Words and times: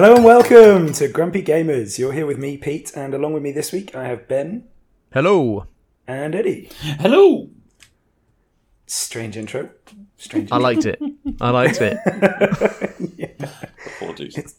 Hello 0.00 0.14
and 0.14 0.22
welcome 0.24 0.92
to 0.92 1.08
Grumpy 1.08 1.42
Gamers. 1.42 1.98
You're 1.98 2.12
here 2.12 2.24
with 2.24 2.38
me, 2.38 2.56
Pete, 2.56 2.92
and 2.94 3.12
along 3.14 3.32
with 3.32 3.42
me 3.42 3.50
this 3.50 3.72
week 3.72 3.96
I 3.96 4.04
have 4.06 4.28
Ben 4.28 4.62
Hello. 5.12 5.66
and 6.06 6.36
Eddie. 6.36 6.70
Hello. 7.00 7.50
Strange 8.86 9.36
intro. 9.36 9.70
Strange. 10.16 10.52
Intro. 10.52 10.56
I 10.56 10.60
liked 10.60 10.86
it. 10.86 11.02
I 11.40 11.50
liked 11.50 11.80
it. 11.80 13.40
Apologies. 13.96 14.54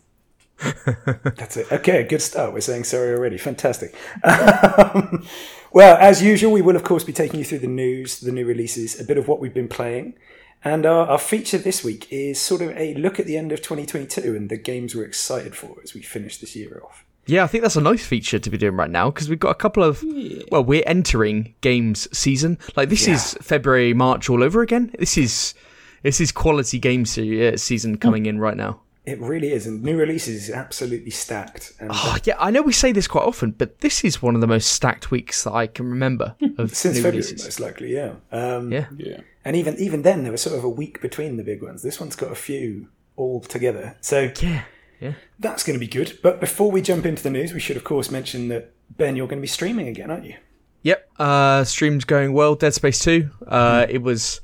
That's 1.38 1.56
it. 1.56 1.72
Okay, 1.72 2.04
good 2.04 2.22
start. 2.22 2.52
We're 2.52 2.60
saying 2.60 2.84
sorry 2.84 3.14
already. 3.14 3.38
Fantastic. 3.38 3.96
Um, 4.26 5.26
well, 5.72 5.96
as 6.02 6.22
usual, 6.22 6.52
we 6.52 6.62
will 6.62 6.76
of 6.76 6.84
course 6.84 7.06
be 7.06 7.14
taking 7.14 7.40
you 7.40 7.46
through 7.46 7.60
the 7.60 7.68
news, 7.68 8.20
the 8.20 8.34
new 8.34 8.46
releases, 8.46 9.00
a 9.00 9.06
bit 9.06 9.18
of 9.18 9.30
what 9.30 9.40
we've 9.40 9.54
been 9.54 9.70
playing, 9.70 10.16
and 10.64 10.86
our, 10.86 11.08
our 11.08 11.18
feature 11.20 11.58
this 11.58 11.84
week 11.84 12.08
is 12.12 12.40
sort 12.40 12.62
of 12.62 12.70
a 12.78 12.94
look 12.96 13.20
at 13.20 13.26
the 13.26 13.38
end 13.38 13.52
of 13.52 13.60
2022 13.62 14.36
and 14.36 14.50
the 14.50 14.58
games 14.58 14.96
we're 14.96 15.06
excited 15.06 15.56
for 15.56 15.78
as 15.84 15.94
we 15.94 16.02
finish 16.02 16.38
this 16.38 16.56
year 16.56 16.82
off. 16.84 17.06
Yeah, 17.26 17.44
I 17.44 17.48
think 17.48 17.62
that's 17.62 17.76
a 17.76 17.82
nice 17.82 18.04
feature 18.06 18.40
to 18.40 18.50
be 18.50 18.58
doing 18.58 18.76
right 18.76 18.90
now 18.90 19.12
because 19.12 19.30
we've 19.30 19.40
got 19.40 19.52
a 19.52 19.56
couple 19.56 19.84
of. 19.84 20.04
Well, 20.52 20.64
we're 20.64 20.84
entering 20.88 21.54
games 21.62 22.08
season. 22.18 22.58
Like 22.76 22.90
this 22.90 23.08
is 23.08 23.36
February, 23.42 23.94
March 23.94 24.30
all 24.30 24.42
over 24.44 24.62
again. 24.64 24.96
This 24.98 25.16
is 25.18 25.54
this 26.02 26.20
is 26.20 26.32
quality 26.32 26.80
game 26.80 27.06
se- 27.06 27.54
uh, 27.54 27.58
season 27.58 27.98
coming 27.98 28.26
in 28.26 28.40
right 28.40 28.58
now. 28.58 28.82
It 29.06 29.20
really 29.20 29.52
is, 29.52 29.66
and 29.68 29.84
new 29.84 29.98
releases 29.98 30.50
is 30.50 30.56
absolutely 30.56 31.12
stacked. 31.12 31.74
And 31.80 31.90
Oh, 31.94 32.18
yeah, 32.26 32.36
I 32.40 32.52
know 32.52 32.62
we 32.62 32.74
say 32.74 32.92
this 32.92 33.08
quite 33.08 33.24
often, 33.24 33.52
but 33.52 33.80
this 33.82 34.04
is 34.04 34.22
one 34.22 34.36
of 34.36 34.42
the 34.42 34.48
most 34.48 34.72
stacked 34.72 35.10
weeks 35.12 35.44
that 35.44 35.54
I 35.54 35.68
can 35.68 35.90
remember 35.90 36.36
of 36.58 36.76
since 36.76 36.96
new 36.96 37.02
February, 37.04 37.26
releases. 37.28 37.44
most 37.44 37.60
likely, 37.60 37.94
yeah. 37.94 38.14
Um, 38.32 38.72
Yeah, 38.72 38.86
Yeah. 38.98 39.22
And 39.50 39.56
even 39.56 39.78
even 39.80 40.04
then, 40.04 40.22
there 40.22 40.32
was 40.32 40.44
sort 40.44 40.56
of 40.56 40.64
a 40.64 40.70
week 40.70 41.02
between 41.02 41.38
the 41.38 41.44
big 41.44 41.64
ones. 41.64 41.82
This 41.82 42.00
one's 42.00 42.16
got 42.16 42.32
a 42.32 42.36
few 42.36 42.90
all 43.16 43.40
together, 43.42 43.98
so 44.00 44.32
yeah, 44.40 44.66
yeah. 45.02 45.14
that's 45.40 45.64
going 45.64 45.74
to 45.74 45.80
be 45.80 45.88
good. 45.88 46.20
But 46.22 46.40
before 46.40 46.70
we 46.70 46.84
jump 46.84 47.04
into 47.04 47.24
the 47.24 47.32
news, 47.32 47.52
we 47.52 47.60
should 47.60 47.76
of 47.76 47.84
course 47.84 48.12
mention 48.12 48.50
that 48.50 48.74
Ben, 48.96 49.16
you're 49.16 49.26
going 49.26 49.40
to 49.40 49.42
be 49.42 49.48
streaming 49.48 49.88
again, 49.88 50.12
aren't 50.12 50.26
you? 50.26 50.36
Yep. 50.84 51.10
Uh, 51.18 51.64
stream's 51.64 52.06
going 52.06 52.34
well. 52.34 52.54
Dead 52.54 52.76
Space 52.76 53.00
Two. 53.00 53.32
Uh, 53.48 53.88
it 53.90 54.04
was, 54.04 54.42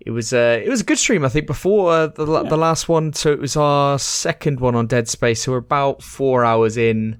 it 0.00 0.10
was, 0.10 0.34
uh, 0.34 0.60
it 0.62 0.68
was 0.68 0.82
a 0.82 0.84
good 0.84 0.98
stream. 0.98 1.24
I 1.24 1.30
think 1.30 1.46
before 1.46 1.90
uh, 1.90 2.06
the 2.08 2.26
la 2.26 2.42
the 2.42 2.58
last 2.58 2.90
one. 2.90 3.14
So 3.14 3.32
it 3.32 3.38
was 3.38 3.56
our 3.56 3.98
second 3.98 4.60
one 4.60 4.74
on 4.74 4.86
Dead 4.86 5.08
Space. 5.08 5.44
So 5.44 5.52
we're 5.52 5.58
about 5.58 6.02
four 6.02 6.44
hours 6.44 6.76
in. 6.76 7.18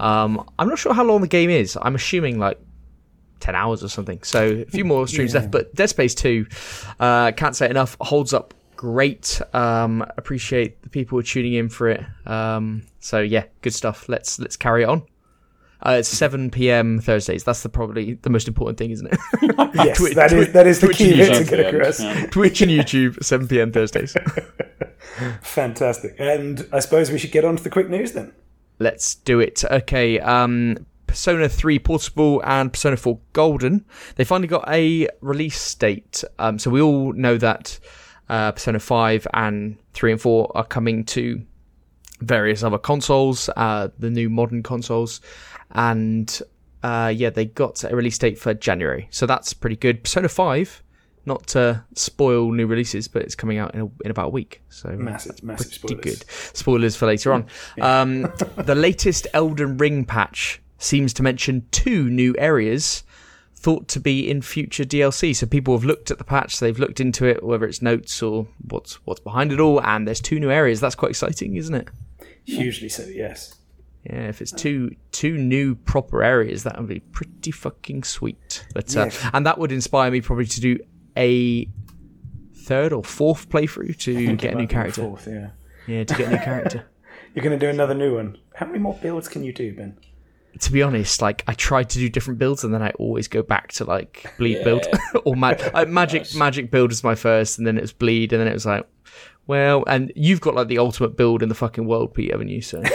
Um, 0.00 0.46
I'm 0.58 0.68
not 0.68 0.78
sure 0.78 0.92
how 0.92 1.04
long 1.04 1.22
the 1.22 1.28
game 1.28 1.48
is. 1.48 1.78
I'm 1.80 1.94
assuming 1.94 2.38
like. 2.38 2.58
10 3.44 3.54
hours 3.54 3.84
or 3.84 3.88
something. 3.88 4.22
So 4.22 4.46
a 4.46 4.64
few 4.64 4.86
more 4.86 5.06
streams 5.06 5.34
left, 5.34 5.50
but 5.50 5.74
Dead 5.74 5.88
Space 5.90 6.14
2, 6.14 6.46
uh, 6.98 7.32
can't 7.32 7.54
say 7.54 7.68
enough, 7.68 7.94
holds 8.00 8.32
up 8.32 8.54
great. 8.74 9.40
Um, 9.52 10.02
appreciate 10.16 10.80
the 10.82 10.88
people 10.88 11.16
who 11.16 11.20
are 11.20 11.22
tuning 11.22 11.52
in 11.52 11.68
for 11.68 11.88
it. 11.90 12.02
Um, 12.26 12.84
so 13.00 13.20
yeah, 13.20 13.44
good 13.60 13.74
stuff. 13.74 14.08
Let's, 14.08 14.38
let's 14.38 14.56
carry 14.56 14.82
on. 14.84 15.02
Uh, 15.86 15.96
it's 15.98 16.08
7 16.08 16.50
p.m. 16.50 16.98
Thursdays. 17.00 17.44
That's 17.44 17.62
the 17.62 17.68
probably 17.68 18.14
the 18.14 18.30
most 18.30 18.48
important 18.48 18.78
thing, 18.78 18.90
isn't 18.92 19.06
it? 19.12 19.18
Yes, 19.74 19.98
Twitch- 19.98 20.14
that 20.14 20.32
is 20.32 20.44
Twitch- 20.46 20.52
that 20.54 20.66
is 20.66 20.80
the 20.80 20.86
Twitch 20.86 20.96
key 20.96 21.10
and 21.10 21.18
bit 21.18 21.34
to 21.34 21.44
get 21.44 21.56
the 21.72 21.76
across. 21.78 22.00
yeah. 22.00 22.26
Twitch 22.26 22.62
and 22.62 22.70
YouTube, 22.70 23.22
7 23.22 23.46
p.m. 23.48 23.72
Thursdays. 23.72 24.16
Fantastic. 25.42 26.14
And 26.18 26.66
I 26.72 26.78
suppose 26.80 27.10
we 27.10 27.18
should 27.18 27.32
get 27.32 27.44
on 27.44 27.56
to 27.56 27.62
the 27.62 27.68
quick 27.70 27.90
news 27.90 28.12
then. 28.12 28.32
Let's 28.78 29.14
do 29.16 29.40
it. 29.40 29.62
Okay. 29.70 30.18
Um, 30.20 30.86
Persona 31.14 31.48
3 31.48 31.78
Portable 31.78 32.42
and 32.44 32.72
Persona 32.72 32.96
4 32.96 33.16
Golden. 33.34 33.84
They 34.16 34.24
finally 34.24 34.48
got 34.48 34.68
a 34.68 35.06
release 35.20 35.72
date. 35.76 36.24
Um, 36.40 36.58
so 36.58 36.70
we 36.70 36.80
all 36.80 37.12
know 37.12 37.38
that 37.38 37.78
uh, 38.28 38.50
Persona 38.50 38.80
5 38.80 39.24
and 39.32 39.76
3 39.92 40.10
and 40.10 40.20
4 40.20 40.50
are 40.56 40.64
coming 40.64 41.04
to 41.04 41.40
various 42.18 42.64
other 42.64 42.78
consoles, 42.78 43.48
uh, 43.56 43.90
the 43.96 44.10
new 44.10 44.28
modern 44.28 44.64
consoles. 44.64 45.20
And 45.70 46.42
uh, 46.82 47.12
yeah, 47.14 47.30
they 47.30 47.44
got 47.44 47.84
a 47.84 47.94
release 47.94 48.18
date 48.18 48.36
for 48.36 48.52
January. 48.52 49.06
So 49.12 49.24
that's 49.24 49.54
pretty 49.54 49.76
good. 49.76 50.02
Persona 50.02 50.28
5, 50.28 50.82
not 51.26 51.46
to 51.46 51.84
spoil 51.94 52.50
new 52.50 52.66
releases, 52.66 53.06
but 53.06 53.22
it's 53.22 53.36
coming 53.36 53.58
out 53.58 53.72
in, 53.72 53.82
a, 53.82 53.88
in 54.04 54.10
about 54.10 54.26
a 54.26 54.30
week. 54.30 54.62
So 54.68 54.88
Massive, 54.88 55.44
massive 55.44 55.80
pretty 55.80 55.94
spoilers. 55.94 56.18
good. 56.18 56.56
Spoilers 56.56 56.96
for 56.96 57.06
later 57.06 57.32
on. 57.32 57.46
Um, 57.80 58.22
the 58.56 58.74
latest 58.74 59.28
Elden 59.32 59.76
Ring 59.76 60.04
patch 60.04 60.60
seems 60.84 61.12
to 61.14 61.22
mention 61.22 61.66
two 61.70 62.08
new 62.10 62.34
areas 62.38 63.02
thought 63.56 63.88
to 63.88 63.98
be 64.00 64.30
in 64.30 64.42
future 64.42 64.84
DLC. 64.84 65.34
So 65.34 65.46
people 65.46 65.74
have 65.74 65.84
looked 65.84 66.10
at 66.10 66.18
the 66.18 66.24
patch, 66.24 66.60
they've 66.60 66.78
looked 66.78 67.00
into 67.00 67.24
it, 67.24 67.42
whether 67.42 67.64
it's 67.66 67.80
notes 67.80 68.22
or 68.22 68.46
what's 68.68 68.94
what's 69.06 69.20
behind 69.20 69.52
it 69.52 69.60
all, 69.60 69.80
and 69.82 70.06
there's 70.06 70.20
two 70.20 70.38
new 70.38 70.50
areas. 70.50 70.80
That's 70.80 70.94
quite 70.94 71.10
exciting, 71.10 71.56
isn't 71.56 71.74
it? 71.74 71.88
Hugely 72.44 72.90
so, 72.90 73.04
yes. 73.04 73.54
Yeah, 74.04 74.28
if 74.28 74.42
it's 74.42 74.52
two 74.52 74.94
two 75.12 75.38
new 75.38 75.76
proper 75.76 76.22
areas, 76.22 76.62
that 76.64 76.78
would 76.78 76.88
be 76.88 77.00
pretty 77.00 77.50
fucking 77.50 78.02
sweet. 78.04 78.66
But 78.74 78.94
uh, 78.96 79.06
Yeah. 79.06 79.30
and 79.32 79.46
that 79.46 79.56
would 79.58 79.72
inspire 79.72 80.10
me 80.10 80.20
probably 80.20 80.44
to 80.46 80.60
do 80.60 80.78
a 81.16 81.66
third 82.54 82.92
or 82.92 83.02
fourth 83.02 83.48
playthrough 83.48 83.96
to 84.00 84.36
get 84.36 84.52
a 84.52 84.56
new 84.56 84.58
Might 84.58 84.58
be 84.58 84.66
the 84.66 84.72
character. 84.72 85.00
Fourth, 85.02 85.26
yeah. 85.26 85.50
Yeah, 85.86 86.04
to 86.04 86.14
get 86.14 86.28
a 86.28 86.30
new 86.32 86.38
character. 86.38 86.84
You're 87.34 87.42
going 87.44 87.58
to 87.58 87.66
do 87.66 87.70
another 87.70 87.94
new 87.94 88.14
one. 88.16 88.36
How 88.54 88.66
many 88.66 88.78
more 88.78 88.98
builds 89.02 89.28
can 89.28 89.42
you 89.42 89.52
do, 89.52 89.74
Ben? 89.74 89.96
To 90.60 90.72
be 90.72 90.82
honest, 90.82 91.20
like 91.22 91.42
I 91.46 91.52
tried 91.54 91.90
to 91.90 91.98
do 91.98 92.08
different 92.08 92.38
builds 92.38 92.64
and 92.64 92.72
then 92.72 92.82
I 92.82 92.90
always 92.98 93.28
go 93.28 93.42
back 93.42 93.72
to 93.72 93.84
like 93.84 94.24
bleed 94.38 94.62
build 94.64 94.86
or 95.24 95.34
ma- 95.36 95.54
uh, 95.74 95.84
magic 95.88 96.34
magic 96.34 96.70
build 96.70 96.90
was 96.90 97.02
my 97.04 97.14
first 97.14 97.58
and 97.58 97.66
then 97.66 97.76
it 97.76 97.80
was 97.80 97.92
bleed 97.92 98.32
and 98.32 98.40
then 98.40 98.48
it 98.48 98.52
was 98.54 98.64
like 98.66 98.86
well 99.46 99.84
and 99.86 100.12
you've 100.16 100.40
got 100.40 100.54
like 100.54 100.68
the 100.68 100.78
ultimate 100.78 101.16
build 101.16 101.42
in 101.42 101.48
the 101.48 101.54
fucking 101.54 101.86
world 101.86 102.14
Pete 102.14 102.30
haven't 102.30 102.48
you 102.48 102.62
so 102.62 102.82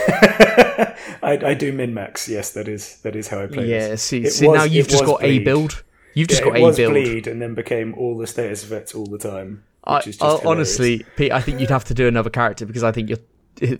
I, 1.22 1.38
I 1.44 1.54
do 1.54 1.72
min 1.72 1.92
max. 1.94 2.28
Yes, 2.28 2.52
that 2.52 2.68
is 2.68 2.96
that 3.02 3.14
is 3.16 3.28
how 3.28 3.40
I 3.42 3.46
play. 3.46 3.68
yeah 3.68 3.88
this. 3.88 4.02
see, 4.02 4.26
see 4.28 4.46
was- 4.48 4.56
now 4.58 4.64
you've 4.64 4.88
just 4.88 5.04
got 5.04 5.22
a 5.22 5.38
build 5.40 5.82
you've 6.14 6.28
just 6.28 6.40
Yeah, 6.42 6.48
got 6.48 6.56
it 6.56 6.62
a 6.62 6.66
was 6.66 6.76
build 6.76 6.92
bleed, 6.94 7.26
and 7.26 7.40
then 7.40 7.54
became 7.54 7.94
all 7.94 8.16
the 8.18 8.26
status 8.26 8.64
effects 8.64 8.94
all 8.94 9.06
the 9.06 9.18
time. 9.18 9.64
I, 9.84 9.98
is 9.98 10.04
just 10.16 10.22
I- 10.22 10.40
honestly 10.48 11.04
Pete 11.16 11.32
I 11.32 11.40
think 11.40 11.60
you'd 11.60 11.70
have 11.70 11.84
to 11.84 11.94
do 11.94 12.06
another 12.08 12.30
character 12.30 12.66
because 12.66 12.82
I 12.84 12.92
think 12.92 13.08
you're 13.10 13.18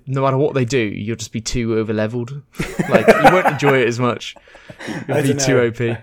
no 0.07 0.23
matter 0.23 0.37
what 0.37 0.55
they 0.55 0.65
do, 0.65 0.79
you'll 0.79 1.17
just 1.17 1.33
be 1.33 1.41
too 1.41 1.77
over 1.79 1.93
leveled. 1.93 2.43
like 2.91 3.07
you 3.07 3.33
won't 3.33 3.47
enjoy 3.47 3.81
it 3.81 3.89
as 3.89 3.99
much. 3.99 4.35
You'll 5.09 5.17
I 5.17 5.23
be 5.23 5.29
don't 5.35 5.41
too 5.41 5.55
know. 5.55 5.67
OP. 5.97 5.99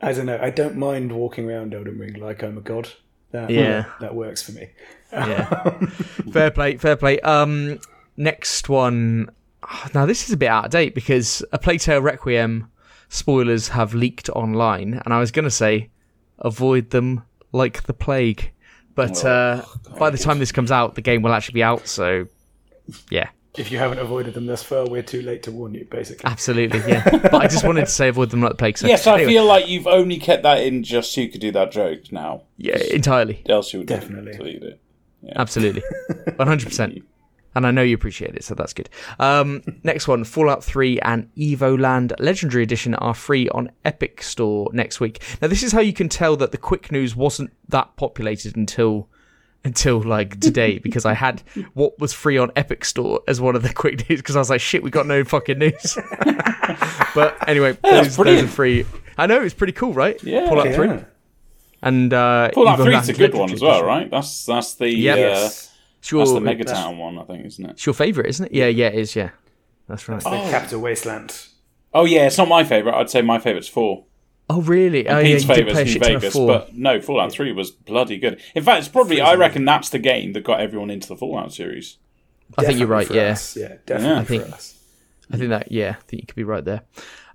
I 0.00 0.12
don't 0.12 0.26
know. 0.26 0.38
I 0.40 0.50
don't 0.50 0.76
mind 0.76 1.12
walking 1.12 1.48
around 1.50 1.74
Elden 1.74 1.98
Ring 1.98 2.14
like 2.14 2.42
I'm 2.42 2.58
a 2.58 2.60
god. 2.60 2.90
That, 3.32 3.50
Yeah. 3.50 3.86
that 4.00 4.14
works 4.14 4.42
for 4.42 4.52
me. 4.52 4.68
Yeah. 5.12 5.70
fair 6.32 6.50
play, 6.50 6.76
fair 6.76 6.96
play. 6.96 7.18
Um, 7.20 7.78
next 8.16 8.68
one. 8.68 9.30
Now 9.94 10.06
this 10.06 10.26
is 10.26 10.32
a 10.32 10.36
bit 10.36 10.48
out 10.48 10.66
of 10.66 10.70
date 10.70 10.94
because 10.94 11.42
a 11.52 11.58
Plague 11.58 11.80
Tale 11.80 12.00
Requiem 12.02 12.70
spoilers 13.08 13.68
have 13.68 13.94
leaked 13.94 14.28
online, 14.30 15.00
and 15.04 15.12
I 15.14 15.18
was 15.18 15.30
gonna 15.32 15.50
say 15.50 15.90
avoid 16.38 16.90
them 16.90 17.22
like 17.52 17.82
the 17.84 17.94
plague, 17.94 18.52
but 18.94 19.24
uh, 19.24 19.62
by 19.98 20.10
the 20.10 20.18
time 20.18 20.38
this 20.38 20.52
comes 20.52 20.70
out, 20.70 20.94
the 20.94 21.00
game 21.00 21.22
will 21.22 21.32
actually 21.32 21.54
be 21.54 21.62
out. 21.62 21.88
So, 21.88 22.26
yeah, 23.10 23.28
If 23.56 23.70
you 23.72 23.78
haven't 23.78 23.98
avoided 23.98 24.34
them 24.34 24.46
thus 24.46 24.62
far, 24.62 24.86
we're 24.88 25.02
too 25.02 25.22
late 25.22 25.42
to 25.44 25.52
warn 25.52 25.74
you. 25.74 25.86
Basically, 25.90 26.24
absolutely, 26.24 26.80
yeah. 26.86 27.08
but 27.10 27.34
I 27.34 27.46
just 27.46 27.64
wanted 27.64 27.82
to 27.86 27.90
say 27.90 28.08
avoid 28.08 28.30
them 28.30 28.40
like 28.42 28.50
the 28.52 28.56
plague. 28.56 28.78
So, 28.78 28.86
Yes, 28.86 29.06
I 29.06 29.14
anyway, 29.14 29.32
feel 29.32 29.44
like 29.46 29.68
you've 29.68 29.86
only 29.86 30.18
kept 30.18 30.42
that 30.44 30.58
in 30.62 30.82
just 30.82 31.12
so 31.12 31.20
you 31.22 31.28
could 31.28 31.40
do 31.40 31.52
that 31.52 31.72
joke 31.72 32.12
now. 32.12 32.42
yeah, 32.58 32.76
entirely, 32.78 33.42
Else 33.48 33.72
you 33.72 33.80
would 33.80 33.88
Definitely. 33.88 34.32
delete 34.36 34.62
it. 34.62 34.80
absolutely, 35.34 35.82
one 36.36 36.46
hundred 36.48 36.66
percent. 36.68 37.02
and 37.54 37.66
I 37.66 37.70
know 37.70 37.82
you 37.82 37.94
appreciate 37.94 38.34
it, 38.34 38.44
so 38.44 38.54
that's 38.54 38.74
good. 38.74 38.90
Um, 39.18 39.62
next 39.82 40.06
one, 40.06 40.24
Fallout 40.24 40.62
3 40.62 41.00
and 41.00 41.34
Evoland 41.36 42.12
Legendary 42.20 42.62
Edition 42.62 42.94
are 42.96 43.14
free 43.14 43.48
on 43.48 43.70
Epic 43.82 44.22
Store 44.22 44.68
next 44.74 45.00
week. 45.00 45.22
Now, 45.40 45.48
this 45.48 45.62
is 45.62 45.72
how 45.72 45.80
you 45.80 45.94
can 45.94 46.10
tell 46.10 46.36
that 46.36 46.52
the 46.52 46.58
quick 46.58 46.92
news 46.92 47.16
wasn't 47.16 47.50
that 47.70 47.96
populated 47.96 48.56
until 48.56 49.08
until 49.66 50.00
like 50.00 50.38
today 50.40 50.78
because 50.78 51.04
I 51.04 51.12
had 51.12 51.42
what 51.74 51.98
was 51.98 52.12
free 52.12 52.38
on 52.38 52.52
Epic 52.56 52.84
Store 52.84 53.20
as 53.26 53.40
one 53.40 53.56
of 53.56 53.62
the 53.62 53.72
quick 53.72 54.08
news 54.08 54.20
because 54.20 54.36
I 54.36 54.38
was 54.38 54.48
like, 54.48 54.60
shit, 54.60 54.82
we 54.82 54.90
got 54.90 55.06
no 55.06 55.24
fucking 55.24 55.58
news. 55.58 55.98
but 57.14 57.36
anyway, 57.48 57.76
that's 57.82 58.16
those, 58.16 58.24
those 58.24 58.42
are 58.44 58.48
free. 58.48 58.86
I 59.18 59.26
know 59.26 59.42
it's 59.42 59.54
pretty 59.54 59.72
cool, 59.72 59.92
right? 59.92 60.22
Yeah. 60.22 60.48
Fallout 60.48 60.72
3 60.74 60.86
yeah. 60.86 61.04
and 61.82 62.12
uh, 62.14 62.50
Fallout 62.54 62.78
Evoland 62.78 63.00
3's 63.00 63.08
a 63.08 63.12
good 63.14 63.34
one 63.34 63.52
as 63.52 63.60
well, 63.60 63.84
right? 63.84 64.10
That's 64.10 64.46
that's 64.46 64.74
the 64.74 64.88
Yeah. 64.88 65.14
uh, 65.14 65.50
It's 65.98 66.10
your, 66.10 66.20
that's 66.20 66.30
the 66.32 66.44
it's 66.44 66.72
Megaton 66.72 66.96
one, 66.98 67.18
I 67.18 67.24
think, 67.24 67.44
isn't 67.44 67.64
it? 67.64 67.70
It's 67.72 67.86
your 67.86 67.94
favorite, 67.94 68.26
isn't 68.26 68.46
it? 68.46 68.52
Yeah, 68.52 68.68
yeah, 68.68 68.88
it 68.88 68.94
is. 68.94 69.16
Yeah, 69.16 69.30
that's 69.88 70.08
right. 70.08 70.22
The 70.22 70.30
Capital 70.30 70.80
Wasteland. 70.80 71.48
Oh 71.92 72.04
yeah, 72.04 72.26
it's 72.26 72.38
not 72.38 72.48
my 72.48 72.62
favorite. 72.62 72.94
I'd 72.94 73.10
say 73.10 73.22
my 73.22 73.38
favorite's 73.38 73.68
four. 73.68 74.04
Oh, 74.48 74.62
really? 74.62 75.08
Oh, 75.08 75.18
yeah, 75.18 75.22
Pete's 75.24 75.42
you 75.42 75.48
did 75.54 75.56
favourite's 75.56 75.72
play 75.72 75.82
a 75.82 75.84
New 75.84 75.90
shit 75.90 76.02
ton 76.02 76.14
of 76.16 76.20
Vegas, 76.22 76.36
but 76.36 76.74
no, 76.76 77.00
Fallout 77.00 77.32
Three 77.32 77.50
was 77.52 77.70
bloody 77.72 78.16
good. 78.18 78.40
In 78.54 78.62
fact, 78.62 78.78
it's 78.80 78.88
probably 78.88 79.20
I 79.20 79.34
reckon 79.34 79.64
that's 79.64 79.88
the 79.88 79.98
game 79.98 80.32
that 80.34 80.44
got 80.44 80.60
everyone 80.60 80.90
into 80.90 81.08
the 81.08 81.16
Fallout 81.16 81.52
series. 81.52 81.96
I 82.56 82.64
think 82.64 82.78
you're 82.78 82.86
right. 82.86 83.08
Definitely 83.08 83.20
for 83.20 83.24
Yeah, 83.26 83.32
us. 83.32 83.56
yeah, 83.56 83.76
definitely 83.86 84.16
I 84.16 84.24
for 84.24 84.28
think- 84.44 84.54
us. 84.54 84.72
I 85.32 85.36
think 85.36 85.50
that. 85.50 85.72
Yeah, 85.72 85.96
I 85.98 86.02
think 86.06 86.22
you 86.22 86.26
could 86.28 86.36
be 86.36 86.44
right 86.44 86.64
there. 86.64 86.82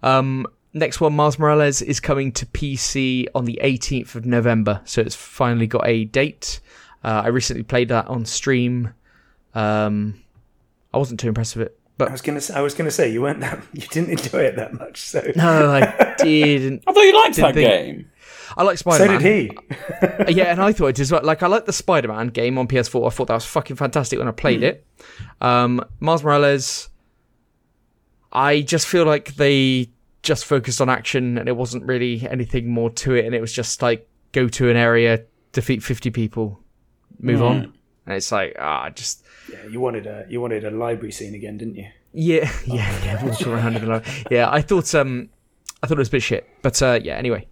Um, 0.01 0.47
next 0.73 1.01
one, 1.01 1.13
Miles 1.13 1.37
Morales 1.37 1.81
is 1.81 1.99
coming 1.99 2.31
to 2.31 2.45
PC 2.45 3.27
on 3.35 3.43
the 3.43 3.59
18th 3.61 4.15
of 4.15 4.25
November, 4.25 4.79
so 4.85 5.01
it's 5.01 5.13
finally 5.15 5.67
got 5.67 5.85
a 5.85 6.05
date. 6.05 6.61
Uh, 7.03 7.23
I 7.25 7.27
recently 7.27 7.63
played 7.63 7.89
that 7.89 8.07
on 8.07 8.23
stream. 8.23 8.93
Um, 9.53 10.21
I 10.93 10.97
wasn't 10.97 11.19
too 11.19 11.27
impressed 11.27 11.57
with 11.57 11.67
it. 11.67 11.77
I 11.99 12.11
was 12.11 12.21
gonna 12.21 12.41
say, 12.41 12.53
I 12.53 12.61
was 12.61 12.73
gonna 12.73 12.91
say 12.91 13.11
you 13.11 13.21
weren't 13.21 13.41
that 13.41 13.61
you 13.73 13.87
didn't 13.87 14.09
enjoy 14.11 14.39
it 14.39 14.55
that 14.55 14.73
much. 14.73 15.01
So 15.01 15.21
No, 15.35 15.71
I 15.71 16.15
didn't. 16.23 16.83
I 16.87 16.93
thought 16.93 17.01
you 17.01 17.15
liked 17.15 17.35
that 17.37 17.53
think- 17.53 17.69
game. 17.69 18.11
I 18.57 18.63
like 18.63 18.77
Spider 18.77 19.07
Man. 19.07 19.19
So 19.19 19.23
did 19.23 19.49
he. 19.49 19.57
Uh, 20.01 20.29
yeah, 20.29 20.51
and 20.51 20.61
I 20.61 20.73
thought 20.73 20.87
it 20.87 20.99
as 20.99 21.11
well. 21.11 21.21
Like 21.23 21.43
I 21.43 21.47
like 21.47 21.65
the 21.65 21.73
Spider 21.73 22.09
Man 22.09 22.27
game 22.27 22.57
on 22.57 22.67
PS4. 22.67 23.07
I 23.07 23.09
thought 23.09 23.27
that 23.27 23.35
was 23.35 23.45
fucking 23.45 23.75
fantastic 23.75 24.19
when 24.19 24.27
I 24.27 24.31
played 24.31 24.59
hmm. 24.59 24.65
it. 24.65 24.85
Um, 25.39 25.83
Miles 25.99 26.23
Morales. 26.23 26.89
I 28.33 28.61
just 28.61 28.87
feel 28.87 29.05
like 29.05 29.35
they 29.35 29.89
just 30.23 30.45
focused 30.45 30.81
on 30.81 30.89
action, 30.89 31.37
and 31.37 31.49
it 31.49 31.55
wasn't 31.55 31.85
really 31.85 32.27
anything 32.27 32.69
more 32.69 32.89
to 32.89 33.15
it. 33.15 33.25
And 33.25 33.35
it 33.35 33.41
was 33.41 33.51
just 33.51 33.81
like 33.81 34.07
go 34.31 34.47
to 34.49 34.69
an 34.69 34.77
area, 34.77 35.23
defeat 35.51 35.83
fifty 35.83 36.09
people, 36.09 36.59
move 37.19 37.39
hmm. 37.39 37.45
on. 37.45 37.73
And 38.05 38.15
it's 38.15 38.31
like 38.31 38.55
ah, 38.59 38.89
just 38.89 39.23
Yeah, 39.51 39.65
you 39.69 39.79
wanted 39.79 40.07
a 40.07 40.25
you 40.29 40.41
wanted 40.41 40.63
a 40.65 40.71
library 40.71 41.11
scene 41.11 41.35
again, 41.35 41.57
didn't 41.57 41.75
you? 41.75 41.87
yeah, 42.13 42.51
yeah, 42.65 43.05
yeah. 43.05 43.23
Walk 43.25 43.45
around 43.47 43.75
in 43.75 43.85
the 43.85 43.89
light. 43.89 44.25
Yeah, 44.29 44.49
I 44.51 44.61
thought 44.61 44.93
um, 44.95 45.29
I 45.81 45.87
thought 45.87 45.97
it 45.97 45.99
was 45.99 46.07
a 46.09 46.11
bit 46.11 46.23
shit, 46.23 46.47
but 46.61 46.81
uh, 46.81 46.99
yeah. 47.01 47.15
Anyway, 47.15 47.47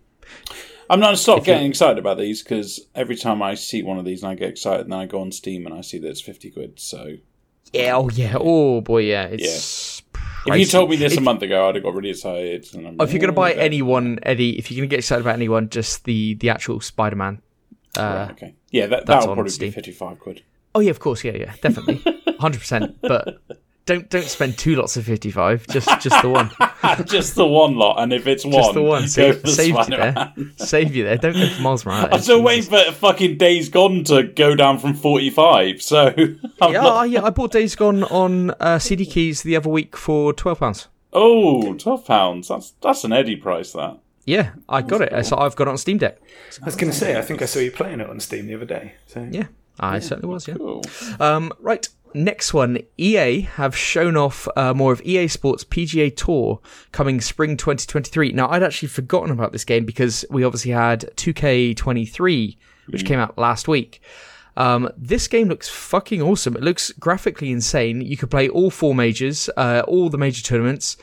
I'm 0.90 1.00
not 1.00 1.18
stop 1.18 1.44
getting 1.44 1.70
excited 1.70 1.98
about 2.00 2.18
these 2.18 2.42
because 2.44 2.88
every 2.96 3.16
time 3.16 3.42
I 3.42 3.56
see 3.56 3.84
one 3.84 4.00
of 4.00 4.06
these 4.06 4.24
and 4.24 4.32
I 4.32 4.36
get 4.36 4.50
excited, 4.50 4.82
and 4.82 4.92
then 4.92 5.00
I 5.00 5.06
go 5.06 5.22
on 5.22 5.32
Steam 5.32 5.66
and 5.66 5.76
I 5.76 5.82
see 5.82 5.98
that 6.00 6.10
it's 6.10 6.22
fifty 6.22 6.50
quid. 6.50 6.80
So 6.80 7.16
yeah, 7.72 7.96
oh 7.96 8.10
yeah, 8.10 8.36
oh 8.40 8.82
boy, 8.82 9.04
yeah. 9.04 9.26
It's 9.26 10.02
if 10.46 10.58
you 10.58 10.66
told 10.66 10.90
me 10.90 10.96
this 10.96 11.16
a 11.16 11.22
month 11.22 11.42
ago, 11.44 11.68
I'd 11.70 11.76
have 11.76 11.84
got 11.84 11.94
really 11.94 12.10
excited. 12.10 12.66
And 12.74 12.88
I'm 12.88 12.96
Oh, 13.00 13.04
if 13.04 13.12
you're 13.14 13.20
gonna 13.22 13.34
buy 13.34 13.54
anyone, 13.54 14.20
Eddie, 14.24 14.58
if 14.58 14.72
you're 14.72 14.78
gonna 14.82 14.88
get 14.88 15.00
excited 15.00 15.22
about 15.22 15.36
anyone, 15.36 15.70
just 15.70 16.06
the 16.06 16.34
the 16.36 16.50
actual 16.50 16.80
Spider-Man. 16.82 17.42
Uh, 17.96 18.02
Right, 18.02 18.32
okay, 18.32 18.56
yeah, 18.72 18.88
that 18.88 19.06
that's 19.06 19.22
that'll 19.22 19.36
probably 19.36 19.52
Steam. 19.52 19.70
be 19.70 19.72
fifty-five 19.74 20.20
quid. 20.20 20.42
Oh 20.76 20.80
yeah, 20.80 20.92
of 20.92 21.00
course, 21.00 21.24
yeah, 21.24 21.36
yeah, 21.36 21.54
definitely, 21.62 22.02
hundred 22.40 22.60
percent. 22.60 22.98
But 23.02 23.40
don't 23.86 24.08
don't 24.10 24.26
spend 24.26 24.58
two 24.58 24.76
lots 24.76 24.98
of 24.98 25.06
fifty-five. 25.06 25.66
Just 25.68 25.88
just 26.00 26.22
the 26.22 26.30
one, 26.30 26.52
Just 27.08 27.36
the 27.36 27.46
one 27.48 27.76
lot, 27.76 28.02
and 28.02 28.14
if 28.14 28.28
it's 28.28 28.46
one, 28.46 28.54
just 28.54 28.74
the 28.74 28.82
one. 28.84 29.08
Save, 29.08 29.44
you 29.76 29.86
there. 29.86 30.34
Save 30.58 30.96
you 30.96 31.04
there. 31.06 31.18
Don't 31.18 31.34
go 31.34 31.48
for 31.50 31.62
Miles 31.62 31.86
Morales. 31.86 32.10
I'm 32.12 32.22
still 32.22 32.44
waiting 32.44 32.70
for 32.70 32.92
fucking 32.94 33.38
Days 33.38 33.70
Gone 33.70 34.04
to 34.06 34.24
go 34.24 34.54
down 34.56 34.78
from 34.78 34.94
45. 34.94 35.82
So 35.82 36.14
I'm 36.62 36.74
Yeah, 36.74 36.82
not- 36.82 37.10
yeah, 37.10 37.24
I 37.24 37.32
bought 37.32 37.52
Days 37.52 37.76
Gone 37.76 38.04
on 38.04 38.52
uh, 38.60 38.78
CD 38.80 39.06
keys 39.08 39.42
the 39.42 39.56
other 39.56 39.70
week 39.70 39.98
for 39.98 40.34
twelve 40.34 40.60
pounds. 40.60 40.88
oh, 41.14 41.74
12 41.74 42.06
pounds. 42.06 42.48
That's 42.50 42.74
that's 42.82 43.04
an 43.04 43.12
Eddie 43.12 43.36
price. 43.38 43.72
That 43.74 43.98
Yeah, 44.30 44.52
I 44.70 44.84
got 44.84 45.02
it. 45.02 45.26
So 45.26 45.38
I've 45.38 45.56
got 45.56 45.68
it 45.68 45.72
on 45.72 45.78
Steam 45.78 45.98
Deck. 45.98 46.20
I 46.62 46.66
was 46.66 46.76
gonna 46.76 46.94
say, 46.94 47.18
I 47.18 47.22
think 47.24 47.42
I 47.42 47.46
saw 47.46 47.60
you 47.60 47.72
playing 47.72 48.00
it 48.00 48.10
on 48.10 48.20
Steam 48.20 48.46
the 48.46 48.54
other 48.54 48.66
day. 48.66 48.94
So 49.08 49.28
Yeah, 49.30 49.48
I 49.80 49.98
certainly 49.98 50.32
was. 50.32 50.48
Yeah. 50.48 50.54
cool. 50.54 50.84
Um, 51.20 51.52
right, 51.60 51.88
next 52.14 52.54
one. 52.54 52.78
EA 52.98 53.42
have 53.42 53.76
shown 53.76 54.16
off 54.16 54.48
uh, 54.56 54.76
more 54.76 54.92
of 54.94 55.02
EA 55.02 55.28
Sports 55.28 55.64
PGA 55.64 56.16
Tour 56.16 56.60
coming 56.92 57.22
spring 57.22 57.58
2023. 57.58 58.32
Now, 58.34 58.50
I'd 58.50 58.62
actually 58.62 58.90
forgotten 58.90 59.32
about 59.32 59.52
this 59.52 59.66
game 59.66 59.84
because 59.84 60.24
we 60.30 60.44
obviously 60.44 60.72
had 60.72 61.10
2K23, 61.16 62.56
which 62.88 63.06
came 63.06 63.20
out 63.20 63.36
last 63.38 63.68
week. 63.68 64.00
Um, 64.58 64.90
this 64.98 65.28
game 65.28 65.48
looks 65.48 65.70
fucking 65.70 66.22
awesome. 66.22 66.56
It 66.56 66.62
looks 66.62 66.92
graphically 66.92 67.52
insane. 67.52 68.02
You 68.02 68.18
could 68.18 68.30
play 68.30 68.50
all 68.50 68.70
four 68.70 68.94
majors, 68.94 69.50
uh, 69.58 69.84
all 69.88 70.10
the 70.10 70.18
major 70.18 70.44
tournaments. 70.44 70.98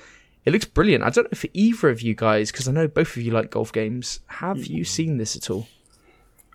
It 0.46 0.52
looks 0.52 0.64
brilliant. 0.64 1.02
I 1.04 1.10
don't 1.10 1.24
know 1.24 1.30
if 1.32 1.44
either 1.52 1.90
of 1.90 2.00
you 2.00 2.14
guys, 2.14 2.52
because 2.52 2.68
I 2.68 2.72
know 2.72 2.86
both 2.88 3.16
of 3.16 3.22
you 3.22 3.32
like 3.32 3.50
golf 3.50 3.72
games, 3.72 4.20
have 4.28 4.64
you 4.66 4.84
seen 4.84 5.18
this 5.18 5.36
at 5.36 5.50
all? 5.50 5.66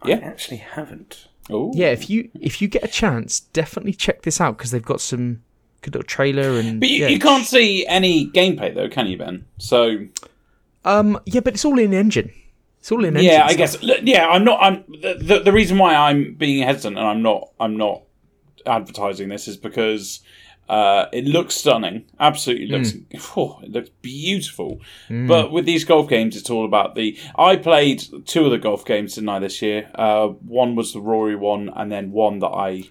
Yeah. 0.05 0.15
I 0.15 0.19
actually 0.21 0.57
haven't. 0.57 1.27
Oh, 1.49 1.71
Yeah, 1.75 1.88
if 1.88 2.09
you 2.09 2.29
if 2.39 2.61
you 2.61 2.67
get 2.67 2.83
a 2.83 2.88
chance, 2.88 3.41
definitely 3.41 3.93
check 3.93 4.21
this 4.21 4.39
out 4.39 4.57
because 4.57 4.71
they've 4.71 4.81
got 4.81 5.01
some 5.01 5.43
good 5.81 5.93
little 5.95 6.07
trailer 6.07 6.57
and 6.59 6.79
But 6.79 6.89
you, 6.89 7.01
yeah. 7.01 7.07
you 7.09 7.19
can't 7.19 7.45
see 7.45 7.85
any 7.85 8.27
gameplay 8.29 8.73
though, 8.73 8.88
can 8.89 9.07
you, 9.07 9.17
Ben? 9.17 9.45
So 9.57 10.07
Um, 10.85 11.19
yeah, 11.25 11.41
but 11.41 11.53
it's 11.55 11.65
all 11.65 11.77
in 11.77 11.93
engine. 11.93 12.31
It's 12.79 12.91
all 12.91 13.03
in 13.03 13.15
engine. 13.17 13.31
yeah, 13.31 13.45
I 13.45 13.53
stuff. 13.53 13.81
guess. 13.81 14.01
Yeah, 14.03 14.27
I'm 14.27 14.43
not. 14.43 14.59
I'm 14.61 14.83
the, 15.01 15.17
the 15.21 15.39
the 15.39 15.51
reason 15.51 15.77
why 15.77 15.95
I'm 15.95 16.33
being 16.35 16.63
hesitant 16.63 16.97
and 16.97 17.05
I'm 17.05 17.21
not. 17.21 17.49
I'm 17.59 17.75
not 17.77 18.03
advertising 18.65 19.29
this 19.29 19.47
is 19.47 19.57
because 19.57 20.21
uh, 20.69 21.07
it 21.11 21.25
looks 21.25 21.55
stunning. 21.55 22.05
Absolutely 22.19 22.67
looks. 22.67 22.93
oh, 23.37 23.59
it 23.61 23.71
looks 23.71 23.89
beautiful. 24.01 24.79
But 25.27 25.51
with 25.51 25.65
these 25.65 25.83
golf 25.83 26.07
games, 26.07 26.37
it's 26.37 26.49
all 26.49 26.65
about 26.65 26.95
the. 26.95 27.17
I 27.35 27.57
played 27.57 28.03
two 28.25 28.45
of 28.45 28.51
the 28.51 28.57
golf 28.57 28.85
games 28.85 29.15
didn't 29.15 29.29
I 29.29 29.39
this 29.39 29.61
year? 29.61 29.89
Uh, 29.95 30.27
one 30.27 30.75
was 30.75 30.93
the 30.93 31.01
Rory 31.01 31.35
one, 31.35 31.69
and 31.75 31.91
then 31.91 32.11
one 32.11 32.39
that 32.39 32.47
I. 32.47 32.83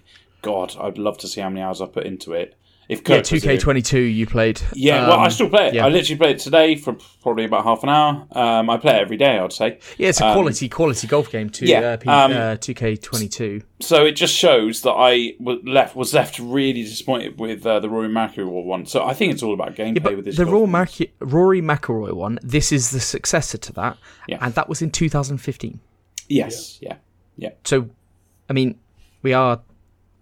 God, 0.43 0.75
I'd 0.79 0.97
love 0.97 1.17
to 1.19 1.27
see 1.27 1.41
how 1.41 1.49
many 1.49 1.61
hours 1.61 1.81
I 1.81 1.85
put 1.85 2.05
into 2.05 2.33
it. 2.33 2.55
If 2.89 2.99
Yeah, 3.07 3.17
Kirk 3.17 3.23
two 3.25 3.39
K 3.39 3.57
twenty 3.57 3.81
two, 3.81 3.99
You 4.01 4.25
played. 4.27 4.61
Yeah, 4.73 5.07
well, 5.07 5.19
I 5.19 5.25
Um, 5.25 5.31
still 5.31 5.49
play 5.49 5.67
it. 5.67 5.75
yeah. 5.75 5.85
I 5.85 5.89
literally 5.89 6.17
played 6.17 6.35
it 6.35 6.39
today 6.39 6.75
for 6.75 6.97
probably 7.21 7.45
about 7.45 7.63
half 7.63 7.83
an 7.83 7.89
hour. 7.89 8.27
Um, 8.33 8.69
I 8.69 8.75
play 8.77 8.95
it 8.97 9.01
every 9.01 9.15
day, 9.15 9.37
I'd 9.37 9.53
say. 9.53 9.79
Yeah, 9.97 10.09
it's 10.09 10.19
a 10.19 10.33
quality 10.33 10.67
quality 10.67 11.07
golf 11.07 11.31
game. 11.31 11.49
Two 11.49 11.67
yeah, 11.67 11.95
uh, 12.05 12.11
um, 12.11 12.31
uh, 12.33 12.55
two 12.57 12.73
K 12.73 12.97
twenty 12.97 13.29
two. 13.29 13.61
So 13.79 14.05
it 14.05 14.13
just 14.13 14.35
shows 14.35 14.81
that 14.81 14.91
I 14.91 15.35
was 15.39 15.59
left 15.63 15.95
was 15.95 16.13
left 16.13 16.37
really 16.39 16.83
disappointed 16.83 17.39
with 17.39 17.65
uh, 17.65 17.79
the 17.79 17.89
Rory 17.89 18.09
McIlroy 18.09 18.65
one. 18.65 18.85
So 18.85 19.05
I 19.05 19.13
think 19.13 19.31
it's 19.31 19.41
all 19.43 19.53
about 19.53 19.75
gameplay 19.75 20.03
But 20.03 20.15
with 20.17 20.25
this. 20.25 20.35
the 20.37 20.45
Rory. 20.45 20.67
Mac- 20.67 21.11
Rory 21.19 21.61
McIlroy 21.61 22.11
one. 22.13 22.39
This 22.43 22.73
is 22.73 22.91
the 22.91 22.99
successor 22.99 23.57
to 23.59 23.73
that, 23.73 23.97
Yeah. 24.27 24.39
and 24.41 24.53
that 24.55 24.67
was 24.67 24.81
in 24.81 24.91
two 24.91 25.07
thousand 25.07 25.37
fifteen. 25.37 25.79
yes, 26.27 26.77
yeah, 26.81 26.95
yeah. 27.37 27.51
So, 27.63 27.89
I 28.49 28.53
mean, 28.53 28.75
we 29.21 29.31
are 29.33 29.61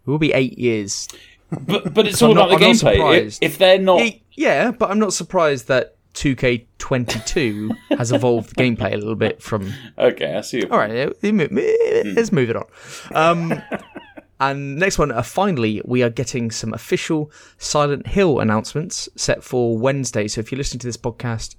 we 0.05 0.11
will 0.11 0.19
be 0.19 0.33
eight 0.33 0.57
years 0.57 1.07
But 1.51 1.93
but 1.93 2.07
it's 2.07 2.21
all 2.21 2.33
not- 2.33 2.47
about 2.49 2.59
the 2.59 2.65
I'm 2.67 2.71
gameplay. 2.73 3.37
If, 3.41 3.57
they're 3.57 3.79
not, 3.79 4.01
Yeah, 4.33 4.71
but 4.71 4.89
I'm 4.91 4.99
not 4.99 5.13
surprised 5.13 5.67
that 5.67 5.95
2K22 6.13 7.69
has 7.97 8.11
evolved 8.11 8.55
the 8.55 8.63
gameplay 8.63 8.93
a 8.93 8.97
little 8.97 9.15
bit 9.15 9.41
from. 9.41 9.73
okay, 9.97 10.35
I 10.35 10.41
see. 10.41 10.63
All 10.65 10.77
right, 10.77 10.91
eh, 10.91 11.09
let's 11.23 12.31
move 12.31 12.49
it 12.49 12.55
on. 12.55 12.65
Um, 13.13 13.61
and 14.39 14.77
next 14.77 14.97
one, 14.97 15.11
uh, 15.11 15.21
finally, 15.21 15.81
we 15.85 16.03
are 16.03 16.09
getting 16.09 16.51
some 16.51 16.73
official 16.73 17.31
Silent 17.57 18.07
Hill 18.07 18.39
announcements 18.39 19.09
set 19.15 19.43
for 19.43 19.77
Wednesday. 19.77 20.27
So 20.27 20.39
if 20.41 20.51
you're 20.51 20.57
listening 20.57 20.79
to 20.79 20.87
this 20.87 20.97
podcast 20.97 21.55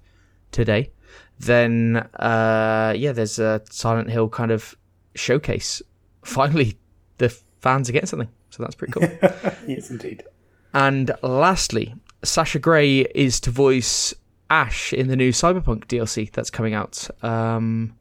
today, 0.53 0.91
then 1.39 1.97
uh, 2.19 2.95
yeah, 2.97 3.13
there's 3.13 3.39
a 3.39 3.63
Silent 3.71 4.11
Hill 4.11 4.29
kind 4.29 4.51
of 4.51 4.75
showcase. 5.15 5.81
Finally, 6.23 6.79
the 7.19 7.29
fans 7.61 7.89
are 7.89 7.93
getting 7.93 8.07
something, 8.07 8.29
so 8.51 8.63
that's 8.63 8.75
pretty 8.75 8.93
cool. 8.93 9.09
Yes, 9.67 9.91
indeed. 9.91 10.25
And 10.75 11.11
lastly, 11.23 11.95
Sasha 12.23 12.59
Grey 12.59 13.01
is 13.15 13.41
to 13.41 13.51
voice 13.51 14.15
Ash 14.51 14.93
in 14.93 15.09
the 15.09 15.17
new 15.17 15.31
Cyberpunk 15.33 15.87
DLC 15.87 16.31
that's 16.31 16.51
coming 16.51 16.75
out. 16.75 17.09
Um, 17.25 17.97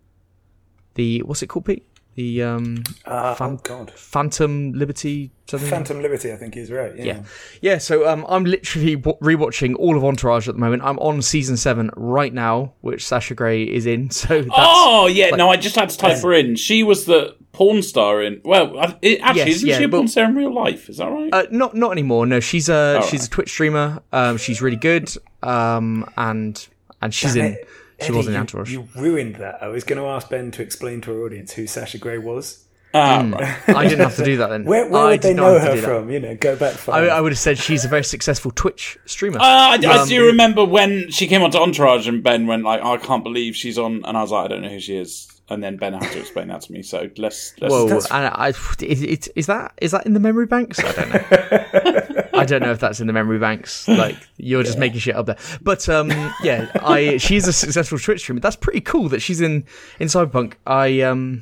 the 0.95 1.21
what's 1.23 1.41
it 1.43 1.47
called, 1.47 1.65
Pete? 1.65 1.85
The 2.15 2.43
um, 2.43 2.83
Uh, 3.05 3.33
Fan- 3.35 3.51
oh 3.53 3.59
God, 3.63 3.91
Phantom 3.91 4.73
Liberty 4.73 5.31
something. 5.47 5.69
Phantom 5.69 6.01
Liberty. 6.01 6.33
I 6.33 6.35
think 6.35 6.57
is 6.57 6.69
right. 6.71 6.93
Yeah. 6.97 7.03
yeah, 7.05 7.23
yeah. 7.61 7.77
So 7.77 8.07
um, 8.09 8.25
I'm 8.27 8.43
literally 8.43 8.97
rewatching 8.97 9.75
all 9.77 9.95
of 9.95 10.03
Entourage 10.03 10.47
at 10.49 10.55
the 10.55 10.59
moment. 10.59 10.83
I'm 10.83 10.99
on 10.99 11.21
season 11.21 11.55
seven 11.55 11.91
right 11.95 12.33
now, 12.33 12.73
which 12.81 13.05
Sasha 13.07 13.35
Grey 13.35 13.63
is 13.63 13.85
in. 13.85 14.09
So 14.11 14.41
that's, 14.41 14.53
oh 14.53 15.07
yeah, 15.07 15.29
no, 15.29 15.49
I 15.49 15.55
just 15.55 15.75
had 15.75 15.89
to 15.89 15.97
type 15.97 16.21
her 16.23 16.33
in. 16.33 16.55
She 16.55 16.83
was 16.83 17.05
the 17.05 17.35
porn 17.51 17.81
star 17.81 18.21
in. 18.21 18.41
Well, 18.43 18.97
it, 19.01 19.19
actually, 19.21 19.39
Yes, 19.39 19.47
isn't 19.55 19.69
yeah, 19.69 19.77
she 19.79 19.83
a 19.85 19.87
but- 19.87 19.97
porn 19.97 20.07
star 20.07 20.25
in 20.25 20.35
real 20.35 20.53
life? 20.53 20.89
Is 20.89 20.97
that 20.97 21.09
right? 21.09 21.33
Uh, 21.33 21.45
not 21.51 21.75
not 21.75 21.91
anymore. 21.91 22.25
No, 22.25 22.39
she's 22.39 22.69
a 22.69 22.99
Oh, 23.01 23.07
she's 23.07 23.21
right. 23.21 23.27
a 23.27 23.29
Twitch 23.31 23.49
streamer. 23.49 24.01
Um, 24.11 24.37
she's 24.37 24.61
really 24.61 24.77
good. 24.77 25.09
Um, 25.43 26.09
and 26.17 26.67
and 27.01 27.13
she's 27.13 27.35
in. 27.35 27.45
Eddie, 27.45 27.57
She 28.01 28.11
was 28.13 28.27
in 28.27 28.33
you- 28.33 28.39
Entourage. 28.39 28.71
You 28.71 28.87
ruined 28.95 29.35
that. 29.37 29.61
I 29.61 29.67
was 29.67 29.83
going 29.83 29.99
to 30.01 30.07
ask 30.07 30.29
Ben 30.29 30.51
to 30.51 30.61
explain 30.61 31.01
to 31.01 31.11
our 31.13 31.25
audience 31.25 31.53
who 31.53 31.67
Sasha 31.67 31.97
Grey 31.97 32.17
was. 32.17 32.65
Ah, 32.93 33.23
right. 33.31 33.75
I 33.75 33.83
didn't 33.83 33.99
have 33.99 34.15
to 34.15 34.23
do 34.23 34.37
that 34.37 34.47
then. 34.49 34.63
Where, 34.65 34.89
where 34.89 35.07
would 35.09 35.21
they 35.21 35.33
know 35.35 35.59
her 35.59 35.75
do 35.75 35.81
that. 35.81 35.85
from? 35.87 36.09
You 36.09 36.19
know, 36.21 36.35
go 36.35 36.55
back 36.55 36.73
I, 36.73 36.77
far. 36.77 37.09
I 37.09 37.21
would 37.21 37.31
have 37.33 37.37
said 37.37 37.57
she's 37.59 37.85
a 37.85 37.87
very 37.87 38.03
successful 38.03 38.49
Twitch 38.55 38.97
streamer. 39.05 39.37
Uh, 39.37 39.43
I, 39.43 39.79
I 39.85 39.97
Um, 39.99 40.07
do 40.07 40.25
remember 40.25 40.65
when 40.65 41.11
she 41.11 41.27
came 41.27 41.43
onto 41.43 41.59
Entourage 41.59 42.07
and 42.07 42.23
Ben 42.23 42.47
went 42.47 42.63
like, 42.63 42.81
"I 42.81 42.97
can't 42.97 43.23
believe 43.23 43.55
she's 43.55 43.77
on," 43.77 44.03
and 44.05 44.17
I 44.17 44.21
was 44.21 44.31
like, 44.31 44.45
"I 44.45 44.47
don't 44.47 44.61
know 44.63 44.69
who 44.69 44.79
she 44.79 44.95
is." 44.97 45.27
And 45.51 45.63
then 45.63 45.77
Ben 45.77 45.93
had 45.93 46.11
to 46.11 46.19
explain 46.19 46.47
that 46.49 46.61
to 46.61 46.71
me. 46.71 46.83
So 46.83 47.09
let's 47.17 47.53
let's. 47.59 47.71
Whoa, 47.71 47.87
that's- 47.87 48.11
and 48.11 48.25
I, 48.27 48.49
is, 48.49 49.01
it, 49.01 49.27
is 49.35 49.47
that 49.47 49.73
is 49.81 49.91
that 49.91 50.05
in 50.05 50.13
the 50.13 50.19
memory 50.19 50.45
banks? 50.45 50.79
I 50.79 50.91
don't 50.91 51.09
know. 51.09 52.21
I 52.39 52.45
don't 52.45 52.61
know 52.61 52.71
if 52.71 52.79
that's 52.79 52.99
in 53.01 53.07
the 53.07 53.13
memory 53.13 53.39
banks. 53.39 53.87
Like 53.87 54.15
you're 54.37 54.63
just 54.63 54.77
making 54.77 54.99
shit 54.99 55.15
up 55.15 55.25
there. 55.25 55.37
But 55.61 55.89
um, 55.89 56.09
yeah, 56.43 56.69
I 56.75 57.17
she's 57.17 57.47
a 57.47 57.53
successful 57.53 57.97
Twitch 57.97 58.21
streamer. 58.21 58.39
That's 58.41 58.55
pretty 58.55 58.81
cool 58.81 59.09
that 59.09 59.21
she's 59.21 59.41
in 59.41 59.65
in 59.99 60.07
Cyberpunk. 60.07 60.53
I 60.67 61.01
um, 61.01 61.41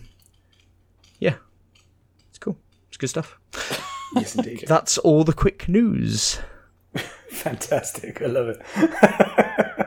yeah, 1.19 1.35
it's 2.29 2.39
cool. 2.39 2.57
It's 2.87 2.97
good 2.97 3.09
stuff. 3.09 3.37
yes, 4.15 4.35
indeed. 4.35 4.63
That's 4.67 4.97
all 4.99 5.23
the 5.23 5.33
quick 5.33 5.67
news. 5.67 6.39
Fantastic. 7.29 8.21
I 8.21 8.25
love 8.25 8.47
it. 8.49 9.86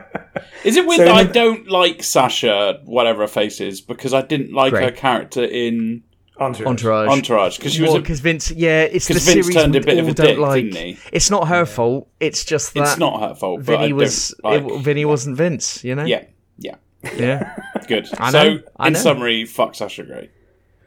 Is 0.63 0.77
it 0.77 0.85
weird 0.85 0.99
So 0.99 1.05
that 1.05 1.15
I 1.15 1.23
the- 1.23 1.33
don't 1.33 1.67
like 1.67 2.03
Sasha, 2.03 2.79
whatever 2.85 3.21
her 3.21 3.27
face 3.27 3.59
is, 3.61 3.81
because 3.81 4.13
I 4.13 4.21
didn't 4.21 4.53
like 4.53 4.71
Grey. 4.71 4.83
her 4.85 4.91
character 4.91 5.43
in 5.43 6.03
Entourage. 6.39 6.67
Entourage. 6.67 7.09
Entourage 7.09 7.57
because 7.57 7.73
she 7.73 7.81
was 7.83 7.93
a, 7.95 7.99
because 7.99 8.19
Vince, 8.19 8.49
yeah, 8.51 8.81
it's 8.83 9.07
the 9.07 9.13
'cause 9.15 9.25
Vince 9.25 9.45
series 9.47 9.55
turned 9.55 9.75
a 9.75 9.79
we 9.79 9.85
bit 9.85 9.97
of 9.99 10.05
all 10.05 10.11
a 10.11 10.13
don't 10.15 10.25
dick, 10.27 10.37
like. 10.39 10.63
didn't 10.65 10.75
he? 10.85 10.97
It's 11.11 11.29
not 11.29 11.47
her 11.49 11.65
fault. 11.65 12.09
It's 12.19 12.43
just 12.45 12.73
that 12.73 12.81
it's 12.83 12.97
not 12.97 13.19
her 13.21 13.35
fault. 13.35 13.59
But 13.59 13.77
Vinny 13.79 13.89
I 13.89 13.93
was 13.93 14.33
don't 14.41 14.67
like, 14.67 14.79
it, 14.79 14.81
Vinny 14.83 15.05
wasn't 15.05 15.37
Vince. 15.37 15.83
You 15.83 15.95
know. 15.95 16.05
yeah, 16.05 16.23
yeah, 16.57 16.75
Yeah. 17.15 17.55
good. 17.87 18.07
I 18.19 18.31
so 18.31 18.43
know, 18.53 18.59
in 18.85 18.95
summary, 18.95 19.45
fuck 19.45 19.75
Sasha 19.75 20.03
Grey. 20.03 20.29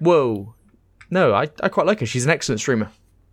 Whoa. 0.01 0.55
No, 1.11 1.33
I, 1.35 1.49
I 1.63 1.69
quite 1.69 1.87
like 1.87 2.01
her. 2.01 2.07
She's 2.07 2.25
an 2.25 2.31
excellent 2.33 2.61
streamer. 2.61 2.91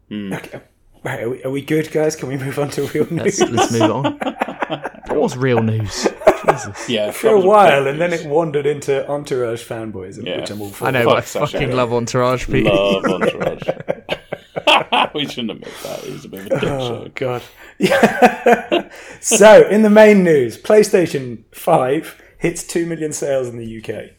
Hmm. 0.09 0.33
Okay. 0.33 0.61
Right, 1.03 1.23
are 1.23 1.29
we, 1.29 1.43
are 1.43 1.49
we 1.49 1.61
good, 1.63 1.91
guys? 1.91 2.15
Can 2.15 2.27
we 2.29 2.37
move 2.37 2.59
on 2.59 2.69
to 2.71 2.83
real 2.89 3.07
news? 3.11 3.39
Let's, 3.39 3.51
let's 3.51 3.71
move 3.71 3.81
on. 3.91 4.19
What 5.07 5.19
was 5.19 5.35
real 5.37 5.61
news? 5.61 6.07
Jesus. 6.53 6.89
Yeah, 6.89 7.11
for 7.11 7.29
a 7.29 7.39
while, 7.39 7.87
and 7.87 7.99
then 7.99 8.13
it 8.13 8.25
wandered 8.25 8.65
into 8.65 9.07
Entourage 9.09 9.63
fanboys, 9.63 10.23
Yeah. 10.23 10.41
which 10.41 10.49
I'm 10.51 10.61
all 10.61 10.69
for. 10.69 10.85
I 10.87 10.91
know, 10.91 11.03
Fuck 11.05 11.09
but 11.13 11.17
I 11.17 11.21
Sacha 11.21 11.45
fucking 11.53 11.67
Grey. 11.69 11.75
love 11.75 11.93
Entourage, 11.93 12.45
Pete. 12.47 12.65
love 12.65 13.05
Entourage. 13.05 13.61
we 15.15 15.25
shouldn't 15.27 15.51
admit 15.51 15.73
that. 15.83 15.99
He's 16.03 16.25
a 16.25 16.29
bit 16.29 16.39
of 16.41 16.45
a 16.47 16.49
dick 16.59 16.63
Oh 16.69 17.03
joke. 17.05 17.15
god. 17.15 17.43
Yeah. 17.77 18.89
so, 19.19 19.67
in 19.67 19.81
the 19.81 19.89
main 19.89 20.23
news, 20.23 20.57
PlayStation 20.57 21.43
5 21.53 22.21
hits 22.37 22.63
2 22.63 22.85
million 22.85 23.11
sales 23.13 23.47
in 23.47 23.57
the 23.57 23.77
UK. 23.83 24.11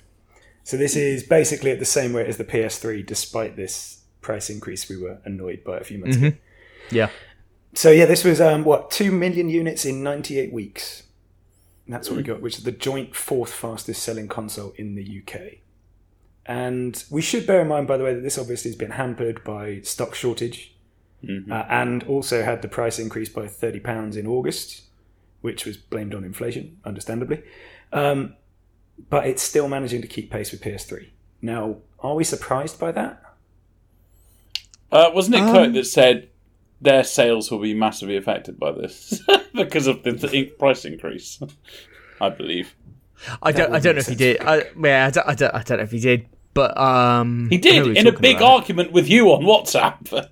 So 0.65 0.77
this 0.77 0.95
is 0.97 1.25
basically 1.25 1.71
at 1.73 1.79
the 1.81 1.85
same 1.85 2.15
rate 2.15 2.29
as 2.29 2.37
the 2.37 2.45
PS3 2.45 3.05
despite 3.05 3.57
this 3.57 4.03
price 4.21 4.49
increase 4.49 4.89
we 4.89 4.97
were 4.97 5.19
annoyed 5.25 5.65
by 5.65 5.79
a 5.79 5.85
few 5.85 5.99
months 5.99 6.17
ago. 6.17 6.33
Yeah. 6.91 7.11
So 7.75 7.91
yeah, 7.91 8.05
this 8.05 8.23
was 8.23 8.41
um 8.41 8.63
what, 8.65 8.91
2 8.93 9.11
million 9.11 9.49
units 9.49 9.85
in 9.85 10.03
98 10.05 10.53
weeks. 10.53 11.03
And 11.87 11.95
That's 11.95 12.09
what 12.09 12.17
we 12.17 12.23
got, 12.23 12.41
which 12.41 12.59
is 12.59 12.65
the 12.65 12.73
joint 12.73 13.15
fourth 13.15 13.53
fastest 13.53 14.03
selling 14.03 14.29
console 14.29 14.73
in 14.77 14.95
the 14.95 15.23
UK. 15.23 15.59
And 16.47 17.03
we 17.11 17.23
should 17.23 17.47
bear 17.47 17.61
in 17.61 17.69
mind, 17.69 17.87
by 17.87 17.97
the 17.97 18.05
way, 18.05 18.15
that 18.15 18.21
this 18.21 18.39
obviously 18.39 18.71
has 18.71 18.77
been 18.79 18.93
hampered 18.93 19.45
by 19.45 19.81
stock 19.83 20.15
shortage 20.15 20.75
uh, 21.51 21.65
and 21.69 22.03
also 22.05 22.43
had 22.43 22.63
the 22.63 22.69
price 22.69 22.99
increase 22.99 23.29
by 23.29 23.47
£30 23.47 24.17
in 24.17 24.27
August, 24.27 24.83
which 25.41 25.65
was 25.65 25.77
blamed 25.77 26.15
on 26.15 26.25
inflation, 26.25 26.79
understandably. 26.85 27.43
Um, 27.93 28.35
but 29.09 29.27
it's 29.27 29.43
still 29.43 29.69
managing 29.69 30.03
to 30.03 30.09
keep 30.09 30.31
pace 30.31 30.51
with 30.51 30.61
PS3. 30.63 31.11
Now, 31.41 31.77
are 32.01 32.15
we 32.15 32.25
surprised 32.25 32.79
by 32.79 32.93
that? 32.93 33.23
Uh, 34.91 35.11
wasn't 35.15 35.37
it 35.37 35.43
Um, 35.43 35.53
Kurt 35.55 35.73
that 35.75 35.87
said 35.87 36.29
their 36.83 37.05
sales 37.05 37.51
will 37.51 37.61
be 37.61 37.73
massively 37.75 38.17
affected 38.17 38.59
by 38.59 38.73
this 38.73 39.23
because 39.55 39.87
of 39.87 40.03
the, 40.03 40.13
the 40.13 40.31
in- 40.31 40.51
price 40.59 40.85
increase? 40.85 41.41
I 42.21 42.29
believe 42.29 42.75
I 43.43 43.53
don't. 43.53 43.73
I 43.73 43.79
don't 43.79 43.95
know 43.95 44.01
if 44.01 44.09
he 44.09 44.15
did. 44.17 44.41
I, 44.41 44.65
yeah, 44.79 45.07
I 45.07 45.11
don't, 45.11 45.29
I 45.29 45.35
don't. 45.35 45.55
I 45.55 45.63
don't 45.63 45.79
know 45.79 45.85
if 45.85 45.91
he 45.93 46.01
did. 46.01 46.27
But 46.55 46.77
um, 46.77 47.49
he 47.49 47.57
did 47.57 47.97
in 47.97 48.07
a 48.07 48.13
big 48.13 48.37
about 48.37 48.61
argument 48.61 48.93
with 48.93 49.09
you 49.09 49.29
on 49.33 49.43
WhatsApp. 49.43 50.29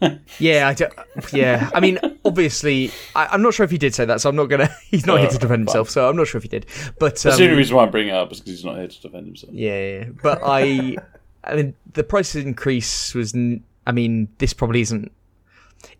Yeah, 0.38 0.68
I 0.68 0.74
don't, 0.74 0.92
yeah. 1.32 1.70
I 1.74 1.80
mean, 1.80 1.98
obviously, 2.24 2.90
I, 3.16 3.26
I'm 3.26 3.40
not 3.42 3.54
sure 3.54 3.64
if 3.64 3.70
he 3.70 3.78
did 3.78 3.94
say 3.94 4.04
that, 4.04 4.20
so 4.20 4.28
I'm 4.28 4.36
not 4.36 4.46
gonna. 4.46 4.68
He's 4.90 5.06
not 5.06 5.18
here 5.18 5.30
to 5.30 5.38
defend 5.38 5.60
himself, 5.62 5.88
so 5.90 6.08
I'm 6.08 6.14
not 6.16 6.28
sure 6.28 6.38
if 6.38 6.42
he 6.42 6.48
did. 6.48 6.66
But 7.00 7.16
That's 7.16 7.22
the 7.22 7.32
only 7.44 7.48
um, 7.52 7.56
reason 7.58 7.76
why 7.76 7.84
I'm 7.84 7.90
bringing 7.90 8.14
it 8.14 8.16
up 8.18 8.30
is 8.30 8.38
because 8.40 8.52
he's 8.52 8.64
not 8.64 8.76
here 8.76 8.86
to 8.88 9.00
defend 9.00 9.26
himself. 9.26 9.52
yeah, 9.52 9.78
yeah, 9.80 9.98
yeah. 10.00 10.04
but 10.22 10.40
I, 10.44 10.96
I 11.42 11.56
mean, 11.56 11.74
the 11.94 12.04
price 12.04 12.34
increase 12.36 13.14
was. 13.14 13.34
n- 13.34 13.64
I 13.86 13.92
mean, 13.92 14.28
this 14.38 14.52
probably 14.52 14.82
isn't. 14.82 15.10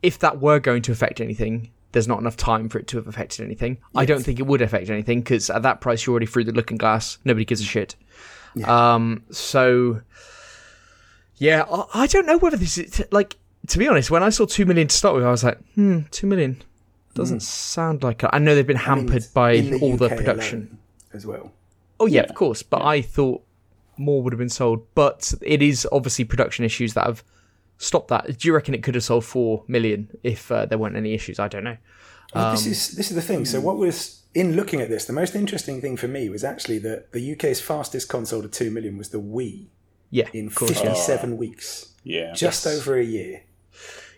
If 0.03 0.19
that 0.21 0.41
were 0.41 0.59
going 0.61 0.83
to 0.83 0.93
affect 0.93 1.21
anything, 1.21 1.71
there's 1.93 2.09
not 2.09 2.19
enough 2.21 2.37
time 2.37 2.69
for 2.69 2.79
it 2.79 2.87
to 2.89 2.97
have 2.97 3.07
affected 3.07 3.45
anything. 3.45 3.79
I 3.95 4.05
don't 4.05 4.23
think 4.23 4.39
it 4.41 4.47
would 4.47 4.63
affect 4.63 4.91
anything 4.91 5.21
because 5.21 5.49
at 5.51 5.63
that 5.63 5.81
price, 5.81 6.05
you're 6.07 6.13
already 6.13 6.27
through 6.27 6.45
the 6.45 6.53
looking 6.53 6.77
glass. 6.77 7.19
Nobody 7.25 7.45
gives 7.45 7.61
a 7.61 7.65
shit. 7.65 7.95
Um. 8.65 9.23
So. 9.31 10.01
Yeah, 11.37 11.65
I, 11.71 12.03
I 12.03 12.07
don't 12.07 12.27
know 12.27 12.39
whether 12.39 12.57
this 12.57 12.79
is 12.79 13.05
like. 13.11 13.37
To 13.69 13.79
be 13.79 13.89
honest, 13.89 14.11
when 14.11 14.23
I 14.23 14.29
saw 14.29 14.45
two 14.45 14.67
million 14.67 14.89
to 14.89 14.95
start 14.95 15.15
with, 15.15 15.25
I 15.25 15.31
was 15.31 15.43
like, 15.43 15.59
hmm, 15.75 16.01
two 16.11 16.27
million 16.27 16.63
doesn't 17.15 17.41
sound 17.41 18.03
like. 18.03 18.23
I 18.31 18.39
know 18.39 18.55
they've 18.55 18.67
been 18.67 18.77
hampered 18.77 19.25
by 19.33 19.53
In 19.53 19.81
all 19.81 19.97
the 19.97 20.11
production. 20.11 20.79
as 21.15 21.25
well. 21.27 21.51
Oh 21.99 22.07
yeah, 22.07 22.21
Yeah. 22.23 22.29
of 22.29 22.35
course. 22.35 22.63
But 22.63 22.83
I 22.83 23.01
thought 23.01 23.43
more 23.97 24.23
would 24.23 24.33
have 24.35 24.39
been 24.39 24.51
sold. 24.51 24.85
But 24.95 25.33
it 25.41 25.63
is 25.63 25.89
obviously 25.91 26.25
production 26.27 26.65
issues 26.65 26.93
that 26.95 27.07
have 27.07 27.25
stopped 27.79 28.09
that. 28.09 28.39
Do 28.39 28.49
you 28.49 28.55
reckon 28.55 28.75
it 28.75 28.83
could 28.83 28.95
have 28.95 29.05
sold 29.05 29.25
four 29.25 29.65
million 29.69 30.09
if 30.23 30.51
uh, 30.51 30.67
there 30.67 30.79
weren't 30.79 30.97
any 30.97 31.15
issues? 31.15 31.39
I 31.39 31.49
don't 31.49 31.65
know. 31.65 31.77
Well, 32.35 32.47
Um, 32.47 32.55
this 32.55 32.67
is 32.67 32.97
this 32.97 33.11
is 33.11 33.15
the 33.17 33.23
thing. 33.23 33.45
So 33.45 33.61
what 33.61 33.77
was 33.77 34.23
in 34.35 34.57
looking 34.57 34.81
at 34.81 34.89
this, 34.89 35.05
the 35.05 35.13
most 35.13 35.35
interesting 35.37 35.81
thing 35.81 35.97
for 35.97 36.09
me 36.09 36.29
was 36.29 36.43
actually 36.45 36.79
that 36.81 37.13
the 37.13 37.33
UK's 37.33 37.61
fastest 37.61 38.09
console 38.09 38.43
to 38.43 38.49
two 38.49 38.71
million 38.71 38.99
was 38.99 39.11
the 39.11 39.21
Wii 39.21 39.67
Yeah, 40.11 40.29
in 40.33 40.47
of 40.49 40.55
course. 40.55 40.73
Yeah. 40.73 40.83
fifty-seven 40.95 41.37
weeks, 41.37 41.93
Yeah, 42.03 42.33
just 42.33 42.67
over 42.67 42.97
a 42.99 43.05
year. 43.05 43.43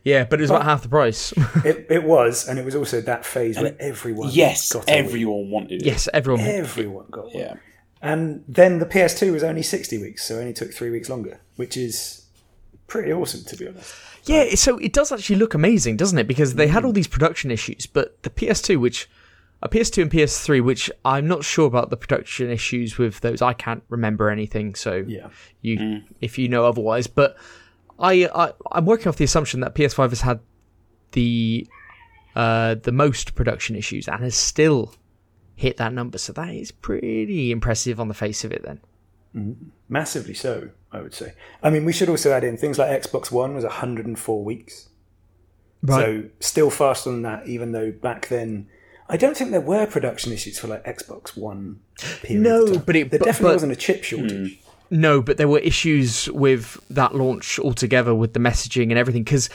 yeah, 0.04 0.24
but 0.24 0.38
it 0.40 0.42
was 0.42 0.50
about 0.50 0.64
half 0.64 0.82
the 0.82 0.88
price. 0.88 1.32
It, 1.64 1.86
it 1.90 2.04
was, 2.04 2.48
and 2.48 2.58
it 2.58 2.64
was 2.64 2.74
also 2.74 3.00
that 3.02 3.24
phase 3.26 3.58
where 3.58 3.76
everyone 3.80 4.30
yes, 4.32 4.72
got 4.72 4.84
a 4.88 4.92
Wii. 4.92 4.96
everyone 5.04 5.50
wanted 5.50 5.82
it. 5.82 5.86
yes, 5.86 6.08
everyone. 6.14 6.40
everyone 6.40 7.06
got 7.10 7.24
one. 7.26 7.34
Yeah, 7.34 7.54
And 8.00 8.44
then 8.48 8.78
the 8.78 8.86
PS2 8.86 9.32
was 9.32 9.42
only 9.42 9.62
sixty 9.62 9.98
weeks, 9.98 10.24
so 10.26 10.36
it 10.36 10.40
only 10.40 10.52
took 10.54 10.72
three 10.72 10.90
weeks 10.90 11.08
longer, 11.10 11.40
which 11.56 11.76
is 11.76 12.25
pretty 12.86 13.12
awesome 13.12 13.44
to 13.44 13.56
be 13.56 13.68
honest. 13.68 13.94
Yeah, 14.24 14.54
so 14.56 14.78
it 14.78 14.92
does 14.92 15.12
actually 15.12 15.36
look 15.36 15.54
amazing, 15.54 15.96
doesn't 15.96 16.18
it? 16.18 16.26
Because 16.26 16.54
they 16.54 16.66
had 16.68 16.84
all 16.84 16.92
these 16.92 17.06
production 17.06 17.50
issues, 17.50 17.86
but 17.86 18.22
the 18.22 18.30
PS2, 18.30 18.80
which 18.80 19.08
a 19.62 19.68
PS2 19.68 20.02
and 20.02 20.10
PS3, 20.10 20.62
which 20.62 20.90
I'm 21.04 21.26
not 21.26 21.44
sure 21.44 21.66
about 21.66 21.90
the 21.90 21.96
production 21.96 22.50
issues 22.50 22.98
with 22.98 23.20
those. 23.20 23.40
I 23.40 23.52
can't 23.54 23.82
remember 23.88 24.28
anything, 24.30 24.74
so 24.74 25.04
Yeah. 25.06 25.28
you 25.62 26.02
if 26.20 26.38
you 26.38 26.48
know 26.48 26.66
otherwise. 26.66 27.06
But 27.06 27.36
I, 27.98 28.28
I 28.34 28.52
I'm 28.72 28.84
working 28.84 29.08
off 29.08 29.16
the 29.16 29.24
assumption 29.24 29.60
that 29.60 29.74
PS5 29.74 30.10
has 30.10 30.20
had 30.20 30.40
the 31.12 31.66
uh, 32.34 32.74
the 32.82 32.92
most 32.92 33.34
production 33.34 33.76
issues 33.76 34.08
and 34.08 34.22
has 34.22 34.34
still 34.34 34.94
hit 35.54 35.78
that 35.78 35.92
number. 35.94 36.18
So 36.18 36.32
that 36.34 36.50
is 36.54 36.70
pretty 36.70 37.50
impressive 37.50 37.98
on 37.98 38.08
the 38.08 38.14
face 38.14 38.44
of 38.44 38.52
it. 38.52 38.62
Then 38.62 38.80
Massively 39.88 40.34
so, 40.34 40.70
I 40.92 41.00
would 41.00 41.14
say. 41.14 41.34
I 41.62 41.70
mean, 41.70 41.84
we 41.84 41.92
should 41.92 42.08
also 42.08 42.32
add 42.32 42.42
in 42.44 42.56
things 42.56 42.78
like 42.78 42.90
Xbox 43.02 43.30
One 43.30 43.54
was 43.54 43.64
104 43.64 44.44
weeks. 44.44 44.88
So 45.86 46.24
still 46.40 46.70
faster 46.70 47.10
than 47.10 47.22
that, 47.22 47.46
even 47.46 47.70
though 47.72 47.92
back 47.92 48.28
then 48.28 48.68
I 49.08 49.16
don't 49.16 49.36
think 49.36 49.52
there 49.52 49.60
were 49.60 49.86
production 49.86 50.32
issues 50.32 50.58
for 50.58 50.66
like 50.66 50.84
Xbox 50.84 51.36
One. 51.36 51.80
No, 52.28 52.78
but 52.78 52.96
it- 52.96 53.10
there 53.10 53.20
but- 53.20 53.26
definitely 53.26 53.50
but- 53.50 53.54
wasn't 53.54 53.72
a 53.72 53.76
chip 53.76 54.02
shortage. 54.02 54.58
Hmm. 54.58 54.62
No, 54.88 55.20
but 55.20 55.36
there 55.36 55.48
were 55.48 55.58
issues 55.58 56.28
with 56.30 56.80
that 56.90 57.14
launch 57.14 57.58
altogether 57.58 58.14
with 58.14 58.34
the 58.34 58.40
messaging 58.40 58.84
and 58.90 58.98
everything. 58.98 59.24
Because 59.24 59.50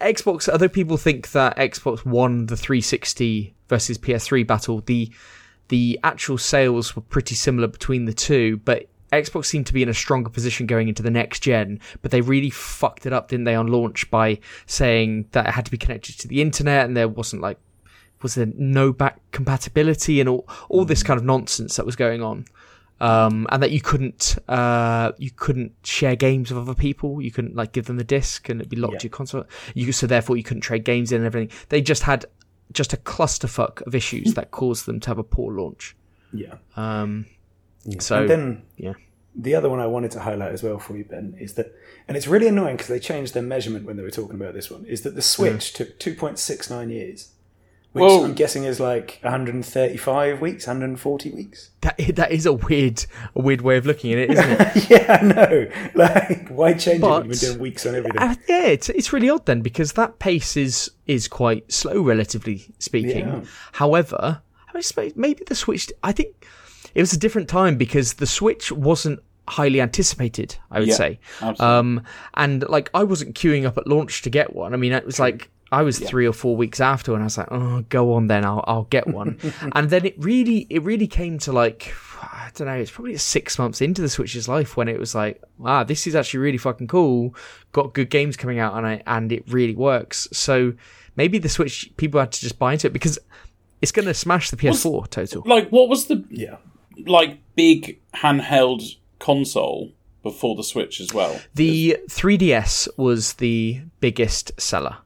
Xbox, 0.00 0.48
other 0.52 0.68
people 0.70 0.96
think 0.96 1.32
that 1.32 1.56
Xbox 1.58 2.04
won 2.06 2.46
the 2.46 2.56
360 2.56 3.54
versus 3.68 3.98
PS3 3.98 4.46
battle. 4.46 4.80
The 4.80 5.10
the 5.68 6.00
actual 6.02 6.36
sales 6.38 6.96
were 6.96 7.02
pretty 7.02 7.34
similar 7.34 7.68
between 7.68 8.06
the 8.06 8.12
two, 8.14 8.56
but 8.64 8.86
Xbox 9.12 9.46
seemed 9.46 9.66
to 9.66 9.72
be 9.72 9.82
in 9.82 9.88
a 9.88 9.94
stronger 9.94 10.30
position 10.30 10.66
going 10.66 10.88
into 10.88 11.02
the 11.02 11.10
next 11.10 11.40
gen. 11.40 11.80
But 12.02 12.10
they 12.10 12.20
really 12.20 12.50
fucked 12.50 13.06
it 13.06 13.12
up, 13.12 13.28
didn't 13.28 13.44
they, 13.44 13.54
on 13.54 13.66
launch 13.66 14.10
by 14.10 14.38
saying 14.66 15.26
that 15.32 15.46
it 15.48 15.52
had 15.52 15.64
to 15.64 15.70
be 15.70 15.78
connected 15.78 16.18
to 16.20 16.28
the 16.28 16.40
internet 16.42 16.84
and 16.86 16.96
there 16.96 17.08
wasn't 17.08 17.42
like 17.42 17.58
was 18.22 18.34
there 18.34 18.48
no 18.54 18.92
back 18.92 19.18
compatibility 19.32 20.20
and 20.20 20.28
all 20.28 20.46
all 20.68 20.84
this 20.84 21.02
kind 21.02 21.18
of 21.18 21.24
nonsense 21.24 21.76
that 21.76 21.86
was 21.86 21.96
going 21.96 22.22
on 22.22 22.44
um, 23.00 23.46
and 23.50 23.62
that 23.62 23.70
you 23.70 23.80
couldn't 23.80 24.36
uh, 24.46 25.12
you 25.16 25.30
couldn't 25.30 25.72
share 25.84 26.14
games 26.16 26.50
with 26.52 26.60
other 26.62 26.74
people. 26.74 27.22
You 27.22 27.30
couldn't 27.30 27.56
like 27.56 27.72
give 27.72 27.86
them 27.86 27.96
the 27.96 28.04
disc 28.04 28.48
and 28.50 28.60
it'd 28.60 28.68
be 28.70 28.76
locked 28.76 28.92
Yeah. 28.94 28.98
to 29.00 29.04
your 29.06 29.12
console. 29.12 29.44
You 29.74 29.90
so 29.92 30.06
therefore 30.06 30.36
you 30.36 30.42
couldn't 30.42 30.60
trade 30.60 30.84
games 30.84 31.12
in 31.12 31.18
and 31.22 31.26
everything. 31.26 31.50
They 31.70 31.80
just 31.80 32.02
had 32.02 32.26
just 32.72 32.92
a 32.92 32.98
clusterfuck 32.98 33.80
of 33.86 33.94
issues 33.94 34.34
that 34.34 34.50
caused 34.50 34.84
them 34.86 35.00
to 35.00 35.08
have 35.08 35.18
a 35.18 35.24
poor 35.24 35.54
launch. 35.54 35.96
Yeah. 36.32 36.56
Um, 36.76 37.24
so 37.98 38.20
and 38.20 38.30
then 38.30 38.62
yeah, 38.76 38.94
the 39.34 39.54
other 39.54 39.68
one 39.68 39.80
I 39.80 39.86
wanted 39.86 40.10
to 40.12 40.20
highlight 40.20 40.52
as 40.52 40.62
well 40.62 40.78
for 40.78 40.96
you, 40.96 41.04
Ben, 41.04 41.36
is 41.38 41.54
that, 41.54 41.74
and 42.08 42.16
it's 42.16 42.26
really 42.26 42.48
annoying 42.48 42.76
because 42.76 42.88
they 42.88 42.98
changed 42.98 43.34
their 43.34 43.42
measurement 43.42 43.86
when 43.86 43.96
they 43.96 44.02
were 44.02 44.10
talking 44.10 44.34
about 44.34 44.54
this 44.54 44.70
one, 44.70 44.84
is 44.86 45.02
that 45.02 45.14
the 45.14 45.22
Switch 45.22 45.72
took 45.72 45.98
2.69 46.00 46.90
years, 46.90 47.32
which 47.92 48.02
Whoa. 48.02 48.24
I'm 48.24 48.34
guessing 48.34 48.64
is 48.64 48.80
like 48.80 49.18
135 49.22 50.40
weeks, 50.40 50.66
140 50.66 51.30
weeks. 51.30 51.70
that 51.80 51.96
that 52.16 52.32
is 52.32 52.46
a 52.46 52.52
weird 52.52 53.04
a 53.34 53.40
weird 53.40 53.60
way 53.62 53.76
of 53.76 53.86
looking 53.86 54.12
at 54.12 54.18
it, 54.18 54.30
isn't 54.30 54.60
it? 54.60 54.90
yeah, 54.90 55.18
I 55.20 55.24
know. 55.24 55.68
Like, 55.94 56.48
why 56.48 56.74
change 56.74 57.02
it 57.02 57.06
when 57.06 57.24
you've 57.24 57.40
been 57.40 57.50
doing 57.50 57.58
weeks 57.58 57.86
on 57.86 57.94
everything? 57.94 58.20
Uh, 58.20 58.34
yeah, 58.48 58.66
it's 58.66 58.88
it's 58.90 59.12
really 59.12 59.30
odd 59.30 59.46
then 59.46 59.60
because 59.60 59.92
that 59.92 60.18
pace 60.18 60.56
is 60.56 60.90
is 61.06 61.28
quite 61.28 61.70
slow, 61.70 62.00
relatively 62.02 62.72
speaking. 62.78 63.26
Yeah. 63.26 63.40
However, 63.72 64.42
I 64.74 64.80
suppose 64.80 65.14
maybe 65.16 65.44
the 65.44 65.54
Switch. 65.54 65.90
I 66.02 66.12
think 66.12 66.46
it 66.94 67.00
was 67.00 67.12
a 67.12 67.18
different 67.18 67.48
time 67.48 67.76
because 67.76 68.14
the 68.14 68.26
Switch 68.26 68.70
wasn't 68.72 69.20
highly 69.48 69.80
anticipated. 69.80 70.56
I 70.70 70.78
would 70.80 70.88
Yeah, 70.88 70.94
say, 70.94 71.20
absolutely. 71.40 71.64
um, 71.66 72.02
and 72.34 72.68
like 72.68 72.90
I 72.94 73.02
wasn't 73.04 73.34
queuing 73.34 73.64
up 73.66 73.76
at 73.78 73.86
launch 73.86 74.22
to 74.22 74.30
get 74.30 74.54
one. 74.54 74.74
I 74.74 74.76
mean, 74.76 74.92
it 74.92 75.04
was 75.06 75.18
like 75.18 75.50
I 75.72 75.82
was 75.82 75.98
three 76.00 76.26
or 76.26 76.32
four 76.32 76.56
weeks 76.56 76.80
after, 76.80 77.12
and 77.14 77.22
I 77.22 77.26
was 77.26 77.38
like, 77.38 77.48
"Oh, 77.50 77.84
go 77.88 78.14
on 78.14 78.26
then, 78.26 78.44
I'll 78.44 78.64
I'll 78.66 78.84
get 78.90 79.06
one." 79.06 79.38
and 79.74 79.88
then 79.90 80.04
it 80.04 80.14
really 80.18 80.66
it 80.70 80.82
really 80.82 81.06
came 81.06 81.38
to 81.40 81.52
like 81.52 81.92
I 82.22 82.50
don't 82.54 82.66
know, 82.66 82.74
it's 82.74 82.90
probably 82.90 83.16
six 83.16 83.58
months 83.58 83.80
into 83.80 84.02
the 84.02 84.08
Switch's 84.08 84.46
life 84.48 84.76
when 84.76 84.88
it 84.88 84.98
was 84.98 85.14
like, 85.14 85.40
"Ah, 85.64 85.84
this 85.84 86.06
is 86.06 86.14
actually 86.16 86.40
really 86.40 86.58
fucking 86.58 86.88
cool." 86.88 87.34
Got 87.72 87.94
good 87.94 88.10
games 88.10 88.36
coming 88.36 88.58
out 88.58 88.72
on 88.74 88.84
it, 88.84 89.02
and 89.06 89.30
it 89.32 89.44
really 89.48 89.74
works. 89.76 90.26
So 90.32 90.74
maybe 91.16 91.38
the 91.38 91.48
Switch 91.48 91.90
people 91.96 92.18
had 92.20 92.32
to 92.32 92.40
just 92.40 92.58
buy 92.58 92.72
into 92.72 92.86
it 92.88 92.92
because 92.92 93.18
it's 93.80 93.92
going 93.92 94.06
to 94.06 94.14
smash 94.14 94.50
the 94.50 94.56
PS4 94.56 95.08
total. 95.08 95.42
Like, 95.46 95.70
what 95.70 95.88
was 95.88 96.06
the 96.06 96.24
Yeah. 96.30 96.56
Like 97.06 97.38
big 97.54 98.00
handheld 98.14 98.96
console 99.18 99.92
before 100.22 100.56
the 100.56 100.64
Switch 100.64 101.00
as 101.00 101.12
well? 101.14 101.40
The 101.54 101.98
3DS 102.08 102.88
was 102.96 103.34
the 103.34 103.82
biggest 104.00 104.60
seller. 104.60 104.98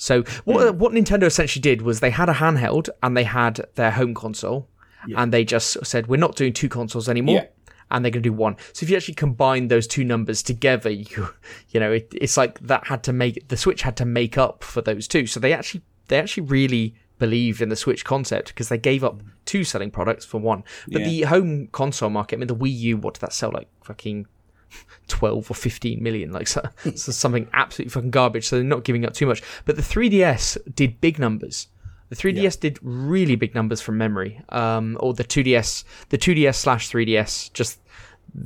So 0.00 0.22
what 0.44 0.66
hmm. 0.66 0.78
what 0.78 0.92
Nintendo 0.92 1.24
essentially 1.24 1.60
did 1.60 1.82
was 1.82 2.00
they 2.00 2.10
had 2.10 2.30
a 2.30 2.34
handheld 2.34 2.88
and 3.02 3.14
they 3.14 3.24
had 3.24 3.66
their 3.74 3.90
home 3.90 4.14
console, 4.14 4.66
and 5.14 5.30
they 5.30 5.44
just 5.44 5.84
said 5.84 6.06
we're 6.06 6.16
not 6.16 6.36
doing 6.36 6.54
two 6.54 6.70
consoles 6.70 7.08
anymore. 7.08 7.34
Yeah. 7.36 7.46
And 7.92 8.04
they're 8.04 8.12
going 8.12 8.22
to 8.22 8.28
do 8.28 8.32
one. 8.32 8.56
So 8.72 8.84
if 8.84 8.90
you 8.90 8.96
actually 8.96 9.14
combine 9.14 9.66
those 9.66 9.86
two 9.86 10.04
numbers 10.04 10.42
together, 10.42 10.88
you 10.90 11.28
you 11.68 11.80
know 11.80 11.92
it, 11.92 12.08
it's 12.12 12.38
like 12.38 12.58
that 12.60 12.86
had 12.86 13.02
to 13.04 13.12
make 13.12 13.48
the 13.48 13.58
Switch 13.58 13.82
had 13.82 13.96
to 13.98 14.06
make 14.06 14.38
up 14.38 14.64
for 14.64 14.80
those 14.80 15.06
two. 15.06 15.26
So 15.26 15.38
they 15.38 15.52
actually 15.52 15.82
they 16.08 16.18
actually 16.18 16.44
really 16.44 16.94
believed 17.20 17.62
in 17.62 17.68
the 17.68 17.76
Switch 17.76 18.04
concept 18.04 18.48
because 18.48 18.68
they 18.68 18.78
gave 18.78 19.04
up 19.04 19.22
two 19.44 19.62
selling 19.62 19.92
products 19.92 20.24
for 20.24 20.40
one. 20.40 20.64
But 20.88 21.02
Yeah. 21.02 21.06
the 21.08 21.22
home 21.22 21.68
console 21.68 22.10
market, 22.10 22.36
I 22.36 22.38
mean, 22.40 22.48
the 22.48 22.56
Wii 22.56 22.76
U, 22.78 22.96
what 22.96 23.14
did 23.14 23.20
that 23.20 23.32
sell 23.32 23.52
like? 23.52 23.68
Fucking 23.84 24.26
12 25.08 25.50
or 25.50 25.54
15 25.54 26.02
million? 26.02 26.32
Like 26.32 26.48
so, 26.54 26.62
so 26.84 27.12
something 27.12 27.48
absolutely 27.52 27.90
fucking 27.90 28.10
garbage 28.10 28.48
so 28.48 28.56
they're 28.56 28.64
not 28.64 28.82
giving 28.84 29.04
up 29.06 29.14
too 29.14 29.26
much. 29.26 29.42
But 29.64 29.76
the 29.76 29.82
3ds 29.82 30.58
did 30.74 31.00
big 31.00 31.18
numbers. 31.20 31.68
The 32.08 32.16
3ds 32.16 32.58
did 32.58 32.78
really 32.82 33.36
big 33.36 33.54
numbers 33.54 33.80
from 33.80 33.96
memory. 33.96 34.40
Um 34.48 34.96
or 34.98 35.14
the 35.14 35.22
2ds 35.22 35.84
the 36.08 36.18
2ds 36.18 36.56
slash 36.56 36.90
3ds 36.90 37.52
just 37.52 37.78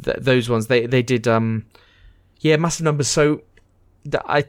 th- 0.04 0.18
those 0.20 0.50
ones. 0.50 0.66
They 0.66 0.86
they 0.86 1.02
did 1.02 1.26
um 1.26 1.64
yeah 2.40 2.56
massive 2.56 2.84
numbers. 2.84 3.08
So 3.08 3.40
the, 4.04 4.20
i 4.30 4.44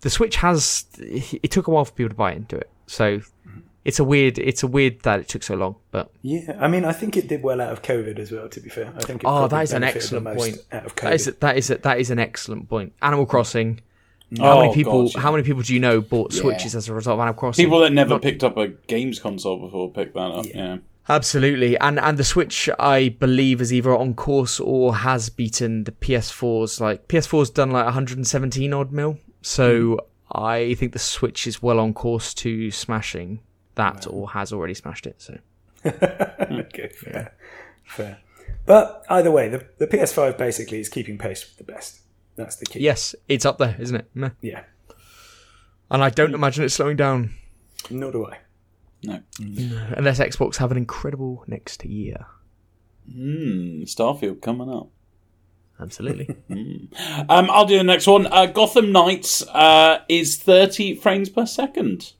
the 0.00 0.10
switch 0.10 0.36
has 0.36 0.86
it 1.00 1.50
took 1.50 1.66
a 1.66 1.72
while 1.72 1.84
for 1.84 1.92
people 1.92 2.10
to 2.10 2.14
buy 2.14 2.32
into 2.32 2.56
it 2.56 2.70
so 2.88 3.20
it's 3.84 3.98
a 3.98 4.04
weird 4.04 4.38
it's 4.38 4.62
a 4.62 4.66
weird 4.66 5.00
that 5.00 5.20
it 5.20 5.28
took 5.28 5.42
so 5.42 5.54
long 5.54 5.76
but 5.90 6.10
Yeah, 6.22 6.56
I 6.60 6.68
mean, 6.68 6.84
I 6.84 6.92
think 6.92 7.16
it 7.16 7.28
did 7.28 7.42
well 7.42 7.60
out 7.60 7.72
of 7.72 7.82
COVID 7.82 8.18
as 8.18 8.32
well. 8.32 8.48
To 8.48 8.60
be 8.60 8.68
fair, 8.68 8.92
I 8.96 9.00
think. 9.00 9.22
It 9.22 9.26
Oh, 9.26 9.48
that 9.48 9.62
is 9.62 9.72
an 9.72 9.84
excellent 9.84 10.26
point. 10.36 10.58
Out 10.72 10.86
of 10.86 10.96
COVID, 10.96 11.38
that 11.40 11.56
is 11.56 11.68
that 11.68 11.98
is 11.98 12.10
an 12.10 12.18
excellent 12.18 12.68
point. 12.68 12.92
Animal 13.00 13.26
mm. 13.26 13.30
Crossing. 13.30 13.80
Mm. 14.32 14.40
How 14.40 14.58
many 14.58 14.70
Oh, 14.70 14.74
people? 14.74 15.02
God, 15.04 15.14
yeah. 15.14 15.20
How 15.20 15.32
many 15.32 15.42
people 15.44 15.62
do 15.62 15.72
you 15.72 15.80
know 15.80 16.00
bought 16.00 16.32
Switches 16.32 16.74
as 16.74 16.88
a 16.88 16.94
result 16.94 17.14
of 17.14 17.20
Animal 17.20 17.38
Crossing? 17.38 17.64
People 17.64 17.80
that 17.80 17.92
never 17.92 18.18
picked 18.18 18.44
up 18.44 18.56
a 18.58 18.68
games 18.68 19.18
console 19.18 19.58
before 19.58 19.90
picked 19.90 20.14
that 20.14 20.20
up. 20.20 20.46
Yeah. 20.46 20.78
Absolutely, 21.10 21.78
and 21.78 21.98
and 21.98 22.18
the 22.18 22.24
Switch, 22.24 22.68
I 22.78 23.08
believe, 23.08 23.62
is 23.62 23.72
either 23.72 23.96
on 23.96 24.12
course 24.12 24.60
or 24.60 24.96
has 24.96 25.30
beaten 25.30 25.84
the 25.84 25.92
PS4's. 25.92 26.82
Like 26.82 27.08
PS4's 27.08 27.48
done 27.48 27.70
like 27.70 27.86
117 27.86 28.74
odd 28.74 28.92
mil, 28.92 29.18
so 29.40 29.70
mm. 29.72 29.98
I 30.32 30.74
think 30.74 30.92
the 30.92 30.98
Switch 30.98 31.46
is 31.46 31.62
well 31.62 31.80
on 31.80 31.94
course 31.94 32.34
to 32.34 32.70
smashing 32.70 33.40
that, 33.74 34.06
or 34.06 34.30
has 34.30 34.52
already 34.52 34.74
smashed 34.74 35.06
it. 35.06 35.16
So 35.22 35.38
okay, 35.86 36.88
fair, 36.94 37.34
fair. 37.84 38.18
But 38.66 39.04
either 39.08 39.30
way, 39.30 39.48
the, 39.48 39.66
the 39.78 39.86
PS5 39.86 40.36
basically 40.36 40.80
is 40.80 40.88
keeping 40.88 41.16
pace 41.16 41.44
with 41.46 41.56
the 41.56 41.72
best. 41.72 42.00
That's 42.36 42.56
the 42.56 42.66
key. 42.66 42.80
yes, 42.80 43.14
it's 43.28 43.46
up 43.46 43.58
there, 43.58 43.76
isn't 43.78 43.96
it? 43.96 44.10
Meh. 44.14 44.30
Yeah. 44.42 44.62
And 45.90 46.04
I 46.04 46.10
don't 46.10 46.34
imagine 46.34 46.64
it 46.64 46.68
slowing 46.68 46.96
down 46.96 47.30
Nor 47.90 48.12
do 48.12 48.26
I. 48.26 48.38
No. 49.04 49.20
unless 49.96 50.18
Xbox 50.18 50.56
have 50.56 50.70
an 50.70 50.76
incredible 50.76 51.44
next 51.46 51.84
year. 51.84 52.26
Hmm. 53.10 53.82
Starfield 53.84 54.42
coming 54.42 54.68
up. 54.68 54.90
Absolutely. 55.80 56.28
Um, 57.30 57.50
I'll 57.50 57.66
do 57.66 57.76
the 57.76 57.84
next 57.84 58.06
one. 58.06 58.26
Uh, 58.26 58.46
Gotham 58.46 58.90
Knights 58.90 59.42
uh, 59.48 60.00
is 60.08 60.36
30 60.36 60.94
frames 60.96 61.28
per 61.28 61.46
second. 61.46 62.12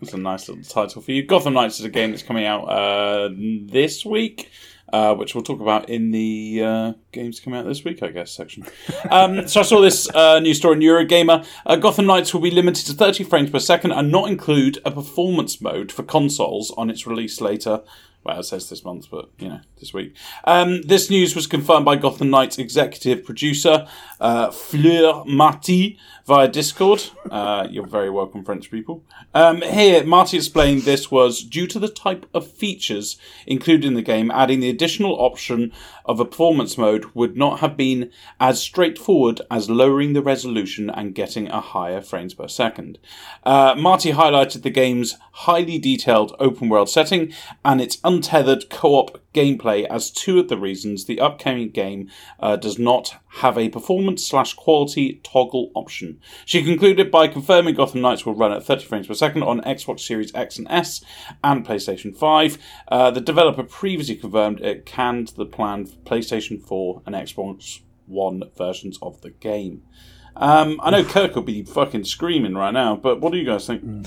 That's 0.00 0.14
a 0.14 0.18
nice 0.18 0.48
little 0.48 0.64
title 0.64 1.02
for 1.02 1.10
you. 1.12 1.24
Gotham 1.24 1.54
Knights 1.54 1.78
is 1.78 1.84
a 1.84 1.88
game 1.90 2.10
that's 2.10 2.22
coming 2.22 2.44
out 2.44 2.64
uh, 2.64 3.30
this 3.34 4.04
week, 4.04 4.50
uh, 4.92 5.14
which 5.14 5.34
we'll 5.34 5.44
talk 5.44 5.60
about 5.60 5.88
in 5.88 6.10
the 6.12 6.62
uh, 6.64 6.92
games 7.12 7.40
coming 7.40 7.58
out 7.58 7.66
this 7.66 7.84
week, 7.84 8.02
I 8.02 8.08
guess, 8.08 8.30
section. 8.30 8.64
Um, 9.10 9.48
so 9.48 9.60
I 9.60 9.64
saw 9.64 9.80
this 9.80 10.08
uh, 10.14 10.38
news 10.40 10.58
story 10.58 10.76
in 10.76 10.82
Eurogamer. 10.82 11.46
Uh, 11.66 11.76
Gotham 11.76 12.06
Knights 12.06 12.32
will 12.32 12.40
be 12.40 12.50
limited 12.50 12.86
to 12.86 12.92
30 12.92 13.24
frames 13.24 13.50
per 13.50 13.58
second 13.58 13.92
and 13.92 14.10
not 14.10 14.28
include 14.28 14.78
a 14.84 14.90
performance 14.90 15.60
mode 15.60 15.92
for 15.92 16.02
consoles 16.02 16.72
on 16.76 16.90
its 16.90 17.06
release 17.06 17.40
later. 17.40 17.82
Well, 18.24 18.38
it 18.38 18.44
says 18.44 18.68
this 18.68 18.84
month, 18.84 19.08
but 19.10 19.30
you 19.38 19.48
know, 19.48 19.60
this 19.80 19.92
week. 19.92 20.14
Um, 20.44 20.82
this 20.82 21.10
news 21.10 21.34
was 21.34 21.48
confirmed 21.48 21.84
by 21.84 21.96
Gotham 21.96 22.30
Knights 22.30 22.56
executive 22.56 23.24
producer 23.24 23.88
uh, 24.20 24.52
Fleur 24.52 25.24
Marty 25.26 25.98
via 26.24 26.46
Discord. 26.46 27.02
Uh, 27.28 27.66
you're 27.68 27.86
very 27.86 28.10
welcome, 28.10 28.44
French 28.44 28.70
people. 28.70 29.04
Um, 29.34 29.60
here, 29.62 30.04
Marty 30.04 30.36
explained 30.36 30.82
this 30.82 31.10
was 31.10 31.42
due 31.42 31.66
to 31.66 31.80
the 31.80 31.88
type 31.88 32.26
of 32.32 32.46
features 32.48 33.18
included 33.46 33.84
in 33.84 33.94
the 33.94 34.02
game. 34.02 34.30
Adding 34.30 34.60
the 34.60 34.70
additional 34.70 35.14
option 35.20 35.72
of 36.04 36.20
a 36.20 36.24
performance 36.24 36.78
mode 36.78 37.06
would 37.14 37.36
not 37.36 37.60
have 37.60 37.76
been 37.76 38.10
as 38.38 38.60
straightforward 38.60 39.40
as 39.50 39.70
lowering 39.70 40.12
the 40.12 40.22
resolution 40.22 40.90
and 40.90 41.14
getting 41.14 41.48
a 41.48 41.60
higher 41.60 42.00
frames 42.00 42.34
per 42.34 42.48
second. 42.48 42.98
Uh, 43.44 43.74
Marty 43.76 44.12
highlighted 44.12 44.62
the 44.62 44.70
game's 44.70 45.16
highly 45.32 45.78
detailed 45.78 46.34
open 46.38 46.68
world 46.68 46.88
setting 46.88 47.32
and 47.64 47.80
its 47.80 47.98
untethered 48.12 48.68
co-op 48.68 49.18
gameplay 49.32 49.86
as 49.88 50.10
two 50.10 50.38
of 50.38 50.48
the 50.48 50.58
reasons 50.58 51.04
the 51.04 51.20
upcoming 51.20 51.70
game 51.70 52.10
uh, 52.40 52.56
does 52.56 52.78
not 52.78 53.16
have 53.36 53.56
a 53.56 53.70
performance 53.70 54.26
slash 54.26 54.52
quality 54.54 55.20
toggle 55.24 55.70
option. 55.74 56.20
She 56.44 56.62
concluded 56.62 57.10
by 57.10 57.28
confirming 57.28 57.74
Gotham 57.74 58.02
Knights 58.02 58.26
will 58.26 58.34
run 58.34 58.52
at 58.52 58.64
30 58.64 58.84
frames 58.84 59.06
per 59.06 59.14
second 59.14 59.42
on 59.42 59.62
Xbox 59.62 60.00
Series 60.00 60.34
X 60.34 60.58
and 60.58 60.68
S 60.68 61.02
and 61.42 61.66
PlayStation 61.66 62.16
5. 62.16 62.58
Uh, 62.88 63.10
the 63.10 63.20
developer 63.20 63.62
previously 63.62 64.16
confirmed 64.16 64.60
it 64.60 64.84
canned 64.84 65.28
the 65.28 65.46
planned 65.46 65.96
PlayStation 66.04 66.62
4 66.62 67.02
and 67.06 67.14
Xbox 67.14 67.80
One 68.06 68.42
versions 68.56 68.98
of 69.00 69.22
the 69.22 69.30
game. 69.30 69.82
Um, 70.36 70.80
I 70.82 70.90
know 70.90 71.04
Kirk 71.04 71.34
will 71.34 71.42
be 71.42 71.62
fucking 71.62 72.04
screaming 72.04 72.54
right 72.54 72.72
now, 72.72 72.96
but 72.96 73.20
what 73.20 73.32
do 73.32 73.38
you 73.38 73.46
guys 73.46 73.66
think? 73.66 74.06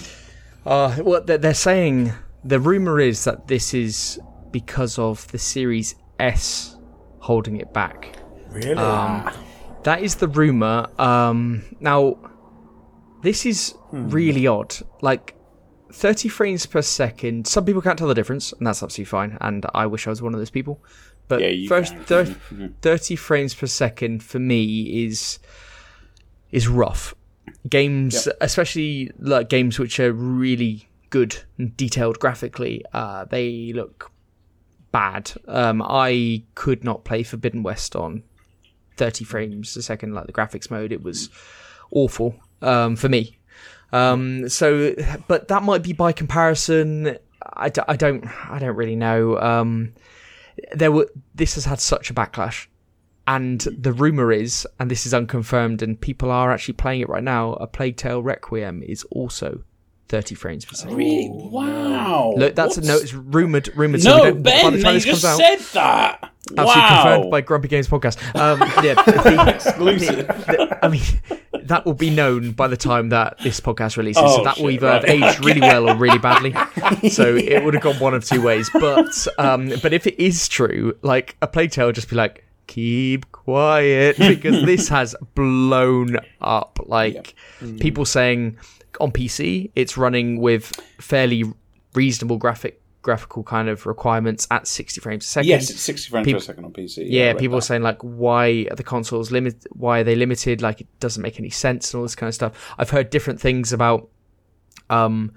Uh, 0.66 0.96
well, 1.04 1.22
they're 1.22 1.54
saying 1.54 2.14
the 2.46 2.60
rumor 2.60 3.00
is 3.00 3.24
that 3.26 3.48
this 3.48 3.74
is 3.74 4.20
because 4.52 4.98
of 5.00 5.28
the 5.32 5.38
Series 5.40 5.96
S 6.20 6.78
holding 7.20 7.58
it 7.58 7.74
back. 7.74 8.16
Really? 8.50 8.74
Um, 8.76 9.30
that 9.84 10.02
is 10.02 10.16
the 10.16 10.28
rumor. 10.28 10.88
Um, 11.02 11.64
now, 11.80 12.18
this 13.22 13.46
is 13.46 13.76
really 13.92 14.48
odd. 14.48 14.76
Like, 15.02 15.36
30 15.92 16.30
frames 16.30 16.66
per 16.66 16.82
second. 16.82 17.48
Some 17.48 17.66
people 17.66 17.82
can't 17.82 17.98
tell 17.98 18.08
the 18.08 18.14
difference, 18.14 18.54
and 18.54 18.66
that's 18.68 18.82
absolutely 18.84 19.06
fine. 19.10 19.38
And 19.42 19.66
I 19.74 19.86
wish 19.88 20.08
I 20.08 20.10
was 20.12 20.22
one 20.22 20.34
of 20.34 20.40
those 20.40 20.50
people. 20.52 20.82
But 21.28 21.42
Yeah, 21.42 21.68
first, 21.68 21.96
thir- 22.06 22.26
30 22.82 23.16
frames 23.16 23.56
per 23.56 23.68
second 23.68 24.24
for 24.24 24.40
me 24.40 25.06
is 25.06 25.40
is 26.52 26.68
rough. 26.68 27.16
Games, 27.68 28.28
especially 28.42 29.12
like 29.20 29.50
games 29.50 29.80
which 29.80 30.00
are 30.00 30.14
really 30.14 30.88
good 31.10 31.44
and 31.58 31.76
detailed 31.78 32.20
graphically, 32.20 32.84
uh, 32.94 33.26
they 33.26 33.72
look 33.74 34.12
bad. 34.92 35.32
Um, 35.48 35.82
I 35.82 36.44
could 36.56 36.84
not 36.84 37.04
play 37.04 37.24
Forbidden 37.24 37.64
West 37.64 37.96
on 37.96 38.24
30 38.98 39.26
frames 39.26 39.76
a 39.76 39.82
second, 39.82 40.14
like 40.14 40.26
the 40.28 40.34
graphics 40.34 40.72
mode. 40.72 40.92
It 40.92 41.04
was 41.04 41.30
awful 41.92 42.36
um, 42.62 42.96
for 42.96 43.10
me. 43.10 43.38
Um, 43.92 44.50
so, 44.50 44.96
but 45.28 45.48
that 45.50 45.64
might 45.64 45.84
be 45.84 45.94
by 45.94 46.12
comparison. 46.12 47.18
I, 47.54 47.70
d- 47.70 47.82
I 47.88 47.96
don't 47.96 48.26
I 48.50 48.60
don't 48.60 48.76
really 48.76 48.96
know. 48.96 49.40
Um, 49.40 49.94
there 50.74 50.92
were 50.92 51.10
this 51.34 51.56
has 51.56 51.66
had 51.66 51.80
such 51.80 52.10
a 52.10 52.14
backlash, 52.14 52.68
and 53.28 53.62
the 53.62 53.94
rumor 53.94 54.32
is, 54.32 54.68
and 54.80 54.90
this 54.90 55.06
is 55.06 55.14
unconfirmed, 55.14 55.82
and 55.82 56.00
people 56.00 56.32
are 56.32 56.52
actually 56.52 56.74
playing 56.74 57.02
it 57.02 57.10
right 57.10 57.24
now. 57.24 57.54
A 57.54 57.68
Plague 57.68 57.98
Tale 57.98 58.24
Requiem 58.24 58.82
is 58.84 59.04
also 59.12 59.64
30 60.10 60.36
frames 60.36 60.66
per 60.66 60.76
second. 60.76 60.96
Really? 60.98 61.30
Wow. 61.32 62.34
Look, 62.38 62.56
that's 62.56 62.78
What's- 62.78 62.88
a 62.88 62.92
no. 62.92 62.98
It's 62.98 63.14
rumored. 63.14 63.70
Rumored. 63.76 64.02
so 64.02 64.12
we 64.12 64.18
No, 64.18 64.24
don't- 64.26 64.44
by 64.44 64.50
Ben, 64.52 64.72
the 64.74 64.78
you 64.78 64.84
time 64.84 64.94
this 64.96 65.06
just 65.06 65.24
comes 65.24 65.40
out, 65.42 65.60
said 65.60 65.60
that. 65.74 66.32
Absolutely 66.52 66.66
wow. 66.82 67.04
confirmed 67.04 67.32
by 67.32 67.42
Grumpy 67.42 67.68
Games 67.70 67.88
podcast. 67.88 68.18
Um, 68.40 68.60
yeah, 68.84 68.94
the- 68.94 69.50
Exclusive. 69.56 70.80
I 70.84 70.88
mean, 70.90 71.02
that 71.64 71.88
will 71.88 71.96
be 71.96 72.12
known 72.12 72.52
by 72.52 72.68
the 72.68 72.78
time 72.78 73.10
that 73.10 73.40
this 73.40 73.60
podcast 73.60 73.98
releases. 73.98 74.22
so 74.22 74.42
Oh, 74.42 74.44
that 74.44 74.58
will 74.58 74.66
shit, 74.66 74.74
either 74.84 74.92
have 74.92 75.04
right. 75.04 75.24
aged 75.24 75.44
really 75.44 75.62
well 75.62 75.90
or 75.90 75.96
really 75.96 76.20
badly. 76.20 76.54
So 77.10 77.36
it 77.36 77.64
would 77.66 77.74
have 77.74 77.82
gone 77.82 77.96
one 78.00 78.14
of 78.14 78.24
two 78.24 78.44
ways. 78.44 78.70
But 78.72 79.28
um, 79.40 79.70
but 79.82 79.92
if 79.92 80.06
it 80.06 80.22
is 80.22 80.48
true, 80.48 80.96
like 81.02 81.36
a 81.42 81.48
Plague 81.48 81.72
Tale, 81.72 81.88
would 81.88 81.96
just 81.96 82.10
be 82.12 82.16
like 82.16 82.44
keep 82.68 83.32
quiet 83.32 84.18
because 84.18 84.64
this 84.66 84.88
has 84.90 85.16
blown 85.34 86.18
up. 86.42 86.80
Like 86.86 87.34
people 87.80 88.06
saying 88.06 88.58
on 89.00 89.12
PC, 89.12 89.72
it's 89.76 89.98
running 89.98 90.40
with 90.40 90.68
fairly 91.00 91.44
reasonable 91.94 92.38
graphic 92.38 92.82
graphical 93.02 93.44
kind 93.44 93.70
of 93.70 93.86
requirements 93.86 94.48
at 94.50 94.68
60 94.68 95.00
frames 95.00 95.26
a 95.26 95.28
second. 95.28 95.48
Yes, 95.48 95.70
it's 95.70 95.80
60 95.82 96.10
frames 96.10 96.26
Peop- 96.26 96.38
per 96.38 96.42
second 96.42 96.66
on 96.66 96.74
PC. 96.74 97.06
Yeah, 97.08 97.28
read 97.28 97.38
people 97.38 97.58
are 97.58 97.62
saying 97.62 97.84
like, 97.84 98.02
why 98.02 98.68
are 98.72 98.76
the 98.76 98.84
consoles 98.84 99.32
limit? 99.32 99.64
Why 99.74 100.00
are 100.00 100.04
they 100.04 100.16
limited? 100.16 100.64
Like, 100.64 100.82
it 100.82 100.88
doesn't 101.00 101.22
make 101.22 101.40
any 101.40 101.52
sense 101.52 101.94
and 101.94 102.00
all 102.00 102.04
this 102.04 102.16
kind 102.16 102.28
of 102.28 102.34
stuff. 102.34 102.74
I've 102.80 102.90
heard 102.90 103.10
different 103.12 103.40
things 103.40 103.72
about 103.72 104.10
um 104.90 105.32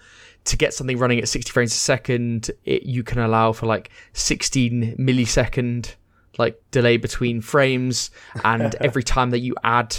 to 0.44 0.56
get 0.56 0.72
something 0.72 0.98
running 0.98 1.18
at 1.18 1.28
60 1.28 1.52
frames 1.52 1.72
a 1.72 1.76
second. 1.76 2.50
It, 2.64 2.84
you 2.84 3.02
can 3.04 3.18
allow 3.18 3.52
for 3.52 3.66
like 3.66 3.90
16 4.14 4.96
millisecond 4.98 5.94
like 6.38 6.58
delay 6.70 6.96
between 6.96 7.40
frames, 7.42 8.10
and 8.44 8.74
every 8.80 9.02
time 9.02 9.30
that 9.30 9.40
you 9.40 9.54
add 9.62 9.94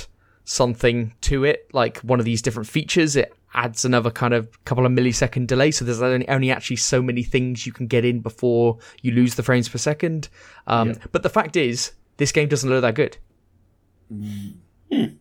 something 0.45 1.13
to 1.21 1.43
it, 1.43 1.69
like 1.73 1.99
one 1.99 2.19
of 2.19 2.25
these 2.25 2.41
different 2.41 2.67
features, 2.67 3.15
it 3.15 3.33
adds 3.53 3.83
another 3.85 4.11
kind 4.11 4.33
of 4.33 4.63
couple 4.65 4.85
of 4.85 4.91
millisecond 4.91 5.47
delay. 5.47 5.71
So 5.71 5.83
there's 5.85 6.01
only, 6.01 6.27
only 6.29 6.51
actually 6.51 6.75
so 6.77 7.01
many 7.01 7.23
things 7.23 7.65
you 7.65 7.71
can 7.73 7.87
get 7.87 8.05
in 8.05 8.19
before 8.21 8.77
you 9.01 9.11
lose 9.11 9.35
the 9.35 9.43
frames 9.43 9.67
per 9.67 9.77
second. 9.79 10.29
Um, 10.67 10.95
But 11.11 11.23
the 11.23 11.29
fact 11.29 11.55
is, 11.55 11.93
this 12.17 12.31
game 12.31 12.47
doesn't 12.47 12.69
look 12.69 12.81
that 12.81 12.95
good. 12.95 13.17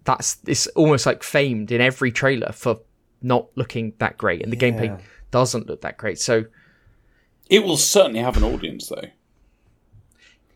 That's 0.05 0.39
it's 0.47 0.67
almost 0.69 1.05
like 1.07 1.23
famed 1.23 1.71
in 1.71 1.81
every 1.81 2.11
trailer 2.11 2.53
for 2.53 2.81
not 3.23 3.49
looking 3.55 3.93
that 3.99 4.17
great, 4.17 4.43
and 4.43 4.53
the 4.53 4.57
Yeah. 4.57 4.71
gameplay 4.73 5.01
doesn't 5.31 5.67
look 5.67 5.81
that 5.83 5.99
great. 5.99 6.19
So 6.19 6.45
It 7.51 7.65
will 7.65 7.77
certainly 7.77 8.21
have 8.21 8.37
an 8.37 8.45
audience, 8.45 8.89
though. 8.89 9.09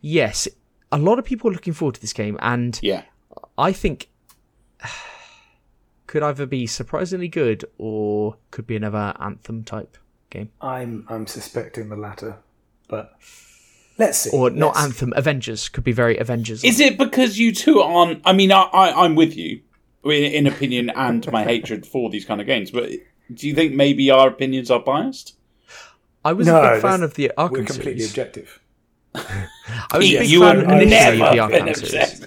yes, 0.01 0.47
a 0.91 0.99
lot 0.99 1.19
of 1.19 1.25
people 1.25 1.49
are 1.51 1.53
looking 1.53 1.73
forward 1.73 1.95
to 1.97 2.01
this 2.01 2.13
game, 2.13 2.39
and 2.41 2.79
Yeah. 2.83 3.05
I 3.59 3.73
think 3.73 4.09
could 6.13 6.23
either 6.23 6.45
be 6.45 6.67
surprisingly 6.67 7.27
good 7.29 7.65
or 7.79 8.37
could 8.51 8.67
be 8.67 8.77
another 8.77 9.15
anthem 9.19 9.65
type 9.65 9.97
game, 10.29 10.51
I'm 10.61 11.07
I'm 11.09 11.27
suspecting 11.27 11.89
the 11.89 11.97
latter, 11.97 12.37
but 12.87 13.15
let's 13.99 14.19
see. 14.19 14.31
or 14.31 14.51
not 14.51 14.75
Let's- 14.75 14.85
anthem 14.87 15.13
Avengers 15.17 15.71
could 15.71 15.85
be 15.85 15.93
very 15.93 16.19
Avengers. 16.19 16.65
Is 16.65 16.81
it 16.81 16.99
because 16.99 17.39
you 17.39 17.51
two 17.55 17.81
aren't? 17.81 18.21
I 18.27 18.33
mean, 18.35 18.53
I, 18.53 18.63
I, 18.83 19.05
I'm 19.05 19.15
with 19.15 19.35
you 19.37 19.61
in, 20.05 20.25
in 20.39 20.47
opinion 20.47 20.91
and 20.91 21.31
my 21.33 21.45
hatred 21.53 21.87
for 21.87 22.11
these 22.11 22.27
kind 22.27 22.41
of 22.43 22.47
games, 22.47 22.71
but 22.71 22.91
do 23.33 23.49
you 23.49 23.55
think 23.55 23.73
maybe 23.73 24.11
our 24.11 24.29
opinions 24.29 24.71
are 24.71 24.81
biased? 24.81 25.37
I 26.25 26.35
was 26.35 26.47
No, 26.47 26.63
a 26.63 26.73
big 26.75 26.83
fan 26.83 27.03
of 27.03 27.15
the 27.15 27.33
We're 27.39 27.49
completely 27.65 28.01
series. 28.01 28.11
objective. 28.11 28.61
I 29.15 29.97
was 29.99 30.07
a 30.13 30.19
big 30.19 30.29
you 30.29 30.41
fan 30.41 30.57
have 30.69 30.83
initially 30.83 31.19
never 31.19 31.43
of 31.43 31.51
the 31.51 31.57
been 31.57 31.67
Arkham 31.67 31.77
series. 31.77 32.23
obsessed. 32.23 32.27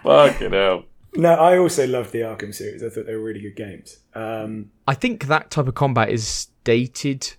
Fucking 0.02 0.52
hell. 0.52 0.84
No, 1.14 1.34
I 1.34 1.58
also 1.58 1.86
loved 1.86 2.12
the 2.12 2.20
Arkham 2.20 2.54
series. 2.54 2.82
I 2.82 2.88
thought 2.88 3.06
they 3.06 3.16
were 3.16 3.22
really 3.22 3.40
good 3.40 3.56
games. 3.56 3.98
Um, 4.14 4.70
I 4.86 4.94
think 4.94 5.26
that 5.26 5.50
type 5.50 5.66
of 5.66 5.74
combat 5.74 6.10
is 6.10 6.48
dated 6.62 7.32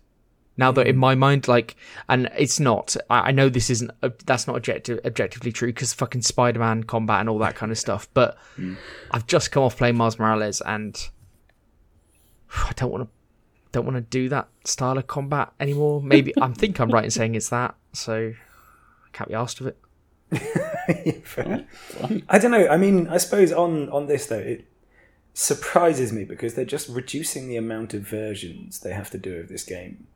now 0.58 0.72
that 0.74 0.88
in 0.88 0.98
my 0.98 1.16
mind, 1.16 1.48
like, 1.48 1.76
and 2.10 2.30
it's 2.38 2.60
not. 2.60 2.96
I, 3.10 3.30
I 3.30 3.32
know 3.32 3.50
this 3.50 3.70
isn't. 3.70 3.92
Uh, 4.04 4.10
that's 4.26 4.48
not 4.48 4.58
objective, 4.58 5.00
objectively 5.06 5.52
true 5.52 5.70
because 5.70 5.94
fucking 5.94 6.22
Spider-Man 6.22 6.84
combat 6.84 7.22
and 7.22 7.30
all 7.30 7.40
that 7.40 7.56
kind 7.56 7.72
of 7.72 7.78
stuff. 7.78 8.08
But 8.14 8.38
I've 9.12 9.26
just 9.26 9.52
come 9.52 9.64
off 9.64 9.78
playing 9.78 9.96
Miles 9.96 10.20
Morales, 10.20 10.62
and 10.62 11.10
I 12.56 12.74
don't 12.76 12.92
want 12.92 13.06
to. 13.06 13.10
Don't 13.72 13.86
want 13.86 13.96
to 13.96 14.02
do 14.02 14.28
that 14.28 14.50
style 14.66 14.98
of 14.98 15.08
combat 15.08 15.54
anymore. 15.58 16.02
Maybe 16.02 16.34
I 16.42 16.48
think 16.54 16.82
I'm 16.82 16.90
right 16.90 17.06
in 17.06 17.12
saying 17.12 17.36
it's 17.36 17.48
that. 17.50 17.74
So 17.94 18.34
I 18.34 19.10
can't 19.14 19.30
be 19.30 19.36
asked 19.36 19.62
of 19.62 19.68
it. 19.68 19.78
I 22.30 22.39
don't 22.39 22.51
know. 22.51 22.67
I 22.67 22.77
mean, 22.77 23.08
I 23.08 23.17
suppose 23.17 23.51
on 23.51 23.89
on 23.89 24.08
this 24.08 24.25
though, 24.27 24.38
it 24.38 24.65
surprises 25.34 26.12
me 26.12 26.23
because 26.23 26.56
they're 26.56 26.65
just 26.65 26.89
reducing 26.89 27.47
the 27.47 27.58
amount 27.58 27.93
of 27.93 28.01
versions 28.01 28.80
they 28.82 28.93
have 28.93 29.10
to 29.12 29.17
do 29.17 29.39
of 29.39 29.47
this 29.47 29.63
game, 29.63 30.08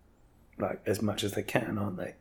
like 0.57 0.81
as 0.85 1.01
much 1.01 1.23
as 1.23 1.33
they 1.33 1.43
can, 1.43 1.77
aren't 1.77 1.97
they? 1.97 2.15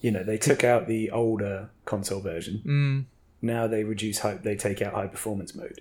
You 0.00 0.10
know, 0.10 0.22
they 0.22 0.38
took 0.38 0.64
out 0.64 0.86
the 0.86 1.10
older 1.10 1.70
console 1.84 2.20
version. 2.20 2.62
Mm. 2.66 3.04
Now 3.42 3.66
they 3.66 3.84
reduce 3.84 4.20
high. 4.20 4.34
They 4.34 4.56
take 4.56 4.82
out 4.82 4.94
high 4.94 5.06
performance 5.06 5.54
mode. 5.54 5.80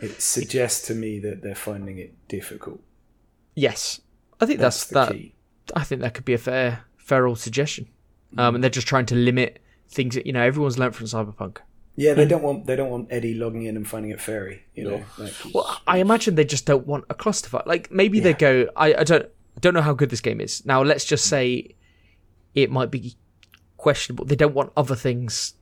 It 0.00 0.22
suggests 0.22 0.86
to 0.86 0.94
me 0.94 1.18
that 1.20 1.42
they're 1.42 1.54
finding 1.54 1.98
it 1.98 2.14
difficult. 2.28 2.80
Yes, 3.54 4.00
I 4.40 4.46
think 4.46 4.60
That's, 4.60 4.84
that's, 4.86 4.88
the 4.88 4.94
that. 4.94 5.12
key. 5.12 5.34
I 5.76 5.84
think 5.84 6.00
that 6.00 6.14
could 6.14 6.24
be 6.24 6.32
a 6.34 6.38
fair, 6.38 6.84
fair 6.96 7.26
old 7.26 7.38
suggestion. 7.38 7.88
Um, 8.38 8.54
and 8.54 8.64
they're 8.64 8.70
just 8.70 8.86
trying 8.86 9.06
to 9.06 9.14
limit 9.14 9.60
things 9.90 10.14
that 10.14 10.26
you 10.26 10.32
know 10.32 10.42
everyone's 10.42 10.78
learned 10.78 10.94
from 10.96 11.06
Cyberpunk. 11.06 11.58
Yeah, 11.96 12.14
they 12.14 12.24
don't 12.24 12.42
want 12.42 12.66
they 12.66 12.76
don't 12.76 12.90
want 12.90 13.08
Eddie 13.10 13.34
logging 13.34 13.64
in 13.64 13.76
and 13.76 13.86
finding 13.86 14.10
it 14.10 14.20
fairy. 14.20 14.64
You 14.74 14.84
know, 14.84 15.04
like, 15.18 15.32
Well, 15.52 15.80
I 15.86 15.98
imagine 15.98 16.34
they 16.34 16.44
just 16.44 16.64
don't 16.64 16.86
want 16.86 17.04
a 17.10 17.14
clusterfuck. 17.14 17.66
Like 17.66 17.90
maybe 17.90 18.20
they 18.20 18.32
go. 18.32 18.68
I, 18.76 18.94
I 18.94 19.04
don't 19.04 19.26
don't 19.60 19.74
know 19.74 19.82
how 19.82 19.92
good 19.92 20.10
this 20.10 20.20
game 20.20 20.40
is. 20.40 20.64
Now 20.64 20.82
let's 20.82 21.04
just 21.04 21.26
say 21.26 21.74
it 22.54 22.70
might 22.70 22.90
be 22.90 23.16
questionable. 23.76 24.24
They 24.24 24.36
don't 24.36 24.54
want 24.54 24.72
other 24.76 24.94
things 24.94 25.54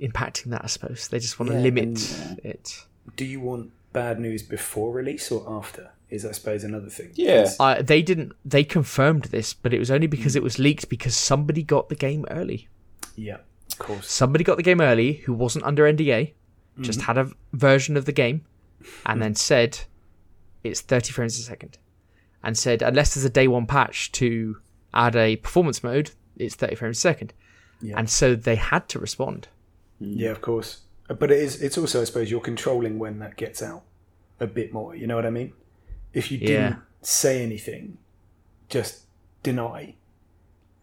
impacting 0.00 0.46
that. 0.46 0.62
I 0.64 0.66
suppose 0.68 1.08
they 1.08 1.18
just 1.18 1.38
want 1.38 1.52
to 1.52 1.58
limit 1.58 1.84
and- 1.84 2.40
it. 2.44 2.84
do 3.16 3.24
you 3.24 3.40
want 3.40 3.72
bad 3.92 4.18
news 4.18 4.42
before 4.42 4.92
release 4.92 5.30
or 5.30 5.44
after? 5.58 5.90
Is 6.08 6.26
I 6.26 6.32
suppose 6.32 6.62
another 6.62 6.90
thing. 6.90 7.10
Yeah. 7.14 7.50
Uh, 7.58 7.80
they 7.80 8.02
didn't. 8.02 8.32
They 8.44 8.64
confirmed 8.64 9.24
this, 9.24 9.54
but 9.54 9.72
it 9.72 9.78
was 9.78 9.90
only 9.90 10.06
because 10.06 10.36
it 10.36 10.42
was 10.42 10.58
leaked 10.58 10.90
because 10.90 11.16
somebody 11.16 11.62
got 11.62 11.88
the 11.88 11.94
game 11.94 12.26
early. 12.30 12.68
Yeah, 13.16 13.38
of 13.72 13.78
course. 13.78 14.08
somebody 14.10 14.44
got 14.44 14.56
the 14.56 14.62
game 14.62 14.80
early 14.80 15.14
who 15.14 15.32
wasn't 15.32 15.64
under 15.64 15.84
NDA, 15.84 16.32
just 16.80 17.02
had 17.02 17.18
a 17.18 17.30
version 17.52 17.96
of 17.96 18.04
the 18.04 18.12
game, 18.12 18.44
and 19.06 19.20
then 19.22 19.34
said 19.50 19.80
it's 20.64 20.80
30 20.80 21.12
frames 21.12 21.38
a 21.38 21.42
second, 21.42 21.78
and 22.42 22.56
said 22.56 22.82
unless 22.82 23.14
there's 23.14 23.24
a 23.24 23.30
day 23.30 23.48
one 23.48 23.66
patch 23.66 24.12
to 24.12 24.58
add 24.94 25.16
a 25.16 25.36
performance 25.36 25.82
mode, 25.82 26.10
it's 26.36 26.54
30 26.54 26.74
frames 26.76 26.98
a 26.98 27.00
second, 27.00 27.32
Yeah. 27.80 27.94
and 27.98 28.08
so 28.10 28.34
they 28.34 28.56
had 28.56 28.88
to 28.90 28.98
respond. 28.98 29.48
Yeah, 30.00 30.30
of 30.30 30.40
course. 30.40 30.80
Uh, 31.10 31.14
But 31.14 31.30
it 31.30 31.38
is. 31.38 31.62
It's 31.62 31.76
also, 31.78 32.00
I 32.00 32.04
suppose, 32.04 32.30
you're 32.30 32.40
controlling 32.40 32.98
when 32.98 33.18
that 33.20 33.36
gets 33.36 33.62
out 33.62 33.82
a 34.40 34.46
bit 34.46 34.72
more. 34.72 34.94
You 34.96 35.06
know 35.06 35.14
what 35.16 35.26
I 35.26 35.30
mean? 35.30 35.52
If 36.12 36.30
you 36.30 36.38
didn't 36.38 36.76
say 37.02 37.42
anything, 37.42 37.98
just 38.68 39.02
deny, 39.42 39.94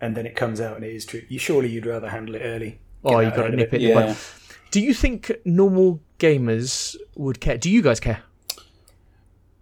and 0.02 0.16
then 0.16 0.26
it 0.26 0.36
comes 0.36 0.60
out 0.62 0.76
and 0.76 0.86
it 0.86 0.94
is 0.94 1.06
true. 1.06 1.22
You 1.30 1.40
surely 1.40 1.70
you'd 1.70 1.86
rather 1.86 2.10
handle 2.10 2.36
it 2.36 2.40
early. 2.44 2.80
Oh, 3.04 3.20
you 3.20 3.28
out 3.28 3.36
got 3.36 3.48
to 3.48 3.56
nip 3.56 3.74
it. 3.74 3.82
Yeah. 3.82 3.94
But 3.94 4.34
do 4.72 4.80
you 4.82 4.94
think 4.94 5.32
normal 5.46 6.02
gamers 6.20 6.96
would 7.16 7.40
care? 7.40 7.58
Do 7.58 7.70
you 7.70 7.82
guys 7.82 8.00
care? 8.00 8.24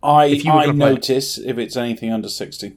I 0.04 0.26
If 0.26 0.46
you 0.46 0.52
I 0.52 0.66
gonna 0.68 0.86
it. 0.86 0.90
notice 0.94 1.38
if 1.38 1.58
it's 1.58 1.76
anything 1.76 2.12
under 2.12 2.30
60 2.30 2.74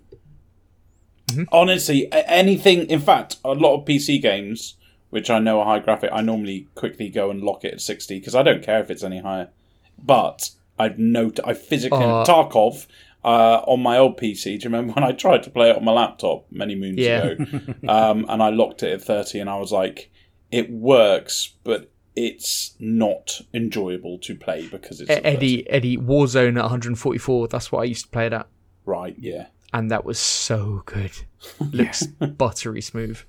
Mm-hmm. 1.27 1.43
Honestly, 1.53 2.09
anything. 2.13 2.87
In 2.91 2.99
fact, 2.99 3.37
a 3.45 3.53
lot 3.53 3.77
of 3.79 3.85
PC 3.85 4.21
games, 4.21 4.75
which 5.11 5.31
I 5.31 5.39
know 5.39 5.61
are 5.61 5.65
high 5.65 5.79
graphic, 5.79 6.11
I 6.13 6.23
normally 6.23 6.67
quickly 6.75 7.09
go 7.09 7.31
and 7.31 7.41
lock 7.41 7.65
it 7.65 7.75
at 7.75 7.81
sixty 7.81 8.19
because 8.19 8.35
I 8.35 8.43
don't 8.43 8.65
care 8.65 8.81
if 8.81 8.91
it's 8.91 9.05
any 9.05 9.21
higher. 9.21 9.49
But 9.97 10.51
I've 10.77 10.99
noted, 10.99 11.45
I 11.45 11.55
physically 11.55 12.03
Uh, 12.03 12.25
Tarkov 12.25 12.89
uh, 13.25 13.63
on 13.67 13.83
my 13.83 13.99
old 13.99 14.19
PC. 14.19 14.45
Do 14.45 14.51
you 14.53 14.61
remember 14.65 14.93
when 14.95 15.05
I 15.05 15.13
tried 15.13 15.43
to 15.45 15.51
play 15.51 15.71
it 15.71 15.77
on 15.77 15.85
my 15.85 15.93
laptop 15.93 16.47
many 16.51 16.75
moons 16.75 16.99
Yeah. 16.99 17.25
ago? 17.25 17.45
um, 17.89 18.27
and 18.29 18.43
I 18.43 18.51
locked 18.51 18.83
it 18.83 18.93
at 18.93 19.03
thirty, 19.03 19.39
and 19.41 19.49
I 19.51 19.59
was 19.59 19.73
like, 19.73 20.11
it 20.51 20.71
works, 20.71 21.55
but 21.65 21.91
it's 22.17 22.75
not 22.81 23.41
enjoyable 23.55 24.19
to 24.19 24.35
play 24.35 24.67
because 24.67 25.01
it's 25.01 25.09
30. 25.11 25.25
Eddie 25.25 25.71
Eddie 25.71 25.97
Warzone 25.97 26.57
at 26.57 26.63
144. 26.63 27.49
That's 27.49 27.71
what 27.71 27.81
I 27.81 27.85
used 27.85 28.07
to 28.07 28.11
play 28.11 28.27
it 28.27 28.33
at, 28.33 28.49
Right? 28.85 29.15
Yeah. 29.19 29.47
and 29.73 29.91
that 29.93 30.05
was 30.05 30.19
so 30.19 30.83
good. 30.87 31.13
Looks 31.73 32.05
buttery 32.07 32.81
smooth. 32.83 33.21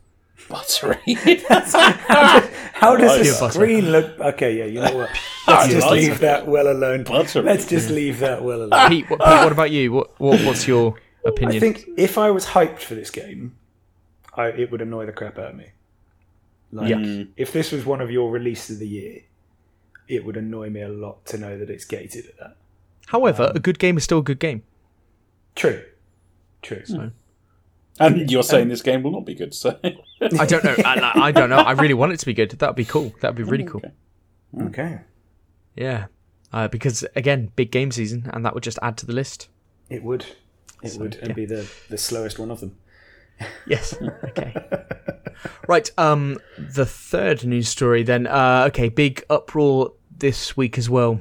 Buttery. 0.50 0.98
How 1.46 2.96
does 2.96 3.10
Right. 3.12 3.20
the 3.20 3.26
Yeah, 3.26 3.40
butter. 3.40 3.54
screen 3.54 3.92
look? 3.92 4.20
Okay, 4.20 4.58
yeah. 4.58 4.66
You 4.66 4.82
know 4.82 4.96
what? 4.96 5.10
Let's 5.48 5.68
just 5.72 5.88
like 5.88 6.00
leave 6.02 6.20
that 6.20 6.48
well 6.48 6.68
alone. 6.72 7.04
Buttery. 7.04 7.44
Let's 7.44 7.68
just 7.68 7.90
leave 7.90 8.20
that 8.20 8.44
well 8.44 8.64
uh, 8.64 8.66
alone. 8.66 8.90
Pete, 8.90 9.10
what, 9.10 9.20
Pete, 9.20 9.28
what 9.28 9.52
about 9.52 9.72
you? 9.72 9.92
What, 9.92 10.20
what 10.20 10.42
what's 10.46 10.68
your 10.68 10.96
opinion? 11.26 11.58
I 11.58 11.60
think 11.60 11.86
if 11.98 12.18
I 12.18 12.32
was 12.32 12.46
hyped 12.48 12.80
for 12.80 12.96
this 12.96 13.10
game, 13.12 13.56
I, 14.36 14.48
it 14.48 14.72
would 14.72 14.82
annoy 14.82 15.06
the 15.06 15.12
crap 15.12 15.38
out 15.38 15.52
of 15.52 15.56
me. 15.56 15.68
Like, 16.72 16.90
Yeah. 16.90 17.24
if 17.38 17.52
this 17.54 17.72
was 17.72 17.86
one 17.86 18.02
of 18.02 18.10
your 18.12 18.32
releases 18.32 18.78
of 18.78 18.80
the 18.80 18.88
year, 18.88 19.22
it 20.08 20.26
would 20.26 20.38
annoy 20.38 20.70
me 20.70 20.82
a 20.82 20.90
lot 20.90 21.26
to 21.28 21.38
know 21.38 21.58
that 21.58 21.70
it's 21.70 21.86
gated 21.86 22.26
at 22.28 22.38
that. 22.40 22.56
However, 23.08 23.44
um, 23.44 23.56
a 23.56 23.60
good 23.60 23.78
game 23.78 23.98
is 23.98 24.04
still 24.06 24.20
a 24.20 24.24
good 24.24 24.40
game. 24.40 24.64
True. 25.56 25.84
True. 26.62 27.12
And 28.02 28.32
you're 28.32 28.44
saying 28.44 28.68
this 28.68 28.82
game 28.82 29.04
will 29.04 29.12
not 29.12 29.26
be 29.26 29.36
good, 29.36 29.54
so 29.54 29.80
I 29.84 30.46
don't 30.46 30.64
know. 30.64 30.76
I, 30.86 31.28
I 31.28 31.32
don't 31.32 31.50
know. 31.50 31.58
I 31.58 31.72
really 31.72 31.94
want 31.94 32.14
it 32.14 32.20
to 32.20 32.26
be 32.26 32.34
good. 32.34 32.52
That'd 32.52 32.76
be 32.76 32.86
cool. 32.86 33.14
That'd 33.22 33.36
be 33.36 33.44
really 33.44 33.64
cool. 33.64 33.82
Okay. 34.60 35.00
Yeah, 35.76 36.08
uh, 36.52 36.68
because 36.68 37.06
again, 37.16 37.52
big 37.56 37.72
game 37.72 37.92
season, 37.92 38.30
and 38.34 38.46
that 38.46 38.54
would 38.54 38.64
just 38.64 38.80
add 38.82 38.98
to 38.98 39.06
the 39.06 39.14
list. 39.14 39.48
It 39.90 40.04
would. 40.04 40.26
It 40.84 40.98
would, 40.98 41.16
and 41.16 41.30
yeah. 41.30 41.34
be 41.34 41.46
the, 41.46 41.72
the 41.90 41.98
slowest 41.98 42.40
one 42.40 42.52
of 42.52 42.60
them. 42.60 42.78
Yes. 43.66 43.96
Okay. 44.24 44.56
right. 45.68 45.92
Um, 45.98 46.40
the 46.58 46.86
third 46.86 47.44
news 47.44 47.68
story 47.68 48.04
then. 48.04 48.28
Uh, 48.28 48.66
okay, 48.68 48.88
big 48.88 49.24
uproar 49.30 49.92
this 50.16 50.56
week 50.56 50.78
as 50.78 50.90
well. 50.90 51.20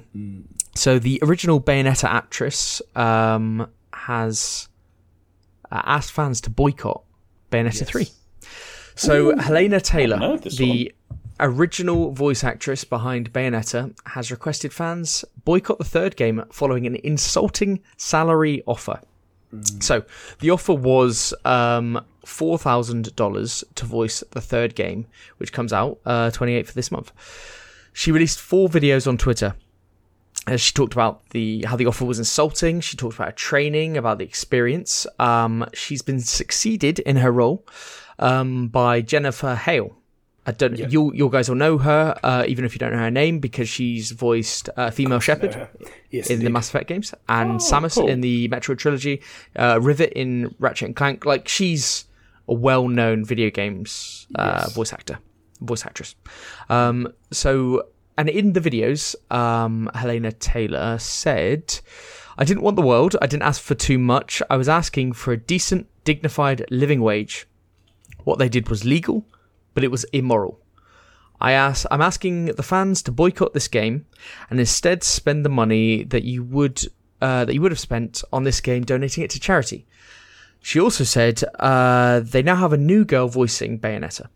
So 0.75 0.99
the 0.99 1.19
original 1.23 1.61
Bayonetta 1.61 2.05
actress 2.05 2.81
um 2.95 3.69
has 3.93 4.69
uh, 5.71 5.83
asked 5.85 6.13
fans 6.13 6.41
to 6.43 6.51
boycott 6.51 7.03
Bayonetta 7.51 7.87
three. 7.87 8.09
So 8.95 9.37
Helena 9.39 9.81
Taylor, 9.81 10.39
the 10.39 10.93
original 11.39 12.13
voice 12.13 12.45
actress 12.45 12.85
behind 12.85 13.33
Bayonetta, 13.33 13.95
has 14.07 14.31
requested 14.31 14.73
fans 14.73 15.25
boycott 15.45 15.79
the 15.79 15.85
third 15.85 16.17
game 16.17 16.45
following 16.53 16.87
an 16.87 16.97
insulting 17.03 17.81
salary 17.97 18.63
offer. 18.67 19.01
So 19.81 20.05
the 20.39 20.51
offer 20.51 20.75
was 20.75 21.35
um, 21.45 22.05
four 22.25 22.59
thousand 22.59 23.17
dollars 23.17 23.65
to 23.75 23.85
voice 23.85 24.23
the 24.31 24.41
third 24.41 24.75
game, 24.75 25.07
which 25.39 25.53
comes 25.53 25.73
out 25.73 25.99
uh, 26.07 26.31
twenty 26.31 26.55
eighth 26.55 26.69
of 26.69 26.75
this 26.75 26.93
month. 26.93 27.11
She 27.93 28.13
released 28.13 28.39
four 28.39 28.69
videos 28.69 29.09
on 29.09 29.19
Twitter. 29.19 29.55
Uh, 30.51 30.57
she 30.57 30.73
talked 30.73 30.93
about 30.93 31.29
the 31.31 31.65
how 31.69 31.77
the 31.77 31.87
offer 31.87 32.05
was 32.05 32.19
insulting. 32.19 32.81
She 32.81 32.97
talked 32.97 33.15
about 33.15 33.29
her 33.29 33.33
training, 33.33 33.97
about 33.97 34.19
the 34.19 34.25
experience. 34.25 35.07
Um, 35.19 35.65
she's 35.73 36.03
been 36.03 36.21
succeeded 36.21 36.99
in 36.99 37.17
her 37.17 37.31
role 37.31 37.65
um, 38.19 38.69
by 38.69 39.01
Jennifer 39.01 39.55
Hale. 39.55 39.97
I 40.47 40.53
don't. 40.53 40.79
You 40.79 41.13
you 41.15 41.29
guys 41.29 41.49
will 41.49 41.57
know 41.57 41.79
her, 41.79 42.19
uh, 42.25 42.45
even 42.49 42.65
if 42.65 42.73
you 42.75 42.79
don't 42.79 42.93
know 42.93 42.99
her 42.99 43.11
name, 43.11 43.39
because 43.39 43.69
she's 43.69 44.11
voiced 44.11 44.71
uh, 44.77 44.91
female 44.91 45.21
Shepard 45.21 45.69
Yes, 46.11 46.31
in 46.31 46.41
the. 46.41 46.49
Mass 46.51 46.69
Effect 46.71 46.89
games, 46.89 47.15
and 47.29 47.53
Oh, 47.53 47.57
Samus 47.57 47.95
cool. 47.95 48.09
in 48.09 48.21
the 48.23 48.49
Metro 48.49 48.75
trilogy, 48.75 49.23
uh, 49.55 49.79
Rivet 49.81 50.13
in 50.15 50.55
Ratchet 50.59 50.87
and 50.87 50.97
Clank. 50.97 51.25
Like 51.27 51.47
she's 51.47 52.07
a 52.49 52.55
well-known 52.55 53.25
video 53.25 53.51
games 53.51 54.27
uh, 54.35 54.63
Yes. 54.65 54.73
voice 54.75 54.93
actor, 54.93 55.19
voice 55.61 55.85
actress. 55.87 56.17
Um, 56.71 57.13
so, 57.31 57.87
and 58.21 58.29
in 58.29 58.53
the 58.53 58.61
videos, 58.61 59.17
um, 59.31 59.91
Helena 59.95 60.31
Taylor 60.31 60.99
said, 60.99 61.81
"I 62.37 62.45
didn't 62.45 62.63
want 62.63 62.77
the 62.77 62.83
world. 62.83 63.17
I 63.23 63.27
didn't 63.27 63.45
ask 63.45 63.63
for 63.63 63.75
too 63.75 63.97
much. 63.97 64.43
I 64.51 64.59
was 64.59 64.69
asking 64.69 65.15
for 65.15 65.33
a 65.33 65.39
decent, 65.39 65.87
dignified 66.05 66.67
living 66.69 67.01
wage. 67.01 67.47
What 68.25 68.39
they 68.39 68.51
did 68.51 68.69
was 68.69 68.85
legal, 68.85 69.25
but 69.73 69.85
it 69.85 69.91
was 69.91 70.05
immoral." 70.13 70.61
I 71.41 71.53
ask, 71.53 71.87
I'm 71.91 72.03
asking 72.03 72.57
the 72.57 72.63
fans 72.63 73.03
to 73.05 73.11
boycott 73.11 73.55
this 73.55 73.69
game 73.69 74.05
and 74.51 74.61
instead 74.61 75.03
spend 75.03 75.43
the 75.43 75.49
money 75.63 76.05
that 76.05 76.23
you 76.23 76.45
would 76.45 76.85
uh, 77.23 77.47
that 77.47 77.55
you 77.55 77.63
would 77.63 77.73
have 77.73 77.81
spent 77.81 78.23
on 78.35 78.45
this 78.45 78.61
game 78.61 78.85
donating 78.85 79.25
it 79.25 79.31
to 79.31 79.41
charity. 79.41 79.87
She 80.61 80.79
also 80.79 81.05
said 81.05 81.43
uh, 81.59 82.21
they 82.21 82.43
now 82.43 82.57
have 82.57 82.75
a 82.75 82.77
new 82.77 83.07
girl 83.07 83.29
voicing 83.29 83.79
Bayonetta, 83.79 84.27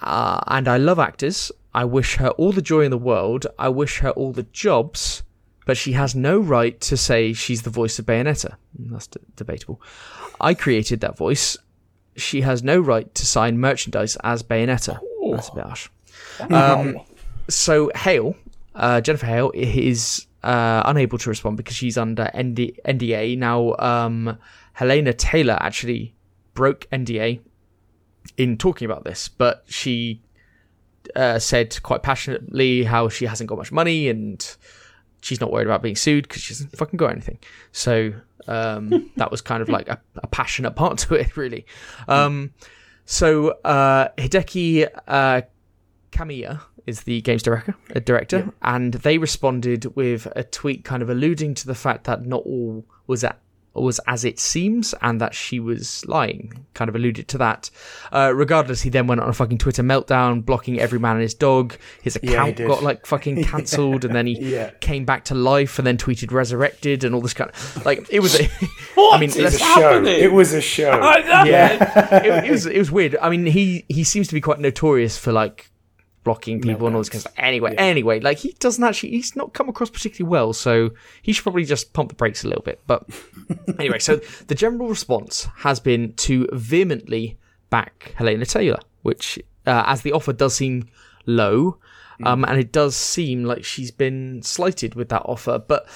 uh, 0.00 0.40
and 0.46 0.68
I 0.68 0.76
love 0.76 1.00
actors. 1.00 1.50
I 1.74 1.84
wish 1.84 2.16
her 2.16 2.30
all 2.30 2.52
the 2.52 2.62
joy 2.62 2.82
in 2.82 2.90
the 2.90 2.98
world. 2.98 3.46
I 3.58 3.68
wish 3.68 3.98
her 3.98 4.10
all 4.10 4.32
the 4.32 4.42
jobs, 4.44 5.22
but 5.66 5.76
she 5.76 5.92
has 5.92 6.14
no 6.14 6.38
right 6.38 6.80
to 6.82 6.96
say 6.96 7.32
she's 7.32 7.62
the 7.62 7.70
voice 7.70 7.98
of 7.98 8.06
Bayonetta. 8.06 8.56
Mm, 8.80 8.90
That's 8.90 9.06
d- 9.06 9.20
debatable. 9.36 9.80
I 10.40 10.54
created 10.54 11.00
that 11.00 11.16
voice. 11.16 11.56
She 12.16 12.40
has 12.40 12.62
no 12.62 12.80
right 12.80 13.12
to 13.14 13.24
sign 13.26 13.58
merchandise 13.58 14.16
as 14.24 14.42
Bayonetta. 14.42 14.98
That's 15.32 15.48
a 15.48 15.54
bit 15.54 15.64
harsh. 15.64 15.88
Um, 16.50 16.98
so 17.48 17.90
Hale, 17.94 18.34
uh, 18.74 19.00
Jennifer 19.00 19.26
Hale, 19.26 19.52
is 19.54 20.26
uh, 20.42 20.82
unable 20.86 21.18
to 21.18 21.28
respond 21.30 21.56
because 21.56 21.76
she's 21.76 21.96
under 21.96 22.24
ND- 22.36 22.78
NDA 22.84 23.38
now. 23.38 23.74
Um, 23.78 24.38
Helena 24.72 25.12
Taylor 25.12 25.56
actually 25.60 26.14
broke 26.54 26.88
NDA 26.90 27.40
in 28.36 28.56
talking 28.58 28.86
about 28.86 29.04
this, 29.04 29.28
but 29.28 29.62
she 29.66 30.20
uh, 31.16 31.38
said 31.38 31.82
quite 31.82 32.02
passionately 32.02 32.84
how 32.84 33.08
she 33.08 33.26
hasn't 33.26 33.48
got 33.48 33.58
much 33.58 33.72
money 33.72 34.08
and 34.08 34.56
she's 35.22 35.40
not 35.40 35.52
worried 35.52 35.66
about 35.66 35.82
being 35.82 35.96
sued 35.96 36.26
because 36.28 36.42
she 36.42 36.54
hasn't 36.54 36.76
fucking 36.76 36.96
got 36.96 37.10
anything. 37.10 37.38
So 37.72 38.12
um, 38.46 39.10
that 39.16 39.30
was 39.30 39.40
kind 39.40 39.62
of 39.62 39.68
like 39.68 39.88
a, 39.88 40.00
a 40.16 40.26
passionate 40.26 40.72
part 40.72 40.98
to 40.98 41.14
it, 41.14 41.36
really. 41.36 41.66
Um, 42.08 42.52
so 43.04 43.50
uh, 43.64 44.08
Hideki 44.18 44.88
uh, 45.06 45.42
Kamiya 46.12 46.60
is 46.86 47.02
the 47.02 47.20
games 47.22 47.42
director, 47.42 47.74
uh, 47.94 48.00
director, 48.00 48.52
and 48.62 48.94
they 48.94 49.18
responded 49.18 49.96
with 49.96 50.26
a 50.36 50.42
tweet 50.42 50.84
kind 50.84 51.02
of 51.02 51.10
alluding 51.10 51.54
to 51.54 51.66
the 51.66 51.74
fact 51.74 52.04
that 52.04 52.24
not 52.24 52.42
all 52.44 52.84
was 53.06 53.24
at 53.24 53.38
was 53.74 54.00
as 54.06 54.24
it 54.24 54.38
seems, 54.38 54.94
and 55.00 55.20
that 55.20 55.34
she 55.34 55.60
was 55.60 56.04
lying. 56.06 56.66
Kind 56.74 56.88
of 56.88 56.96
alluded 56.96 57.28
to 57.28 57.38
that. 57.38 57.70
Uh, 58.12 58.32
regardless, 58.34 58.82
he 58.82 58.90
then 58.90 59.06
went 59.06 59.20
on 59.20 59.28
a 59.28 59.32
fucking 59.32 59.58
Twitter 59.58 59.82
meltdown, 59.82 60.44
blocking 60.44 60.80
every 60.80 60.98
man 60.98 61.12
and 61.12 61.22
his 61.22 61.34
dog. 61.34 61.76
His 62.02 62.16
account 62.16 62.56
did. 62.56 62.66
got 62.66 62.82
like 62.82 63.06
fucking 63.06 63.44
cancelled, 63.44 64.04
and 64.04 64.14
then 64.14 64.26
he 64.26 64.34
Yeah. 64.54 64.70
came 64.80 65.04
back 65.04 65.24
to 65.26 65.34
life, 65.34 65.78
and 65.78 65.86
then 65.86 65.96
tweeted 65.96 66.32
resurrected, 66.32 67.04
and 67.04 67.14
all 67.14 67.20
this 67.20 67.34
kind 67.34 67.50
of 67.50 67.86
like 67.86 68.06
it 68.10 68.20
was. 68.20 68.40
A, 68.40 68.48
What 68.94 69.16
I 69.16 69.20
mean, 69.20 69.30
is 69.30 69.36
It 69.36 69.42
was 69.44 69.54
a 69.54 69.58
show. 69.58 70.04
It 70.04 70.32
was 70.32 70.52
a 70.52 70.60
show. 70.60 70.90
I 70.90 71.44
yeah, 71.46 72.18
it, 72.24 72.44
it 72.46 72.50
was 72.50 72.66
it 72.66 72.78
was 72.78 72.90
weird. 72.90 73.16
I 73.22 73.30
mean, 73.30 73.46
he 73.46 73.84
he 73.88 74.02
seems 74.04 74.26
to 74.28 74.34
be 74.34 74.40
quite 74.40 74.58
notorious 74.58 75.16
for 75.16 75.32
like 75.32 75.70
blocking 76.24 76.60
people 76.60 76.86
and 76.86 76.94
all 76.94 77.00
this 77.00 77.08
kind 77.08 77.18
of 77.18 77.20
stuff. 77.22 77.34
Anyway, 77.38 77.74
anyway, 77.76 78.20
like 78.20 78.38
he 78.38 78.52
doesn't 78.58 78.82
actually 78.82 79.10
he's 79.10 79.36
not 79.36 79.52
come 79.52 79.68
across 79.68 79.90
particularly 79.90 80.30
well, 80.30 80.52
so 80.52 80.90
he 81.22 81.32
should 81.32 81.42
probably 81.42 81.64
just 81.64 81.92
pump 81.92 82.10
the 82.10 82.14
brakes 82.14 82.44
a 82.44 82.48
little 82.48 82.62
bit. 82.62 82.80
But 82.86 83.08
anyway, 83.78 83.98
so 83.98 84.16
the 84.46 84.54
general 84.54 84.88
response 84.88 85.48
has 85.58 85.80
been 85.80 86.12
to 86.14 86.48
vehemently 86.52 87.38
back 87.70 88.14
Helena 88.16 88.44
Taylor, 88.44 88.80
which 89.02 89.38
uh, 89.66 89.84
as 89.86 90.02
the 90.02 90.12
offer 90.12 90.32
does 90.32 90.54
seem 90.54 90.88
low, 91.26 91.78
um, 92.24 92.44
and 92.44 92.58
it 92.58 92.72
does 92.72 92.96
seem 92.96 93.44
like 93.44 93.64
she's 93.64 93.90
been 93.90 94.42
slighted 94.42 94.94
with 94.94 95.08
that 95.10 95.22
offer, 95.24 95.58
but. 95.58 95.86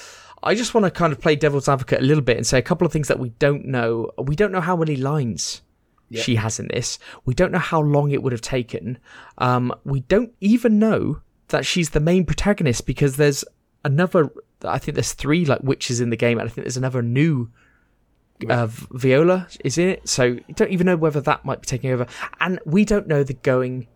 I 0.43 0.53
just 0.53 0.75
want 0.75 0.83
to 0.83 0.91
kind 0.91 1.11
of 1.11 1.19
play 1.19 1.35
devil's 1.35 1.67
advocate 1.67 2.01
a 2.01 2.03
little 2.03 2.21
bit 2.21 2.37
and 2.37 2.45
say 2.45 2.59
a 2.59 2.61
couple 2.61 2.85
of 2.85 2.93
things 2.93 3.07
that 3.07 3.17
we 3.17 3.29
don't 3.29 3.65
know. 3.65 4.11
We 4.19 4.35
don't 4.35 4.51
know 4.51 4.61
how 4.61 4.75
many 4.75 4.95
lines 4.95 5.63
she 6.13 6.35
has 6.35 6.59
in 6.59 6.67
this. 6.67 6.99
We 7.25 7.33
don't 7.33 7.51
know 7.51 7.59
how 7.59 7.81
long 7.81 8.11
it 8.11 8.21
would 8.21 8.31
have 8.31 8.41
taken. 8.41 8.97
Um, 9.37 9.73
we 9.83 10.01
don't 10.01 10.33
even 10.41 10.79
know 10.79 11.21
that 11.49 11.65
she's 11.65 11.91
the 11.91 11.99
main 11.99 12.25
protagonist 12.25 12.85
because 12.85 13.17
there's 13.17 13.43
another. 13.83 14.31
I 14.63 14.77
think 14.77 14.95
there's 14.95 15.13
three 15.13 15.45
like 15.45 15.61
witches 15.61 16.01
in 16.01 16.09
the 16.09 16.15
game, 16.15 16.39
and 16.39 16.47
I 16.47 16.51
think 16.51 16.65
there's 16.65 16.77
another 16.77 17.01
new. 17.01 17.49
Uh, 18.49 18.67
Viola 18.67 19.47
is 19.63 19.77
in 19.77 19.87
it, 19.87 20.09
so 20.09 20.23
you 20.23 20.43
don't 20.55 20.71
even 20.71 20.85
know 20.85 20.97
whether 20.97 21.21
that 21.21 21.45
might 21.45 21.61
be 21.61 21.67
taking 21.67 21.91
over, 21.91 22.05
and 22.41 22.59
we 22.65 22.83
don't 22.83 23.07
know 23.07 23.23
the 23.23 23.33
going 23.33 23.87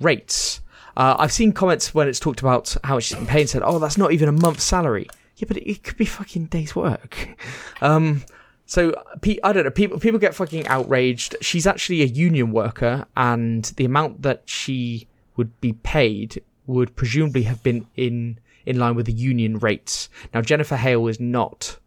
rates. 0.00 0.60
Uh, 0.96 1.14
I've 1.18 1.32
seen 1.32 1.52
comments 1.52 1.94
when 1.94 2.08
it's 2.08 2.18
talked 2.18 2.40
about 2.40 2.76
how 2.82 2.94
much 2.94 3.04
she's 3.04 3.16
been 3.16 3.26
paid 3.26 3.42
and 3.42 3.50
said, 3.50 3.62
"Oh, 3.64 3.78
that's 3.78 3.98
not 3.98 4.12
even 4.12 4.28
a 4.28 4.32
month's 4.32 4.64
salary." 4.64 5.06
Yeah, 5.36 5.46
but 5.48 5.58
it 5.58 5.82
could 5.82 5.96
be 5.96 6.04
fucking 6.04 6.46
days' 6.46 6.74
work. 6.76 7.16
Um, 7.80 8.22
so 8.66 8.94
I 9.42 9.52
don't 9.52 9.64
know. 9.64 9.70
People 9.70 9.98
people 9.98 10.18
get 10.18 10.34
fucking 10.34 10.66
outraged. 10.66 11.36
She's 11.40 11.66
actually 11.66 12.02
a 12.02 12.06
union 12.06 12.50
worker, 12.52 13.06
and 13.16 13.64
the 13.76 13.84
amount 13.84 14.22
that 14.22 14.42
she 14.46 15.06
would 15.36 15.60
be 15.60 15.72
paid 15.74 16.42
would 16.66 16.96
presumably 16.96 17.42
have 17.42 17.62
been 17.62 17.86
in 17.96 18.38
in 18.64 18.78
line 18.78 18.94
with 18.94 19.06
the 19.06 19.12
union 19.12 19.58
rates. 19.58 20.08
Now 20.32 20.40
Jennifer 20.40 20.76
Hale 20.76 21.06
is 21.08 21.20
not, 21.20 21.78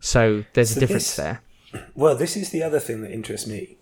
so 0.00 0.44
there's 0.52 0.70
So 0.70 0.78
a 0.78 0.80
difference 0.80 1.06
this- 1.08 1.16
there. 1.16 1.42
Well, 1.94 2.14
this 2.16 2.36
is 2.36 2.50
the 2.50 2.62
other 2.62 2.78
thing 2.80 3.02
that 3.02 3.10
interests 3.10 3.46
me. 3.46 3.76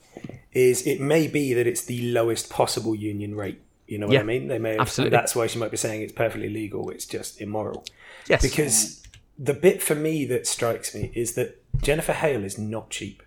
Is 0.52 0.84
it 0.86 1.00
may 1.00 1.28
be 1.28 1.52
that 1.54 1.66
it's 1.66 1.84
the 1.84 2.10
lowest 2.12 2.48
possible 2.50 2.94
union 2.94 3.34
rate. 3.36 3.60
You 3.86 3.98
know 3.98 4.06
what 4.06 4.14
Yeah, 4.14 4.20
I 4.20 4.24
mean? 4.24 4.48
They 4.48 4.58
may 4.58 4.70
have, 4.72 4.80
absolutely. 4.80 5.16
That's 5.16 5.36
why 5.36 5.46
she 5.46 5.58
might 5.58 5.70
be 5.70 5.76
saying 5.76 6.00
it's 6.02 6.12
perfectly 6.12 6.48
legal. 6.48 6.88
It's 6.90 7.04
just 7.06 7.40
immoral. 7.40 7.84
Yes, 8.28 8.42
Because 8.42 9.03
the 9.38 9.54
bit 9.54 9.82
for 9.82 9.94
me 9.94 10.24
that 10.26 10.46
strikes 10.46 10.94
me 10.94 11.10
is 11.14 11.34
that 11.34 11.60
Jennifer 11.82 12.12
Hale 12.12 12.44
is 12.44 12.56
not 12.58 12.90
cheap. 12.90 13.22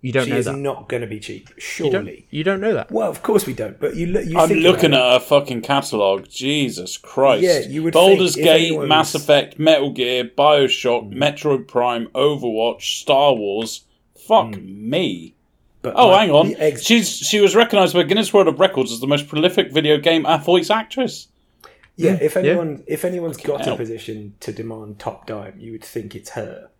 you 0.00 0.10
don't 0.12 0.24
she 0.24 0.30
know 0.30 0.36
is 0.38 0.46
that. 0.46 0.56
not 0.56 0.88
going 0.88 1.00
to 1.02 1.06
be 1.06 1.20
cheap. 1.20 1.48
you 1.50 1.54
Surely. 1.60 1.92
don't. 1.92 2.24
You 2.30 2.42
don't 2.44 2.60
know 2.60 2.74
that. 2.74 2.90
Well, 2.90 3.08
of 3.08 3.22
course 3.22 3.46
we 3.46 3.54
don't. 3.54 3.78
But 3.78 3.94
you, 3.94 4.06
look- 4.08 4.26
you 4.26 4.36
I'm 4.38 4.48
think 4.48 4.62
looking 4.64 4.92
at 4.92 4.98
her 5.12 5.20
fucking 5.20 5.62
catalogue. 5.62 6.28
Jesus 6.28 6.96
Christ. 6.96 7.42
Yeah, 7.44 7.60
you 7.60 7.84
would 7.84 7.94
Baldur's 7.94 8.34
think 8.34 8.46
Gate, 8.46 8.66
anyone's- 8.66 8.88
Mass 8.88 9.14
Effect, 9.14 9.58
Metal 9.60 9.90
Gear, 9.92 10.24
Bioshock, 10.24 11.12
mm. 11.12 11.14
Metroid 11.16 11.68
Prime, 11.68 12.06
Overwatch, 12.08 13.00
Star 13.00 13.34
Wars. 13.34 13.84
Fuck 14.16 14.46
mm. 14.52 14.66
me. 14.82 15.34
But 15.82 15.94
Oh, 15.96 16.10
my- 16.10 16.18
hang 16.20 16.30
on. 16.32 16.54
ex- 16.58 16.84
She's 16.84 17.08
she 17.18 17.40
was 17.40 17.54
recognised 17.54 17.94
by 17.94 18.02
Guinness 18.02 18.32
World 18.32 18.48
of 18.48 18.58
Records 18.58 18.90
as 18.92 18.98
the 19.00 19.06
most 19.06 19.28
prolific 19.28 19.70
video 19.72 19.98
game 19.98 20.26
voice 20.44 20.70
actress. 20.70 21.28
Yeah, 21.96 22.18
if 22.20 22.34
yeah. 22.34 22.40
anyone 22.42 22.84
if 22.86 23.04
anyone's 23.04 23.36
got 23.36 23.62
hell. 23.62 23.74
a 23.74 23.76
position 23.76 24.34
to 24.40 24.52
demand 24.52 24.98
top 24.98 25.26
dime, 25.26 25.54
you 25.58 25.72
would 25.72 25.84
think 25.84 26.14
it's 26.14 26.30
her 26.30 26.70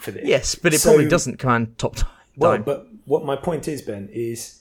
for 0.00 0.10
this. 0.10 0.26
Yes, 0.26 0.54
but 0.54 0.72
it 0.74 0.80
So- 0.80 0.90
probably 0.90 1.08
doesn't 1.08 1.38
command 1.38 1.78
top 1.78 1.96
time. 1.96 2.10
Well, 2.36 2.58
but 2.58 2.86
what 3.04 3.24
my 3.24 3.34
point 3.36 3.66
is, 3.66 3.82
Ben, 3.82 4.08
is 4.12 4.60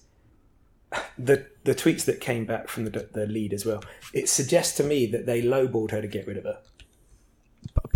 the 1.17 1.45
the 1.63 1.75
tweets 1.75 2.05
that 2.05 2.19
came 2.21 2.45
back 2.45 2.67
from 2.69 2.85
the 2.85 3.07
the 3.13 3.27
lead 3.27 3.53
as 3.53 3.65
well. 3.65 3.83
It 4.13 4.29
suggests 4.29 4.75
to 4.77 4.83
me 4.83 5.05
that 5.07 5.25
they 5.25 5.41
lowballed 5.41 5.91
her 5.91 6.01
to 6.01 6.07
get 6.07 6.25
rid 6.27 6.37
of 6.37 6.45
her 6.45 6.57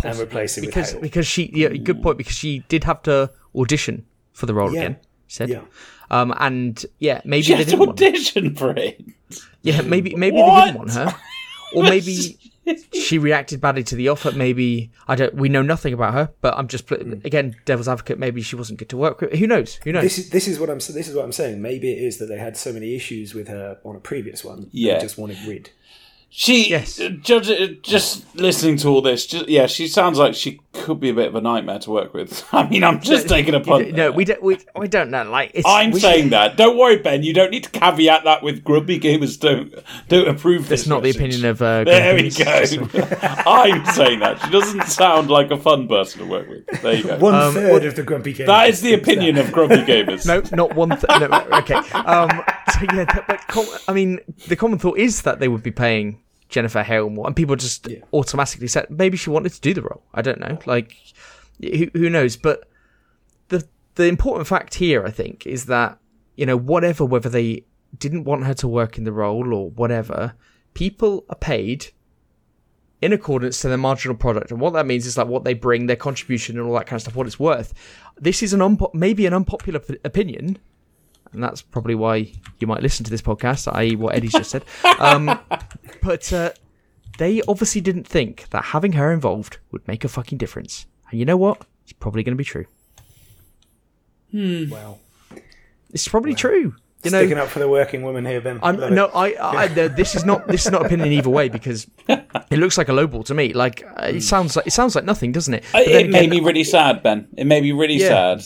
and 0.04 0.18
replace 0.18 0.58
it 0.58 0.62
with 0.62 0.70
because 0.70 0.92
Hale. 0.92 1.00
because 1.00 1.26
she 1.26 1.50
yeah 1.54 1.68
good 1.68 2.02
point 2.02 2.18
because 2.18 2.34
she 2.36 2.60
did 2.68 2.84
have 2.84 3.02
to 3.02 3.30
audition 3.56 4.06
for 4.32 4.46
the 4.46 4.54
role 4.54 4.72
Yeah. 4.72 4.80
again. 4.80 4.96
She 5.26 5.36
said. 5.36 5.48
Yeah. 5.48 5.62
Um, 6.10 6.34
and 6.38 6.84
yeah, 6.98 7.22
maybe 7.24 7.42
She 7.42 7.52
they 7.52 7.58
had 7.58 7.64
to 7.66 7.70
didn't 7.70 7.86
want. 7.86 8.02
audition 8.02 8.54
for 8.54 8.72
it. 8.76 9.02
Yeah, 9.62 9.80
maybe 9.80 10.14
maybe 10.14 10.36
they 10.36 10.42
What? 10.42 10.64
didn't 10.66 10.78
want 10.78 10.92
her, 10.92 11.14
or 11.74 11.82
maybe 11.94 12.38
she 12.92 13.18
reacted 13.18 13.60
badly 13.60 13.82
to 13.84 13.96
the 13.96 14.08
offer. 14.08 14.32
Maybe 14.32 14.90
I 15.08 15.14
don't. 15.16 15.34
We 15.34 15.48
know 15.48 15.62
nothing 15.62 15.92
about 15.92 16.14
her, 16.14 16.30
but 16.40 16.54
I'm 16.56 16.68
just 16.68 16.90
again 16.90 17.56
devil's 17.64 17.88
advocate. 17.88 18.18
Maybe 18.18 18.42
she 18.42 18.56
wasn't 18.56 18.78
good 18.78 18.88
to 18.90 18.96
work 18.96 19.20
with. 19.20 19.32
Who 19.34 19.46
knows? 19.46 19.76
Who 19.84 19.92
knows? 19.92 20.02
This 20.04 20.18
is 20.18 20.30
this 20.30 20.48
is 20.48 20.58
what 20.60 20.70
I'm 20.70 20.78
this 20.78 21.08
is 21.08 21.14
what 21.14 21.24
I'm 21.24 21.32
saying. 21.32 21.60
Maybe 21.60 21.92
it 21.92 22.02
is 22.02 22.18
that 22.18 22.26
they 22.26 22.38
had 22.38 22.56
so 22.56 22.72
many 22.72 22.94
issues 22.94 23.34
with 23.34 23.48
her 23.48 23.78
on 23.84 23.96
a 23.96 24.00
previous 24.00 24.44
one. 24.44 24.68
Yeah. 24.72 24.94
they 24.94 25.00
just 25.00 25.18
wanted 25.18 25.38
rid. 25.46 25.70
She, 26.34 26.70
Yes. 26.70 26.98
judge, 27.20 27.50
uh, 27.50 27.66
just 27.82 28.34
listening 28.34 28.78
to 28.78 28.88
all 28.88 29.02
this, 29.02 29.26
just, 29.26 29.50
yeah, 29.50 29.66
she 29.66 29.86
sounds 29.86 30.16
like 30.18 30.34
she 30.34 30.61
could 30.72 31.00
be 31.00 31.10
a 31.10 31.14
bit 31.14 31.28
of 31.28 31.34
a 31.34 31.40
nightmare 31.40 31.78
to 31.80 31.90
work 31.90 32.14
with. 32.14 32.44
I 32.52 32.66
mean, 32.68 32.82
I'm 32.82 33.00
just 33.00 33.28
taking 33.28 33.54
a 33.54 33.60
punt. 33.60 33.88
no, 33.90 33.94
there. 33.96 34.12
we 34.12 34.24
don't. 34.24 34.42
We, 34.42 34.58
we 34.76 34.88
don't 34.88 35.10
know. 35.10 35.24
Like 35.24 35.50
it's, 35.54 35.66
I'm 35.68 35.90
we- 35.90 36.00
saying 36.00 36.30
that. 36.30 36.56
Don't 36.56 36.78
worry, 36.78 36.96
Ben. 36.96 37.22
You 37.22 37.34
don't 37.34 37.50
need 37.50 37.64
to 37.64 37.70
caveat 37.70 38.24
that 38.24 38.42
with 38.42 38.64
grumpy 38.64 38.98
gamers 38.98 39.38
don't 39.38 39.74
don't 40.08 40.28
approve. 40.28 40.68
That's 40.68 40.82
this 40.82 40.86
not 40.88 41.02
the 41.02 41.10
opinion 41.10 41.44
of. 41.44 41.60
Uh, 41.60 41.84
There 41.84 42.14
we 42.14 42.30
go. 42.30 42.44
I'm 43.46 43.84
saying 43.86 44.20
that 44.20 44.40
she 44.44 44.50
doesn't 44.50 44.84
sound 44.84 45.30
like 45.30 45.50
a 45.50 45.58
fun 45.58 45.88
person 45.88 46.20
to 46.20 46.26
work 46.26 46.48
with. 46.48 46.66
There 46.82 46.94
you 46.94 47.04
go. 47.04 47.18
One 47.18 47.52
third 47.52 47.84
of 47.84 47.96
the 47.96 48.02
grumpy 48.02 48.34
gamers. 48.34 48.46
that 48.46 48.68
is 48.70 48.80
the 48.80 48.94
opinion 48.94 49.36
of 49.38 49.52
grumpy 49.52 49.76
gamers. 49.84 50.26
No, 50.26 50.42
not 50.56 50.74
one. 50.74 50.90
Th- 50.90 51.04
no, 51.08 51.26
okay. 51.58 51.74
Um, 51.74 52.30
so 52.72 52.80
yeah, 52.94 53.04
that, 53.04 53.24
but 53.28 53.46
com- 53.48 53.66
I 53.88 53.92
mean, 53.92 54.20
the 54.48 54.56
common 54.56 54.78
thought 54.78 54.98
is 54.98 55.22
that 55.22 55.38
they 55.38 55.48
would 55.48 55.62
be 55.62 55.70
paying 55.70 56.20
Jennifer 56.52 56.82
Hale 56.82 57.10
more, 57.10 57.26
and 57.26 57.34
people 57.34 57.56
just 57.56 57.88
automatically 58.12 58.68
said 58.68 58.86
maybe 58.90 59.16
she 59.16 59.30
wanted 59.30 59.52
to 59.52 59.60
do 59.60 59.74
the 59.74 59.82
role. 59.82 60.02
I 60.14 60.22
don't 60.22 60.38
know. 60.38 60.58
Like, 60.66 60.96
who, 61.60 61.88
who 61.94 62.08
knows? 62.08 62.36
But 62.36 62.68
the 63.48 63.66
the 63.96 64.04
important 64.04 64.46
fact 64.46 64.74
here, 64.74 65.04
I 65.04 65.10
think, 65.10 65.46
is 65.46 65.66
that 65.66 65.98
you 66.36 66.46
know 66.46 66.56
whatever, 66.56 67.04
whether 67.04 67.28
they 67.28 67.64
didn't 67.98 68.24
want 68.24 68.44
her 68.44 68.54
to 68.54 68.68
work 68.68 68.98
in 68.98 69.04
the 69.04 69.12
role 69.12 69.52
or 69.52 69.70
whatever, 69.70 70.34
people 70.74 71.24
are 71.28 71.36
paid 71.36 71.88
in 73.00 73.12
accordance 73.12 73.60
to 73.60 73.68
their 73.68 73.76
marginal 73.76 74.16
product. 74.16 74.50
And 74.52 74.60
what 74.60 74.72
that 74.74 74.86
means 74.86 75.06
is 75.06 75.18
like 75.18 75.26
what 75.26 75.42
they 75.44 75.54
bring, 75.54 75.86
their 75.86 75.96
contribution, 75.96 76.56
and 76.56 76.66
all 76.66 76.74
that 76.74 76.86
kind 76.86 76.98
of 76.98 77.02
stuff, 77.02 77.16
what 77.16 77.26
it's 77.26 77.40
worth. 77.40 77.74
This 78.16 78.42
is 78.42 78.52
an 78.52 78.60
unpo- 78.60 78.94
maybe 78.94 79.26
an 79.26 79.34
unpopular 79.34 79.80
p- 79.80 79.98
opinion, 80.04 80.58
and 81.32 81.42
that's 81.42 81.62
probably 81.62 81.94
why 81.94 82.32
you 82.58 82.66
might 82.66 82.82
listen 82.82 83.04
to 83.04 83.10
this 83.10 83.22
podcast, 83.22 83.72
i.e., 83.74 83.96
what 83.96 84.14
Eddie's 84.14 84.32
just 84.32 84.50
said. 84.50 84.64
Um, 84.98 85.38
but 86.02 86.32
uh, 86.32 86.50
they 87.18 87.42
obviously 87.48 87.80
didn't 87.80 88.06
think 88.06 88.48
that 88.50 88.64
having 88.66 88.92
her 88.92 89.12
involved 89.12 89.58
would 89.70 89.86
make 89.88 90.04
a 90.04 90.08
fucking 90.08 90.38
difference. 90.38 90.86
And 91.10 91.18
you 91.18 91.24
know 91.26 91.36
what? 91.36 91.66
It's 91.84 91.92
probably 91.92 92.22
going 92.22 92.34
to 92.34 92.36
be 92.36 92.44
true. 92.44 92.66
Wow. 94.32 94.98
It's 95.90 96.08
probably 96.08 96.34
true. 96.34 96.74
You 97.04 97.10
know, 97.10 97.18
Sticking 97.18 97.38
up 97.38 97.48
for 97.48 97.58
the 97.58 97.68
working 97.68 98.02
woman 98.02 98.24
here, 98.24 98.40
Ben. 98.40 98.60
I'm 98.62 98.76
no, 98.94 99.06
I, 99.06 99.34
I 99.40 99.74
no, 99.74 99.88
this 99.88 100.14
is 100.14 100.24
not 100.24 100.46
this 100.46 100.66
is 100.66 100.70
not 100.72 100.86
opinion 100.86 101.10
either 101.12 101.30
way 101.30 101.48
because 101.48 101.90
it 102.08 102.58
looks 102.58 102.78
like 102.78 102.88
a 102.88 102.92
lowball 102.92 103.24
to 103.24 103.34
me. 103.34 103.52
Like 103.52 103.82
uh, 103.84 104.04
it 104.14 104.20
sounds 104.22 104.54
like 104.54 104.68
it 104.68 104.70
sounds 104.70 104.94
like 104.94 105.04
nothing, 105.04 105.32
doesn't 105.32 105.52
it? 105.52 105.64
But 105.72 105.86
then 105.86 106.04
it 106.06 106.10
made 106.10 106.18
again, 106.26 106.30
me 106.30 106.40
really 106.40 106.62
sad, 106.62 107.02
Ben. 107.02 107.26
It 107.36 107.44
made 107.46 107.64
me 107.64 107.72
really 107.72 107.96
Yeah. 107.96 108.36
sad. 108.36 108.44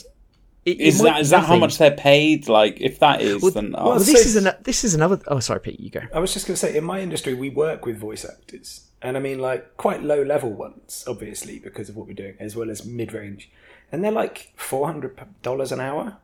It- 0.66 0.80
it 0.80 0.80
Is 0.80 0.98
might 1.00 1.10
that 1.10 1.14
be 1.14 1.20
is 1.22 1.30
that 1.30 1.44
how 1.46 1.56
much 1.56 1.78
they're 1.78 1.90
paid? 1.96 2.48
Like, 2.48 2.80
if 2.80 2.98
that 2.98 3.22
is, 3.22 3.40
then 3.54 3.74
oh, 3.78 3.90
Well, 3.90 4.00
so- 4.00 4.12
this 4.12 4.26
is 4.26 4.36
an 4.36 4.52
this 4.62 4.84
is 4.84 4.94
another. 4.94 5.18
Oh, 5.28 5.40
sorry, 5.40 5.60
Pete, 5.60 5.80
you 5.80 5.90
go. 5.90 6.00
I 6.12 6.18
was 6.18 6.34
just 6.34 6.46
going 6.46 6.54
to 6.56 6.60
say, 6.60 6.76
in 6.76 6.84
my 6.84 7.00
industry, 7.00 7.32
we 7.34 7.48
work 7.50 7.86
with 7.86 7.96
voice 7.98 8.24
actors, 8.24 8.88
and 9.00 9.16
I 9.16 9.20
mean, 9.20 9.38
like 9.38 9.76
quite 9.76 10.02
low 10.02 10.22
level 10.22 10.50
ones, 10.52 11.04
obviously 11.08 11.58
because 11.58 11.88
of 11.88 11.96
what 11.96 12.06
we're 12.06 12.14
doing, 12.14 12.34
as 12.40 12.54
well 12.56 12.68
as 12.70 12.84
mid 12.84 13.12
range, 13.12 13.50
and 13.90 14.02
they're 14.04 14.10
like 14.12 14.52
four 14.56 14.86
hundred 14.86 15.18
dollars 15.42 15.72
an 15.72 15.80
hour, 15.80 16.18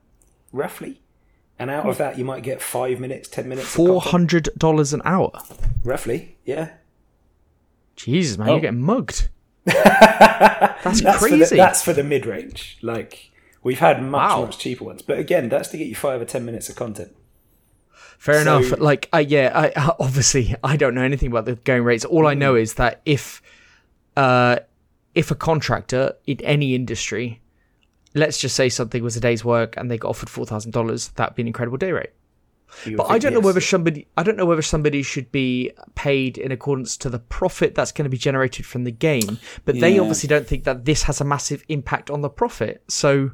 roughly. 0.53 1.01
And 1.59 1.71
out 1.71 1.87
of 1.87 1.97
that, 1.99 2.19
you 2.19 2.25
might 2.25 2.43
get 2.43 2.61
five 2.61 2.99
minutes, 2.99 3.29
ten 3.29 3.49
minutes. 3.49 3.69
of 3.69 3.73
Four 3.73 3.87
content. 4.01 4.11
hundred 4.11 4.49
dollars 4.59 4.93
an 4.93 5.03
hour. 5.05 5.31
roughly, 5.85 6.37
yeah. 6.45 6.71
Jesus, 7.95 8.37
man, 8.39 8.49
Oh. 8.49 8.53
you're 8.53 8.61
getting 8.63 8.81
mugged. 8.81 9.29
That's, 9.67 10.83
That's 10.83 11.01
for 11.21 11.29
crazy. 11.29 11.45
the, 11.45 11.57
that's 11.57 11.83
for 11.85 11.93
the 11.93 12.03
mid 12.03 12.27
range. 12.27 12.79
Like 12.83 13.31
we've 13.63 13.79
had 13.79 14.03
much 14.03 14.31
Wow. 14.31 14.45
much 14.47 14.59
cheaper 14.59 14.85
ones, 14.85 15.03
but 15.03 15.19
again, 15.19 15.49
that's 15.49 15.69
to 15.71 15.77
get 15.77 15.87
you 15.87 15.95
five 15.95 16.21
or 16.21 16.25
ten 16.25 16.45
minutes 16.45 16.69
of 16.69 16.77
content. 16.77 17.15
Fair 18.19 18.45
So- 18.45 18.59
enough. 18.59 18.79
Like, 18.81 19.09
I 19.13 19.21
yeah, 19.21 19.51
I 19.55 19.93
obviously 19.99 20.55
I 20.63 20.77
don't 20.77 20.95
know 20.95 21.03
anything 21.03 21.29
about 21.31 21.45
the 21.45 21.55
going 21.57 21.83
rates. 21.85 22.05
All 22.05 22.27
I 22.27 22.35
Mm. 22.35 22.39
know 22.39 22.55
is 22.57 22.75
that 22.75 23.01
if, 23.05 23.43
uh, 24.17 24.57
if 25.15 25.31
a 25.31 25.35
contractor 25.35 26.15
in 26.27 26.41
any 26.43 26.75
industry, 26.75 27.41
let's 28.15 28.39
just 28.39 28.55
say 28.57 28.69
something 28.69 29.03
was 29.03 29.17
a 29.17 29.21
day's 29.21 29.45
work 29.45 29.77
and 29.77 29.91
they 29.91 29.99
got 29.99 30.11
offered 30.11 30.29
four 30.31 30.47
thousand 30.47 30.71
dollars, 30.73 31.09
that'd 31.17 31.35
be 31.35 31.43
an 31.43 31.49
incredible 31.49 31.79
day 31.79 31.93
rate. 31.93 32.11
But 32.97 33.11
I 33.11 33.19
don't 33.19 33.35
know 33.35 33.41
whether 33.41 33.61
somebody 33.61 34.07
I 34.17 34.23
don't 34.23 34.39
know 34.39 34.47
whether 34.47 34.63
somebody 34.63 35.03
should 35.03 35.31
be 35.31 35.73
paid 35.95 36.39
in 36.39 36.53
accordance 36.53 36.97
to 36.99 37.11
the 37.11 37.19
profit 37.19 37.75
that's 37.75 37.93
going 37.93 38.05
to 38.05 38.09
be 38.11 38.17
generated 38.17 38.65
from 38.65 38.85
the 38.85 38.91
game. 38.91 39.39
But 39.67 39.79
they 39.81 39.99
obviously 39.99 40.29
don't 40.29 40.47
think 40.47 40.65
that 40.65 40.87
this 40.87 41.03
has 41.03 41.21
a 41.21 41.25
massive 41.25 41.65
impact 41.69 42.09
on 42.11 42.23
the 42.23 42.31
profit. 42.31 42.83
So 42.89 43.33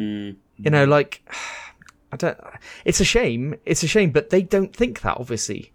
Hmm. 0.00 0.30
you 0.56 0.70
know, 0.70 0.84
like 0.84 1.22
I 2.12 2.16
don't. 2.16 2.38
It's 2.84 3.00
a 3.00 3.04
shame. 3.04 3.54
It's 3.66 3.82
a 3.82 3.86
shame, 3.86 4.10
but 4.10 4.30
they 4.30 4.42
don't 4.42 4.74
think 4.74 5.02
that 5.02 5.18
obviously, 5.18 5.72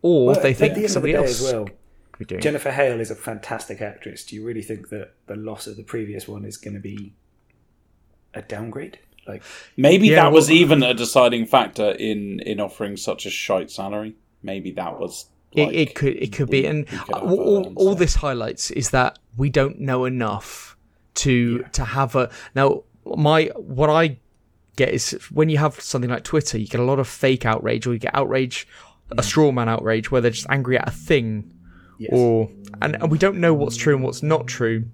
or 0.00 0.26
Well, 0.26 0.40
they 0.40 0.54
think 0.54 0.74
the 0.74 0.88
somebody 0.88 1.12
the 1.12 1.18
else 1.18 1.42
as 1.42 1.52
well. 1.52 1.64
could 2.12 2.18
be 2.20 2.24
doing. 2.24 2.40
Jennifer 2.40 2.70
Hale 2.70 3.00
is 3.00 3.10
a 3.10 3.14
fantastic 3.16 3.82
actress. 3.82 4.24
Do 4.24 4.36
you 4.36 4.44
really 4.44 4.62
think 4.62 4.88
that 4.90 5.14
the 5.26 5.36
loss 5.36 5.66
of 5.66 5.76
the 5.76 5.82
previous 5.82 6.26
one 6.28 6.44
is 6.44 6.56
going 6.56 6.74
to 6.74 6.80
be 6.80 7.12
a 8.32 8.42
downgrade? 8.42 8.98
Like, 9.26 9.42
maybe 9.76 10.08
Yeah, 10.08 10.22
that 10.24 10.32
was 10.32 10.48
well- 10.48 10.56
even 10.56 10.82
a 10.82 10.94
deciding 10.94 11.46
factor 11.46 11.90
in 11.90 12.40
in 12.40 12.60
offering 12.60 12.96
such 12.96 13.26
a 13.26 13.30
shite 13.30 13.70
salary. 13.70 14.14
Maybe 14.42 14.70
that 14.72 14.98
was. 14.98 15.26
Like, 15.54 15.68
it, 15.68 15.74
it 15.74 15.94
could 15.94 16.16
it 16.16 16.32
could 16.32 16.48
be, 16.50 16.64
and 16.66 16.86
could 16.86 17.14
uh, 17.14 17.18
all, 17.20 17.72
all 17.74 17.94
this 17.94 18.14
highlights 18.16 18.70
is 18.70 18.90
that 18.90 19.18
we 19.36 19.50
don't 19.50 19.80
know 19.80 20.04
enough 20.04 20.76
to 21.14 21.64
to 21.72 21.84
have 21.84 22.14
a 22.16 22.30
now. 22.54 22.84
My 23.16 23.50
what 23.56 23.90
I 23.90 24.18
get 24.76 24.90
is 24.90 25.12
when 25.30 25.48
you 25.48 25.58
have 25.58 25.80
something 25.80 26.10
like 26.10 26.24
Twitter, 26.24 26.58
you 26.58 26.66
get 26.66 26.80
a 26.80 26.84
lot 26.84 26.98
of 26.98 27.08
fake 27.08 27.44
outrage, 27.44 27.86
or 27.86 27.92
you 27.92 27.98
get 27.98 28.14
outrage, 28.14 28.66
a 29.16 29.22
straw 29.22 29.50
man 29.52 29.68
outrage, 29.68 30.10
where 30.10 30.20
they're 30.20 30.30
just 30.30 30.46
angry 30.48 30.78
at 30.78 30.88
a 30.88 30.92
thing, 30.92 31.52
yes. 31.98 32.10
or 32.12 32.50
and, 32.80 32.94
and 32.94 33.10
we 33.10 33.18
don't 33.18 33.38
know 33.38 33.52
what's 33.54 33.76
true 33.76 33.94
and 33.94 34.04
what's 34.04 34.22
not 34.22 34.46
true. 34.46 34.84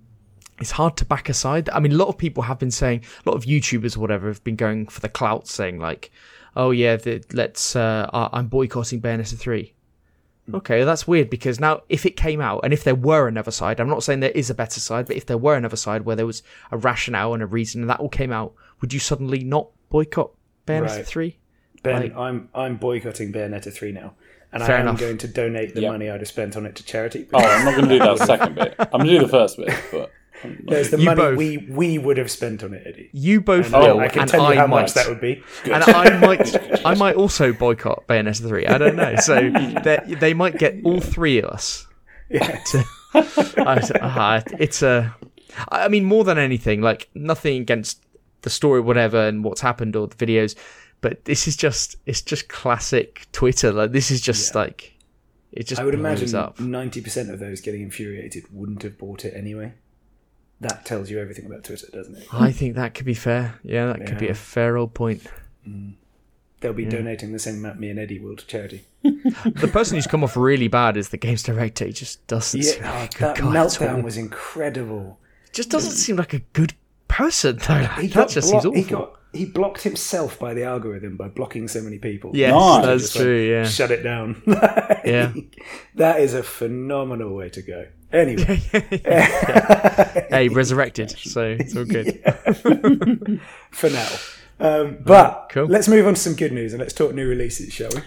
It's 0.60 0.70
hard 0.70 0.96
to 0.98 1.04
back 1.04 1.28
aside. 1.28 1.68
I 1.70 1.80
mean, 1.80 1.92
a 1.92 1.96
lot 1.96 2.08
of 2.08 2.16
people 2.16 2.44
have 2.44 2.60
been 2.60 2.70
saying, 2.70 3.04
a 3.26 3.28
lot 3.28 3.36
of 3.36 3.44
YouTubers 3.44 3.96
or 3.96 4.00
whatever 4.00 4.28
have 4.28 4.44
been 4.44 4.56
going 4.56 4.86
for 4.86 5.00
the 5.00 5.08
clout, 5.08 5.48
saying 5.48 5.78
like, 5.78 6.10
"Oh 6.56 6.70
yeah, 6.70 6.96
the, 6.96 7.22
let's 7.32 7.76
uh, 7.76 8.08
I'm 8.12 8.46
boycotting 8.46 9.00
Bayonetta 9.00 9.38
3. 9.38 9.74
Mm. 10.50 10.56
Okay, 10.56 10.84
that's 10.84 11.06
weird 11.08 11.30
because 11.30 11.58
now 11.58 11.80
if 11.88 12.04
it 12.04 12.16
came 12.16 12.40
out 12.40 12.60
and 12.64 12.72
if 12.72 12.84
there 12.84 12.94
were 12.94 13.28
another 13.28 13.50
side, 13.50 13.80
I'm 13.80 13.88
not 13.88 14.02
saying 14.02 14.20
there 14.20 14.30
is 14.30 14.50
a 14.50 14.54
better 14.54 14.78
side, 14.80 15.06
but 15.06 15.16
if 15.16 15.24
there 15.26 15.38
were 15.38 15.54
another 15.56 15.76
side 15.76 16.04
where 16.04 16.16
there 16.16 16.26
was 16.26 16.42
a 16.70 16.76
rationale 16.76 17.32
and 17.34 17.42
a 17.42 17.46
reason 17.46 17.80
and 17.80 17.88
that 17.90 18.00
all 18.00 18.10
came 18.10 18.30
out, 18.32 18.52
would 18.80 18.92
you 18.92 19.00
suddenly 19.00 19.42
not 19.42 19.68
boycott 19.88 20.32
Bayonetta 20.66 20.96
Right. 20.96 21.06
3? 21.06 21.38
Ben, 21.82 22.02
Like- 22.02 22.16
I'm 22.16 22.48
I'm 22.54 22.76
boycotting 22.76 23.32
Bayonetta 23.32 23.72
three 23.72 23.92
now, 23.92 24.14
and 24.52 24.62
Fair 24.62 24.76
I 24.76 24.80
am 24.80 24.88
enough. 24.88 25.00
going 25.00 25.18
to 25.18 25.28
donate 25.28 25.74
the 25.74 25.82
Yeah. 25.82 25.90
money 25.92 26.08
I'd 26.10 26.20
have 26.20 26.28
spent 26.28 26.56
on 26.56 26.64
it 26.66 26.74
to 26.76 26.84
charity. 26.84 27.26
Oh, 27.32 27.38
I'm 27.38 27.64
not 27.64 27.76
going 27.76 27.88
to 27.88 27.98
do 27.98 28.04
that 28.04 28.18
second 28.26 28.54
bit. 28.54 28.74
I'm 28.78 29.00
going 29.00 29.06
to 29.06 29.12
do 29.12 29.18
the 29.20 29.28
first 29.28 29.56
bit, 29.58 29.74
but. 29.92 30.10
I'm 30.44 30.64
There's 30.66 30.90
the 30.90 30.98
You 30.98 31.04
money 31.06 31.20
both. 31.22 31.38
we 31.38 31.66
we 31.70 31.98
would 31.98 32.16
have 32.18 32.30
spent 32.30 32.62
on 32.62 32.74
it, 32.74 32.82
Eddie. 32.86 33.10
You 33.12 33.40
both 33.40 33.72
And 33.72 33.82
will, 33.82 34.00
I 34.00 34.08
can 34.08 34.22
and 34.22 34.30
tell 34.30 34.42
you 34.42 34.46
I 34.48 34.56
how 34.56 34.66
might. 34.66 34.82
much 34.82 34.94
that 34.94 35.08
would 35.08 35.20
be. 35.20 35.42
and 35.64 35.82
I 35.84 36.18
might, 36.20 36.86
I 36.86 36.94
might 36.94 37.16
also 37.16 37.52
boycott 37.52 38.06
Bayonetta 38.06 38.46
three. 38.46 38.66
I 38.66 38.78
don't 38.78 38.96
know. 38.96 39.16
So 39.16 39.34
they 39.84 39.98
they 40.20 40.34
might 40.34 40.58
get 40.58 40.76
all 40.84 41.00
three 41.00 41.38
of 41.38 41.46
us. 41.50 41.86
Yeah. 42.30 42.58
To, 42.72 42.84
I, 43.58 43.76
uh, 44.00 44.40
it's 44.58 44.82
a. 44.82 45.14
I 45.68 45.86
mean, 45.88 46.04
more 46.04 46.24
than 46.24 46.36
anything, 46.36 46.80
like 46.82 47.08
nothing 47.14 47.60
against 47.62 48.02
the 48.42 48.50
story, 48.50 48.80
whatever, 48.80 49.28
and 49.28 49.44
what's 49.44 49.60
happened 49.60 49.94
or 49.94 50.08
the 50.08 50.16
videos, 50.16 50.56
but 51.00 51.24
this 51.24 51.46
is 51.46 51.56
just 51.56 51.94
it's 52.06 52.22
just 52.22 52.48
classic 52.48 53.26
Twitter. 53.30 53.70
Like 53.72 53.92
this 53.92 54.10
is 54.10 54.20
just 54.20 54.54
like 54.56 54.94
it 55.52 55.68
just 55.68 55.80
I 55.80 55.84
would 55.84 55.92
blows 55.96 56.18
imagine 56.22 56.34
up. 56.34 56.58
ninety 56.58 57.00
percent 57.00 57.30
of 57.30 57.38
those 57.38 57.60
getting 57.60 57.82
infuriated 57.82 58.46
wouldn't 58.52 58.82
have 58.82 58.98
bought 58.98 59.24
it 59.24 59.32
anyway. 59.36 59.72
That 60.60 60.84
tells 60.86 61.10
you 61.10 61.18
everything 61.20 61.46
about 61.46 61.64
Twitter, 61.64 61.86
doesn't 61.92 62.16
it? 62.16 62.26
I 62.32 62.52
think 62.52 62.76
that 62.76 62.94
could 62.94 63.06
be 63.06 63.14
fair. 63.14 63.58
Yeah, 63.62 63.86
that 63.86 64.06
could 64.06 64.18
be 64.18 64.28
a 64.28 64.34
fair 64.34 64.76
old 64.76 64.94
point. 64.94 65.22
Mm. 65.68 65.94
They'll 66.60 66.72
be 66.72 66.86
donating 66.86 67.32
the 67.32 67.38
same 67.38 67.56
amount 67.56 67.78
me 67.78 67.90
and 67.90 67.98
Eddie 67.98 68.18
will 68.18 68.36
to 68.36 68.46
charity. 68.46 68.86
The 69.02 69.68
person 69.70 69.96
who's 69.96 70.06
come 70.06 70.24
off 70.24 70.36
really 70.36 70.68
bad 70.68 70.96
is 70.96 71.10
the 71.10 71.18
games 71.18 71.42
director. 71.42 71.84
He 71.84 71.92
just 71.92 72.26
doesn't. 72.26 72.62
seem 72.62 72.82
Yeah, 72.82 72.98
like 73.00 73.16
a 73.16 73.18
that 73.20 73.36
good 73.36 73.44
guy 73.44 73.50
meltdown 73.50 74.02
was 74.02 74.16
incredible. 74.16 75.18
just 75.52 75.68
doesn't 75.70 75.92
seem 75.92 76.16
like 76.16 76.32
a 76.32 76.38
good 76.54 76.72
person 77.08 77.56
though. 77.58 77.74
Like, 77.74 77.98
He 77.98 78.06
that 78.08 78.14
got, 78.14 78.28
just 78.30 78.50
blo- 78.50 78.60
seems 78.60 78.66
awful. 78.66 78.82
he 78.82 78.88
got 78.88 79.20
he 79.34 79.44
blocked 79.44 79.82
himself 79.82 80.38
by 80.38 80.54
the 80.54 80.62
algorithm 80.64 81.16
by 81.16 81.26
blocking 81.28 81.66
so 81.68 81.82
many 81.82 81.98
people. 81.98 82.30
yes, 82.34 82.52
Nice. 82.52 82.84
that's 82.86 83.02
Just, 83.02 83.16
like, 83.16 83.24
true. 83.24 83.50
Yeah, 83.50 83.64
Shut 83.66 83.90
it 83.90 84.02
down. 84.02 84.40
Yeah. 85.04 85.34
That 85.96 86.20
is 86.20 86.32
a 86.32 86.42
phenomenal 86.42 87.34
way 87.34 87.50
to 87.50 87.60
go. 87.60 87.86
Anyway, 88.14 88.56
hey, 90.30 90.48
resurrected, 90.48 91.10
so 91.18 91.56
it's 91.58 91.76
all 91.76 91.84
good. 91.84 92.22
for 93.72 93.90
now. 93.90 94.08
Um, 94.60 94.98
but 95.04 95.48
Cool. 95.50 95.66
let's 95.66 95.88
move 95.88 96.06
on 96.06 96.14
to 96.14 96.20
some 96.20 96.34
good 96.34 96.52
news 96.52 96.72
and 96.72 96.80
let's 96.80 96.92
talk 96.94 97.12
new 97.12 97.28
releases, 97.28 97.72
shall 97.72 97.90
we? 97.90 98.02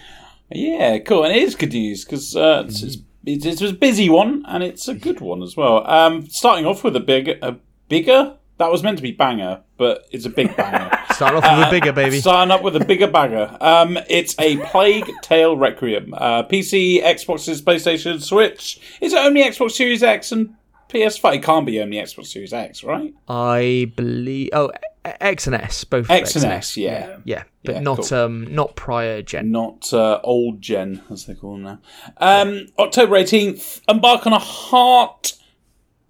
Yeah, 0.49 0.99
cool. 0.99 1.26
And 1.26 1.36
it 1.36 1.43
is 1.43 1.55
good 1.55 1.74
news 1.74 2.05
because 2.05 2.38
uh, 2.38 2.64
it's, 2.66 2.82
it's, 2.84 2.97
it's, 3.26 3.45
it's 3.45 3.62
a 3.62 3.74
busy 3.74 4.10
one 4.10 4.45
and 4.47 4.64
it's 4.64 4.88
a 4.88 4.93
good 4.93 5.20
one 5.20 5.43
as 5.43 5.58
well. 5.58 5.86
Um, 5.86 6.30
starting 6.30 6.66
off 6.66 6.86
with 6.86 6.95
a 6.95 7.01
big, 7.01 7.28
a 7.41 7.58
bigger. 7.89 8.38
That 8.58 8.72
was 8.72 8.82
meant 8.82 8.97
to 8.97 9.03
be 9.03 9.12
banger, 9.12 9.62
but 9.78 10.08
it's 10.12 10.26
a 10.26 10.30
big 10.32 10.55
banger. 10.55 10.89
Start 11.14 11.36
off 11.36 11.43
with 11.43 11.68
a 11.68 11.70
bigger 11.70 11.91
baby. 11.93 12.20
Starting 12.20 12.51
up 12.51 12.64
with 12.64 12.76
a 12.76 12.84
bigger 12.84 13.08
banger. 13.08 13.55
Um, 13.62 13.99
it's 14.10 14.36
a 14.39 14.58
Plague 14.58 15.10
Tale 15.22 15.55
Requiem. 15.55 16.14
Uh, 16.18 16.41
PC, 16.43 17.03
Xboxes, 17.03 17.62
PlayStation, 17.62 18.22
Switch. 18.22 18.80
Is 18.99 19.14
it 19.14 19.20
only 19.20 19.43
Xbox 19.43 19.72
Series 19.72 20.01
X 20.01 20.32
and 20.32 20.55
PS5? 20.89 21.36
It 21.36 21.43
can't 21.43 21.66
be 21.68 21.80
only 21.82 21.97
Xbox 21.97 22.28
Series 22.28 22.51
X, 22.51 22.84
right? 22.84 23.14
I 23.30 23.91
believe. 23.95 24.49
Oh, 24.53 24.72
X 25.05 25.45
and 25.47 25.55
S, 25.55 25.84
both 25.84 26.10
X 26.10 26.36
and 26.36 26.45
S, 26.45 26.76
yeah. 26.76 27.18
Yeah, 27.24 27.43
but 27.64 27.76
Yeah, 27.76 27.82
not 27.82 27.99
cool. 28.10 28.18
um 28.18 28.53
not 28.53 28.76
prior 28.76 29.22
gen. 29.22 29.51
not 29.51 29.93
uh, 29.93 30.20
old 30.24 30.62
gen 30.62 31.01
as 31.10 31.26
they 31.28 31.34
call 31.36 31.53
them 31.53 31.64
now. 31.64 31.80
Um, 32.18 32.68
October 32.78 33.16
eighteenth, 33.16 33.82
embark 33.88 34.28
on 34.28 34.34
a 34.34 34.39
heart 34.39 35.34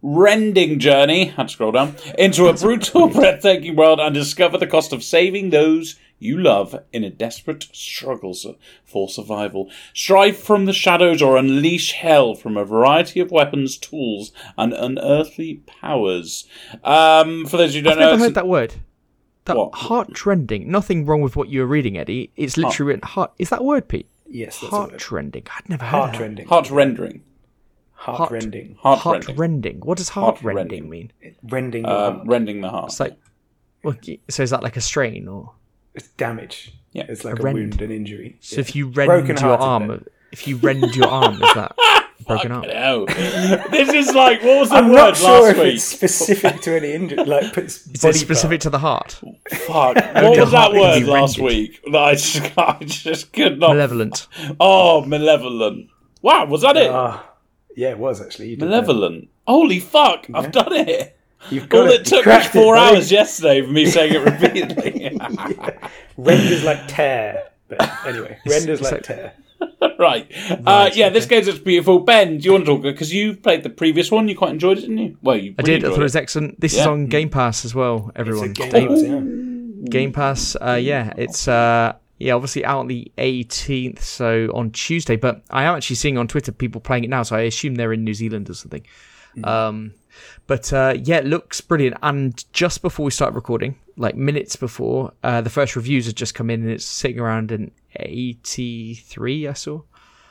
rending 0.08 0.80
journey. 0.80 1.26
Had 1.26 1.48
to 1.50 1.54
scroll 1.54 1.72
down 1.74 1.96
into 2.18 2.48
a 2.48 2.54
brutal, 2.54 3.08
breathtaking 3.10 3.76
world 3.76 4.00
and 4.00 4.14
discover 4.14 4.58
the 4.58 4.68
cost 4.68 4.94
of 4.94 5.04
saving 5.04 5.50
those 5.50 6.00
you 6.20 6.36
love 6.38 6.76
in 6.92 7.04
a 7.04 7.10
desperate 7.12 7.68
struggle 7.74 8.36
for 8.86 9.08
survival. 9.10 9.70
Strive 9.94 10.36
from 10.38 10.66
the 10.66 10.74
shadows 10.74 11.22
or 11.22 11.38
unleash 11.38 11.92
hell 11.92 12.34
from 12.34 12.58
a 12.58 12.66
variety 12.66 13.20
of 13.20 13.30
weapons, 13.30 13.78
tools, 13.78 14.32
and 14.58 14.74
unearthly 14.74 15.62
powers. 15.68 16.48
Um, 16.84 17.46
for 17.46 17.58
those 17.58 17.76
who 17.76 17.82
don't 17.82 17.94
I've 17.94 18.00
know, 18.00 18.06
never 18.12 18.18
heard 18.20 18.28
an- 18.30 18.34
that 18.34 18.48
word. 18.48 18.74
That 19.46 19.58
What? 19.58 19.76
heart 19.76 20.14
trending. 20.14 20.72
Nothing 20.72 21.06
wrong 21.06 21.22
with 21.22 21.36
what 21.36 21.50
you 21.50 21.62
were 21.62 21.68
reading, 21.68 21.98
Eddie. 21.98 22.32
It's 22.36 22.58
literally 22.58 22.94
written 22.94 23.08
heart. 23.08 23.32
Is 23.38 23.50
that 23.50 23.60
a 23.62 23.64
word, 23.64 23.88
Pete? 23.88 24.08
Yes, 24.30 24.60
that's 24.60 24.74
a 24.74 24.76
Heart 24.76 24.92
word. 24.92 25.00
trending. 25.00 25.44
I'd 25.56 25.70
never 25.70 25.86
heard 25.86 25.92
Heart 25.92 26.16
of 26.16 26.20
that. 28.08 28.32
rending. 28.32 28.32
heart 28.32 28.32
rendering. 28.32 28.76
Heart 28.76 28.76
rending. 28.76 28.76
Heart, 28.80 29.00
Heart 29.00 29.16
rending. 29.28 29.36
rending. 29.38 29.80
What 29.82 29.98
does 29.98 30.10
heartrending 30.10 30.44
Heart 30.46 30.56
rending 30.56 30.90
rending. 30.90 31.12
mean? 31.22 31.36
Rending 31.44 31.84
your 31.86 31.92
uh, 31.94 32.12
heart. 32.14 32.28
rending 32.28 32.62
the 32.62 32.70
heart. 32.70 32.86
It's 32.92 33.00
like, 33.00 33.18
well, 33.84 33.96
so 34.30 34.44
is 34.44 34.50
that 34.52 34.64
like 34.64 34.78
a 34.78 34.82
strain 34.82 35.28
or? 35.28 35.52
It's 35.94 36.08
damage. 36.10 36.74
Yeah. 36.94 37.06
It's 37.10 37.24
like 37.26 37.40
A 37.40 37.44
a, 37.48 37.54
wound, 37.54 37.82
an 37.82 37.92
injury. 37.92 38.38
So 38.40 38.60
if 38.60 38.76
you 38.76 38.88
rend 38.88 39.08
Broken 39.08 39.38
your 39.38 39.58
arm, 39.58 39.88
then. 39.88 40.06
if 40.32 40.48
you 40.48 40.58
rend 40.58 40.96
your 40.96 41.08
arm, 41.08 41.34
is 41.36 41.54
that 41.56 41.76
broken 42.28 42.52
arm? 42.52 42.64
This 43.72 43.90
is 43.94 44.14
like 44.16 44.42
what 44.44 44.60
was 44.60 44.70
the 44.70 44.76
I'm 44.76 44.90
word 44.90 44.96
not 44.96 45.18
sure 45.18 45.42
last 45.42 45.52
if 45.52 45.58
week? 45.64 45.74
it's 45.76 45.84
specific 45.84 46.62
to 46.62 46.76
any 46.76 46.92
injury. 46.94 47.24
Like, 47.24 47.54
but 47.54 47.64
it's 47.66 47.88
Is 47.88 48.04
it 48.06 48.16
specific 48.16 48.62
to 48.62 48.70
the 48.70 48.80
heart? 48.80 49.20
Fuck. 49.52 49.96
What 50.14 50.38
was 50.40 50.52
that 50.52 50.72
word 50.74 51.04
last 51.04 51.38
rendered. 51.38 51.44
week? 51.44 51.82
That 51.92 51.96
I 52.04 52.14
just, 52.16 52.58
I 52.58 52.78
just 52.82 53.34
could 53.34 53.60
not. 53.60 53.70
Malevolent. 53.70 54.28
Oh, 54.60 55.04
malevolent. 55.06 55.90
Wow, 56.22 56.46
was 56.46 56.62
that 56.64 56.78
it? 56.78 56.92
part. 56.92 57.24
Ah, 57.78 57.82
yeah, 57.82 57.90
it 57.92 58.00
was 58.00 58.22
actually. 58.22 58.50
You 58.50 58.56
that. 58.58 58.66
malevolent. 58.66 59.30
Holy 59.48 59.80
fuck! 59.80 60.28
I've 60.34 60.52
done 60.52 60.74
it. 60.74 61.18
You've 61.52 61.70
got 61.70 61.82
All 61.82 61.88
it. 61.94 62.02
it 62.02 62.06
took 62.06 62.26
was 62.26 62.36
cracked 62.36 62.56
it, 62.56 62.60
four 62.60 62.76
hours 62.76 63.12
yesterday 63.12 63.62
for 63.62 63.72
me 63.72 63.86
saying 63.92 64.14
it 64.16 64.18
repeatedly. 64.20 65.18
Renders 66.18 66.64
like 66.64 66.88
tear. 66.88 67.50
But 67.68 68.06
anyway, 68.06 68.40
renders 68.48 68.82
like 68.82 68.92
like- 68.94 69.04
tear. 69.04 69.34
right. 70.00 70.32
Uh, 70.66 70.90
yeah, 70.94 71.10
this 71.10 71.26
game's 71.26 71.48
looks 71.48 71.60
beautiful. 71.60 72.00
Ben, 72.00 72.38
do 72.38 72.46
you 72.46 72.52
want 72.54 72.66
to 72.66 72.72
talk? 72.74 72.82
Because 72.82 73.14
you 73.14 73.36
played 73.36 73.64
the 73.64 73.70
previous 73.70 74.10
one. 74.12 74.28
You 74.28 74.36
quite 74.36 74.52
enjoyed 74.52 74.78
it, 74.78 74.82
didn't 74.82 74.98
you? 74.98 75.18
Well, 75.22 75.38
you 75.38 75.54
I 75.60 75.62
did. 75.62 75.84
I 75.86 75.90
thought 75.90 76.00
it 76.00 76.04
was 76.04 76.16
excellent. 76.16 76.60
This 76.60 76.74
is 76.76 76.86
on 76.86 77.06
Game 77.08 77.30
Pass 77.30 77.66
as 77.66 77.76
well. 77.76 78.08
It's 78.10 78.18
a 78.18 78.20
Everyone, 78.20 78.54
game 78.54 78.72
pass, 78.72 79.02
yeah. 79.04 79.90
Game 79.90 80.12
Pass. 80.14 80.56
Uh, 80.56 80.80
yeah, 80.82 81.14
it's 81.18 81.48
uh, 81.48 81.94
yeah, 82.18 82.34
obviously 82.34 82.66
out 82.66 82.80
on 82.80 82.88
the 82.88 83.12
18th, 83.18 84.00
so 84.00 84.50
on 84.54 84.72
Tuesday. 84.72 85.16
But 85.16 85.44
I 85.50 85.64
am 85.64 85.76
actually 85.76 85.98
seeing 85.98 86.18
on 86.18 86.28
Twitter 86.28 86.52
people 86.52 86.82
playing 86.82 87.04
it 87.04 87.10
now, 87.10 87.24
so 87.24 87.36
I 87.36 87.42
assume 87.42 87.76
they're 87.76 87.94
in 87.94 88.04
New 88.04 88.14
Zealand 88.14 88.50
or 88.50 88.54
something. 88.54 88.86
Um, 89.44 89.94
but 90.48 90.74
uh, 90.74 90.96
yeah, 91.04 91.18
it 91.18 91.26
looks 91.26 91.62
brilliant. 91.62 91.98
And 92.02 92.44
just 92.54 92.82
before 92.82 93.04
we 93.06 93.12
start 93.12 93.34
recording, 93.34 93.76
like 93.98 94.16
minutes 94.16 94.56
before, 94.56 95.14
uh, 95.24 95.42
the 95.42 95.50
first 95.50 95.76
reviews 95.76 96.06
have 96.06 96.16
just 96.16 96.34
come 96.34 96.50
in, 96.50 96.62
and 96.64 96.72
it's 96.72 96.86
sitting 96.86 97.20
around 97.20 97.52
an 97.52 97.72
83. 97.96 99.48
I 99.48 99.54
saw. 99.54 99.82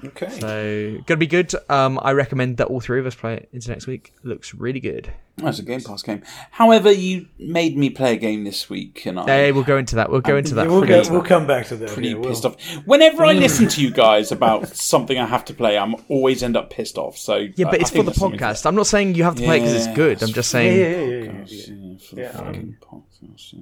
Okay. 0.04 0.28
So 0.28 0.98
gonna 1.06 1.18
be 1.18 1.26
good. 1.26 1.52
Um, 1.70 1.98
I 2.02 2.12
recommend 2.12 2.58
that 2.58 2.66
all 2.68 2.80
three 2.80 3.00
of 3.00 3.06
us 3.06 3.14
play 3.14 3.34
it 3.34 3.48
into 3.52 3.70
next 3.70 3.86
week. 3.86 4.12
looks 4.22 4.54
really 4.54 4.80
good. 4.80 5.10
That's 5.38 5.58
a 5.58 5.62
Game 5.62 5.82
Pass 5.82 6.02
game. 6.02 6.22
However, 6.50 6.90
you 6.90 7.26
made 7.38 7.76
me 7.76 7.90
play 7.90 8.14
a 8.14 8.16
game 8.16 8.44
this 8.44 8.70
week, 8.70 9.04
and 9.04 9.20
I 9.20 9.24
Hey, 9.26 9.52
we'll 9.52 9.64
go 9.64 9.76
into 9.76 9.96
that. 9.96 10.10
We'll 10.10 10.22
go 10.22 10.36
into 10.36 10.54
that. 10.54 10.66
We'll, 10.68 10.84
go, 10.86 11.02
we'll 11.10 11.22
come 11.22 11.46
back 11.46 11.66
to 11.66 11.76
that. 11.76 11.90
pretty 11.90 12.10
yeah, 12.10 12.14
we'll- 12.14 12.30
pissed 12.30 12.46
off. 12.46 12.56
Whenever 12.86 13.24
I 13.24 13.32
listen 13.34 13.68
to 13.68 13.82
you 13.82 13.90
guys 13.90 14.32
about 14.32 14.68
something 14.68 15.18
I 15.18 15.26
have 15.26 15.44
to 15.46 15.54
play, 15.54 15.76
I'm 15.76 15.94
always 16.08 16.42
end 16.42 16.56
up 16.56 16.70
pissed 16.70 16.96
off. 16.96 17.18
So 17.18 17.36
Yeah, 17.54 17.66
but 17.66 17.74
I 17.74 17.76
it's 17.78 17.90
for 17.90 18.02
the 18.02 18.12
podcast. 18.12 18.64
I'm 18.64 18.74
not 18.74 18.86
saying 18.86 19.14
you 19.14 19.24
have 19.24 19.34
to 19.36 19.42
play 19.42 19.58
it 19.58 19.60
because 19.60 19.86
it's 19.86 19.94
good. 19.94 20.22
I'm 20.22 20.32
just 20.32 20.52
Yeah, 20.54 20.60
saying. 20.60 20.78
yeah, 20.78 20.88
yeah, 20.88 21.06
yeah, 21.06 21.44
yeah. 21.46 21.46
Yeah, 21.48 21.96
for 21.98 22.14
the 22.14 22.20
Yeah. 22.22 23.60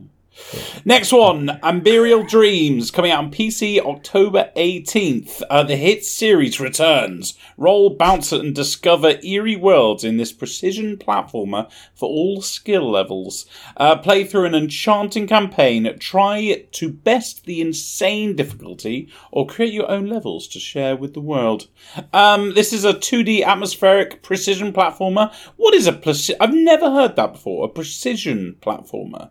Next 0.85 1.12
one, 1.12 1.47
Amberial 1.62 2.28
Dreams, 2.28 2.91
coming 2.91 3.11
out 3.11 3.24
on 3.24 3.30
PC 3.30 3.78
October 3.78 4.51
18th. 4.57 5.43
Uh, 5.49 5.62
the 5.62 5.76
hit 5.76 6.05
series 6.05 6.61
returns. 6.61 7.39
Roll, 7.57 7.91
bounce, 7.91 8.32
and 8.32 8.55
discover 8.55 9.18
eerie 9.22 9.57
worlds 9.57 10.05
in 10.05 10.16
this 10.16 10.32
precision 10.32 10.97
platformer 10.97 11.70
for 11.95 12.09
all 12.09 12.43
skill 12.43 12.91
levels. 12.91 13.47
Uh, 13.76 13.97
play 13.97 14.24
through 14.24 14.45
an 14.45 14.55
enchanting 14.55 15.26
campaign. 15.26 15.99
Try 15.99 16.66
to 16.72 16.91
best 16.91 17.47
the 17.47 17.61
insane 17.61 18.37
difficulty 18.37 19.09
or 19.30 19.47
create 19.47 19.72
your 19.72 19.91
own 19.91 20.07
levels 20.07 20.49
to 20.49 20.61
share 20.61 20.97
with 20.97 21.14
the 21.14 21.20
world. 21.20 21.68
Um, 22.12 22.55
this 22.55 22.72
is 22.72 22.85
a 22.85 22.93
2D 22.93 23.45
atmospheric 23.45 24.22
precision 24.22 24.72
platformer. 24.72 25.32
What 25.57 25.74
is 25.74 25.87
a 25.87 25.93
preci- 25.93 26.37
I've 26.41 26.55
never 26.55 26.91
heard 26.91 27.16
that 27.16 27.32
before. 27.32 27.64
A 27.64 27.68
precision 27.68 28.57
platformer. 28.61 29.30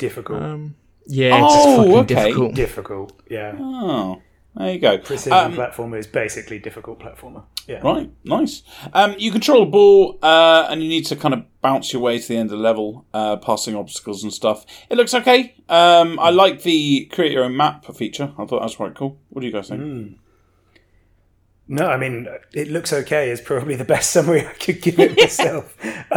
Difficult. 0.00 0.42
Um, 0.42 0.74
yeah, 1.06 1.36
it's 1.44 1.54
Oh, 1.56 1.76
fucking 1.76 1.96
okay. 1.98 2.04
difficult. 2.14 2.54
difficult. 2.54 3.12
Yeah. 3.30 3.54
Oh, 3.58 4.22
there 4.56 4.72
you 4.72 4.78
go. 4.80 4.98
Precision 4.98 5.32
Um, 5.32 5.52
platformer 5.54 5.98
is 5.98 6.06
basically 6.08 6.58
difficult 6.58 6.98
platformer. 6.98 7.44
Yeah. 7.68 7.80
Right, 7.82 8.10
nice. 8.24 8.62
Um, 8.92 9.14
you 9.18 9.30
control 9.30 9.62
a 9.62 9.66
ball, 9.66 10.18
uh, 10.22 10.66
and 10.70 10.82
you 10.82 10.88
need 10.88 11.06
to 11.06 11.16
kind 11.16 11.34
of 11.34 11.44
bounce 11.60 11.92
your 11.92 12.02
way 12.02 12.18
to 12.18 12.26
the 12.28 12.36
end 12.36 12.50
of 12.50 12.58
the 12.58 12.62
level, 12.64 13.06
uh, 13.14 13.36
passing 13.36 13.76
obstacles 13.76 14.22
and 14.24 14.32
stuff. 14.32 14.64
It 14.88 14.96
looks 14.96 15.14
okay. 15.14 15.54
Um, 15.68 16.18
I 16.18 16.30
like 16.30 16.62
the 16.62 17.04
create 17.12 17.32
your 17.32 17.44
own 17.44 17.56
map 17.56 17.84
feature. 17.94 18.32
I 18.38 18.44
thought 18.46 18.58
that 18.60 18.62
was 18.62 18.76
quite 18.76 18.94
cool. 18.94 19.18
What 19.28 19.42
do 19.42 19.46
you 19.46 19.52
guys 19.52 19.68
think? 19.68 19.80
Mm. 19.82 20.14
No, 21.68 21.86
I 21.86 21.96
mean 21.96 22.26
it 22.52 22.66
looks 22.68 22.92
okay. 22.92 23.30
Is 23.30 23.40
probably 23.40 23.76
the 23.76 23.84
best 23.84 24.10
summary 24.14 24.44
I 24.46 24.52
could 24.54 24.82
give 24.82 24.98
it 24.98 25.16
myself. 25.16 25.76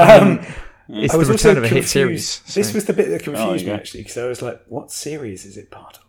It's 0.90 1.14
I 1.14 1.18
the 1.18 1.20
was 1.20 1.30
return 1.30 1.52
also 1.52 1.58
of 1.60 1.64
a 1.64 1.68
hit 1.68 1.84
confused. 1.86 1.90
series. 1.90 2.42
This 2.56 2.74
was 2.74 2.86
the 2.86 2.94
bit 2.94 3.08
that 3.10 3.22
Oh, 3.22 3.24
confused 3.34 3.66
yeah. 3.66 3.74
me 3.74 3.80
actually, 3.80 4.02
because 4.02 4.18
I 4.18 4.26
was 4.28 4.42
like, 4.42 4.62
"What 4.68 4.92
series 4.92 5.46
is 5.46 5.58
it 5.58 5.72
part 5.72 5.98
of?" 5.98 6.04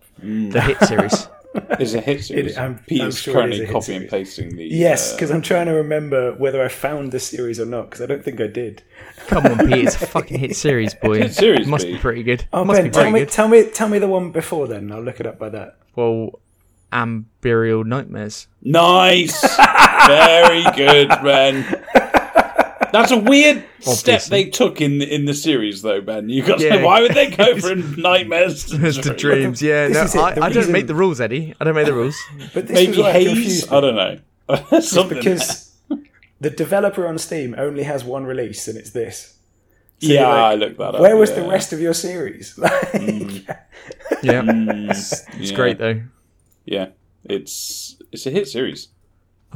the 0.53 0.61
hit 0.61 0.79
series. 0.83 1.29
It's 1.79 1.95
a 1.95 2.01
hit 2.01 2.25
series. 2.25 2.57
I'm- 2.59 2.81
Pete 2.85 3.01
I'm 3.01 3.09
is 3.11 3.19
sure 3.21 3.33
it 3.33 3.37
currently 3.37 3.57
is 3.59 3.63
a 3.63 3.67
hit 3.67 3.75
and 3.77 3.85
series. 3.85 4.11
pasting 4.11 4.57
the. 4.57 4.65
Yes, 4.65 5.13
uh, 5.13 5.15
because 5.15 5.31
I'm 5.31 5.41
trying 5.41 5.67
to 5.67 5.73
remember 5.73 6.33
whether 6.35 6.61
I 6.61 6.67
found 6.67 7.13
the 7.13 7.21
series 7.21 7.61
or 7.61 7.65
not, 7.65 7.91
because 7.91 8.03
I 8.03 8.07
don't 8.07 8.25
think 8.25 8.41
I 8.41 8.49
did. 8.49 8.83
Come 9.29 9.47
on, 9.47 9.59
Pete. 9.69 9.85
It's 9.87 9.95
a 9.95 10.05
fucking 10.05 10.41
hit 10.41 10.57
series, 10.57 10.95
boy. 11.03 11.19
Hit 11.19 11.33
series, 11.33 11.69
must 11.69 11.85
Pete. 11.87 11.95
be 11.95 12.01
pretty 12.01 12.23
good. 12.25 12.45
Oh, 12.53 12.65
must 12.65 12.79
Ben, 12.79 12.87
be 12.87 12.91
tell 12.91 13.09
me, 13.09 13.21
good. 13.21 13.29
tell 13.31 13.47
me, 13.47 13.71
tell 13.71 13.89
me 13.89 14.01
the 14.01 14.09
one 14.09 14.33
before 14.33 14.67
then. 14.67 14.91
I'll 14.91 15.01
look 15.01 15.21
it 15.21 15.27
up 15.27 15.39
by 15.39 15.49
that. 15.51 15.77
well, 15.95 16.41
Amberial 16.93 17.85
Nightmares. 17.87 18.49
Nice, 18.63 19.41
very 20.09 20.65
good, 20.75 21.09
Ben. 21.23 21.85
That's 22.95 23.11
a 23.11 23.17
weird 23.19 23.65
step 23.81 24.23
they 24.25 24.45
took 24.51 24.81
in 24.81 25.03
in 25.03 25.25
the 25.25 25.35
series, 25.35 25.83
though, 25.83 26.01
Ben. 26.01 26.29
You 26.29 26.45
got 26.45 26.59
to 26.61 26.65
Yeah. 26.65 26.77
say, 26.77 26.83
why 26.89 27.01
would 27.01 27.13
they 27.13 27.31
go 27.31 27.59
from 27.61 27.97
nightmares 28.01 28.67
to, 28.67 28.87
It's 28.87 28.99
the 29.05 29.15
dreams, 29.15 29.61
yeah. 29.61 29.89
No, 29.89 30.03
is 30.03 30.15
it, 30.15 30.21
I, 30.21 30.35
the 30.35 30.43
I 30.45 30.49
don't 30.49 30.57
reason- 30.59 30.73
make 30.73 30.87
the 30.87 30.95
rules, 30.95 31.21
Eddie. 31.21 31.55
I 31.61 31.65
don't 31.65 31.75
make 31.75 31.87
the 31.87 31.93
rules. 31.93 32.17
But 32.55 32.69
this 32.69 32.75
Maybe 32.75 32.89
was 32.91 32.99
what 32.99 33.13
haze. 33.13 33.73
I 33.73 33.81
don't 33.81 33.97
know. 33.97 34.81
Something. 34.81 35.19
because 35.19 35.73
the 36.41 36.51
developer 36.51 37.07
on 37.09 37.19
Steam 37.19 37.55
only 37.59 37.83
has 37.83 38.05
one 38.05 38.25
release, 38.27 38.69
and 38.69 38.79
it's 38.79 38.91
this. 38.91 39.37
So 40.01 40.09
yeah, 40.13 40.29
like, 40.29 40.37
I 40.39 40.55
looked 40.55 40.79
that 40.79 40.95
up. 40.95 41.01
Where 41.01 41.17
was 41.17 41.31
yeah. 41.31 41.41
the 41.41 41.49
rest 41.49 41.73
of 41.73 41.81
your 41.81 41.95
series? 41.95 42.57
Like, 42.59 42.73
Yeah, 44.23 44.43
Mm, 44.43 44.91
it's 44.91 45.51
yeah. 45.51 45.57
great 45.57 45.79
though. 45.79 46.01
Yeah, 46.65 46.89
it's 47.25 47.97
it's 48.13 48.27
a 48.27 48.31
hit 48.31 48.49
series. 48.49 48.89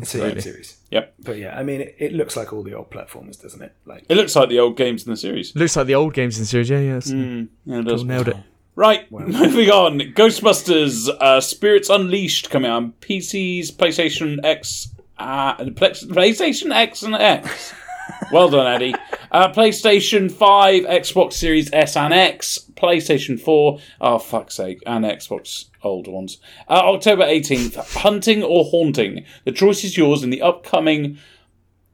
It's 0.01 0.15
a 0.15 0.19
Absolutely. 0.19 0.41
series. 0.43 0.79
Yep, 0.91 1.15
But 1.21 1.39
yeah, 1.39 1.59
I 1.59 1.63
mean, 1.63 1.81
it, 1.83 1.97
it 1.99 2.13
looks 2.13 2.37
like 2.37 2.53
all 2.53 2.63
the 2.63 2.75
old 2.75 2.91
platformers, 2.91 3.41
doesn't 3.43 3.61
it? 3.61 3.75
Like, 3.85 4.05
it 4.09 4.17
looks 4.17 4.35
like 4.37 4.49
the 4.49 4.59
old 4.61 4.77
games 4.77 5.05
in 5.07 5.11
the 5.13 5.17
series. 5.17 5.55
Looks 5.55 5.77
like 5.77 5.87
the 5.87 5.95
old 5.95 6.15
games 6.15 6.37
in 6.39 6.43
the 6.43 6.47
series. 6.47 6.71
Yeah, 6.71 6.79
yeah. 6.79 6.97
Mm, 6.99 7.49
yeah, 7.67 7.79
it 7.81 7.83
does. 7.83 8.01
Cool, 8.01 8.05
nailed 8.09 8.29
it. 8.29 8.37
Right, 8.75 9.11
moving 9.13 9.71
on. 9.71 9.99
Ghostbusters: 9.99 11.09
uh, 11.21 11.41
Spirits 11.41 11.91
Unleashed 11.91 12.49
coming 12.49 12.71
out 12.71 12.77
on 12.77 12.93
PCs, 13.01 13.73
PlayStation 13.73 14.39
X, 14.45 14.95
uh, 15.19 15.57
PlayStation 15.57 16.73
X 16.73 17.03
and 17.03 17.15
X. 17.15 17.75
well 18.33 18.49
done, 18.49 18.67
Eddie. 18.67 18.95
Uh, 19.33 19.53
PlayStation 19.53 20.31
5, 20.31 20.85
Xbox 20.85 21.33
Series 21.35 21.71
S 21.73 21.97
and 21.97 22.15
X, 22.15 22.68
PlayStation 22.79 23.39
4, 23.41 23.79
oh 24.01 24.19
fuck's 24.19 24.55
sake, 24.55 24.81
and 24.87 25.05
Xbox 25.05 25.67
old 25.83 26.07
ones. 26.07 26.39
Uh, 26.69 26.81
October 26.85 27.25
18th, 27.25 27.77
Hunting 28.03 28.43
or 28.43 28.65
Haunting. 28.65 29.25
The 29.45 29.53
choice 29.53 29.85
is 29.85 29.97
yours 29.97 30.23
in 30.23 30.31
the 30.31 30.43
upcoming. 30.43 31.19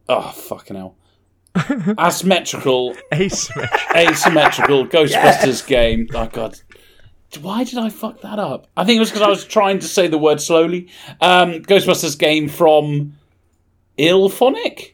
Oh, 0.08 0.30
fucking 0.30 0.76
hell. 0.76 0.96
Asymmetrical, 1.98 2.94
Asymmetric. 3.12 3.94
asymmetrical 3.94 4.86
Ghostbusters 4.86 5.66
game. 5.66 6.08
Oh, 6.14 6.26
God. 6.26 6.58
Why 7.40 7.64
did 7.64 7.78
I 7.78 7.88
fuck 7.88 8.20
that 8.20 8.38
up? 8.38 8.68
I 8.76 8.84
think 8.84 8.96
it 8.96 9.00
was 9.00 9.10
because 9.10 9.22
I 9.22 9.28
was 9.28 9.44
trying 9.44 9.78
to 9.80 9.88
say 9.88 10.06
the 10.06 10.18
word 10.18 10.40
slowly. 10.40 10.88
Um, 11.20 11.62
Ghostbusters 11.62 12.18
game 12.18 12.48
from 12.48 13.14
IllFonic? 13.98 14.93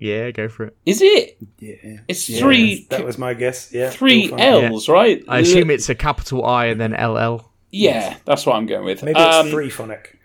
Yeah, 0.00 0.30
go 0.30 0.48
for 0.48 0.66
it. 0.66 0.76
Is 0.86 1.02
it? 1.02 1.38
Yeah. 1.58 2.00
It's 2.06 2.28
Yeah, 2.28 2.40
three 2.40 2.86
That 2.90 3.04
was 3.04 3.18
my 3.18 3.34
guess. 3.34 3.72
Yeah. 3.72 3.90
three 3.90 4.30
all 4.30 4.38
fine. 4.38 4.64
L's, 4.72 4.88
right? 4.88 5.24
I 5.28 5.40
assume 5.40 5.70
it's 5.70 5.88
a 5.88 5.94
capital 5.94 6.44
I 6.44 6.66
and 6.66 6.80
then 6.80 6.92
LL. 6.92 7.50
Yeah, 7.70 8.16
that's 8.24 8.46
what 8.46 8.56
I'm 8.56 8.66
going 8.66 8.84
with. 8.84 9.02
Maybe 9.02 9.20
it's 9.20 9.36
um, 9.36 9.50
three 9.50 9.70
phonic. 9.70 10.18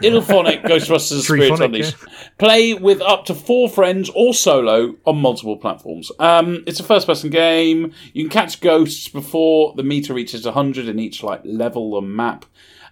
IllFonic 0.00 0.62
Ghostbusters 0.62 1.22
Spirit 1.22 1.52
Threephonic, 1.52 1.64
Unleashed. 1.64 1.96
Play 2.38 2.74
with 2.74 3.00
up 3.00 3.24
to 3.26 3.34
four 3.34 3.68
friends 3.68 4.10
or 4.14 4.34
solo 4.34 4.96
on 5.04 5.18
multiple 5.18 5.56
platforms. 5.56 6.10
Um, 6.18 6.64
it's 6.66 6.80
a 6.80 6.84
first-person 6.84 7.30
game. 7.30 7.92
You 8.12 8.24
can 8.24 8.30
catch 8.30 8.60
ghosts 8.60 9.08
before 9.08 9.74
the 9.76 9.82
meter 9.82 10.12
reaches 10.14 10.44
100 10.44 10.88
in 10.88 10.98
each 10.98 11.22
like 11.22 11.40
level 11.44 11.96
and 11.98 12.14
map. 12.14 12.44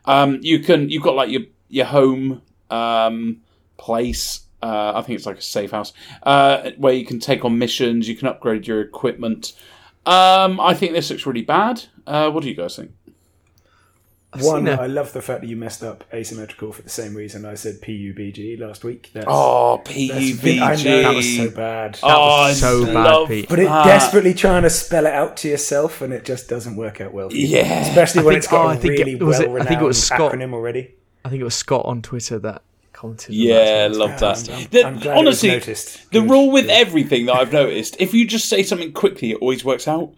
Um, 0.05 0.39
you 0.43 0.61
can 0.61 0.89
you've 0.89 1.03
got 1.03 1.15
like 1.15 1.31
your 1.31 1.43
your 1.69 1.87
home 1.87 2.43
um, 2.71 3.41
place. 3.77 4.41
Uh, 4.65 4.93
I 4.99 5.03
think 5.03 5.17
it's 5.19 5.27
like 5.27 5.39
a 5.39 5.43
safe 5.43 5.71
house 5.73 5.93
uh, 6.23 6.71
where 6.79 6.95
you 6.95 7.05
can 7.05 7.19
take 7.21 7.45
on 7.45 7.59
missions. 7.59 8.09
You 8.09 8.17
can 8.17 8.29
upgrade 8.29 8.67
your 8.67 8.81
equipment. 8.81 9.53
Um, 10.07 10.59
I 10.61 10.73
think 10.75 10.93
this 10.93 11.11
looks 11.11 11.27
really 11.27 11.43
bad. 11.43 11.85
Uh, 12.07 12.31
what 12.31 12.43
do 12.43 12.49
you 12.49 12.55
guys 12.55 12.77
think? 12.77 12.93
One, 14.41 14.69
I 14.69 14.87
love 14.89 15.13
the 15.13 15.23
fact 15.23 15.43
that 15.43 15.47
you 15.47 15.55
messed 15.57 15.85
up 15.85 16.03
asymmetrical 16.13 16.73
for 16.73 16.83
the 16.83 16.89
same 16.89 17.15
reason 17.15 17.45
I 17.45 17.55
said 17.55 17.81
PUBG 17.81 18.59
last 18.59 18.83
week. 18.83 19.11
That's, 19.15 19.27
Oh, 19.29 19.81
PUBG. 19.85 20.43
been- 20.43 20.61
I 20.63 20.75
know 20.75 21.03
that 21.03 21.15
was 21.15 21.37
so 21.37 21.51
bad. 21.51 21.99
Oh, 22.03 22.49
was 22.49 22.59
so 22.59 22.83
I 22.83 22.87
bad, 22.87 23.05
love 23.05 23.29
Pete. 23.29 23.49
but 23.49 23.61
it 23.61 23.67
that. 23.69 23.85
desperately 23.85 24.35
trying 24.35 24.65
to 24.65 24.71
spell 24.71 25.07
it 25.07 25.13
out 25.15 25.37
to 25.39 25.49
yourself, 25.49 26.01
and 26.03 26.13
it 26.13 26.25
just 26.25 26.49
doesn't 26.49 26.75
work 26.75 27.01
out 27.01 27.13
well. 27.15 27.31
For. 27.31 27.37
Yeah. 27.37 27.83
especially 27.89 28.25
when 28.25 28.33
think- 28.33 28.39
it's 28.39 28.49
got 28.51 28.67
oh, 28.67 28.69
a 28.71 28.73
I 28.73 28.77
think 28.77 28.95
it- 28.95 29.07
really 29.07 29.15
was 29.17 29.39
it- 29.39 29.43
I 29.43 29.47
well-renowned 29.47 29.69
think 29.69 29.81
it 29.83 29.85
was 29.85 30.03
Scott. 30.03 30.33
acronym 30.33 30.53
already. 30.53 30.95
I 31.25 31.29
think 31.29 31.41
it 31.41 31.45
was 31.45 31.55
Scott 31.55 31.85
on 31.87 32.03
Twitter 32.03 32.41
that 32.41 32.63
commented. 33.05 33.35
Yeah, 33.35 33.89
that. 33.89 33.97
love 33.97 34.19
that. 34.21 34.49
I'm- 34.51 34.67
The- 34.71 34.85
I'm 34.85 34.99
glad 34.99 35.05
it 35.05 35.09
was 35.09 35.19
honestly, 35.19 35.49
noticed. 35.51 36.11
the 36.11 36.21
Good, 36.21 36.31
rule 36.31 36.51
with 36.51 36.65
good. 36.67 36.73
everything 36.73 37.27
that 37.27 37.37
I've 37.37 37.53
noticed, 37.63 37.97
if 37.99 38.15
you 38.15 38.27
just 38.27 38.49
say 38.49 38.63
something 38.63 38.93
quickly, 38.93 39.33
it 39.33 39.39
always 39.41 39.65
works 39.65 39.87
out. 39.89 40.13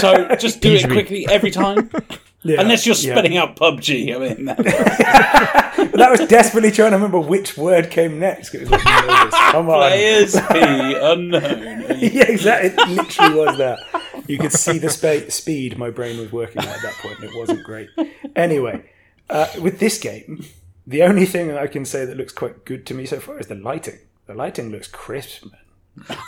so 0.00 0.34
just 0.36 0.60
do 0.60 0.72
it 0.72 0.84
quickly 0.88 1.26
every 1.28 1.50
time, 1.50 1.90
Yeah, 2.42 2.60
unless 2.60 2.86
you're 2.86 2.94
yeah. 2.96 3.12
spelling 3.14 3.36
out 3.36 3.56
PUBG. 3.56 4.14
I 4.14 4.18
mean, 4.18 4.44
that- 4.46 5.72
But 5.76 5.98
that 5.98 6.10
was 6.10 6.20
desperately 6.28 6.70
trying 6.70 6.90
to 6.92 6.96
remember 6.96 7.20
which 7.20 7.56
word 7.56 7.90
came 7.90 8.18
next. 8.18 8.54
It 8.54 8.62
was 8.62 8.70
like, 8.70 8.84
nervous. 8.84 9.34
Come 9.52 9.68
on. 9.68 9.88
players 9.88 10.34
P 10.34 10.58
unknown. 11.00 11.98
yeah, 12.00 12.24
exactly. 12.30 12.70
It 12.70 12.88
literally 12.88 13.34
was 13.34 13.58
that. 13.58 13.78
You 14.26 14.38
could 14.38 14.52
see 14.52 14.78
the 14.78 14.90
spa- 14.90 15.28
speed 15.30 15.76
my 15.78 15.90
brain 15.90 16.18
was 16.18 16.32
working 16.32 16.62
at 16.62 16.68
at 16.68 16.82
that 16.82 16.94
point, 16.94 17.18
and 17.20 17.24
it 17.30 17.36
wasn't 17.36 17.62
great. 17.64 17.88
Anyway, 18.34 18.84
uh, 19.30 19.46
with 19.60 19.78
this 19.78 19.98
game, 19.98 20.44
the 20.86 21.02
only 21.02 21.26
thing 21.26 21.50
I 21.52 21.66
can 21.66 21.84
say 21.84 22.04
that 22.04 22.16
looks 22.16 22.32
quite 22.32 22.64
good 22.64 22.86
to 22.86 22.94
me 22.94 23.06
so 23.06 23.20
far 23.20 23.38
is 23.38 23.46
the 23.46 23.54
lighting. 23.54 23.98
The 24.26 24.34
lighting 24.34 24.70
looks 24.70 24.88
crisp, 24.88 25.44
man. 25.44 25.60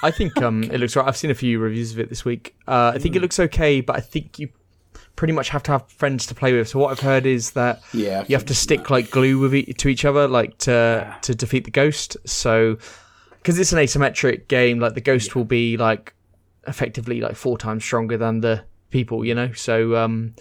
I 0.02 0.10
think 0.10 0.40
um, 0.40 0.62
it 0.64 0.78
looks 0.78 0.96
right. 0.96 1.06
I've 1.06 1.16
seen 1.16 1.30
a 1.30 1.34
few 1.34 1.58
reviews 1.58 1.92
of 1.92 2.00
it 2.00 2.08
this 2.08 2.24
week. 2.24 2.56
Uh, 2.66 2.92
I 2.94 2.98
think 2.98 3.14
it 3.16 3.20
looks 3.22 3.38
okay, 3.38 3.80
but 3.80 3.96
I 3.96 4.00
think 4.00 4.38
you 4.38 4.48
pretty 5.14 5.32
much 5.32 5.48
have 5.50 5.62
to 5.64 5.72
have 5.72 5.88
friends 5.90 6.26
to 6.26 6.34
play 6.34 6.52
with. 6.52 6.68
So 6.68 6.78
what 6.78 6.90
I've 6.92 7.00
heard 7.00 7.26
is 7.26 7.50
that 7.52 7.82
Yeah, 7.92 8.24
you 8.28 8.36
have 8.36 8.46
to 8.46 8.54
stick 8.54 8.88
like 8.88 9.10
glue 9.10 9.38
with 9.38 9.54
e- 9.54 9.72
to 9.72 9.88
each 9.88 10.04
other, 10.04 10.26
like 10.26 10.56
to 10.58 11.14
to 11.22 11.34
defeat 11.34 11.64
the 11.64 11.70
ghost. 11.70 12.16
So 12.24 12.78
because 13.32 13.58
it's 13.58 13.72
an 13.72 13.78
asymmetric 13.78 14.48
game, 14.48 14.78
like 14.80 14.94
the 14.94 15.00
ghost 15.00 15.36
will 15.36 15.44
be 15.44 15.76
like 15.76 16.14
effectively 16.66 17.20
like 17.20 17.34
four 17.36 17.58
times 17.58 17.84
stronger 17.84 18.16
than 18.16 18.40
the 18.40 18.64
people, 18.90 19.24
you 19.24 19.34
know. 19.34 19.52
So 19.52 19.96
um, 19.96 20.34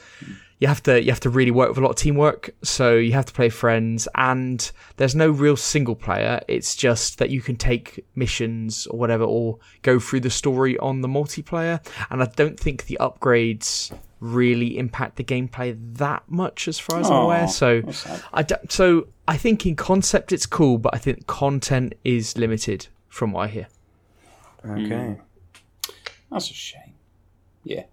you 0.59 0.67
have 0.67 0.81
to 0.83 1.01
you 1.01 1.11
have 1.11 1.19
to 1.21 1.29
really 1.29 1.51
work 1.51 1.69
with 1.69 1.77
a 1.77 1.81
lot 1.81 1.91
of 1.91 1.95
teamwork. 1.95 2.49
So 2.63 2.95
you 2.95 3.13
have 3.13 3.25
to 3.25 3.33
play 3.33 3.49
friends, 3.49 4.07
and 4.15 4.69
there's 4.97 5.15
no 5.15 5.29
real 5.29 5.55
single 5.55 5.95
player. 5.95 6.41
It's 6.47 6.75
just 6.75 7.19
that 7.19 7.29
you 7.29 7.41
can 7.41 7.55
take 7.55 8.05
missions 8.15 8.87
or 8.87 8.97
whatever, 8.97 9.23
or 9.23 9.59
go 9.83 9.99
through 9.99 10.21
the 10.21 10.29
story 10.29 10.77
on 10.79 11.01
the 11.01 11.07
multiplayer. 11.07 11.85
And 12.09 12.23
I 12.23 12.25
don't 12.35 12.59
think 12.59 12.85
the 12.85 12.97
upgrades 12.99 13.95
really 14.19 14.79
impact 14.79 15.17
the 15.17 15.23
gameplay 15.23 15.77
that 15.97 16.23
much, 16.27 16.67
as 16.67 16.79
far 16.79 16.99
as 16.99 17.07
I'm 17.07 17.23
aware. 17.23 17.47
So 17.47 17.81
that's. 17.81 18.07
I 18.33 18.41
don't, 18.41 18.71
so 18.71 19.07
I 19.27 19.37
think 19.37 19.65
in 19.65 19.75
concept 19.75 20.31
it's 20.31 20.47
cool, 20.47 20.79
but 20.79 20.95
I 20.95 20.97
think 20.97 21.27
content 21.27 21.93
is 22.03 22.35
limited 22.35 22.87
from 23.09 23.31
what 23.31 23.41
I 23.41 23.47
hear. 23.47 23.67
Okay. 24.65 25.17
Hmm. 25.17 25.91
That's 26.31 26.49
a 26.49 26.53
shame. 26.53 26.95
Yeah. 27.63 27.83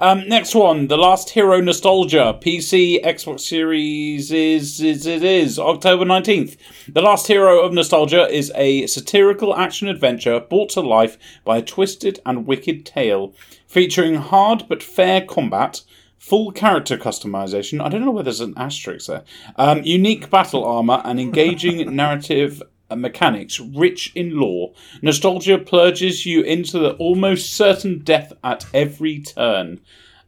Um, 0.00 0.28
next 0.28 0.54
one, 0.54 0.88
The 0.88 0.96
Last 0.96 1.30
Hero 1.30 1.60
Nostalgia, 1.60 2.38
PC, 2.40 3.04
Xbox 3.04 3.40
Series 3.40 4.30
is, 4.30 4.80
is 4.80 5.06
it 5.06 5.22
is 5.24 5.58
October 5.58 6.04
nineteenth. 6.04 6.56
The 6.88 7.02
Last 7.02 7.26
Hero 7.26 7.60
of 7.60 7.72
Nostalgia 7.72 8.28
is 8.28 8.52
a 8.54 8.86
satirical 8.86 9.56
action 9.56 9.88
adventure 9.88 10.40
brought 10.40 10.70
to 10.70 10.80
life 10.80 11.18
by 11.44 11.58
a 11.58 11.62
twisted 11.62 12.20
and 12.24 12.46
wicked 12.46 12.86
tale, 12.86 13.34
featuring 13.66 14.16
hard 14.16 14.64
but 14.68 14.82
fair 14.82 15.20
combat, 15.20 15.82
full 16.18 16.52
character 16.52 16.96
customization. 16.96 17.82
I 17.84 17.88
don't 17.88 18.04
know 18.04 18.10
whether 18.10 18.24
there's 18.24 18.40
an 18.40 18.54
asterisk 18.56 19.06
there. 19.06 19.24
Um, 19.56 19.82
unique 19.82 20.30
battle 20.30 20.64
armor 20.64 21.02
and 21.04 21.18
engaging 21.18 21.94
narrative 21.96 22.62
mechanics 22.96 23.60
rich 23.60 24.12
in 24.14 24.38
lore. 24.38 24.72
Nostalgia 25.02 25.58
plunges 25.58 26.24
you 26.24 26.42
into 26.42 26.78
the 26.78 26.92
almost 26.94 27.52
certain 27.52 28.00
death 28.00 28.32
at 28.42 28.66
every 28.72 29.20
turn. 29.20 29.80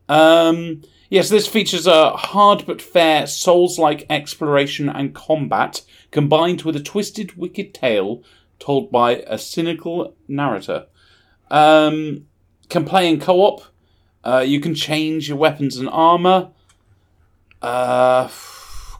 Um, 0.08 0.82
yes, 1.08 1.28
this 1.28 1.46
features 1.46 1.86
a 1.86 2.10
hard 2.10 2.66
but 2.66 2.82
fair 2.82 3.26
Souls-like 3.26 4.06
exploration 4.10 4.88
and 4.88 5.14
combat, 5.14 5.82
combined 6.10 6.62
with 6.62 6.76
a 6.76 6.82
twisted, 6.82 7.36
wicked 7.36 7.72
tale 7.72 8.22
told 8.58 8.90
by 8.90 9.24
a 9.26 9.38
cynical 9.38 10.14
narrator. 10.28 10.86
Um, 11.50 12.26
can 12.68 12.84
play 12.84 13.08
in 13.08 13.20
co-op. 13.20 13.62
Uh, 14.22 14.44
you 14.46 14.60
can 14.60 14.74
change 14.74 15.28
your 15.28 15.38
weapons 15.38 15.76
and 15.76 15.88
armor. 15.88 16.50
Uh, 17.62 18.28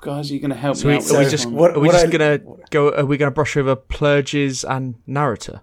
guys, 0.01 0.31
are 0.31 0.35
you 0.35 0.41
going 0.41 0.51
to 0.51 0.57
help 0.57 0.77
So, 0.77 0.89
me 0.89 0.95
out 0.95 1.03
with 1.03 1.13
are 1.13 1.19
we 1.19 1.25
just 1.31 1.47
what- 1.51 1.73
are 1.77 1.81
we 1.81 1.89
what 1.89 1.93
just 1.95 2.07
I- 2.07 2.11
gonna 2.11 2.39
go? 2.71 2.93
Are 2.95 3.05
we 3.05 3.17
gonna 3.17 3.31
brush 3.31 3.57
over 3.57 3.77
plurges 3.77 4.65
and 4.65 4.95
narrator? 5.07 5.61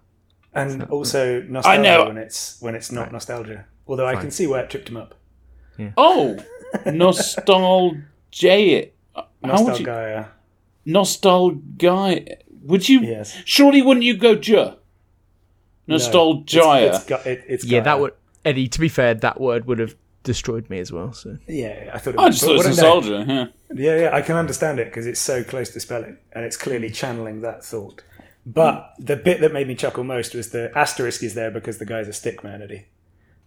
And 0.53 0.83
also 0.85 1.41
nostalgia 1.41 1.81
know. 1.83 2.05
when 2.07 2.17
it's 2.17 2.57
when 2.61 2.75
it's 2.75 2.91
not 2.91 3.11
nostalgia. 3.11 3.65
Although 3.87 4.07
I 4.07 4.15
can 4.15 4.31
see 4.31 4.47
where 4.47 4.63
it 4.63 4.69
tripped 4.69 4.89
him 4.89 4.97
up. 4.97 5.15
Oh, 5.97 6.37
nostalgia. 6.85 7.97
How 9.43 9.63
would 9.63 9.79
you 9.79 9.85
Nostalgia. 9.85 10.29
nostalgia? 10.85 12.25
Would 12.63 12.89
you? 12.89 13.01
Yes. 13.01 13.37
Surely, 13.45 13.81
wouldn't 13.81 14.03
you 14.03 14.17
go 14.17 14.35
J? 14.35 14.75
Nostalgia. 15.87 16.87
It's, 16.87 16.97
it's, 16.97 17.05
got- 17.05 17.25
it's 17.25 17.65
Yeah, 17.65 17.81
that 17.81 17.99
would 17.99 18.13
Eddie. 18.43 18.67
To 18.67 18.79
be 18.79 18.89
fair, 18.89 19.13
that 19.13 19.39
word 19.39 19.65
would 19.65 19.79
have 19.79 19.95
destroyed 20.27 20.69
me 20.69 20.77
as 20.79 20.91
well. 20.91 21.11
So 21.13 21.37
Yeah, 21.47 21.89
I 21.93 21.97
thought. 21.97 22.13
It 22.13 22.19
I 22.19 22.27
was, 22.27 22.35
just 22.35 22.45
thought 22.45 22.51
it 22.51 22.67
was 22.67 22.77
what 22.77 22.85
I 22.85 22.89
know- 22.89 22.99
nostalgia. 22.99 23.51
Yeah. 23.73 23.95
Yeah, 23.95 24.01
yeah, 24.03 24.15
I 24.15 24.21
can 24.21 24.35
understand 24.35 24.79
it 24.79 24.85
because 24.85 25.07
it's 25.07 25.19
so 25.19 25.43
close 25.43 25.69
to 25.71 25.79
spelling, 25.79 26.17
and 26.33 26.45
it's 26.45 26.55
clearly 26.57 26.89
channeling 26.91 27.41
that 27.41 27.65
thought. 27.65 28.03
But 28.45 28.93
the 28.99 29.15
bit 29.17 29.41
that 29.41 29.51
made 29.51 29.67
me 29.67 29.75
chuckle 29.75 30.03
most 30.05 30.33
was 30.35 30.51
the 30.51 30.71
asterisk 30.77 31.21
is 31.23 31.33
there 31.33 31.51
because 31.51 31.79
the 31.79 31.85
guy's 31.85 32.07
a 32.07 32.13
stick 32.13 32.41
stickman, 32.41 32.61
Eddie. 32.61 32.85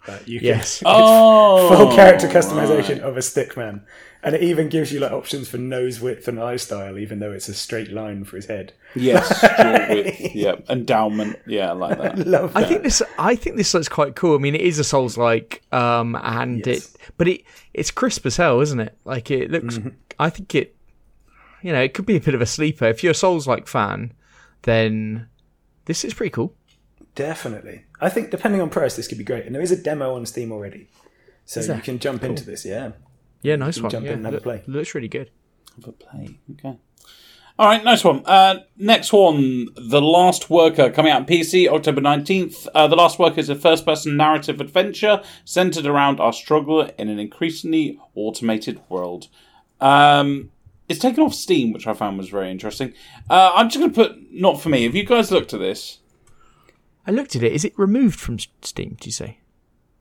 But 0.06 0.26
you 0.28 0.40
can, 0.40 0.46
Yes. 0.48 0.82
Oh, 0.86 1.68
full 1.74 1.92
character 1.94 2.26
customization 2.28 3.00
of 3.00 3.16
a 3.16 3.20
stickman, 3.20 3.82
and 4.22 4.34
it 4.34 4.42
even 4.42 4.68
gives 4.68 4.92
you 4.92 5.00
like 5.00 5.12
options 5.12 5.48
for 5.48 5.58
nose 5.58 6.00
width 6.00 6.28
and 6.28 6.38
eye 6.40 6.56
style, 6.56 6.98
even 6.98 7.18
though 7.20 7.32
it's 7.32 7.48
a 7.48 7.54
straight 7.54 7.90
line 7.90 8.24
for 8.24 8.36
his 8.36 8.46
head. 8.46 8.72
Yes, 8.94 9.42
width. 9.90 10.34
Yeah, 10.34 10.56
endowment. 10.68 11.38
Yeah, 11.46 11.70
I 11.70 11.72
like 11.72 11.98
that. 11.98 12.18
Love 12.26 12.52
that. 12.54 12.64
I 12.64 12.68
think 12.68 12.82
this. 12.82 13.02
I 13.18 13.34
think 13.36 13.56
this 13.56 13.72
looks 13.74 13.88
quite 13.88 14.16
cool. 14.16 14.34
I 14.34 14.38
mean, 14.38 14.54
it 14.54 14.60
is 14.60 14.78
a 14.78 14.84
Souls 14.84 15.16
like, 15.16 15.62
um, 15.72 16.16
and 16.22 16.64
Yes. 16.66 16.94
it, 16.94 16.96
but 17.16 17.28
it 17.28 17.42
it's 17.72 17.90
crisp 17.90 18.26
as 18.26 18.36
hell, 18.36 18.60
isn't 18.60 18.80
it? 18.80 18.96
Like 19.04 19.30
it 19.30 19.50
looks. 19.50 19.78
Mm-hmm. 19.78 19.88
I 20.18 20.30
think 20.30 20.54
it. 20.54 20.76
You 21.62 21.72
know, 21.72 21.80
it 21.82 21.92
could 21.94 22.06
be 22.06 22.16
a 22.16 22.20
bit 22.20 22.34
of 22.34 22.40
a 22.40 22.46
sleeper. 22.46 22.86
If 22.86 23.02
you're 23.02 23.12
a 23.12 23.14
Souls 23.14 23.46
like 23.46 23.66
fan, 23.66 24.12
then 24.62 25.28
this 25.84 26.04
is 26.04 26.14
pretty 26.14 26.30
cool. 26.30 26.54
Definitely. 27.14 27.84
I 28.00 28.08
think 28.08 28.30
depending 28.30 28.60
on 28.62 28.70
price, 28.70 28.96
this 28.96 29.06
could 29.08 29.18
be 29.18 29.24
great. 29.24 29.44
And 29.44 29.54
there 29.54 29.60
is 29.62 29.70
a 29.70 29.76
demo 29.76 30.14
on 30.14 30.24
Steam 30.24 30.52
already, 30.52 30.88
so 31.44 31.60
you 31.60 31.82
can 31.82 31.98
jump 31.98 32.22
into 32.24 32.44
this. 32.44 32.64
Yeah. 32.64 32.92
Yeah, 33.42 33.56
nice 33.56 33.80
one. 33.80 33.90
jump 33.90 34.06
yeah, 34.06 34.12
in 34.12 34.18
and 34.18 34.26
have 34.26 34.34
a 34.34 34.40
play. 34.40 34.62
Looks 34.66 34.94
really 34.94 35.08
good. 35.08 35.30
Have 35.76 35.88
a 35.88 35.92
play. 35.92 36.38
Okay. 36.52 36.76
All 37.58 37.66
right, 37.66 37.84
nice 37.84 38.02
one. 38.02 38.22
Uh, 38.24 38.60
next 38.78 39.12
one, 39.12 39.68
The 39.76 40.00
Last 40.00 40.48
Worker, 40.48 40.90
coming 40.90 41.12
out 41.12 41.20
on 41.20 41.26
PC 41.26 41.68
October 41.68 42.00
19th. 42.00 42.66
Uh, 42.74 42.88
the 42.88 42.96
Last 42.96 43.18
Worker 43.18 43.38
is 43.38 43.50
a 43.50 43.54
first 43.54 43.84
person 43.84 44.16
narrative 44.16 44.62
adventure 44.62 45.22
centered 45.44 45.84
around 45.84 46.20
our 46.20 46.32
struggle 46.32 46.80
in 46.96 47.10
an 47.10 47.18
increasingly 47.18 47.98
automated 48.14 48.80
world. 48.88 49.28
Um, 49.78 50.50
it's 50.88 50.98
taken 50.98 51.22
off 51.22 51.34
Steam, 51.34 51.72
which 51.72 51.86
I 51.86 51.92
found 51.92 52.16
was 52.16 52.30
very 52.30 52.50
interesting. 52.50 52.94
Uh, 53.28 53.52
I'm 53.54 53.68
just 53.68 53.78
going 53.78 53.92
to 53.92 54.08
put, 54.08 54.32
not 54.32 54.58
for 54.58 54.70
me. 54.70 54.84
Have 54.84 54.94
you 54.94 55.04
guys 55.04 55.30
looked 55.30 55.52
at 55.52 55.60
this? 55.60 55.98
I 57.06 57.10
looked 57.10 57.36
at 57.36 57.42
it. 57.42 57.52
Is 57.52 57.66
it 57.66 57.78
removed 57.78 58.18
from 58.18 58.38
Steam? 58.62 58.96
Do 58.98 59.06
you 59.06 59.12
say? 59.12 59.38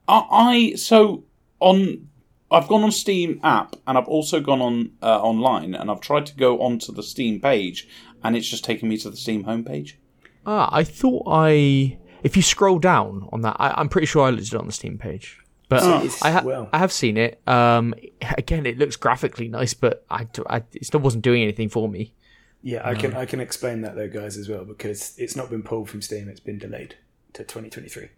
I, 0.07 0.25
I 0.31 0.73
so 0.75 1.25
on 1.59 2.07
I've 2.51 2.67
gone 2.67 2.83
on 2.83 2.91
Steam 2.91 3.39
app 3.43 3.75
and 3.85 3.97
I've 3.97 4.07
also 4.07 4.39
gone 4.39 4.61
on 4.61 4.91
uh, 5.01 5.21
online 5.21 5.75
and 5.75 5.91
I've 5.91 6.01
tried 6.01 6.25
to 6.27 6.35
go 6.35 6.61
onto 6.61 6.91
the 6.91 7.03
Steam 7.03 7.39
page 7.39 7.87
and 8.23 8.35
it's 8.35 8.47
just 8.47 8.63
taken 8.63 8.89
me 8.89 8.97
to 8.97 9.09
the 9.09 9.17
Steam 9.17 9.43
homepage. 9.43 9.93
Ah, 10.45 10.69
I 10.71 10.83
thought 10.83 11.23
I. 11.27 11.97
If 12.23 12.35
you 12.35 12.41
scroll 12.41 12.79
down 12.79 13.29
on 13.31 13.41
that, 13.41 13.55
I, 13.59 13.79
am 13.79 13.87
pretty 13.87 14.07
sure 14.07 14.25
I 14.25 14.31
looked 14.31 14.47
at 14.47 14.53
it 14.53 14.59
on 14.59 14.65
the 14.65 14.73
Steam 14.73 14.97
page. 14.97 15.39
But 15.69 15.83
I, 16.23 16.31
ha- 16.31 16.41
well. 16.43 16.67
I 16.73 16.79
have 16.79 16.91
seen 16.91 17.15
it. 17.15 17.39
Um, 17.47 17.93
again, 18.37 18.65
it 18.65 18.79
looks 18.79 18.95
graphically 18.95 19.47
nice, 19.47 19.75
but 19.75 20.03
I, 20.09 20.27
I, 20.47 20.63
it 20.73 20.85
still 20.85 20.99
wasn't 20.99 21.23
doing 21.23 21.43
anything 21.43 21.69
for 21.69 21.87
me. 21.87 22.13
Yeah, 22.61 22.81
I 22.83 22.95
can 22.95 23.13
I 23.13 23.25
can 23.25 23.39
explain 23.39 23.81
that 23.81 23.95
though, 23.95 24.09
guys, 24.09 24.35
as 24.35 24.49
well, 24.49 24.65
because 24.65 25.17
it's 25.17 25.35
not 25.35 25.49
been 25.49 25.63
pulled 25.63 25.89
from 25.89 26.01
Steam; 26.01 26.27
it's 26.27 26.41
been 26.41 26.57
delayed 26.57 26.95
to 27.33 27.43
2023 27.43 28.09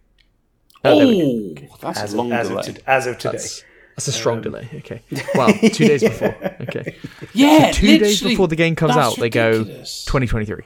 Oh, 0.84 0.98
there 0.98 1.06
we 1.06 1.54
go. 1.54 1.66
Oh, 1.70 1.76
that's 1.80 2.00
as 2.00 2.14
a 2.14 2.16
long 2.16 2.32
of, 2.32 2.38
as, 2.38 2.50
of 2.50 2.74
to- 2.74 2.90
as 2.90 3.06
of 3.06 3.18
today. 3.18 3.32
That's, 3.32 3.64
that's 3.96 4.08
a 4.08 4.12
strong 4.12 4.40
delay. 4.42 4.68
Okay. 4.76 5.02
Wow, 5.34 5.48
two 5.72 5.86
days 5.86 6.02
before. 6.02 6.34
Okay. 6.62 6.96
yeah, 7.34 7.70
two 7.72 7.98
days 7.98 8.22
before 8.22 8.48
the 8.48 8.56
game 8.56 8.74
comes 8.76 8.94
that's 8.94 9.14
out, 9.14 9.18
they 9.20 9.28
go 9.28 9.64
2023. 9.64 10.64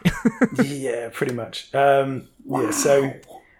yeah, 0.64 1.08
pretty 1.12 1.34
much. 1.34 1.74
Um, 1.74 2.28
Yeah, 2.44 2.70
so 2.70 3.12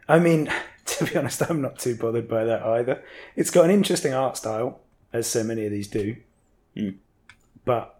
I 0.08 0.18
mean, 0.18 0.48
to 0.86 1.04
be 1.06 1.16
honest, 1.16 1.42
I'm 1.48 1.60
not 1.62 1.78
too 1.78 1.96
bothered 1.96 2.28
by 2.28 2.44
that 2.44 2.62
either. 2.62 3.02
It's 3.34 3.50
got 3.50 3.64
an 3.64 3.70
interesting 3.70 4.14
art 4.14 4.36
style, 4.36 4.80
as 5.12 5.26
so 5.26 5.42
many 5.42 5.64
of 5.66 5.72
these 5.72 5.88
do. 5.88 6.16
But 7.64 7.98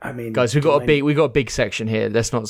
I 0.00 0.12
mean, 0.12 0.32
Guys, 0.32 0.54
we 0.54 0.60
got 0.60 0.76
a 0.76 0.80
do 0.80 0.82
I- 0.84 0.86
big 0.86 1.02
we 1.02 1.14
got 1.14 1.24
a 1.24 1.28
big 1.30 1.50
section 1.50 1.88
here. 1.88 2.08
Let's 2.08 2.32
not 2.32 2.42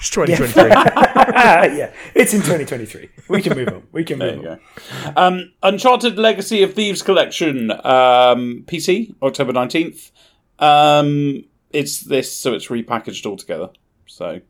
it's 0.00 0.10
2023. 0.10 0.62
yeah, 0.68 1.09
it's 2.14 2.34
in 2.34 2.40
2023. 2.40 3.08
We 3.28 3.42
can 3.42 3.56
move 3.56 3.68
on. 3.68 3.82
We 3.92 4.04
can 4.04 4.18
There 4.18 4.36
move 4.36 4.44
you 4.44 4.50
on. 4.50 4.60
go. 5.04 5.12
Um, 5.16 5.52
Uncharted 5.62 6.18
Legacy 6.18 6.62
of 6.62 6.74
Thieves 6.74 7.02
Collection, 7.02 7.70
um, 7.70 8.64
PC, 8.66 9.14
October 9.22 9.52
19th. 9.52 10.10
Um, 10.58 11.44
it's 11.70 12.00
this, 12.02 12.36
so 12.36 12.52
it's 12.54 12.66
repackaged 12.68 13.24
altogether. 13.26 13.70
So, 14.06 14.40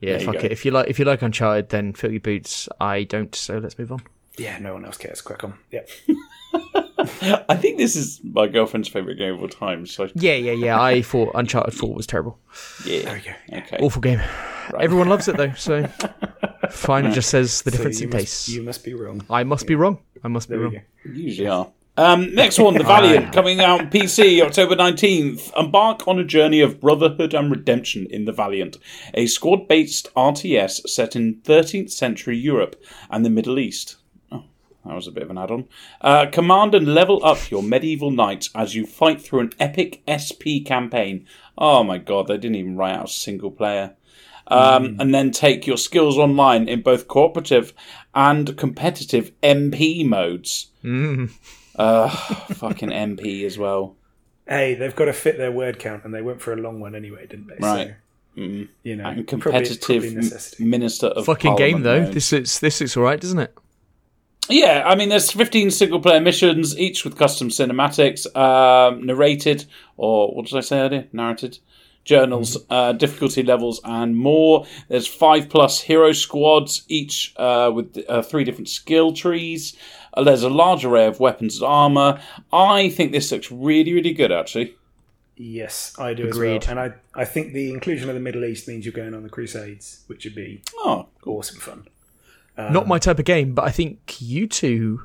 Yeah, 0.00 0.18
fuck 0.18 0.34
go. 0.34 0.40
it. 0.40 0.52
If 0.52 0.64
you 0.64 0.70
like 0.70 0.88
if 0.88 0.98
you 0.98 1.04
like 1.04 1.22
Uncharted, 1.22 1.70
then 1.70 1.92
fill 1.94 2.10
your 2.12 2.20
boots. 2.20 2.68
I 2.80 3.04
don't, 3.04 3.34
so 3.34 3.58
let's 3.58 3.78
move 3.78 3.90
on. 3.92 4.00
Yeah, 4.36 4.58
no 4.58 4.74
one 4.74 4.84
else 4.84 4.96
cares. 4.98 5.20
Crack 5.20 5.42
on. 5.44 5.54
Yeah. 5.72 5.80
I 7.48 7.56
think 7.56 7.78
this 7.78 7.96
is 7.96 8.20
my 8.22 8.46
girlfriend's 8.46 8.88
favourite 8.88 9.18
game 9.18 9.34
of 9.34 9.40
all 9.40 9.48
time. 9.48 9.84
So, 9.86 10.08
Yeah, 10.14 10.34
yeah, 10.34 10.52
yeah. 10.52 10.80
I 10.80 11.02
thought 11.02 11.32
Uncharted 11.34 11.74
4 11.74 11.94
was 11.94 12.06
terrible. 12.06 12.38
yeah. 12.84 13.02
There 13.02 13.14
we 13.14 13.20
go. 13.20 13.58
Okay. 13.58 13.76
Awful 13.80 14.00
game. 14.02 14.20
Everyone 14.80 15.08
loves 15.08 15.28
it 15.28 15.36
though, 15.36 15.52
so 15.52 15.86
fine. 16.70 17.06
It 17.06 17.12
just 17.14 17.30
says 17.30 17.62
the 17.62 17.70
difference 17.70 18.00
you 18.00 18.06
in 18.08 18.12
must, 18.12 18.22
taste. 18.24 18.48
you 18.48 18.62
must 18.62 18.84
be 18.84 18.94
wrong. 18.94 19.22
I 19.30 19.44
must 19.44 19.66
be 19.66 19.74
wrong. 19.74 19.98
I 20.24 20.28
must 20.28 20.48
be 20.48 20.56
There 20.56 20.68
we 20.68 20.76
wrong. 20.76 20.84
go. 21.04 21.10
Usually 21.12 21.48
are. 21.48 21.70
Um, 21.96 22.32
next 22.34 22.60
one, 22.60 22.74
The 22.74 22.84
Valiant, 22.84 23.32
coming 23.32 23.58
out 23.60 23.80
on 23.80 23.90
PC 23.90 24.40
October 24.40 24.76
19th. 24.76 25.50
Embark 25.58 26.06
on 26.06 26.20
a 26.20 26.24
journey 26.24 26.60
of 26.60 26.80
brotherhood 26.80 27.34
and 27.34 27.50
redemption 27.50 28.06
in 28.10 28.24
The 28.24 28.30
Valiant, 28.32 28.76
a 29.14 29.26
squad 29.26 29.66
based 29.66 30.12
RTS 30.14 30.88
set 30.88 31.16
in 31.16 31.40
13th 31.42 31.90
century 31.90 32.38
Europe 32.38 32.80
and 33.10 33.24
the 33.24 33.30
Middle 33.30 33.58
East. 33.58 33.96
Oh, 34.30 34.44
that 34.86 34.94
was 34.94 35.08
a 35.08 35.10
bit 35.10 35.24
of 35.24 35.30
an 35.30 35.38
add 35.38 35.50
on. 35.50 35.64
Uh, 36.00 36.26
command 36.26 36.72
and 36.76 36.94
level 36.94 37.24
up 37.24 37.50
your 37.50 37.64
medieval 37.64 38.12
knights 38.12 38.50
as 38.54 38.76
you 38.76 38.86
fight 38.86 39.20
through 39.20 39.40
an 39.40 39.52
epic 39.58 40.00
SP 40.06 40.62
campaign. 40.64 41.26
Oh 41.56 41.82
my 41.82 41.98
god, 41.98 42.28
they 42.28 42.38
didn't 42.38 42.54
even 42.58 42.76
write 42.76 42.94
out 42.94 43.06
a 43.08 43.12
single 43.12 43.50
player. 43.50 43.96
Um, 44.50 44.96
And 44.98 45.14
then 45.14 45.30
take 45.30 45.66
your 45.66 45.76
skills 45.76 46.16
online 46.18 46.68
in 46.68 46.80
both 46.82 47.06
cooperative 47.08 47.72
and 48.14 48.56
competitive 48.56 49.30
MP 49.42 50.04
modes. 50.06 50.70
Uh, 51.76 52.08
fucking 52.08 52.90
MP 52.90 53.44
as 53.44 53.58
well. 53.58 53.94
Hey, 54.48 54.74
they've 54.74 54.96
got 54.96 55.04
to 55.04 55.12
fit 55.12 55.36
their 55.36 55.52
word 55.52 55.78
count, 55.78 56.04
and 56.04 56.14
they 56.14 56.22
went 56.22 56.40
for 56.40 56.52
a 56.52 56.56
long 56.56 56.80
one 56.80 56.94
anyway, 56.94 57.26
didn't 57.26 57.48
they? 57.48 57.56
Right. 57.60 57.94
So, 58.36 58.42
you 58.82 58.96
know, 58.96 59.04
And 59.04 59.26
probably- 59.28 59.42
competitive 59.42 59.80
probably 59.82 60.08
m- 60.08 60.14
necessity. 60.14 60.64
minister 60.64 61.06
of 61.08 61.26
Fucking 61.26 61.56
game 61.56 61.82
though. 61.82 62.02
mode. 62.04 62.14
This 62.14 62.32
looks 62.32 62.58
this 62.58 62.80
looks 62.80 62.96
alright, 62.96 63.20
doesn't 63.20 63.38
it? 63.40 63.54
Yeah, 64.48 64.84
I 64.86 64.94
mean, 64.94 65.10
there's 65.10 65.30
15 65.30 65.70
single 65.70 66.00
player 66.00 66.20
missions, 66.20 66.78
each 66.78 67.04
with 67.04 67.18
custom 67.18 67.50
cinematics, 67.50 68.24
um, 68.34 69.04
narrated, 69.04 69.66
or 69.98 70.34
what 70.34 70.46
did 70.46 70.56
I 70.56 70.60
say 70.60 70.78
earlier? 70.80 71.06
Narrated. 71.12 71.58
Journals, 72.08 72.56
uh, 72.70 72.92
difficulty 72.92 73.42
levels, 73.42 73.82
and 73.84 74.16
more. 74.16 74.64
There's 74.88 75.06
five 75.06 75.50
plus 75.50 75.78
hero 75.82 76.12
squads, 76.12 76.82
each 76.88 77.34
uh, 77.36 77.70
with 77.74 78.02
uh, 78.08 78.22
three 78.22 78.44
different 78.44 78.70
skill 78.70 79.12
trees. 79.12 79.76
Uh, 80.14 80.24
there's 80.24 80.42
a 80.42 80.48
large 80.48 80.86
array 80.86 81.04
of 81.06 81.20
weapons 81.20 81.56
and 81.58 81.66
armor. 81.66 82.18
I 82.50 82.88
think 82.88 83.12
this 83.12 83.30
looks 83.30 83.52
really, 83.52 83.92
really 83.92 84.14
good, 84.14 84.32
actually. 84.32 84.74
Yes, 85.36 85.92
I 85.98 86.14
do 86.14 86.26
Agreed. 86.28 86.62
as 86.62 86.66
well. 86.68 86.78
And 86.78 86.94
I, 87.14 87.20
I 87.20 87.26
think 87.26 87.52
the 87.52 87.70
inclusion 87.70 88.08
of 88.08 88.14
the 88.14 88.20
Middle 88.22 88.42
East 88.46 88.66
means 88.66 88.86
you're 88.86 88.92
going 88.94 89.12
on 89.12 89.22
the 89.22 89.28
Crusades, 89.28 90.02
which 90.06 90.24
would 90.24 90.34
be 90.34 90.62
Oh, 90.78 91.08
awesome 91.26 91.60
fun. 91.60 91.86
Not 92.56 92.88
my 92.88 92.98
type 92.98 93.18
of 93.18 93.26
game, 93.26 93.52
but 93.54 93.66
I 93.66 93.70
think 93.70 94.16
you 94.18 94.46
two 94.48 95.02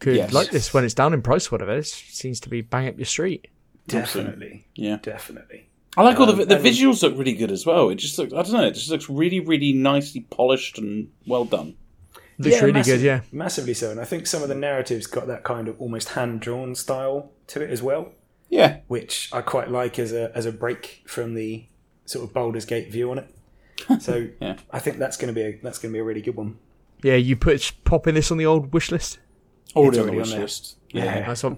could 0.00 0.16
Yes. 0.16 0.32
like 0.34 0.50
this 0.50 0.72
when 0.74 0.84
it's 0.84 0.92
down 0.94 1.14
in 1.14 1.22
price. 1.22 1.50
Whatever 1.50 1.78
it 1.78 1.86
seems 1.86 2.38
to 2.40 2.48
be 2.50 2.60
bang 2.60 2.88
up 2.88 2.98
your 2.98 3.06
street. 3.06 3.48
Definitely. 3.88 4.66
yeah. 4.76 4.98
Definitely. 5.02 5.66
I 5.96 6.02
like 6.02 6.18
all 6.18 6.26
the 6.26 6.32
um, 6.32 6.48
the 6.48 6.56
visuals 6.56 7.02
look 7.02 7.16
really 7.18 7.34
good 7.34 7.50
as 7.52 7.66
well. 7.66 7.90
It 7.90 7.96
just 7.96 8.18
looks 8.18 8.32
I 8.32 8.42
don't 8.42 8.52
know, 8.52 8.64
it 8.66 8.72
just 8.74 8.90
looks 8.90 9.08
really 9.10 9.40
really 9.40 9.72
nicely 9.72 10.22
polished 10.22 10.78
and 10.78 11.10
well 11.26 11.44
done. 11.44 11.76
Looks 12.38 12.60
really 12.60 12.72
massive- 12.72 13.00
good. 13.00 13.04
Yeah. 13.04 13.20
Massively 13.30 13.74
so. 13.74 13.90
And 13.90 14.00
I 14.00 14.04
think 14.04 14.26
some 14.26 14.42
of 14.42 14.48
the 14.48 14.54
narratives 14.54 15.06
got 15.06 15.26
that 15.28 15.44
kind 15.44 15.68
of 15.68 15.80
almost 15.80 16.10
hand 16.10 16.40
drawn 16.40 16.74
style 16.74 17.30
to 17.48 17.62
it 17.62 17.70
as 17.70 17.82
well, 17.82 18.12
Yeah, 18.48 18.78
which 18.88 19.28
I 19.32 19.42
quite 19.42 19.70
like 19.70 19.98
as 19.98 20.12
a 20.12 20.32
as 20.34 20.46
a 20.46 20.50
break 20.52 21.02
from 21.06 21.34
the 21.34 21.66
sort 22.06 22.24
of 22.24 22.32
Baldur's 22.32 22.64
Gate 22.64 22.90
view 22.90 23.10
on 23.10 23.18
it. 23.18 23.28
So 24.02 24.28
Yeah. 24.40 24.56
I 24.70 24.78
think 24.78 24.98
that's 24.98 25.16
going 25.16 25.32
to 25.32 25.34
be 25.34 25.42
a, 25.46 25.58
that's 25.62 25.78
going 25.78 25.92
to 25.92 25.96
be 25.96 26.00
a 26.00 26.04
really 26.04 26.22
good 26.22 26.36
one. 26.36 26.56
Yeah. 27.04 27.16
You 27.16 27.36
put 27.36 27.72
popping 27.84 28.14
this 28.14 28.30
on 28.32 28.38
the 28.38 28.46
old 28.46 28.72
wish 28.72 28.90
list. 28.90 29.18
already 29.76 29.98
on 30.00 30.06
the 30.06 30.12
wish 30.14 30.30
there. 30.30 30.40
list. 30.40 30.76
Yeah, 30.92 31.26
Nice 31.26 31.42
one. 31.42 31.56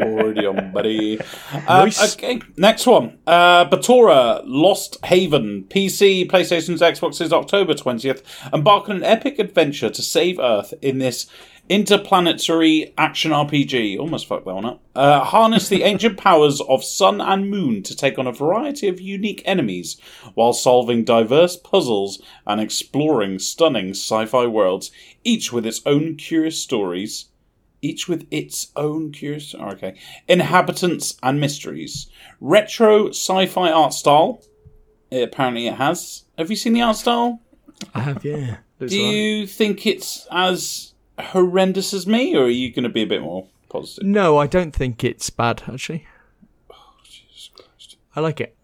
already 0.00 0.46
on, 0.46 0.72
buddy. 0.72 1.20
Um, 1.68 1.84
Nice. 1.86 2.14
Okay, 2.16 2.40
next 2.56 2.86
one. 2.86 3.18
Uh, 3.26 3.64
Batora 3.66 4.42
Lost 4.44 4.96
Haven, 5.04 5.64
PC, 5.68 6.28
PlayStation's, 6.28 6.80
Xbox's, 6.80 7.32
October 7.32 7.74
twentieth. 7.74 8.22
Embark 8.52 8.88
on 8.88 8.96
an 8.96 9.04
epic 9.04 9.38
adventure 9.38 9.88
to 9.90 10.02
save 10.02 10.38
Earth 10.38 10.74
in 10.82 10.98
this 10.98 11.26
interplanetary 11.70 12.92
action 12.98 13.30
RPG. 13.30 13.98
Almost 13.98 14.26
fucked 14.26 14.44
that 14.46 14.54
one 14.54 14.64
up. 14.66 14.82
Uh, 14.94 15.20
harness 15.24 15.68
the 15.68 15.82
ancient 15.90 16.18
powers 16.18 16.60
of 16.62 16.84
sun 16.84 17.20
and 17.20 17.48
moon 17.50 17.82
to 17.84 17.96
take 17.96 18.18
on 18.18 18.26
a 18.26 18.32
variety 18.32 18.88
of 18.88 19.00
unique 19.00 19.42
enemies 19.44 19.96
while 20.34 20.52
solving 20.52 21.04
diverse 21.04 21.56
puzzles 21.56 22.20
and 22.46 22.60
exploring 22.60 23.38
stunning 23.38 23.90
sci-fi 23.90 24.46
worlds, 24.46 24.90
each 25.22 25.52
with 25.52 25.64
its 25.66 25.80
own 25.86 26.16
curious 26.16 26.58
stories 26.58 27.26
each 27.88 28.08
with 28.08 28.26
its 28.30 28.56
own 28.76 29.12
curious 29.12 29.54
oh, 29.58 29.70
okay 29.74 29.92
inhabitants 30.28 31.16
and 31.22 31.40
mysteries 31.40 31.94
retro 32.40 33.08
sci-fi 33.08 33.70
art 33.70 33.92
style 33.92 34.40
Eh, 35.12 35.20
apparently 35.30 35.66
it 35.66 35.74
has 35.74 36.24
have 36.38 36.50
you 36.50 36.56
seen 36.56 36.72
the 36.72 36.82
art 36.82 36.96
style 36.96 37.40
I 37.94 38.00
have. 38.00 38.24
Yeah. 38.24 38.56
Looks 38.80 38.92
do 38.92 39.00
alright. 39.00 39.14
you 39.16 39.46
think 39.46 39.86
it's 39.86 40.26
as 40.30 40.94
horrendous 41.18 41.92
as 41.92 42.06
me 42.06 42.34
or 42.36 42.44
are 42.44 42.48
you 42.60 42.72
going 42.72 42.84
to 42.84 42.88
be 43.00 43.02
a 43.02 43.06
bit 43.14 43.22
more 43.22 43.46
positive 43.68 44.04
No, 44.08 44.38
I 44.38 44.46
don't 44.46 44.74
think 44.74 45.04
it's 45.04 45.28
bad 45.30 45.62
actually. 45.72 46.06
I 48.16 48.20
like 48.20 48.40
it. 48.40 48.56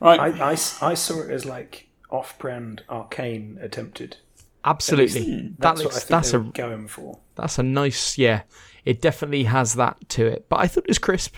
right 0.00 0.20
I, 0.20 0.50
I 0.50 0.52
s- 0.54 0.82
I 0.82 0.94
saw 0.94 1.20
it 1.22 1.30
as 1.30 1.44
like 1.44 1.88
off-brand 2.10 2.82
arcane 2.88 3.58
attempted. 3.60 4.16
Absolutely. 4.64 5.54
That 5.58 5.76
That's 5.76 5.78
what 5.84 5.92
I 5.92 5.94
looks. 5.94 5.98
think 6.04 6.08
That's 6.08 6.30
they 6.32 6.38
a 6.38 6.40
going 6.40 6.88
for. 6.88 7.18
that's 7.34 7.58
a 7.58 7.62
nice. 7.62 8.18
Yeah. 8.18 8.42
It 8.84 9.00
definitely 9.00 9.44
has 9.44 9.74
that 9.74 9.96
to 10.10 10.26
it. 10.26 10.46
But 10.48 10.60
I 10.60 10.66
thought 10.66 10.84
it 10.84 10.88
was 10.88 10.98
crisp. 10.98 11.36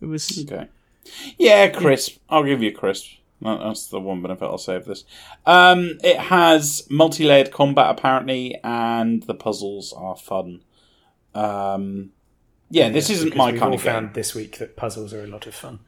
It 0.00 0.06
was. 0.06 0.44
okay 0.44 0.68
yeah 1.38 1.68
crisp 1.68 2.18
i'll 2.28 2.42
give 2.42 2.60
you 2.60 2.72
crisp 2.72 3.06
that's 3.40 3.86
the 3.86 4.00
one 4.00 4.20
benefit 4.22 4.44
i'll 4.44 4.58
say 4.58 4.74
of 4.74 4.84
this 4.86 5.04
um, 5.46 5.98
it 6.02 6.16
has 6.18 6.84
multi-layered 6.90 7.52
combat 7.52 7.90
apparently 7.96 8.58
and 8.64 9.22
the 9.22 9.34
puzzles 9.34 9.92
are 9.92 10.16
fun 10.16 10.62
um, 11.32 12.10
yeah, 12.70 12.88
this 12.88 13.08
isn't 13.10 13.26
Because 13.28 13.38
my 13.38 13.50
we've 13.52 13.60
kind 13.60 13.70
all 13.72 13.78
of 13.78 13.84
game. 13.84 13.92
found 13.92 14.14
this 14.14 14.34
week 14.34 14.58
that 14.58 14.74
puzzles 14.74 15.14
are 15.14 15.22
a 15.22 15.28
lot 15.28 15.46
of 15.46 15.54
fun. 15.54 15.78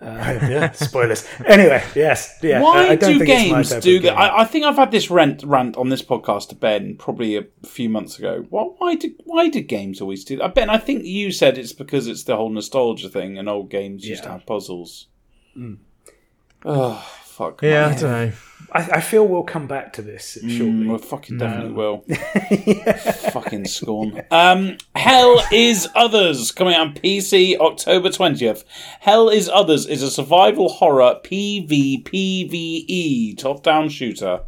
Uh, 0.00 0.38
yeah, 0.48 0.72
spoilers. 0.72 1.26
Anyway, 1.46 1.82
yes, 1.94 2.38
yeah. 2.42 2.60
Why 2.60 2.86
I, 2.86 2.88
I 2.90 2.96
don't 2.96 3.12
do 3.12 3.18
think 3.20 3.28
games 3.28 3.74
do 3.76 4.00
that? 4.00 4.08
game. 4.08 4.18
I, 4.18 4.40
I 4.40 4.44
think 4.44 4.64
I've 4.64 4.76
had 4.76 4.90
this 4.90 5.10
rant 5.10 5.42
rant 5.44 5.76
on 5.76 5.88
this 5.88 6.02
podcast 6.02 6.48
to 6.48 6.56
Ben 6.56 6.96
probably 6.96 7.36
a 7.36 7.44
few 7.64 7.88
months 7.88 8.18
ago. 8.18 8.44
Why, 8.50 8.64
why 8.78 8.94
do 8.96 9.14
why 9.24 9.48
do 9.48 9.60
games 9.60 10.00
always 10.00 10.24
do 10.24 10.36
that? 10.38 10.54
Ben, 10.54 10.68
I 10.68 10.78
think 10.78 11.04
you 11.04 11.30
said 11.30 11.58
it's 11.58 11.72
because 11.72 12.08
it's 12.08 12.24
the 12.24 12.36
whole 12.36 12.50
nostalgia 12.50 13.08
thing, 13.08 13.38
and 13.38 13.48
old 13.48 13.70
games 13.70 14.06
used 14.06 14.24
to 14.24 14.30
have 14.30 14.46
puzzles. 14.46 15.06
Oh 16.64 17.23
fuck! 17.34 17.62
Yeah, 17.62 17.88
I 17.88 17.92
don't 18.00 18.02
know. 18.02 18.32
I, 18.72 18.80
I 18.94 19.00
feel 19.00 19.26
we'll 19.28 19.44
come 19.44 19.66
back 19.68 19.92
to 19.94 20.02
this 20.02 20.36
Mm, 20.42 20.56
shortly. 20.58 20.86
we 20.88 20.98
fucking 20.98 21.38
definitely 21.38 21.72
will. 21.74 22.04
fucking 23.32 23.66
scorn. 23.66 24.22
Um, 24.30 24.78
Hell 24.96 25.42
is 25.52 25.88
Others 25.94 26.50
coming 26.52 26.74
out 26.74 26.86
on 26.88 26.94
PC 26.94 27.56
October 27.58 28.10
twentieth. 28.10 28.64
Hell 29.00 29.28
is 29.28 29.48
Others 29.48 29.86
is 29.86 30.02
a 30.02 30.10
survival 30.10 30.68
horror 30.68 31.20
PvPvE 32.14 33.36
top 33.38 33.62
down 33.62 33.88
shooter. 33.88 34.40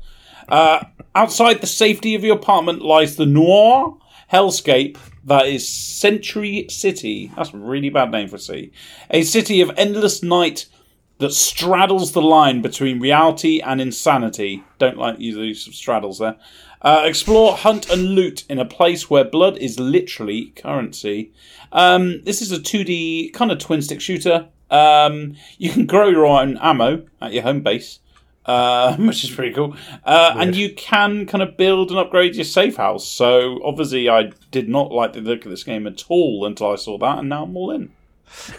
Uh, 0.49 0.85
outside 1.15 1.61
the 1.61 1.67
safety 1.67 2.15
of 2.15 2.25
your 2.25 2.37
apartment 2.37 2.83
lies 2.83 3.17
the 3.17 3.27
noir 3.27 3.97
hellscape 4.33 4.97
that 5.25 5.47
is 5.47 5.69
Century 5.69 6.67
City. 6.69 7.33
That's 7.37 7.53
a 7.53 7.57
really 7.59 7.91
bad 7.91 8.11
name 8.13 8.29
for 8.29 8.37
a 8.37 8.41
city. 8.41 8.73
A 9.11 9.23
city 9.23 9.61
of 9.61 9.71
endless 9.77 10.23
night 10.23 10.67
that 11.19 11.33
straddles 11.33 12.13
the 12.13 12.23
line 12.23 12.61
between 12.61 13.01
reality 13.01 13.61
and 13.61 13.81
insanity. 13.81 14.65
Don't 14.79 14.99
like 14.99 15.19
use 15.19 15.35
the 15.35 15.47
use 15.47 15.67
of 15.67 15.75
straddles 15.75 16.19
there. 16.19 16.37
Uh, 16.83 17.03
explore, 17.05 17.57
hunt, 17.57 17.89
and 17.89 18.15
loot 18.15 18.45
in 18.49 18.59
a 18.59 18.65
place 18.65 19.09
where 19.09 19.25
blood 19.25 19.57
is 19.59 19.81
literally 19.81 20.53
currency. 20.57 21.33
Um, 21.73 22.23
this 22.25 22.43
is 22.43 22.53
a 22.53 22.59
2D 22.59 23.33
kind 23.33 23.51
of 23.51 23.59
twin 23.59 23.83
stick 23.83 24.01
shooter. 24.01 24.49
Um, 24.71 25.37
you 25.59 25.71
can 25.71 25.87
grow 25.87 26.09
your 26.09 26.27
own 26.27 26.59
ammo 26.59 27.07
at 27.21 27.33
your 27.33 27.45
home 27.45 27.63
base, 27.63 28.01
uh, 28.45 28.95
which 28.99 29.25
is 29.25 29.31
pretty 29.31 29.55
cool. 29.55 29.75
Uh, 30.05 30.35
and 30.37 30.55
you 30.55 30.75
can 30.75 31.25
kind 31.27 31.43
of 31.43 31.57
build 31.57 31.91
and 31.91 31.99
upgrade 31.99 32.35
your 32.35 32.45
safe 32.45 32.77
house. 32.77 33.07
So 33.07 33.59
obviously, 33.65 34.09
I 34.09 34.33
did 34.51 34.69
not 34.69 34.93
like 34.93 35.15
the 35.15 35.23
look 35.23 35.45
of 35.45 35.51
this 35.51 35.65
game 35.65 35.87
at 35.87 36.05
all 36.09 36.45
until 36.45 36.73
I 36.73 36.77
saw 36.77 36.99
that, 36.99 37.19
and 37.19 37.29
now 37.31 37.45
I'm 37.45 37.57
all 37.57 37.71
in. 37.71 37.91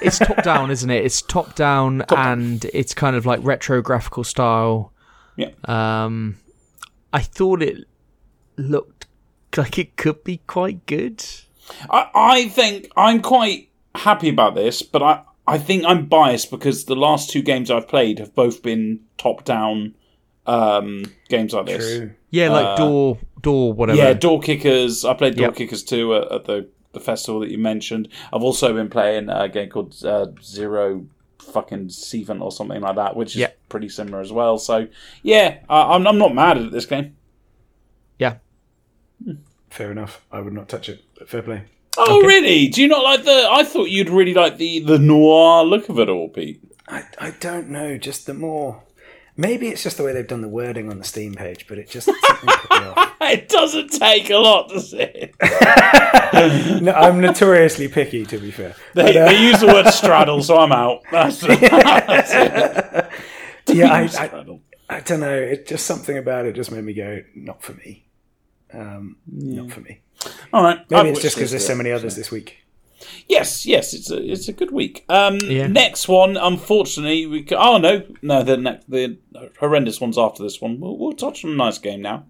It's 0.02 0.20
top 0.20 0.44
down, 0.44 0.72
isn't 0.72 0.90
it? 0.90 1.06
It's 1.06 1.22
top 1.22 1.56
down, 1.56 2.04
and 2.16 2.66
it's 2.74 2.94
kind 2.94 3.16
of 3.16 3.26
like 3.26 3.40
retro 3.44 3.82
graphical 3.82 4.24
style. 4.24 4.92
Yeah. 5.36 5.52
Um, 5.66 6.38
I 7.14 7.22
thought 7.22 7.62
it 7.62 7.86
looked 8.58 9.06
like 9.56 9.78
it 9.78 9.96
could 9.98 10.24
be 10.24 10.38
quite 10.48 10.86
good. 10.86 11.24
I, 11.90 12.10
I 12.14 12.48
think 12.50 12.92
I'm 12.96 13.22
quite 13.22 13.70
happy 13.96 14.30
about 14.30 14.56
this, 14.56 14.82
but 14.82 15.04
I, 15.04 15.22
I 15.46 15.58
think 15.58 15.84
I'm 15.86 16.06
biased 16.08 16.52
because 16.52 16.86
the 16.86 16.96
last 16.96 17.30
two 17.30 17.42
games 17.42 17.72
I've 17.72 17.88
played 17.88 18.20
have 18.20 18.34
both 18.36 18.62
been 18.62 19.02
top 19.18 19.44
down 19.46 19.96
um, 20.46 21.06
games 21.30 21.54
like 21.54 21.66
this. 21.68 22.10
Yeah, 22.30 22.50
like 22.50 22.78
door, 22.78 23.18
door, 23.42 23.74
whatever. 23.74 23.98
Yeah, 23.98 24.14
Door 24.14 24.42
Kickers. 24.42 25.06
I 25.06 25.14
played 25.14 25.36
Door 25.36 25.48
Yep. 25.48 25.56
Kickers 25.56 25.84
too 25.84 26.16
at, 26.16 26.32
at 26.32 26.46
the, 26.46 26.68
the 26.94 27.00
festival 27.00 27.42
that 27.42 27.52
you 27.52 27.58
mentioned. 27.58 28.08
I've 28.34 28.44
also 28.44 28.74
been 28.74 28.90
playing 28.90 29.30
a 29.30 29.48
game 29.50 29.70
called 29.70 29.96
uh, 30.04 30.28
Zero 30.42 31.06
fucking 31.40 31.90
Seven 31.90 32.42
or 32.42 32.52
something 32.52 32.82
like 32.82 32.96
that, 32.96 33.16
which 33.16 33.30
is 33.32 33.38
Yep. 33.38 33.58
pretty 33.70 33.90
similar 33.90 34.20
as 34.20 34.32
well. 34.32 34.58
So, 34.58 34.88
yeah, 35.22 35.60
I, 35.70 35.94
I'm, 35.96 36.06
I'm 36.08 36.18
not 36.18 36.34
mad 36.34 36.58
at 36.58 36.72
this 36.72 36.86
game. 36.86 37.16
yeah. 38.20 38.38
Fair 39.70 39.92
enough. 39.92 40.22
I 40.32 40.40
would 40.40 40.54
not 40.54 40.70
touch 40.70 40.90
it. 40.90 41.04
But 41.18 41.30
fair 41.30 41.42
play. 41.42 41.64
Oh, 41.98 42.22
really? 42.22 42.68
Do 42.68 42.82
you 42.82 42.88
not 42.88 43.04
like 43.04 43.24
the. 43.26 43.48
I 43.52 43.64
thought 43.64 43.90
you'd 43.90 44.10
really 44.10 44.34
like 44.34 44.58
the, 44.58 44.80
the 44.80 44.98
noir 45.00 45.64
look 45.66 45.90
of 45.90 46.00
it 46.00 46.10
all, 46.10 46.30
Pete. 46.30 46.62
I, 46.88 47.04
I 47.20 47.32
don't 47.40 47.70
know. 47.70 47.98
Just 47.98 48.26
the 48.28 48.34
more. 48.34 48.84
Maybe 49.40 49.68
it's 49.68 49.84
just 49.84 49.98
the 49.98 50.04
way 50.04 50.14
they've 50.14 50.28
done 50.28 50.42
the 50.42 50.48
wording 50.48 50.90
on 50.90 50.98
the 50.98 51.04
Steam 51.04 51.36
page, 51.36 51.68
but 51.68 51.78
it 51.78 51.88
just 51.90 52.08
something 52.08 52.50
put 52.50 52.82
me 52.82 52.88
off. 52.88 53.14
It 53.28 53.50
doesn't 53.50 53.90
take 53.90 54.30
a 54.30 54.38
lot 54.38 54.70
to 54.70 54.80
say. 54.80 55.34
No, 56.82 56.94
I'm 56.94 57.20
notoriously 57.20 57.88
picky, 57.88 58.26
to 58.26 58.38
be 58.38 58.52
fair. 58.52 58.76
They, 58.94 59.12
they 59.14 59.42
use 59.42 59.60
the 59.60 59.68
word 59.68 59.88
straddle, 59.92 60.42
so 60.44 60.58
I'm 60.58 60.72
out. 60.72 61.02
That's, 61.12 61.40
that's 61.42 62.32
it. 63.68 63.76
Yeah, 63.76 63.92
I, 63.92 64.02
I, 64.04 64.60
I 64.90 65.00
don't 65.02 65.20
know. 65.20 65.36
It 65.36 65.68
just 65.68 65.86
something 65.86 66.18
about 66.18 66.46
it 66.46 66.54
just 66.54 66.72
made 66.72 66.84
me 66.84 66.94
go, 66.94 67.24
not 67.36 67.62
for 67.62 67.74
me. 67.74 68.06
Um, 68.74 69.18
Not 69.28 69.72
for 69.72 69.82
me. 69.82 70.00
All 70.54 70.64
right. 70.64 70.80
Maybe 70.90 71.10
I've 71.10 71.14
it's 71.14 71.22
just 71.22 71.36
because 71.36 71.52
there's 71.52 71.66
so 71.66 71.76
many 71.76 71.92
others 71.92 72.16
this 72.16 72.32
week. 72.32 72.64
Yes, 73.28 73.66
yes, 73.66 73.94
it's 73.94 74.10
a 74.10 74.18
it's 74.18 74.48
a 74.48 74.54
good 74.54 74.72
week. 74.72 75.06
Um, 75.10 75.38
Yeah. 75.44 75.68
next 75.68 76.08
one, 76.08 76.36
unfortunately, 76.38 77.26
we 77.26 77.44
ca 77.44 77.56
oh 77.56 77.78
no, 77.78 78.04
no, 78.22 78.44
the 78.44 78.58
next 78.58 78.90
the 78.90 79.18
horrendous 79.60 80.02
ones 80.02 80.18
after 80.18 80.42
this 80.44 80.60
one. 80.62 80.80
We'll, 80.80 80.98
we'll 80.98 81.14
touch 81.14 81.46
on 81.46 81.52
a 81.52 81.56
nice 81.56 81.78
game 81.78 82.02
now, 82.02 82.26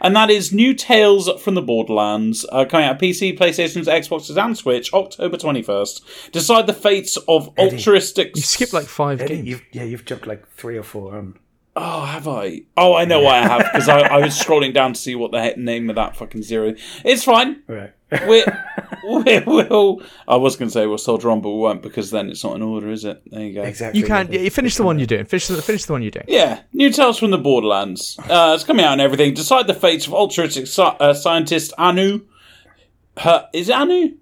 and 0.00 0.14
that 0.16 0.28
is 0.30 0.52
New 0.52 0.74
Tales 0.74 1.30
from 1.42 1.54
the 1.54 1.62
Borderlands, 1.62 2.44
uh, 2.52 2.64
coming 2.66 2.86
out 2.86 2.94
on 2.96 3.00
PC, 3.00 3.38
PlayStation's, 3.38 3.86
Xboxes, 3.88 4.36
and 4.42 4.56
Switch, 4.56 4.92
October 4.92 5.36
twenty 5.36 5.62
first. 5.62 6.04
Decide 6.32 6.66
the 6.66 6.74
fates 6.74 7.16
of 7.28 7.48
altruistic. 7.58 8.36
You 8.36 8.42
skipped 8.42 8.72
like 8.72 8.86
five 8.86 9.20
Eddie, 9.20 9.36
games. 9.36 9.48
you've, 9.48 9.62
yeah, 9.72 9.84
you've 9.84 10.04
jumped 10.04 10.26
like 10.26 10.46
three 10.48 10.76
or 10.76 10.82
four 10.82 11.16
on. 11.16 11.38
Oh, 11.76 12.04
have 12.04 12.26
I? 12.28 12.62
Oh, 12.76 12.94
I 12.94 13.04
know 13.04 13.20
why 13.20 13.38
I 13.38 13.42
have 13.46 13.60
because 13.72 13.88
I, 13.88 14.00
I 14.00 14.18
was 14.18 14.34
scrolling 14.38 14.74
down 14.74 14.92
to 14.92 15.00
see 15.00 15.14
what 15.14 15.30
the 15.30 15.40
heck 15.40 15.56
name 15.56 15.88
of 15.88 15.96
that 15.96 16.16
fucking 16.16 16.42
zero. 16.42 16.74
It's 17.04 17.22
fine. 17.24 17.62
Right. 17.68 17.92
We 18.28 18.44
we 19.04 19.38
will. 19.40 20.02
I 20.26 20.36
was 20.36 20.56
going 20.56 20.68
to 20.68 20.72
say 20.72 20.86
we'll 20.86 20.98
soldier 20.98 21.30
on, 21.30 21.40
but 21.40 21.50
we 21.50 21.58
won't 21.58 21.82
because 21.82 22.10
then 22.10 22.28
it's 22.30 22.42
not 22.44 22.56
in 22.56 22.62
order, 22.62 22.90
is 22.90 23.04
it? 23.04 23.22
There 23.30 23.40
you 23.40 23.54
go. 23.54 23.62
exactly. 23.62 24.00
You 24.00 24.06
can't. 24.06 24.32
Yeah, 24.32 24.40
you 24.40 24.50
finish 24.50 24.76
the 24.76 24.82
one 24.82 24.98
you're 24.98 25.06
doing. 25.06 25.24
Finish 25.24 25.48
the, 25.48 25.62
finish 25.62 25.84
the 25.84 25.92
one 25.92 26.02
you're 26.02 26.10
doing. 26.10 26.26
Yeah, 26.28 26.60
New 26.72 26.90
Tales 26.90 27.18
from 27.18 27.30
the 27.30 27.38
Borderlands. 27.38 28.18
Uh, 28.28 28.52
it's 28.54 28.64
coming 28.64 28.84
out 28.84 28.92
and 28.92 29.00
everything. 29.00 29.34
Decide 29.34 29.66
the 29.66 29.74
fates 29.74 30.06
of 30.06 30.14
altruistic 30.14 30.64
sci- 30.66 30.82
uh, 31.00 31.14
scientist 31.14 31.72
Anu. 31.78 32.20
Her, 33.18 33.48
is 33.52 33.68
it 33.68 33.74
Anu? 33.74 34.16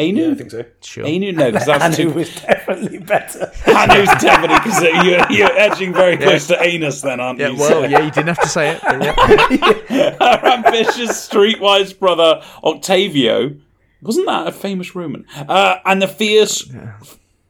Anu? 0.00 0.22
Yeah, 0.26 0.30
I 0.30 0.34
think 0.34 0.50
so. 0.50 0.64
Sure. 0.82 1.04
Anu? 1.06 1.32
No, 1.32 1.50
because 1.52 1.66
that's 1.66 1.84
Anu 1.84 1.96
too. 1.96 2.10
was 2.12 2.34
definitely 2.34 2.98
better. 2.98 3.52
Anu's 3.66 4.08
definitely 4.20 4.58
because 4.58 4.82
you're, 5.04 5.30
you're 5.32 5.58
edging 5.58 5.92
very 5.92 6.16
close 6.16 6.46
to 6.48 6.62
anus, 6.62 7.02
then, 7.02 7.20
aren't 7.20 7.38
Yeah, 7.38 7.48
you? 7.48 7.56
well, 7.58 7.90
yeah, 7.90 8.00
you 8.00 8.10
didn't 8.10 8.28
have 8.28 8.40
to 8.40 8.48
say 8.48 8.70
it. 8.70 8.80
but 8.82 9.90
yeah. 9.90 10.16
Our 10.20 10.46
ambitious 10.46 11.28
streetwise 11.28 11.96
brother 11.98 12.42
Octavio 12.64 13.56
wasn't 14.02 14.26
that 14.26 14.46
a 14.46 14.52
famous 14.52 14.94
Roman? 14.94 15.26
Uh, 15.36 15.76
and 15.84 16.00
the 16.00 16.08
fierce 16.08 16.70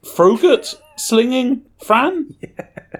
Frogurt 0.03 0.74
slinging 0.96 1.62
Fran 1.84 2.34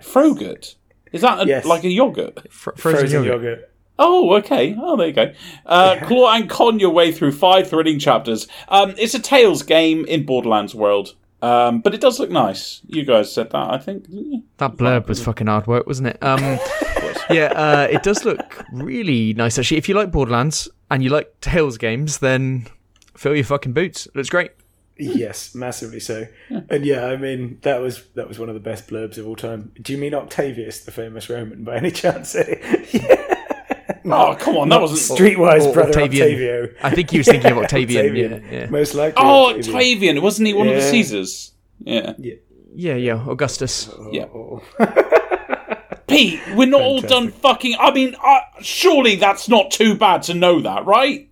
Frogurt. 0.03 0.77
Is 1.13 1.23
that 1.23 1.41
a, 1.41 1.47
Yes. 1.47 1.65
like 1.65 1.83
a 1.85 1.89
yogurt? 1.89 2.51
Fr- 2.53 2.71
frozen, 2.77 3.01
Frozen 3.01 3.25
yogurt. 3.25 3.43
yogurt. 3.43 3.70
Oh, 4.03 4.35
okay. 4.37 4.75
Oh, 4.79 4.97
there 4.97 5.09
you 5.09 5.13
go. 5.13 5.33
Uh, 5.67 5.97
Claw 6.05 6.35
and 6.35 6.49
con 6.49 6.81
your 6.81 6.89
way 6.89 7.13
through 7.13 7.33
five 7.33 7.69
thrilling 7.69 7.99
chapters. 7.99 8.49
Um, 8.69 8.95
it's 8.97 9.15
a 9.15 9.19
Tales 9.19 9.63
game 9.63 10.07
in 10.07 10.25
Borderlands 10.25 10.75
world, 10.75 11.15
um, 11.43 11.83
but 11.83 11.95
it 11.95 12.01
does 12.01 12.19
look 12.19 12.31
nice. 12.31 12.81
You 12.87 13.05
guys 13.05 13.31
said 13.31 13.51
that, 13.51 13.71
I 13.71 13.77
think. 13.77 14.07
That 14.57 14.77
blurb 14.77 15.07
was 15.07 15.23
fucking 15.23 15.49
hard 15.49 15.67
work, 15.67 15.87
wasn't 15.87 16.09
it? 16.09 16.19
Um, 16.23 16.41
yeah, 17.31 17.53
uh, 17.55 17.89
it 17.91 18.03
does 18.03 18.25
look 18.25 18.65
really 18.73 19.35
nice 19.35 19.59
actually. 19.59 19.77
If 19.77 19.87
you 19.87 19.95
like 19.95 20.11
Borderlands 20.11 20.67
and 20.91 21.05
you 21.05 21.11
like 21.11 21.39
Tales 21.43 21.77
games, 21.77 22.19
then 22.19 22.67
fill 23.15 23.35
your 23.35 23.45
fucking 23.45 23.75
boots. 23.75 24.07
It 24.07 24.17
looks 24.17 24.31
great. 24.31 24.53
Yes, 24.97 25.55
massively 25.55 26.01
so. 26.01 26.27
And 26.49 26.87
yeah, 26.87 27.07
I 27.07 27.17
mean 27.17 27.59
that 27.63 27.81
was 27.81 28.05
that 28.15 28.29
was 28.29 28.39
one 28.39 28.49
of 28.49 28.55
the 28.55 28.61
best 28.61 28.89
blurbs 28.89 29.19
of 29.19 29.27
all 29.27 29.37
time. 29.37 29.73
Do 29.81 29.93
you 29.93 29.99
mean 29.99 30.15
Octavius, 30.15 30.85
the 30.85 30.91
famous 30.91 31.29
Roman, 31.29 31.65
by 31.65 31.77
any 31.77 31.91
chance? 31.91 32.35
yeah. 32.93 33.37
Oh, 34.05 34.37
come 34.39 34.57
on, 34.57 34.69
that 34.71 34.81
wasn't. 34.81 35.19
Streetwise 35.21 35.67
Or 35.67 35.73
brother 35.75 35.91
Octavian. 35.91 36.27
Octavio. 36.27 36.69
I 36.83 36.91
think 36.95 37.11
he 37.11 37.19
was 37.19 37.27
thinking 37.27 37.53
of 37.53 37.59
Octavian. 37.65 38.07
Octavian. 38.07 38.45
Yeah, 38.45 38.59
yeah, 38.61 38.67
Most 38.71 38.95
likely. 38.95 39.23
Oh, 39.23 39.51
Octavian. 39.51 39.75
Octavian, 39.77 40.23
wasn't 40.23 40.49
he 40.49 40.55
one 40.55 40.69
of 40.69 40.75
the 40.75 40.83
Caesars? 40.83 41.53
Yeah. 41.81 42.15
yeah, 42.75 42.95
yeah. 42.95 43.25
Augustus. 43.29 43.91
Yeah. 44.13 44.25
Oh. 44.35 44.63
Pete, 46.07 46.41
we're 46.55 46.67
not 46.67 46.81
all 46.81 47.01
done 47.01 47.31
fucking. 47.31 47.77
I 47.79 47.93
mean, 47.93 48.17
uh, 48.23 48.41
surely 48.61 49.17
that's 49.17 49.49
not 49.49 49.71
too 49.71 49.95
bad 49.95 50.23
to 50.25 50.35
know 50.35 50.61
that, 50.61 50.85
right? 50.85 51.29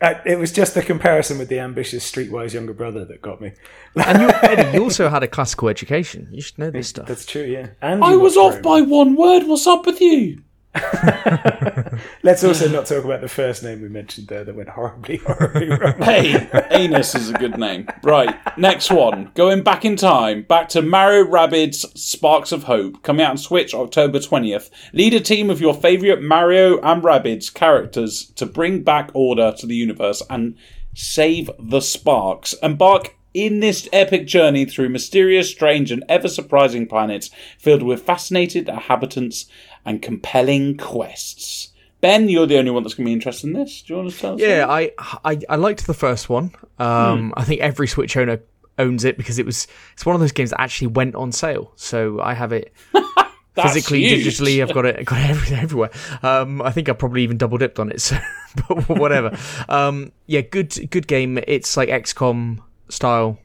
Uh, 0.00 0.14
it 0.26 0.38
was 0.38 0.52
just 0.52 0.74
the 0.74 0.82
comparison 0.82 1.38
with 1.38 1.48
the 1.48 1.60
ambitious 1.60 2.10
streetwise 2.10 2.52
younger 2.52 2.72
brother 2.72 3.04
that 3.04 3.22
got 3.22 3.40
me. 3.40 3.52
And 3.94 4.22
you, 4.22 4.28
Eddie, 4.42 4.76
you 4.78 4.82
also 4.82 5.08
had 5.08 5.22
a 5.22 5.28
classical 5.28 5.68
education. 5.68 6.28
You 6.32 6.40
should 6.40 6.58
know 6.58 6.70
this 6.70 6.88
stuff. 6.88 7.06
That's 7.06 7.24
true, 7.26 7.44
yeah. 7.44 7.68
And 7.80 8.02
I 8.02 8.16
was 8.16 8.36
watched 8.36 8.56
off 8.56 8.62
by 8.62 8.80
Rome. 8.80 8.90
one 8.90 9.16
word. 9.16 9.46
What's 9.46 9.66
up 9.66 9.86
with 9.86 10.00
you? 10.00 10.42
Let's 12.22 12.42
also 12.42 12.68
not 12.68 12.86
talk 12.86 13.04
about 13.04 13.20
the 13.20 13.28
first 13.28 13.62
name 13.62 13.80
we 13.80 13.88
mentioned 13.88 14.28
there 14.28 14.44
that 14.44 14.54
went 14.54 14.70
horribly, 14.70 15.18
horribly 15.18 15.68
wrong. 15.68 15.94
Hey, 16.02 16.48
Anus 16.70 17.14
is 17.14 17.30
a 17.30 17.34
good 17.34 17.58
name. 17.58 17.88
Right, 18.02 18.34
next 18.58 18.90
one. 18.90 19.30
Going 19.34 19.62
back 19.62 19.84
in 19.84 19.96
time, 19.96 20.42
back 20.42 20.68
to 20.70 20.82
Mario 20.82 21.24
Rabbids 21.24 21.96
Sparks 21.96 22.50
of 22.50 22.64
Hope, 22.64 23.02
coming 23.02 23.24
out 23.24 23.30
on 23.30 23.38
Switch 23.38 23.72
October 23.72 24.18
20th. 24.18 24.70
Lead 24.92 25.14
a 25.14 25.20
team 25.20 25.48
of 25.48 25.60
your 25.60 25.74
favourite 25.74 26.22
Mario 26.22 26.80
and 26.80 27.02
Rabbids 27.02 27.52
characters 27.52 28.32
to 28.36 28.46
bring 28.46 28.82
back 28.82 29.10
order 29.14 29.54
to 29.58 29.66
the 29.66 29.76
universe 29.76 30.22
and 30.28 30.56
save 30.94 31.50
the 31.58 31.80
sparks. 31.80 32.54
Embark 32.62 33.14
in 33.34 33.58
this 33.58 33.88
epic 33.92 34.26
journey 34.26 34.64
through 34.64 34.88
mysterious, 34.88 35.50
strange, 35.50 35.90
and 35.90 36.04
ever 36.08 36.28
surprising 36.28 36.86
planets 36.86 37.30
filled 37.58 37.82
with 37.82 38.02
fascinated 38.02 38.68
inhabitants 38.68 39.46
and 39.84 40.00
compelling 40.02 40.76
quests. 40.76 41.68
Ben, 42.00 42.28
you're 42.28 42.46
the 42.46 42.58
only 42.58 42.70
one 42.70 42.82
that's 42.82 42.94
going 42.94 43.04
to 43.06 43.08
be 43.08 43.12
interested 43.14 43.46
in 43.46 43.52
this. 43.54 43.80
Do 43.82 43.94
you 43.94 43.98
want 44.00 44.10
to 44.12 44.18
tell 44.18 44.34
us? 44.34 44.40
Yeah, 44.40 44.66
I, 44.68 44.92
I 45.24 45.38
I 45.48 45.56
liked 45.56 45.86
the 45.86 45.94
first 45.94 46.28
one. 46.28 46.54
Um, 46.78 47.28
Hmm. 47.28 47.32
I 47.36 47.44
think 47.44 47.60
every 47.62 47.86
Switch 47.88 48.16
owner 48.16 48.40
owns 48.78 49.04
it 49.04 49.16
because 49.16 49.38
it 49.38 49.46
was 49.46 49.66
it's 49.94 50.04
one 50.04 50.14
of 50.14 50.20
those 50.20 50.32
games 50.32 50.50
that 50.50 50.60
actually 50.60 50.88
went 50.88 51.14
on 51.14 51.32
sale. 51.32 51.72
So 51.76 52.20
I 52.20 52.34
have 52.34 52.52
it 52.52 52.72
physically, 53.54 54.02
huge. 54.06 54.26
digitally. 54.26 54.60
I've 54.62 54.74
got 54.74 54.84
it, 54.84 55.04
got 55.06 55.18
it 55.20 55.30
every- 55.30 55.56
everywhere. 55.56 55.90
Um, 56.22 56.60
I 56.60 56.72
think 56.72 56.88
I 56.88 56.92
probably 56.92 57.22
even 57.22 57.38
double 57.38 57.56
dipped 57.58 57.78
on 57.78 57.90
it. 57.90 58.00
So, 58.58 58.66
but 58.68 58.98
whatever. 59.00 59.36
um, 59.68 60.12
yeah, 60.26 60.42
good, 60.42 60.90
good 60.90 61.06
game. 61.08 61.38
It's 61.48 61.76
like 61.76 61.88
XCOM 61.88 62.58
style 62.88 63.38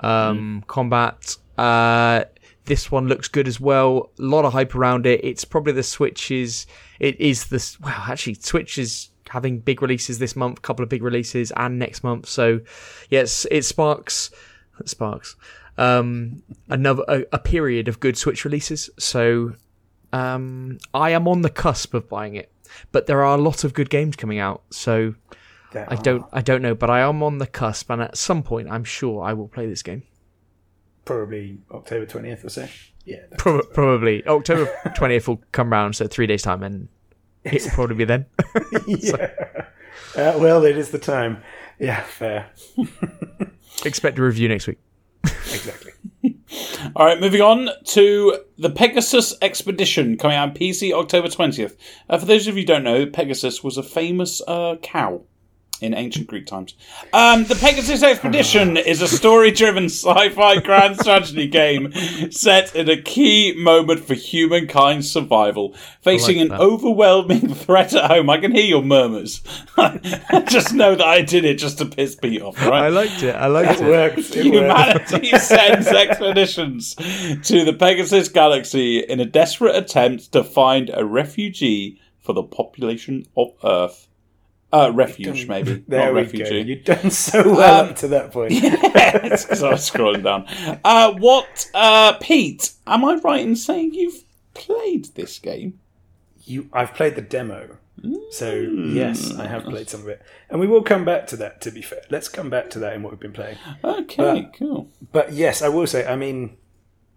um, 0.00 0.62
combat. 0.68 1.36
Uh, 1.58 2.24
this 2.64 2.90
one 2.90 3.08
looks 3.08 3.28
good 3.28 3.48
as 3.48 3.60
well. 3.60 4.10
A 4.18 4.22
lot 4.22 4.44
of 4.44 4.52
hype 4.52 4.74
around 4.74 5.06
it. 5.06 5.20
It's 5.24 5.44
probably 5.44 5.72
the 5.72 5.82
Switch's. 5.82 6.66
It 7.00 7.20
is 7.20 7.46
this. 7.46 7.80
Well, 7.80 7.92
actually, 7.92 8.34
Switch 8.34 8.78
is 8.78 9.10
having 9.28 9.58
big 9.58 9.82
releases 9.82 10.18
this 10.18 10.36
month. 10.36 10.58
A 10.58 10.60
couple 10.62 10.82
of 10.82 10.88
big 10.88 11.02
releases 11.02 11.50
and 11.56 11.78
next 11.78 12.04
month. 12.04 12.28
So, 12.28 12.60
yes, 13.10 13.46
it 13.50 13.64
sparks. 13.64 14.30
Sparks. 14.84 15.36
Um, 15.78 16.42
another 16.68 17.04
a, 17.08 17.24
a 17.32 17.38
period 17.38 17.88
of 17.88 18.00
good 18.00 18.16
Switch 18.16 18.44
releases. 18.44 18.90
So 18.98 19.54
um, 20.12 20.78
I 20.92 21.10
am 21.10 21.26
on 21.26 21.42
the 21.42 21.50
cusp 21.50 21.94
of 21.94 22.08
buying 22.08 22.34
it, 22.36 22.52
but 22.92 23.06
there 23.06 23.24
are 23.24 23.36
a 23.36 23.40
lot 23.40 23.64
of 23.64 23.74
good 23.74 23.90
games 23.90 24.16
coming 24.16 24.38
out. 24.38 24.62
So 24.70 25.14
There 25.72 25.86
I 25.90 25.94
are 25.94 26.02
don't 26.02 26.26
I 26.32 26.42
don't 26.42 26.62
know, 26.62 26.74
but 26.74 26.90
I 26.90 27.00
am 27.00 27.22
on 27.22 27.38
the 27.38 27.46
cusp, 27.46 27.90
and 27.90 28.02
at 28.02 28.16
some 28.16 28.42
point, 28.42 28.70
I'm 28.70 28.84
sure 28.84 29.22
I 29.22 29.32
will 29.32 29.48
play 29.48 29.66
this 29.66 29.82
game. 29.82 30.02
Probably 31.04 31.58
October 31.70 32.06
twentieth 32.06 32.44
or 32.44 32.48
so. 32.48 32.68
Yeah, 33.04 33.20
Pro- 33.38 33.62
probably 33.62 34.26
October 34.26 34.70
twentieth 34.94 35.28
will 35.28 35.42
come 35.52 35.70
round, 35.70 35.96
so 35.96 36.06
three 36.06 36.26
days 36.26 36.42
time, 36.42 36.62
and 36.62 36.88
it 37.44 37.62
will 37.62 37.70
probably 37.70 37.96
be 37.96 38.04
then. 38.04 38.26
yeah. 38.86 39.30
Uh, 40.14 40.36
well, 40.38 40.64
it 40.64 40.76
is 40.76 40.90
the 40.90 40.98
time. 40.98 41.42
Yeah, 41.78 42.02
fair. 42.02 42.50
Expect 43.84 44.18
a 44.18 44.22
review 44.22 44.48
next 44.48 44.66
week. 44.66 44.78
Exactly. 45.24 45.92
All 46.94 47.06
right, 47.06 47.20
moving 47.20 47.40
on 47.40 47.68
to 47.86 48.38
the 48.58 48.70
Pegasus 48.70 49.34
Expedition 49.40 50.16
coming 50.16 50.36
out 50.36 50.50
on 50.50 50.54
PC 50.54 50.92
October 50.92 51.28
20th. 51.28 51.76
Uh, 52.08 52.18
for 52.18 52.26
those 52.26 52.46
of 52.46 52.56
you 52.56 52.62
who 52.62 52.66
don't 52.66 52.84
know, 52.84 53.06
Pegasus 53.06 53.62
was 53.62 53.76
a 53.76 53.82
famous 53.82 54.42
uh, 54.46 54.76
cow 54.82 55.22
in 55.82 55.94
ancient 55.94 56.28
Greek 56.28 56.46
times. 56.46 56.74
Um, 57.12 57.44
the 57.44 57.56
Pegasus 57.56 58.02
Expedition 58.02 58.76
is 58.92 59.02
a 59.02 59.08
story 59.08 59.50
driven 59.50 59.86
sci 59.86 60.28
fi 60.30 60.60
grand 60.60 60.98
strategy 60.98 61.48
game 61.48 61.92
set 62.30 62.74
in 62.74 62.88
a 62.88 63.00
key 63.00 63.52
moment 63.56 64.04
for 64.04 64.14
humankind's 64.14 65.10
survival, 65.10 65.74
facing 66.00 66.38
like 66.38 66.50
an 66.50 66.52
overwhelming 66.54 67.52
threat 67.54 67.94
at 67.94 68.10
home. 68.10 68.30
I 68.30 68.38
can 68.38 68.52
hear 68.52 68.64
your 68.64 68.82
murmurs. 68.82 69.42
just 70.48 70.72
know 70.72 70.94
that 70.94 71.06
I 71.06 71.22
did 71.22 71.44
it 71.44 71.54
just 71.58 71.78
to 71.78 71.84
piss 71.86 72.14
Pete 72.14 72.40
off, 72.40 72.56
right? 72.64 72.84
I 72.84 72.88
liked 72.88 73.22
it. 73.22 73.34
I 73.34 73.46
liked 73.48 73.80
It 73.80 73.86
it. 73.86 73.90
works. 73.90 74.30
It 74.30 74.44
works. 74.52 75.10
Humanity 75.10 75.36
sends 75.38 75.88
expeditions 75.88 76.94
to 76.94 77.64
the 77.64 77.72
Pegasus 77.78 78.28
galaxy 78.28 79.00
in 79.00 79.18
a 79.20 79.24
desperate 79.24 79.74
attempt 79.74 80.32
to 80.32 80.44
find 80.44 80.90
a 80.94 81.04
refugee 81.04 82.00
for 82.20 82.32
the 82.32 82.42
population 82.42 83.26
of 83.36 83.48
Earth. 83.64 84.06
Uh, 84.72 84.90
refuge, 84.94 85.46
maybe. 85.48 85.84
There 85.88 86.06
not 86.06 86.14
we 86.14 86.20
refugee. 86.22 86.62
go. 86.62 86.68
You've 86.68 86.84
done 86.84 87.10
so 87.10 87.42
well 87.56 87.84
Um, 87.84 87.90
up 87.90 87.96
to 87.96 88.08
that 88.08 88.32
point. 88.32 88.52
Yes, 88.62 89.44
'cause 89.44 89.62
I 89.62 89.70
was 89.70 89.88
scrolling 89.90 90.22
down. 90.22 90.46
Uh, 90.84 91.12
what, 91.14 91.70
uh, 91.74 92.14
Pete, 92.14 92.72
am 92.86 93.04
I 93.04 93.16
right 93.16 93.40
in 93.40 93.54
saying 93.56 93.92
you've 93.94 94.24
played 94.54 95.06
this 95.14 95.38
game? 95.38 95.78
You, 96.44 96.68
I've 96.72 96.94
played 96.94 97.14
the 97.14 97.20
demo, 97.22 97.76
so 98.30 98.52
yes, 98.54 99.32
I 99.38 99.46
have 99.46 99.64
played 99.64 99.88
some 99.90 100.00
of 100.00 100.08
it, 100.08 100.22
and 100.50 100.58
we 100.58 100.66
will 100.66 100.82
come 100.82 101.04
back 101.04 101.26
to 101.28 101.36
that. 101.36 101.60
To 101.60 101.70
be 101.70 101.82
fair, 101.82 102.02
let's 102.10 102.28
come 102.28 102.48
back 102.50 102.68
to 102.70 102.78
that 102.80 102.94
in 102.94 103.02
what 103.02 103.12
we've 103.12 103.20
been 103.20 103.32
playing. 103.32 103.58
Okay, 103.84 104.48
cool. 104.58 104.88
But 105.12 105.32
yes, 105.34 105.62
I 105.62 105.68
will 105.68 105.86
say, 105.86 106.04
I 106.06 106.16
mean, 106.16 106.56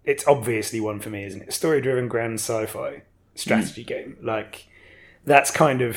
it's 0.04 0.26
obviously 0.28 0.78
one 0.80 1.00
for 1.00 1.10
me, 1.10 1.24
isn't 1.24 1.42
it? 1.42 1.52
Story-driven 1.52 2.06
grand 2.08 2.34
sci-fi 2.34 3.02
strategy 3.34 3.82
Hmm. 3.82 3.88
game. 3.88 4.16
Like 4.22 4.66
that's 5.24 5.50
kind 5.50 5.80
of 5.82 5.96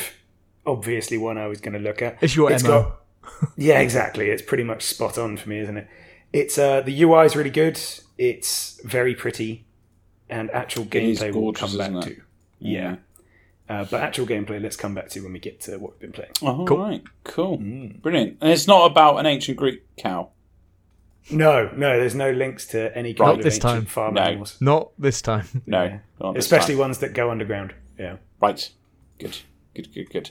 obviously 0.69 1.17
one 1.17 1.37
I 1.37 1.47
was 1.47 1.59
going 1.61 1.73
to 1.73 1.79
look 1.79 2.01
at. 2.01 2.17
It's 2.21 2.35
your 2.35 2.49
MO. 2.51 2.57
got- 2.59 3.01
yeah, 3.57 3.79
exactly. 3.79 4.29
It's 4.29 4.41
pretty 4.41 4.63
much 4.63 4.83
spot 4.83 5.17
on 5.17 5.37
for 5.37 5.49
me, 5.49 5.59
isn't 5.59 5.77
it? 5.77 5.87
It's 6.33 6.57
uh, 6.57 6.81
the 6.81 7.01
UI 7.03 7.25
is 7.25 7.35
really 7.35 7.49
good. 7.49 7.79
It's 8.17 8.79
very 8.83 9.15
pretty, 9.15 9.65
and 10.29 10.49
actual 10.51 10.83
is 10.83 10.89
gameplay 11.19 11.33
will 11.33 11.53
come 11.53 11.77
back 11.77 11.91
to. 12.05 12.21
Yeah. 12.59 12.97
Uh, 13.67 13.85
but 13.85 14.01
actual 14.01 14.25
gameplay, 14.25 14.59
let's 14.61 14.75
come 14.75 14.95
back 14.95 15.09
to 15.09 15.19
when 15.21 15.31
we 15.31 15.37
get 15.39 15.61
to 15.61 15.77
what 15.77 15.91
we've 15.91 15.99
been 15.99 16.11
playing. 16.11 16.31
All 16.41 16.65
Cool. 16.65 16.77
right, 16.79 17.03
cool. 17.23 17.59
Mm. 17.59 18.01
Brilliant. 18.01 18.37
And 18.41 18.51
it's 18.51 18.65
not 18.67 18.89
about 18.89 19.17
an 19.17 19.27
ancient 19.27 19.57
Greek 19.57 19.83
cow. 19.95 20.29
No, 21.31 21.69
no, 21.75 21.99
there's 21.99 22.15
no 22.15 22.31
links 22.31 22.65
to 22.69 22.95
any 22.97 23.13
kind 23.13 23.27
Not 23.27 23.37
of 23.37 23.43
this 23.43 23.55
ancient 23.57 23.71
time. 23.73 23.85
farm 23.85 24.13
No. 24.15 24.21
animals, 24.21 24.57
Not 24.59 24.89
this 24.97 25.21
time. 25.21 25.45
No, 25.67 25.83
Yeah. 25.83 25.99
not 26.19 26.33
this 26.33 26.45
especially 26.45 26.73
time. 26.73 26.79
ones 26.79 26.97
that 26.99 27.13
go 27.13 27.29
underground. 27.29 27.75
Yeah. 27.99 28.15
Right. 28.41 28.67
Good. 29.19 29.37
Good, 29.79 29.93
good, 29.93 30.09
good. 30.09 30.29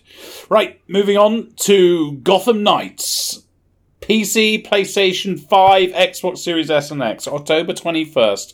Right, 0.51 0.79
moving 0.89 1.17
on 1.17 1.53
to 1.61 2.13
Gotham 2.19 2.63
Knights. 2.63 3.45
PC, 4.03 4.67
PlayStation 4.67 5.41
5, 5.41 5.89
Xbox 5.91 6.39
Series 6.39 6.71
S 6.71 6.91
and 6.91 7.03
X, 7.03 7.27
October 7.27 7.73
21st. 7.73 8.53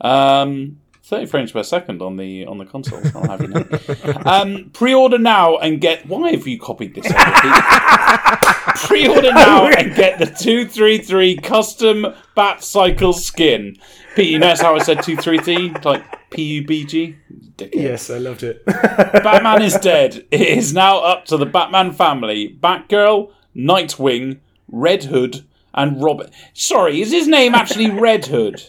Um, 0.00 0.78
30 1.02 1.26
frames 1.26 1.50
per 1.50 1.64
second 1.64 2.00
on 2.00 2.16
the 2.16 2.46
on 2.46 2.58
the 2.58 2.64
console. 2.64 3.00
I'll 3.14 3.28
have 3.28 3.42
you 3.42 3.48
know. 3.48 3.64
um, 4.24 4.70
pre-order 4.72 5.18
now 5.18 5.56
and 5.58 5.80
get. 5.80 6.06
Why 6.06 6.30
have 6.30 6.46
you 6.46 6.60
copied 6.60 6.94
this? 6.94 7.06
pre-order 8.86 9.32
now 9.34 9.66
and 9.66 9.96
get 9.96 10.20
the 10.20 10.26
two 10.26 10.66
three 10.66 10.98
three 10.98 11.36
custom 11.36 12.06
Bat 12.36 12.62
Cycle 12.62 13.12
skin. 13.12 13.78
Pete, 14.14 14.30
you 14.30 14.38
notice 14.38 14.60
how 14.60 14.76
I 14.76 14.78
said 14.78 15.02
two 15.02 15.16
three 15.16 15.38
three 15.38 15.72
like 15.84 16.04
P 16.30 16.42
U 16.42 16.66
B 16.66 16.84
G? 16.84 17.16
Dickhead. 17.56 17.74
Yes, 17.74 18.10
I 18.10 18.18
loved 18.18 18.42
it. 18.42 18.64
Batman 18.66 19.62
is 19.62 19.74
dead. 19.78 20.26
It 20.30 20.40
is 20.40 20.72
now 20.74 20.98
up 20.98 21.24
to 21.26 21.36
the 21.36 21.46
Batman 21.46 21.92
family. 21.92 22.56
Batgirl, 22.60 23.30
Nightwing, 23.56 24.38
Red 24.68 25.04
Hood, 25.04 25.44
and 25.74 26.02
Robin. 26.02 26.30
Sorry, 26.52 27.00
is 27.00 27.12
his 27.12 27.28
name 27.28 27.54
actually 27.54 27.90
Red 27.90 28.26
Hood? 28.26 28.62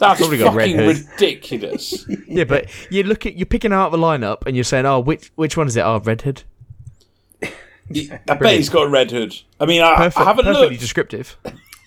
That's 0.00 0.20
Probably 0.20 0.38
Red 0.42 0.52
fucking 0.54 0.76
Hood. 0.78 0.96
ridiculous. 1.12 2.06
Yeah, 2.28 2.44
but 2.44 2.66
you 2.90 3.02
look 3.02 3.26
at 3.26 3.36
you're 3.36 3.46
picking 3.46 3.72
out 3.72 3.90
the 3.90 3.96
lineup 3.98 4.46
and 4.46 4.54
you're 4.56 4.62
saying, 4.64 4.86
"Oh, 4.86 5.00
which 5.00 5.32
which 5.34 5.56
one 5.56 5.66
is 5.66 5.76
it? 5.76 5.80
Oh, 5.80 5.98
Red 5.98 6.22
Hood." 6.22 6.42
I 7.42 8.34
bet 8.34 8.54
he's 8.56 8.68
got 8.68 8.82
a 8.86 8.88
Red 8.88 9.10
Hood. 9.10 9.34
I 9.58 9.64
mean, 9.66 9.80
I, 9.82 9.96
Perfect, 9.96 10.18
I 10.18 10.24
haven't 10.24 10.44
perfectly 10.44 10.68
looked. 10.68 10.80
descriptive. 10.80 11.36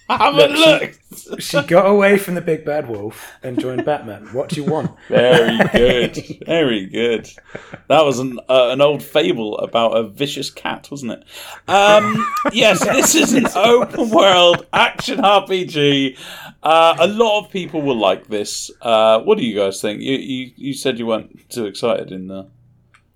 I 0.10 0.18
haven't 0.26 0.52
Look, 0.60 1.00
looked. 1.30 1.42
she 1.42 1.62
got 1.64 1.86
away 1.86 2.18
from 2.18 2.36
the 2.36 2.42
big 2.42 2.66
bad 2.66 2.90
wolf 2.90 3.32
and 3.44 3.58
joined 3.60 3.86
Batman. 3.86 4.28
What 4.34 4.50
do 4.50 4.58
you 4.62 4.66
want? 4.70 4.92
Very 5.08 5.58
good. 5.72 6.18
Very 6.46 6.86
good. 6.86 7.30
That 7.88 8.04
was 8.04 8.20
an 8.20 8.38
uh, 8.50 8.70
an 8.72 8.82
old 8.82 9.02
fable 9.04 9.58
about 9.60 9.92
a 9.96 10.04
vicious 10.04 10.50
cat, 10.50 10.90
wasn't 10.92 11.14
it? 11.14 11.24
Um, 11.70 12.30
yes, 12.52 12.84
this 12.84 13.16
is 13.16 13.34
an 13.34 13.48
open 13.56 14.10
world 14.10 14.66
action 14.74 15.20
RPG. 15.20 16.18
Uh, 16.62 16.98
a 17.00 17.08
lot 17.08 17.46
of 17.46 17.52
people 17.52 17.82
will 17.82 17.98
like 17.98 18.28
this. 18.28 18.70
Uh, 18.82 19.22
what 19.22 19.38
do 19.38 19.46
you 19.46 19.58
guys 19.58 19.82
think? 19.82 20.02
You, 20.02 20.18
you 20.18 20.52
you 20.58 20.74
said 20.74 21.00
you 21.00 21.06
weren't 21.06 21.50
too 21.50 21.66
excited 21.68 22.12
in 22.12 22.28
the. 22.28 22.48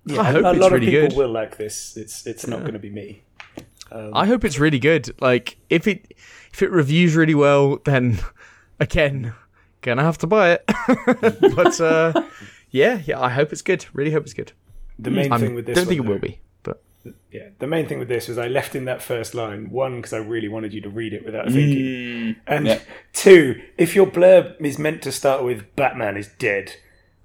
Yeah, 0.06 0.20
I 0.20 0.24
hope 0.32 0.44
a 0.44 0.50
it's 0.50 0.58
lot 0.60 0.72
really 0.72 0.86
of 0.86 0.92
people 0.92 1.08
good. 1.08 1.16
will 1.18 1.30
like 1.32 1.58
this. 1.58 1.96
It's 1.96 2.26
it's 2.26 2.46
not 2.46 2.60
going 2.60 2.72
to 2.72 2.78
be 2.78 2.90
me. 2.90 3.22
I 3.92 4.26
hope 4.26 4.44
it's 4.44 4.58
really 4.58 4.78
good. 4.80 5.14
Like 5.20 5.58
if 5.70 5.86
it 5.86 6.12
if 6.56 6.62
it 6.62 6.70
reviews 6.70 7.14
really 7.14 7.34
well, 7.34 7.76
then 7.84 8.18
again, 8.80 9.34
gonna 9.82 10.02
have 10.02 10.16
to 10.16 10.26
buy 10.26 10.52
it. 10.52 10.64
but 11.54 11.78
uh, 11.82 12.24
yeah, 12.70 13.02
yeah, 13.04 13.20
I 13.20 13.28
hope 13.28 13.52
it's 13.52 13.60
good. 13.60 13.84
Really 13.92 14.10
hope 14.10 14.22
it's 14.22 14.32
good. 14.32 14.52
The 14.98 15.10
main 15.10 15.30
I 15.30 15.36
thing 15.36 15.54
with 15.54 15.66
this, 15.66 15.76
don't 15.76 15.84
think 15.84 15.98
it 15.98 16.04
one, 16.04 16.12
will 16.12 16.18
be, 16.18 16.40
but 16.62 16.80
Yeah, 17.30 17.48
the 17.58 17.66
main 17.66 17.86
thing 17.86 17.98
with 17.98 18.08
this 18.08 18.26
was 18.26 18.38
I 18.38 18.48
left 18.48 18.74
in 18.74 18.86
that 18.86 19.02
first 19.02 19.34
line. 19.34 19.68
One, 19.68 19.96
because 19.96 20.14
I 20.14 20.16
really 20.16 20.48
wanted 20.48 20.72
you 20.72 20.80
to 20.80 20.88
read 20.88 21.12
it 21.12 21.26
without 21.26 21.50
thinking, 21.50 22.36
and 22.46 22.66
yeah. 22.66 22.78
two, 23.12 23.60
if 23.76 23.94
your 23.94 24.06
blurb 24.06 24.58
is 24.58 24.78
meant 24.78 25.02
to 25.02 25.12
start 25.12 25.44
with 25.44 25.76
"Batman 25.76 26.16
is 26.16 26.28
dead," 26.38 26.76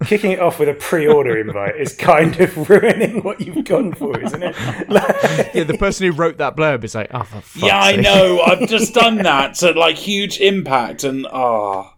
kicking 0.05 0.31
it 0.31 0.39
off 0.39 0.59
with 0.59 0.69
a 0.69 0.73
pre-order 0.73 1.37
invite 1.37 1.75
is 1.77 1.95
kind 1.95 2.39
of 2.39 2.69
ruining 2.69 3.23
what 3.23 3.39
you've 3.41 3.65
gone 3.65 3.93
for, 3.93 4.19
isn't 4.19 4.41
it? 4.43 4.55
Like- 4.89 5.05
yeah, 5.53 5.63
the 5.63 5.77
person 5.79 6.05
who 6.07 6.11
wrote 6.13 6.37
that 6.37 6.55
blurb 6.55 6.83
is 6.83 6.95
like, 6.95 7.09
oh, 7.13 7.23
for 7.23 7.41
fuck's 7.41 7.63
Yeah, 7.63 7.79
I 7.79 7.95
know. 7.95 8.41
I've 8.45 8.67
just 8.67 8.93
done 8.93 9.17
that 9.17 9.55
to 9.55 9.71
like 9.71 9.95
huge 9.97 10.39
impact, 10.39 11.03
and 11.03 11.27
ah, 11.31 11.95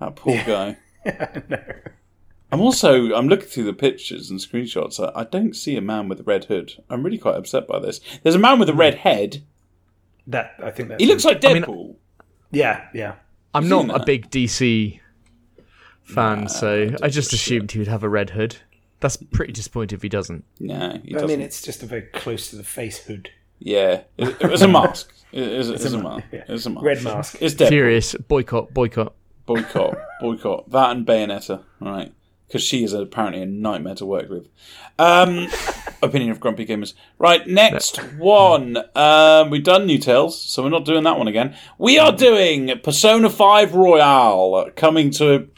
that 0.00 0.16
poor 0.16 0.36
guy. 0.46 0.76
No, 1.48 1.58
I'm 2.52 2.60
also 2.60 3.14
I'm 3.14 3.28
looking 3.28 3.46
through 3.48 3.64
the 3.64 3.72
pictures 3.72 4.30
and 4.30 4.38
screenshots. 4.40 5.00
I, 5.00 5.20
I 5.20 5.24
don't 5.24 5.54
see 5.54 5.76
a 5.76 5.80
man 5.80 6.08
with 6.08 6.20
a 6.20 6.24
red 6.24 6.44
hood. 6.44 6.72
I'm 6.90 7.02
really 7.02 7.18
quite 7.18 7.34
upset 7.36 7.66
by 7.66 7.78
this. 7.80 8.00
There's 8.22 8.34
a 8.34 8.38
man 8.40 8.58
with 8.58 8.68
a 8.68 8.74
red 8.74 8.94
head. 8.94 9.42
that 10.26 10.54
I 10.62 10.70
think 10.70 10.88
that 10.90 11.00
He 11.00 11.06
looks 11.06 11.24
like 11.24 11.42
mean- 11.42 11.62
Deadpool. 11.64 11.96
yeah, 12.50 12.88
yeah. 12.94 13.14
I'm 13.54 13.68
not 13.68 13.88
a 13.90 14.04
big 14.04 14.30
DC 14.30 15.00
fan, 16.06 16.48
so 16.48 16.90
I 17.02 17.08
just 17.08 17.32
assumed 17.32 17.72
he 17.72 17.78
would 17.78 17.88
have 17.88 18.02
a 18.02 18.08
red 18.08 18.30
hood. 18.30 18.56
That's 19.00 19.16
pretty 19.16 19.52
disappointing 19.52 19.96
if 19.96 20.02
he 20.02 20.08
doesn't. 20.08 20.44
no, 20.58 20.98
he 21.04 21.10
I 21.14 21.18
doesn't. 21.18 21.28
mean, 21.28 21.40
it's 21.40 21.60
just 21.62 21.82
a 21.82 21.86
very 21.86 22.02
close 22.02 22.48
to 22.50 22.56
the 22.56 22.64
face 22.64 22.98
hood. 23.04 23.30
yeah, 23.58 24.02
it, 24.16 24.36
it 24.40 24.50
was 24.50 24.62
a 24.62 24.68
mask. 24.68 25.12
It 25.32 25.42
is 25.48 25.68
it's 25.68 25.84
a, 25.84 25.98
ma- 25.98 26.16
mask. 26.16 26.26
yeah. 26.32 26.44
It's 26.48 26.64
a 26.66 26.70
mask. 26.70 26.84
Red 26.86 27.02
mask. 27.04 27.36
It's 27.40 27.54
Deadpool. 27.54 27.68
Furious 27.68 28.14
boycott, 28.14 28.72
boycott. 28.72 29.12
Boycott, 29.44 29.98
boycott. 30.20 30.70
That 30.70 30.90
and 30.96 31.06
Bayonetta, 31.06 31.62
all 31.82 31.88
right? 31.92 32.12
Because 32.46 32.62
she 32.62 32.84
is 32.84 32.92
apparently 32.92 33.42
a 33.42 33.46
nightmare 33.46 33.96
to 33.96 34.06
work 34.06 34.30
with. 34.30 34.48
Um, 34.98 35.48
opinion 36.02 36.30
of 36.30 36.38
grumpy 36.40 36.64
gamers. 36.64 36.94
Right, 37.18 37.46
next 37.46 37.96
one. 38.18 38.78
Um, 38.94 39.50
we've 39.50 39.64
done 39.64 39.84
New 39.86 39.98
Tales, 39.98 40.40
so 40.40 40.62
we're 40.62 40.70
not 40.70 40.84
doing 40.84 41.02
that 41.04 41.18
one 41.18 41.26
again. 41.28 41.56
We 41.76 41.98
are 41.98 42.12
doing 42.12 42.70
Persona 42.84 43.28
Five 43.30 43.74
Royal, 43.74 44.70
coming 44.76 45.10
to 45.12 45.48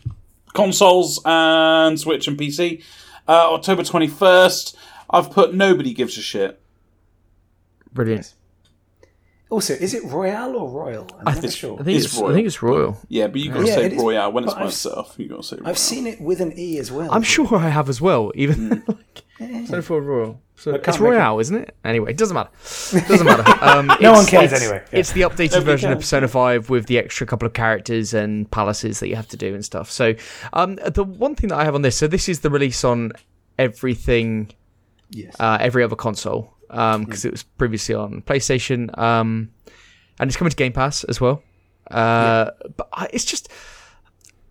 consoles 0.63 1.21
and 1.25 1.99
Switch 2.01 2.27
and 2.29 2.37
PC, 2.37 2.83
uh, 3.29 3.55
October 3.55 3.85
twenty 3.85 4.09
first. 4.09 4.77
I've 5.11 5.31
put 5.31 5.55
nobody 5.55 5.93
gives 5.95 6.19
a 6.19 6.21
shit. 6.23 6.61
Brilliant. 7.93 8.35
Also, 9.51 9.73
is 9.73 9.95
it 9.95 10.05
Royale 10.05 10.55
or 10.57 10.69
Royal? 10.69 11.07
I'm 11.25 11.35
never 11.37 11.51
sure. 11.51 11.81
I 11.81 11.83
think 11.85 11.97
It's 11.97 12.07
it's, 12.07 12.19
royal. 12.19 12.31
I 12.31 12.35
think 12.35 12.47
it's 12.47 12.63
royal. 12.63 12.99
Yeah, 13.09 13.29
but 13.29 13.41
you've 13.41 13.55
got 13.55 13.61
to 13.61 13.67
say 13.67 13.87
it 13.87 13.93
is, 13.95 14.03
Royale 14.03 14.31
when 14.33 14.45
it's 14.45 14.53
but 14.53 14.59
by 14.59 14.65
I've- 14.65 14.69
itself. 14.69 15.15
You 15.17 15.29
got 15.29 15.37
to 15.37 15.43
say. 15.43 15.57
Royale. 15.57 15.69
I've 15.71 15.79
seen 15.79 16.07
it 16.07 16.21
with 16.21 16.41
an 16.43 16.53
E 16.59 16.79
as 16.79 16.93
well. 16.93 17.09
I'm 17.11 17.23
sure 17.23 17.55
I 17.57 17.69
have 17.71 17.89
as 17.89 17.99
well. 18.01 18.31
Even 18.35 18.83
like, 19.41 19.67
so 19.69 19.81
for 19.81 20.03
royal. 20.03 20.43
So 20.59 20.75
it's 20.75 20.87
make 20.89 20.99
royale, 21.01 21.39
isn't 21.39 21.55
it? 21.57 21.77
Anyway, 21.85 22.11
it 22.11 22.17
doesn't 22.17 22.35
matter. 22.35 22.51
It 22.93 23.07
doesn't 23.07 23.27
matter. 23.27 23.45
Um, 23.63 23.87
No 24.01 24.13
one 24.13 24.27
cares 24.27 24.53
it's- 24.53 24.61
anyway. 24.63 24.83
Yeah. 24.93 24.99
It's 24.99 25.13
the 25.13 25.21
updated 25.21 25.53
Nobody 25.53 25.65
version 25.65 25.93
of. 25.93 25.99
Persona 26.01 26.27
Five 26.29 26.69
with 26.69 26.87
the 26.87 26.99
extra 26.99 27.27
couple 27.27 27.47
of 27.47 27.53
characters 27.53 28.13
and 28.13 28.51
palaces 28.51 28.99
that 29.01 29.09
you 29.09 29.15
have 29.17 29.29
to 29.29 29.37
do 29.37 29.55
and 29.55 29.65
stuff. 29.65 29.89
So, 29.91 30.15
um, 30.53 30.75
the 30.85 31.05
one 31.05 31.35
thing 31.37 31.49
that 31.51 31.59
I 31.59 31.65
have 31.65 31.75
on 31.77 31.83
this, 31.83 31.97
so 31.97 32.09
this 32.09 32.29
is 32.29 32.41
the 32.41 32.51
release 32.51 32.83
on 32.85 33.13
everything 33.59 34.51
Yes. 35.11 35.35
uh, 35.41 35.57
every 35.61 35.83
other 35.83 35.97
console 35.97 36.55
because 36.69 37.25
it 37.25 37.31
was 37.31 37.43
previously 37.43 37.95
on 37.95 38.21
PlayStation, 38.23 38.97
um, 38.99 39.51
and 40.21 40.29
it's 40.29 40.37
coming 40.37 40.51
to 40.51 40.57
Game 40.57 40.73
Pass 40.73 41.05
as 41.05 41.21
well. 41.21 41.43
Uh, 41.91 42.51
But 42.77 42.89
I, 42.93 43.09
it's 43.13 43.25
just 43.25 43.49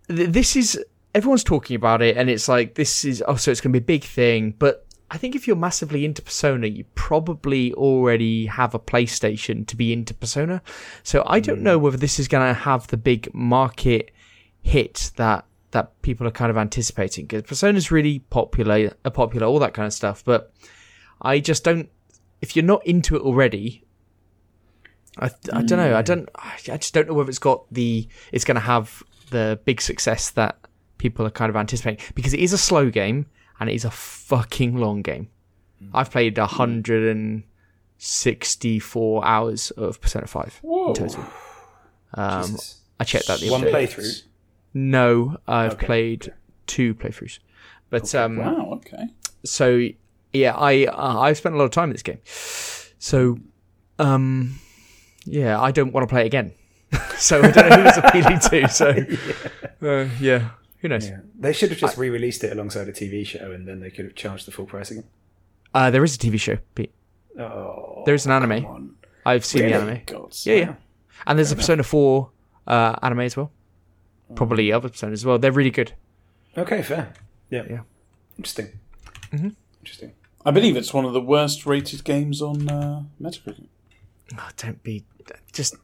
th- 0.08 0.30
this 0.30 0.56
is 0.56 0.82
everyone's 1.14 1.44
talking 1.44 1.76
about 1.76 2.02
it, 2.02 2.16
and 2.16 2.28
it's 2.28 2.48
like 2.48 2.74
this 2.74 3.04
is 3.04 3.22
oh, 3.28 3.36
so 3.36 3.50
it's 3.50 3.60
going 3.60 3.72
to 3.72 3.78
be 3.80 3.84
a 3.84 3.86
big 3.86 4.02
thing. 4.04 4.54
But 4.58 4.84
I 5.10 5.16
think 5.16 5.34
if 5.34 5.46
you're 5.46 5.56
massively 5.56 6.04
into 6.04 6.20
Persona, 6.20 6.66
you 6.66 6.84
probably 6.94 7.72
already 7.74 8.46
have 8.46 8.74
a 8.74 8.78
PlayStation 8.78 9.66
to 9.66 9.76
be 9.76 9.92
into 9.92 10.12
Persona. 10.12 10.60
So 11.02 11.22
I 11.26 11.40
don't 11.40 11.62
know 11.62 11.78
whether 11.78 11.96
this 11.96 12.18
is 12.18 12.28
going 12.28 12.46
to 12.46 12.60
have 12.60 12.88
the 12.88 12.98
big 12.98 13.32
market 13.34 14.10
hit 14.60 15.12
that 15.16 15.44
that 15.70 16.00
people 16.00 16.26
are 16.26 16.30
kind 16.30 16.50
of 16.50 16.56
anticipating 16.56 17.26
because 17.26 17.42
Persona's 17.42 17.90
really 17.90 18.20
popular, 18.30 18.90
uh, 19.04 19.10
popular, 19.10 19.46
all 19.46 19.58
that 19.58 19.74
kind 19.74 19.86
of 19.86 19.92
stuff. 19.92 20.24
But 20.24 20.52
I 21.22 21.40
just 21.40 21.64
don't. 21.64 21.88
If 22.40 22.54
you're 22.54 22.64
not 22.64 22.86
into 22.86 23.16
it 23.16 23.22
already, 23.22 23.84
I, 25.18 25.30
I 25.52 25.62
don't 25.62 25.78
know. 25.78 25.96
I 25.96 26.02
don't. 26.02 26.28
I 26.36 26.76
just 26.76 26.94
don't 26.94 27.08
know 27.08 27.14
whether 27.14 27.30
it's 27.30 27.38
got 27.38 27.64
the. 27.72 28.06
It's 28.32 28.44
going 28.44 28.56
to 28.56 28.60
have 28.60 29.02
the 29.30 29.58
big 29.64 29.80
success 29.80 30.30
that 30.30 30.58
people 30.98 31.26
are 31.26 31.30
kind 31.30 31.50
of 31.50 31.56
anticipating 31.56 32.04
because 32.14 32.34
it 32.34 32.40
is 32.40 32.52
a 32.52 32.58
slow 32.58 32.90
game 32.90 33.26
and 33.60 33.68
it 33.70 33.74
is 33.74 33.84
a 33.84 33.90
fucking 33.90 34.76
long 34.76 35.02
game. 35.02 35.28
I've 35.94 36.10
played 36.10 36.36
hundred 36.38 37.08
and 37.16 37.44
sixty-four 37.98 39.24
hours 39.24 39.70
of 39.72 40.00
Persona 40.00 40.26
Five 40.26 40.58
Whoa. 40.62 40.88
in 40.88 40.94
total. 40.94 41.24
Um, 42.14 42.56
I 42.98 43.04
checked 43.04 43.26
that 43.26 43.38
the 43.40 43.50
One 43.50 43.60
day. 43.60 43.70
playthrough. 43.70 44.22
No, 44.72 45.36
I've 45.46 45.72
Okay. 45.74 45.84
played 45.86 46.32
two 46.66 46.94
playthroughs, 46.94 47.38
but 47.90 48.14
um, 48.14 48.38
Wow. 48.38 48.70
Okay. 48.76 49.08
so 49.44 49.88
yeah, 50.32 50.54
I 50.56 50.86
uh, 50.86 51.20
I've 51.20 51.36
spent 51.36 51.54
a 51.54 51.58
lot 51.58 51.64
of 51.66 51.70
time 51.70 51.90
in 51.90 51.92
this 51.92 52.02
game. 52.02 52.18
So, 52.98 53.38
um, 53.98 54.58
yeah, 55.26 55.60
I 55.60 55.70
don't 55.70 55.92
want 55.92 56.08
to 56.08 56.10
play 56.12 56.22
it 56.22 56.26
again. 56.26 56.54
so 57.18 57.42
I 57.42 57.50
don't 57.50 57.68
know 57.68 57.76
who 57.82 57.88
it's 57.88 57.98
appealing 57.98 58.38
to. 58.38 58.68
So, 58.70 58.88
uh, 59.86 60.08
yeah, 60.18 60.48
who 60.80 60.88
knows? 60.88 61.08
Yeah. 61.08 61.20
They 61.38 61.52
should 61.52 61.70
have 61.70 61.78
just 61.78 61.96
re-released 61.96 62.44
it 62.44 62.52
alongside 62.52 62.88
a 62.88 62.92
TV 62.92 63.26
show, 63.26 63.50
and 63.52 63.66
then 63.66 63.80
they 63.80 63.90
could 63.90 64.04
have 64.04 64.14
charged 64.14 64.46
the 64.46 64.52
full 64.52 64.66
price 64.66 64.90
again. 64.90 65.04
Uh, 65.74 65.90
there 65.90 66.04
is 66.04 66.14
a 66.14 66.18
TV 66.18 66.38
show. 66.40 66.58
Pete. 66.74 66.92
Oh, 67.38 68.02
There 68.06 68.14
is 68.14 68.26
an 68.26 68.32
anime. 68.32 68.96
I've 69.26 69.44
seen 69.44 69.62
Really? 69.62 69.72
the 69.74 69.80
anime. 69.80 70.00
God. 70.06 70.36
Yeah, 70.44 70.54
yeah. 70.54 70.74
And 71.26 71.38
there's 71.38 71.52
a 71.52 71.56
Persona 71.56 71.82
Four 71.82 72.30
uh, 72.66 72.96
anime 73.02 73.20
as 73.20 73.36
well. 73.36 73.52
Probably 74.34 74.72
other 74.72 74.88
Personas 74.88 75.12
as 75.12 75.24
well. 75.26 75.38
They're 75.38 75.52
really 75.52 75.70
good. 75.70 75.92
Okay, 76.56 76.82
fair. 76.82 77.12
Yeah. 77.50 77.64
Yeah. 77.68 77.80
Interesting. 78.36 78.78
Mm-hmm. 79.32 79.48
Interesting. 79.80 80.12
I 80.44 80.50
believe 80.50 80.76
it's 80.76 80.94
one 80.94 81.04
of 81.04 81.12
the 81.12 81.20
worst 81.20 81.66
rated 81.66 82.04
games 82.04 82.40
on 82.40 82.68
uh, 82.68 83.02
Metacritic. 83.20 83.66
Oh, 84.38 84.48
don't 84.56 84.82
be 84.82 85.04
just. 85.52 85.74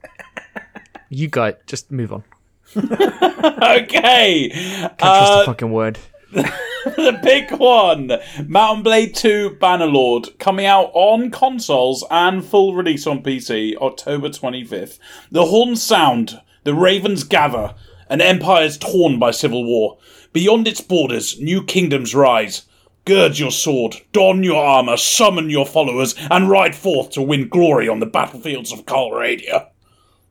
You 1.10 1.28
guys, 1.28 1.54
just 1.66 1.92
move 1.92 2.12
on. 2.12 2.24
okay. 2.76 4.50
Can't 4.50 4.98
trust 4.98 5.32
Uh, 5.32 5.40
a 5.42 5.46
fucking 5.46 5.70
word. 5.70 5.98
the 6.32 7.18
big 7.22 7.52
one 7.52 8.10
Mount 8.48 8.76
and 8.76 8.84
Blade 8.84 9.14
2 9.14 9.58
Bannerlord 9.60 10.36
coming 10.38 10.66
out 10.66 10.90
on 10.92 11.30
consoles 11.30 12.04
and 12.10 12.44
full 12.44 12.74
release 12.74 13.06
on 13.06 13.22
PC 13.22 13.76
October 13.76 14.28
25th. 14.28 14.98
The 15.30 15.46
horns 15.46 15.80
sound, 15.80 16.40
the 16.64 16.74
ravens 16.74 17.22
gather, 17.22 17.74
an 18.08 18.20
empire 18.20 18.64
is 18.64 18.78
torn 18.78 19.18
by 19.20 19.30
civil 19.30 19.64
war. 19.64 19.98
Beyond 20.32 20.66
its 20.66 20.80
borders, 20.80 21.40
new 21.40 21.62
kingdoms 21.62 22.14
rise. 22.14 22.62
Gird 23.04 23.38
your 23.38 23.52
sword, 23.52 23.96
don 24.12 24.42
your 24.42 24.64
armor, 24.64 24.96
summon 24.96 25.50
your 25.50 25.66
followers, 25.66 26.14
and 26.30 26.50
ride 26.50 26.74
forth 26.74 27.10
to 27.10 27.22
win 27.22 27.48
glory 27.48 27.88
on 27.88 28.00
the 28.00 28.06
battlefields 28.06 28.72
of 28.72 28.86
Calradia. 28.86 29.68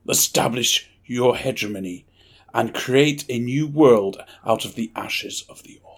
Establish 0.08 0.90
your 1.06 1.36
hegemony 1.36 2.04
and 2.54 2.72
create 2.72 3.24
a 3.28 3.38
new 3.38 3.66
world 3.66 4.16
out 4.46 4.64
of 4.64 4.74
the 4.76 4.90
ashes 4.96 5.44
of 5.50 5.62
the 5.64 5.78
old. 5.84 5.90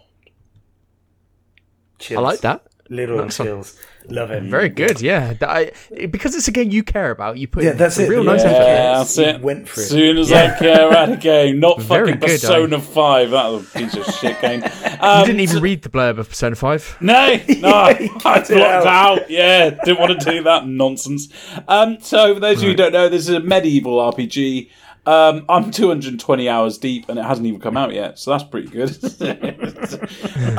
Chills. 1.98 2.18
I 2.18 2.22
like 2.22 2.40
that. 2.40 2.62
Literal 2.88 3.18
That's 3.22 3.36
fun. 3.36 3.46
chills. 3.48 3.76
Love 4.09 4.30
it. 4.30 4.44
Very 4.44 4.68
good. 4.68 5.00
Yeah, 5.00 5.32
That- 5.32 5.48
I, 5.50 5.72
because 6.07 6.36
it's 6.36 6.46
a 6.46 6.52
game 6.52 6.70
you 6.70 6.84
care 6.84 7.11
about. 7.11 7.36
You 7.38 7.48
put 7.48 7.64
Yeah, 7.64 7.72
in 7.72 7.76
that's 7.78 7.98
a 7.98 8.04
it. 8.04 8.09
real 8.09 8.24
Yeah, 8.24 8.30
nice 8.30 8.44
Yeah, 8.44 8.50
effort. 8.50 8.98
that's 8.98 9.16
You 9.18 9.24
it. 9.24 9.40
went 9.40 9.68
for 9.68 9.80
it. 9.80 9.84
Soon 9.84 10.18
as 10.18 10.30
I 10.30 10.57
care 10.57 10.86
about 10.88 11.11
a 11.11 11.16
game, 11.16 11.59
not 11.59 11.80
Very 11.82 12.12
fucking 12.12 12.20
good, 12.20 12.40
Persona 12.40 12.80
Five. 12.80 13.30
That 13.32 13.48
was 13.48 13.62
a 13.74 13.78
piece 13.78 13.94
of 13.96 14.07
shit 14.14 14.40
game. 14.40 14.62
You 14.62 14.96
Um, 15.00 15.26
didn't 15.26 15.40
even 15.40 15.61
read 15.61 15.82
the 15.82 15.88
blurb 15.88 16.18
of 16.18 16.28
Persona 16.28 16.54
Five. 16.54 16.96
No, 17.00 17.26
no, 17.34 17.34
he 17.38 17.64
I 17.64 18.09
cut 18.20 18.46
blocked 18.46 18.50
out. 18.52 18.86
out. 18.86 19.30
Yeah, 19.30 19.70
didn't 19.70 19.98
want 19.98 20.20
to 20.20 20.30
do 20.30 20.44
that 20.44 20.68
nonsense. 20.68 21.28
Um, 21.66 21.98
so, 22.00 22.34
for 22.34 22.38
those 22.40 22.59
of 22.59 22.62
you 22.62 22.68
who 22.70 22.76
don't 22.76 22.92
know, 22.92 23.09
this 23.09 23.22
is 23.28 23.34
a 23.34 23.40
medieval 23.40 23.98
RPG. 23.98 24.70
Um, 25.07 25.44
I'm 25.48 25.70
220 25.72 26.48
hours 26.48 26.78
deep, 26.78 27.09
and 27.09 27.18
it 27.18 27.24
hasn't 27.24 27.46
even 27.46 27.61
come 27.61 27.76
out 27.76 27.94
yet, 27.94 28.18
so 28.18 28.32
that's 28.32 28.44
pretty 28.44 28.68
good. 28.68 28.98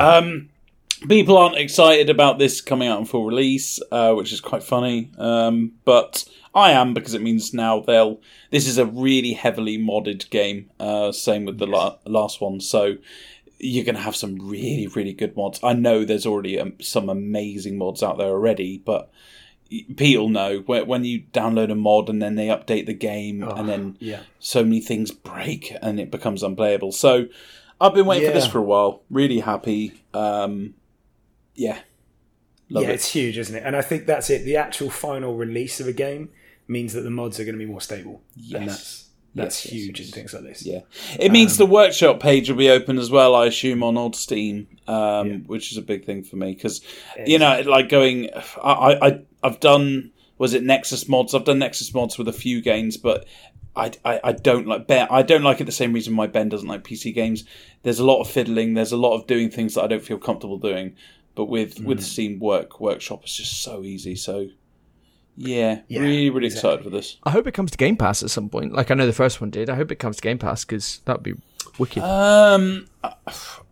um, 0.00 0.48
people 1.08 1.36
aren't 1.36 1.56
excited 1.56 2.10
about 2.10 2.38
this 2.38 2.60
coming 2.60 2.88
out 2.88 2.98
in 2.98 3.04
full 3.04 3.26
release, 3.26 3.80
uh, 3.92 4.14
which 4.14 4.32
is 4.32 4.40
quite 4.40 4.62
funny. 4.62 5.10
Um, 5.18 5.72
but 5.84 6.24
I 6.54 6.72
am 6.72 6.94
because 6.94 7.14
it 7.14 7.22
means 7.22 7.54
now 7.54 7.80
they'll. 7.80 8.20
This 8.50 8.66
is 8.66 8.78
a 8.78 8.86
really 8.86 9.34
heavily 9.34 9.78
modded 9.78 10.28
game. 10.30 10.70
Uh, 10.80 11.12
same 11.12 11.44
with 11.44 11.58
the 11.58 11.66
la- 11.66 11.98
last 12.06 12.40
one, 12.40 12.60
so 12.60 12.96
you're 13.60 13.84
going 13.84 13.96
to 13.96 14.00
have 14.00 14.16
some 14.16 14.36
really, 14.48 14.86
really 14.86 15.12
good 15.12 15.36
mods. 15.36 15.60
I 15.62 15.72
know 15.72 16.04
there's 16.04 16.26
already 16.26 16.58
um, 16.58 16.74
some 16.80 17.08
amazing 17.08 17.76
mods 17.76 18.02
out 18.02 18.18
there 18.18 18.28
already, 18.28 18.78
but 18.78 19.10
people 19.96 20.28
know 20.28 20.62
when 20.66 20.86
when 20.86 21.04
you 21.04 21.20
download 21.32 21.70
a 21.70 21.74
mod 21.74 22.08
and 22.08 22.22
then 22.22 22.34
they 22.36 22.46
update 22.46 22.86
the 22.86 22.94
game 22.94 23.42
and 23.42 23.68
then 23.68 23.96
Yeah. 24.00 24.20
so 24.38 24.62
many 24.64 24.80
things 24.80 25.10
break 25.10 25.72
and 25.82 26.00
it 26.00 26.10
becomes 26.10 26.42
unplayable. 26.42 26.92
So 26.92 27.26
I've 27.80 27.94
been 27.94 28.06
waiting 28.06 28.28
for 28.28 28.34
this 28.34 28.46
for 28.46 28.58
a 28.58 28.62
while. 28.62 29.02
Really 29.10 29.40
happy. 29.40 30.02
Um, 30.14 30.74
yeah. 31.54 31.78
Love 32.70 32.84
yeah, 32.84 32.90
it. 32.90 32.94
it's 32.94 33.12
huge, 33.12 33.38
isn't 33.38 33.54
it? 33.56 33.62
And 33.64 33.74
I 33.76 33.82
think 33.82 34.06
that's 34.06 34.30
it. 34.30 34.44
The 34.44 34.56
actual 34.56 34.90
final 34.90 35.36
release 35.36 35.80
of 35.80 35.86
a 35.86 35.92
game 35.92 36.30
means 36.66 36.92
that 36.92 37.00
the 37.02 37.10
mods 37.10 37.38
are 37.40 37.44
going 37.44 37.54
to 37.54 37.58
be 37.58 37.70
more 37.70 37.80
stable. 37.80 38.22
Yes. 38.36 38.60
And 38.60 38.68
that's 38.70 39.04
that's 39.34 39.64
Yes, 39.66 39.72
huge 39.72 40.00
yes. 40.00 40.08
in 40.08 40.12
things 40.14 40.34
like 40.34 40.42
this. 40.42 40.66
Yeah, 40.66 40.80
it 41.20 41.30
means 41.30 41.58
the 41.58 41.66
workshop 41.66 42.18
page 42.18 42.50
will 42.50 42.56
be 42.56 42.70
open 42.70 42.98
as 42.98 43.10
well. 43.10 43.34
I 43.34 43.46
assume 43.46 43.82
on 43.82 43.96
old 43.96 44.16
Steam, 44.16 44.66
um, 44.88 45.28
Yeah. 45.28 45.36
which 45.46 45.70
is 45.70 45.78
a 45.78 45.82
big 45.82 46.04
thing 46.06 46.24
for 46.24 46.36
me 46.36 46.52
because 46.54 46.80
you 47.26 47.38
know, 47.38 47.60
like 47.66 47.88
going, 47.88 48.30
I, 48.62 48.72
I, 48.72 49.06
I- 49.08 49.20
I've 49.42 49.60
done 49.60 50.12
was 50.38 50.54
it 50.54 50.62
Nexus 50.62 51.08
mods? 51.08 51.34
I've 51.34 51.44
done 51.44 51.58
Nexus 51.58 51.92
mods 51.92 52.16
with 52.16 52.28
a 52.28 52.32
few 52.32 52.60
games, 52.62 52.96
but 52.96 53.26
I, 53.74 53.92
I, 54.04 54.20
I 54.24 54.32
don't 54.32 54.66
like 54.66 54.86
Ben. 54.86 55.06
I 55.10 55.22
don't 55.22 55.42
like 55.42 55.60
it 55.60 55.64
the 55.64 55.72
same 55.72 55.92
reason 55.92 56.16
why 56.16 56.26
Ben 56.26 56.48
doesn't 56.48 56.68
like 56.68 56.84
PC 56.84 57.14
games. 57.14 57.44
There's 57.82 57.98
a 57.98 58.04
lot 58.04 58.20
of 58.20 58.28
fiddling. 58.28 58.74
There's 58.74 58.92
a 58.92 58.96
lot 58.96 59.14
of 59.14 59.26
doing 59.26 59.50
things 59.50 59.74
that 59.74 59.82
I 59.82 59.86
don't 59.86 60.02
feel 60.02 60.18
comfortable 60.18 60.58
doing. 60.58 60.96
But 61.34 61.46
with 61.46 61.78
with 61.80 62.02
Steam 62.02 62.40
Work 62.40 62.80
Workshop, 62.80 63.22
it's 63.22 63.36
just 63.36 63.62
so 63.62 63.82
easy. 63.82 64.16
So 64.16 64.48
Yeah, 65.36 65.82
Yeah, 65.86 66.00
really, 66.00 66.30
really 66.30 66.46
exactly. 66.46 66.70
excited 66.70 66.84
for 66.84 66.90
this. 66.90 67.16
I 67.22 67.30
hope 67.30 67.46
it 67.46 67.52
comes 67.52 67.70
to 67.70 67.76
Game 67.78 67.96
Pass 67.96 68.24
at 68.24 68.30
some 68.30 68.48
point. 68.48 68.72
Like 68.72 68.90
I 68.90 68.94
know 68.94 69.06
the 69.06 69.12
first 69.12 69.40
one 69.40 69.50
did. 69.50 69.70
I 69.70 69.76
hope 69.76 69.92
it 69.92 69.96
comes 70.00 70.16
to 70.16 70.22
Game 70.22 70.38
Pass 70.38 70.64
because 70.64 71.00
that'd 71.04 71.22
be 71.22 71.34
wicked. 71.78 72.02
Um, 72.02 72.88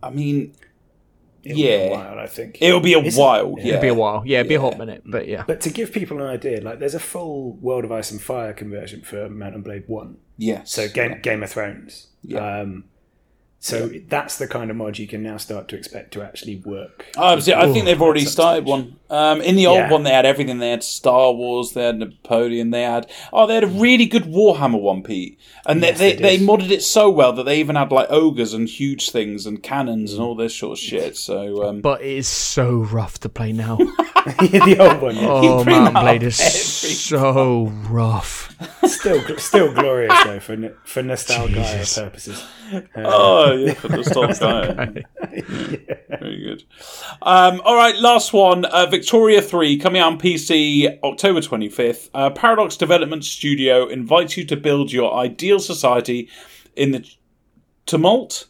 I 0.02 0.10
mean, 0.10 0.54
It'll 1.46 1.56
be 1.56 1.68
a 1.68 1.88
yeah, 1.88 1.90
while, 1.90 2.18
I 2.18 2.26
think. 2.26 2.58
it'll 2.60 2.80
be 2.80 2.94
a 2.94 2.98
Is 3.00 3.16
it? 3.16 3.20
while. 3.20 3.54
Yeah, 3.58 3.66
It'll 3.68 3.80
be 3.82 3.88
a 3.88 3.94
while. 3.94 4.22
Yeah, 4.26 4.40
it'd 4.40 4.48
be 4.48 4.54
a 4.56 4.60
hot 4.60 4.78
minute, 4.78 5.02
but 5.06 5.28
yeah. 5.28 5.44
But 5.46 5.60
to 5.62 5.70
give 5.70 5.92
people 5.92 6.20
an 6.20 6.26
idea, 6.26 6.60
like 6.60 6.78
there's 6.78 6.94
a 6.94 7.00
full 7.00 7.52
World 7.54 7.84
of 7.84 7.92
Ice 7.92 8.10
and 8.10 8.20
Fire 8.20 8.52
conversion 8.52 9.02
for 9.02 9.28
Mount 9.28 9.54
and 9.54 9.64
Blade 9.64 9.84
One. 9.86 10.18
Yes. 10.36 10.72
So 10.72 10.88
Game 10.88 11.20
Game 11.22 11.42
of 11.42 11.50
Thrones. 11.50 12.08
Yeah. 12.22 12.60
Um, 12.60 12.84
so 13.58 13.90
that's 14.08 14.38
the 14.38 14.46
kind 14.46 14.70
of 14.70 14.76
mod 14.76 14.98
you 14.98 15.08
can 15.08 15.22
now 15.22 15.38
start 15.38 15.66
to 15.68 15.76
expect 15.76 16.12
to 16.12 16.22
actually 16.22 16.56
work. 16.56 17.06
Oh, 17.16 17.38
see, 17.40 17.52
I 17.52 17.72
think 17.72 17.84
they've 17.84 18.00
already 18.00 18.24
started 18.24 18.64
one. 18.64 18.96
Um, 19.08 19.40
in 19.40 19.56
the 19.56 19.66
old 19.66 19.78
Yeah. 19.78 19.90
one, 19.90 20.02
they 20.02 20.10
had 20.10 20.26
everything. 20.26 20.58
They 20.58 20.70
had 20.70 20.82
Star 20.82 21.32
Wars, 21.32 21.72
they 21.72 21.84
had 21.84 21.98
Napoleon, 21.98 22.70
they 22.70 22.82
had 22.82 23.08
oh, 23.32 23.46
they 23.46 23.54
had 23.54 23.64
a 23.64 23.68
really 23.68 24.06
good 24.06 24.24
Warhammer 24.24 24.80
one, 24.80 25.02
Pete, 25.02 25.38
and 25.64 25.80
Yes, 25.80 25.98
they, 25.98 26.14
they 26.14 26.36
they, 26.38 26.44
modded 26.44 26.70
it 26.70 26.82
so 26.82 27.08
well 27.10 27.32
that 27.34 27.44
they 27.44 27.60
even 27.60 27.76
had 27.76 27.92
like 27.92 28.08
ogres 28.10 28.52
and 28.52 28.68
huge 28.68 29.10
things 29.10 29.46
and 29.46 29.62
cannons 29.62 30.12
and 30.12 30.22
all 30.22 30.34
this 30.34 30.54
sort 30.56 30.72
of 30.72 30.78
shit. 30.78 31.16
So 31.16 31.68
um, 31.68 31.80
But 31.80 32.00
it 32.02 32.08
is 32.16 32.28
so 32.28 32.78
rough 32.78 33.18
to 33.20 33.28
play 33.28 33.52
now. 33.52 33.76
the 34.40 34.76
old 34.80 35.00
one, 35.02 35.14
yeah. 35.14 35.28
oh, 35.30 35.62
bring 35.62 35.76
Mount 35.76 35.96
and 35.96 36.04
Blade 36.04 36.22
is 36.24 36.40
every 36.40 36.50
so 36.94 37.66
rough. 37.88 38.52
still 38.84 39.22
still 39.38 39.72
glorious 39.72 40.12
though 40.24 40.40
for 40.40 40.56
for 40.82 41.02
nostalgia 41.04 41.54
Jesus. 41.54 41.96
purposes. 41.96 42.44
oh 42.96 43.52
yeah, 43.52 43.74
for 43.74 43.88
the 43.88 44.02
start 44.02 44.76
guy. 44.76 45.04
Very 46.18 46.42
good. 46.42 46.64
Um, 47.22 47.60
all 47.64 47.76
right, 47.76 47.94
last 47.96 48.32
one. 48.32 48.64
Uh, 48.64 48.86
Victoria 48.96 49.42
3 49.42 49.76
coming 49.76 50.00
out 50.00 50.12
on 50.12 50.18
PC 50.18 50.98
October 51.02 51.40
25th. 51.40 52.08
Uh, 52.14 52.30
Paradox 52.30 52.78
Development 52.78 53.22
Studio 53.22 53.86
invites 53.86 54.38
you 54.38 54.44
to 54.46 54.56
build 54.56 54.90
your 54.90 55.12
ideal 55.12 55.58
society 55.58 56.30
in 56.76 56.92
the 56.92 57.06
tumult 57.84 58.46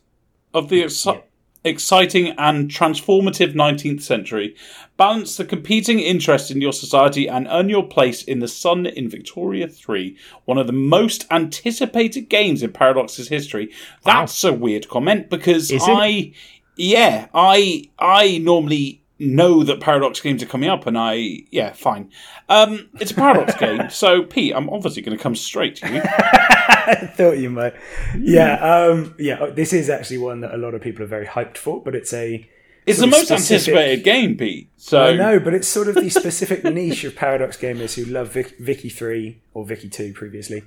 of 0.55 0.68
the 0.68 0.84
exci- 0.84 1.20
exciting 1.64 2.28
and 2.38 2.70
transformative 2.70 3.55
19th 3.55 4.03
century. 4.03 4.55
Balance 4.97 5.36
the 5.36 5.44
competing 5.44 5.99
interests 5.99 6.53
in 6.53 6.61
your 6.61 6.72
society 6.72 7.26
and 7.28 7.49
earn 7.51 7.68
your 7.68 7.82
place 7.84 8.22
in 8.22 8.38
the 8.38 8.47
sun 8.47 8.86
in 8.86 9.11
Victoria 9.11 9.66
3, 9.66 10.16
one 10.44 10.59
of 10.59 10.68
the 10.68 10.72
most 10.72 11.26
anticipated 11.32 12.28
games 12.28 12.62
in 12.62 12.72
Paradox's 12.72 13.26
history. 13.26 13.72
That's 14.05 14.44
a 14.44 14.53
weird 14.53 14.88
comment 14.88 15.28
because? 15.28 15.72
I 15.74 16.34
yeah, 16.76 17.28
I 17.34 17.90
I 17.99 18.38
normally 18.38 19.03
know 19.18 19.62
that 19.62 19.80
Paradox 19.80 20.20
games 20.20 20.42
are 20.42 20.46
coming 20.46 20.68
up 20.68 20.86
and 20.86 20.96
I 20.98 21.44
yeah, 21.50 21.72
fine. 21.72 22.10
Um 22.48 22.88
it's 23.00 23.10
a 23.10 23.14
Paradox 23.14 23.54
game, 23.58 23.88
so 23.90 24.22
Pete, 24.22 24.54
I'm 24.54 24.68
obviously 24.70 25.02
gonna 25.02 25.18
come 25.18 25.34
straight 25.34 25.76
to 25.76 25.92
you. 25.92 26.02
I 26.04 27.10
thought 27.16 27.38
you 27.38 27.50
might. 27.50 27.74
Yeah, 28.18 28.54
um, 28.62 29.14
yeah. 29.18 29.38
oh, 29.40 29.50
This 29.50 29.72
is 29.72 29.90
actually 29.90 30.18
one 30.18 30.40
that 30.42 30.54
a 30.54 30.56
lot 30.56 30.74
of 30.74 30.80
people 30.82 31.02
are 31.02 31.08
very 31.08 31.26
hyped 31.26 31.56
for, 31.56 31.82
but 31.82 31.94
it's 31.94 32.12
a. 32.12 32.48
It's 32.86 33.00
the 33.00 33.08
most 33.08 33.26
specific- 33.26 33.74
anticipated 33.74 34.04
game, 34.04 34.36
Pete. 34.36 34.70
So 34.76 35.02
I 35.02 35.16
know, 35.16 35.40
but 35.40 35.52
it's 35.54 35.66
sort 35.66 35.88
of 35.88 35.96
the 35.96 36.08
specific 36.10 36.62
niche 36.62 37.02
of 37.02 37.16
Paradox 37.16 37.56
gamers 37.56 37.94
who 37.94 38.04
love 38.08 38.32
Vic- 38.32 38.56
Vicky 38.60 38.88
Three 38.88 39.40
or 39.54 39.64
Vicky 39.66 39.88
Two 39.88 40.12
previously, 40.12 40.62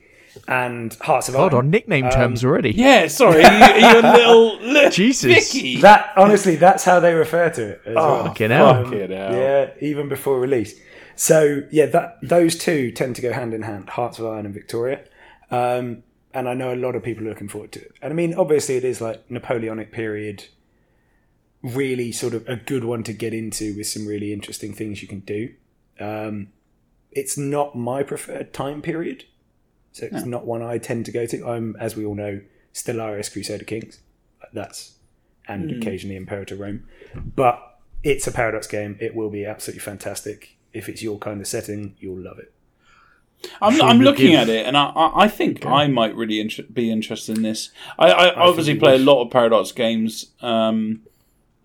and 0.48 0.94
Hearts 1.02 1.30
of 1.30 1.36
Hold 1.36 1.54
Iron. 1.54 1.66
on, 1.66 1.72
nickname 1.72 2.10
terms 2.10 2.44
already. 2.44 2.72
Yeah, 2.72 3.08
sorry, 3.08 3.42
you, 3.44 3.88
you 3.88 4.02
little, 4.02 4.58
little 4.62 4.92
Jesus. 4.92 5.52
Vicky. 5.54 5.78
That 5.82 6.12
honestly, 6.18 6.56
that's 6.56 6.84
how 6.84 7.00
they 7.00 7.14
refer 7.14 7.50
to 7.52 7.70
it. 7.70 7.82
As 7.86 7.96
well. 7.96 8.26
Fucking 8.26 8.50
hell. 8.52 8.68
Um, 8.70 8.84
Fucking 8.86 9.12
hell. 9.12 9.34
Yeah, 9.34 9.72
even 9.82 10.10
before 10.10 10.40
release. 10.40 10.80
So 11.16 11.64
yeah, 11.72 11.88
that 11.88 12.18
those 12.22 12.56
two 12.58 12.92
tend 12.92 13.16
to 13.18 13.22
go 13.22 13.34
hand 13.34 13.54
in 13.54 13.64
hand. 13.64 13.90
Hearts 13.90 14.20
of 14.20 14.26
Iron 14.26 14.46
and 14.46 14.54
Victoria. 14.54 15.04
Um, 15.52 16.04
and 16.34 16.48
I 16.48 16.54
know 16.54 16.74
a 16.74 16.76
lot 16.76 16.96
of 16.96 17.04
people 17.04 17.26
are 17.26 17.30
looking 17.30 17.48
forward 17.48 17.72
to 17.74 17.82
it. 17.82 17.92
And 18.02 18.14
I 18.14 18.16
mean, 18.16 18.34
obviously, 18.36 18.78
it 18.78 18.84
is 18.86 19.02
like 19.02 19.30
Napoleonic 19.32 19.92
period, 19.92 20.46
really 21.64 22.12
sort 22.12 22.34
of 22.34 22.48
a 22.48 22.56
good 22.56 22.84
one 22.84 23.04
to 23.04 23.14
get 23.14 23.34
into 23.34 23.76
with 23.76 23.88
some 23.88 24.06
really 24.08 24.32
interesting 24.32 24.74
things 24.74 25.02
you 25.02 25.08
can 25.08 25.20
do. 25.22 25.54
Um, 26.00 26.50
it's 27.12 27.38
not 27.38 27.76
my 27.76 28.04
preferred 28.04 28.54
time 28.54 28.82
period, 28.82 29.26
so 30.00 30.08
it's 30.12 30.26
not 30.26 30.46
one 30.46 30.62
I 30.62 30.78
tend 30.78 31.06
to 31.06 31.12
go 31.12 31.26
to. 31.26 31.48
I'm, 31.48 31.76
as 31.80 31.96
we 31.96 32.06
all 32.06 32.16
know, 32.16 32.42
Stellaris 32.74 33.32
Crusader 33.32 33.66
Kings. 33.66 34.00
That's 34.54 34.94
and 35.48 35.72
occasionally 35.72 36.16
Imperator 36.16 36.56
Rome, 36.56 36.86
but 37.16 37.80
it's 38.04 38.28
a 38.28 38.32
Paradox 38.32 38.68
game. 38.68 38.98
It 39.00 39.16
will 39.16 39.30
be 39.30 39.46
absolutely 39.46 39.82
fantastic. 39.82 40.58
If 40.74 40.88
it's 40.88 41.02
your 41.02 41.18
kind 41.18 41.42
of 41.42 41.48
setting, 41.48 41.96
you'll 42.00 42.20
love 42.20 42.40
it. 42.40 42.54
I'm, 43.62 43.74
Should 43.74 43.82
I'm 43.82 44.00
looking 44.02 44.32
give- 44.32 44.42
at 44.42 44.50
it, 44.50 44.66
and 44.66 44.78
I, 44.78 44.86
I 44.86 45.24
I 45.24 45.28
think 45.28 45.66
I 45.66 45.88
might 45.88 46.16
really 46.16 46.40
inter- 46.40 46.66
be 46.72 46.92
interested 46.92 47.38
in 47.38 47.44
this. 47.44 47.72
I, 47.98 48.12
I, 48.12 48.36
obviously 48.36 48.76
play 48.76 48.96
a 48.96 49.00
lot 49.00 49.22
of 49.24 49.32
Paradox 49.32 49.72
games, 49.72 50.28
um, 50.42 51.02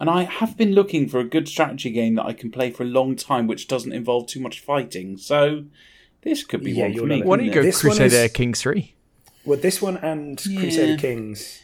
and 0.00 0.08
I 0.08 0.22
have 0.22 0.56
been 0.56 0.72
looking 0.72 1.08
for 1.08 1.18
a 1.18 1.24
good 1.24 1.48
strategy 1.48 1.90
game 1.90 2.14
that 2.14 2.26
I 2.26 2.32
can 2.32 2.50
play 2.50 2.70
for 2.70 2.84
a 2.84 2.86
long 2.86 3.16
time, 3.16 3.46
which 3.46 3.66
doesn't 3.68 3.92
involve 3.92 4.28
too 4.28 4.40
much 4.40 4.60
fighting. 4.60 5.16
So 5.18 5.64
this 6.24 6.42
could 6.44 6.64
be 6.64 6.72
Yeah, 6.72 6.84
one 6.84 6.90
for 6.92 6.96
you're 6.96 7.06
me. 7.06 7.22
Why 7.22 7.36
don't 7.36 7.46
you 7.46 7.52
go 7.52 7.62
This 7.62 7.80
Crusader 7.80 8.16
is- 8.16 8.32
Kings 8.32 8.60
3? 8.62 8.94
Well, 9.44 9.58
this 9.58 9.80
one 9.82 9.98
and 9.98 10.38
Crusader 10.42 10.96
Kings, 10.96 11.60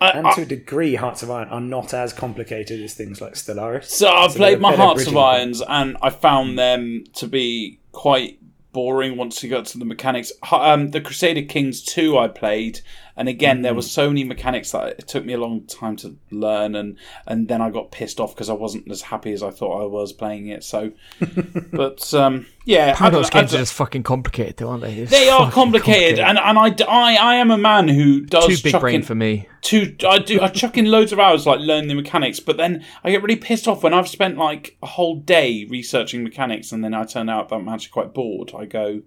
I- 0.00 0.10
and 0.10 0.26
I- 0.26 0.34
to 0.34 0.42
a 0.42 0.46
degree, 0.46 0.94
Hearts 0.94 1.22
of 1.22 1.30
Iron 1.30 1.48
are 1.48 1.60
not 1.60 1.92
as 1.92 2.12
complicated 2.12 2.80
as 2.80 2.94
things 2.94 3.20
like 3.20 3.34
Stellaris. 3.34 3.86
So 3.86 4.08
I've 4.08 4.32
So 4.32 4.38
played 4.38 4.60
my 4.60 4.74
Hearts 4.76 5.02
of 5.02 5.06
bridging 5.06 5.14
point. 5.14 5.26
Irons, 5.38 5.62
and 5.68 5.96
I 6.00 6.10
found 6.10 6.58
them 6.58 7.04
to 7.14 7.26
be 7.26 7.80
quite 7.92 8.38
boring 8.72 9.16
once 9.16 9.42
you 9.42 9.48
got 9.50 9.66
to 9.66 9.78
the 9.78 9.84
mechanics. 9.84 10.32
Um, 10.50 10.90
the 10.90 11.00
Crusader 11.00 11.42
Kings 11.42 11.82
2 11.82 12.16
I 12.18 12.28
played, 12.28 12.80
and 13.16 13.28
again, 13.28 13.62
there 13.62 13.74
were 13.74 13.80
Mm. 13.80 13.88
so 13.88 14.08
many 14.08 14.24
mechanics 14.24 14.72
that 14.72 14.86
it 14.98 15.06
took 15.08 15.24
me 15.24 15.32
a 15.34 15.38
long 15.38 15.62
time 15.66 15.96
to 15.96 16.16
learn, 16.30 16.74
and, 16.74 16.96
and 17.26 17.48
then 17.48 17.60
I 17.62 17.70
got 17.70 17.90
pissed 17.90 18.20
off 18.20 18.34
because 18.34 18.50
I 18.50 18.54
wasn't 18.54 18.90
as 18.90 19.02
happy 19.02 19.32
as 19.32 19.42
I 19.42 19.50
thought 19.50 19.82
I 19.82 19.86
was 19.86 20.12
playing 20.12 20.48
it. 20.48 20.64
So, 20.64 20.92
but 21.72 22.12
um, 22.14 22.46
yeah, 22.64 22.94
Paradox 22.94 23.30
games 23.30 23.54
are 23.54 23.58
just 23.58 23.74
fucking 23.74 24.02
complicated, 24.02 24.56
though, 24.56 24.70
aren't 24.70 24.82
they? 24.82 24.94
It's 24.94 25.10
they 25.10 25.28
are 25.28 25.40
fucking 25.40 25.52
complicated, 25.52 26.18
and, 26.18 26.38
and 26.38 26.58
I, 26.58 26.74
I, 26.88 27.16
I 27.16 27.34
am 27.36 27.50
a 27.50 27.58
man 27.58 27.88
who 27.88 28.20
does 28.22 28.46
Too 28.46 28.56
big 28.62 28.72
chuck 28.72 28.80
brain 28.80 28.96
in- 28.96 29.02
for 29.02 29.14
me. 29.14 29.48
too 29.62 29.94
I 30.08 30.18
do 30.18 30.40
I 30.40 30.48
chuck 30.48 30.76
in 30.76 30.86
loads 30.90 31.12
of 31.12 31.18
hours 31.18 31.46
like 31.46 31.60
learning 31.60 31.88
the 31.88 31.94
mechanics, 31.94 32.40
but 32.40 32.56
then 32.56 32.84
I 33.02 33.10
get 33.10 33.22
really 33.22 33.36
pissed 33.36 33.68
off 33.68 33.82
when 33.82 33.94
I've 33.94 34.08
spent 34.08 34.36
like 34.38 34.76
a 34.82 34.86
whole 34.86 35.16
day 35.16 35.66
researching 35.70 36.22
mechanics 36.22 36.72
and 36.72 36.82
then 36.84 36.94
I 36.94 37.04
turn 37.04 37.28
out 37.28 37.48
that 37.48 37.56
I'm 37.56 37.68
actually 37.68 37.90
quite 37.92 38.12
bored. 38.14 38.52
I 38.56 38.64
go, 38.64 39.02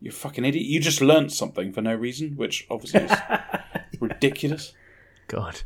You 0.00 0.10
fucking 0.12 0.44
idiot, 0.44 0.64
you 0.66 0.80
just 0.80 1.00
learnt 1.00 1.32
something 1.32 1.72
for 1.72 1.80
no 1.82 1.94
reason, 1.94 2.36
which 2.36 2.66
obviously 2.70 3.00
is 3.02 3.12
ridiculous. 4.00 4.72
God. 5.26 5.62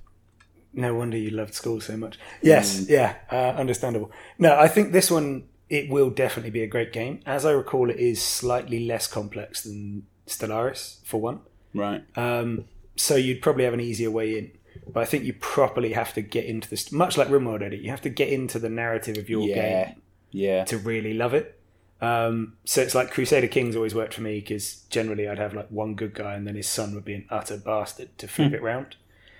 No 0.72 0.94
wonder 0.94 1.18
you 1.18 1.30
loved 1.30 1.52
school 1.54 1.80
so 1.82 1.96
much. 1.98 2.18
Yes, 2.40 2.86
yeah, 2.88 3.16
uh, 3.30 3.50
understandable. 3.58 4.10
No, 4.38 4.56
I 4.58 4.68
think 4.68 4.92
this 4.92 5.10
one 5.10 5.44
it 5.68 5.88
will 5.90 6.10
definitely 6.10 6.50
be 6.50 6.62
a 6.62 6.66
great 6.66 6.92
game. 6.92 7.20
As 7.26 7.44
I 7.44 7.50
recall, 7.52 7.90
it 7.90 7.96
is 7.96 8.22
slightly 8.22 8.86
less 8.86 9.06
complex 9.06 9.62
than 9.64 10.06
Stellaris 10.26 11.04
for 11.04 11.20
one. 11.20 11.40
Right. 11.74 12.02
Um, 12.16 12.66
so 12.96 13.16
you'd 13.16 13.40
probably 13.42 13.64
have 13.64 13.72
an 13.74 13.80
easier 13.80 14.10
way 14.10 14.38
in. 14.38 14.52
But 14.86 15.00
I 15.00 15.04
think 15.06 15.24
you 15.24 15.32
properly 15.34 15.92
have 15.92 16.12
to 16.14 16.22
get 16.22 16.44
into 16.46 16.68
this, 16.68 16.90
much 16.92 17.16
like 17.16 17.28
RimWorld 17.28 17.62
Edit. 17.62 17.80
You 17.80 17.90
have 17.90 18.02
to 18.02 18.10
get 18.10 18.28
into 18.28 18.58
the 18.58 18.68
narrative 18.68 19.16
of 19.18 19.30
your 19.30 19.46
Yeah. 19.48 19.84
game 19.86 19.94
Yeah. 20.30 20.64
to 20.64 20.76
really 20.78 21.14
love 21.14 21.32
it. 21.34 21.58
Um, 22.02 22.54
so 22.64 22.82
it's 22.82 22.94
like 22.94 23.10
Crusader 23.12 23.46
Kings 23.46 23.76
always 23.76 23.94
worked 23.94 24.14
for 24.14 24.22
me 24.22 24.40
because 24.40 24.82
generally 24.90 25.28
I'd 25.28 25.38
have 25.38 25.54
like 25.54 25.68
one 25.70 25.94
good 25.94 26.14
guy 26.14 26.34
and 26.34 26.46
then 26.46 26.56
his 26.56 26.66
son 26.68 26.94
would 26.94 27.04
be 27.04 27.14
an 27.14 27.26
utter 27.30 27.56
bastard 27.56 28.16
to 28.18 28.26
flip 28.28 28.52
it 28.52 28.60
round 28.62 28.96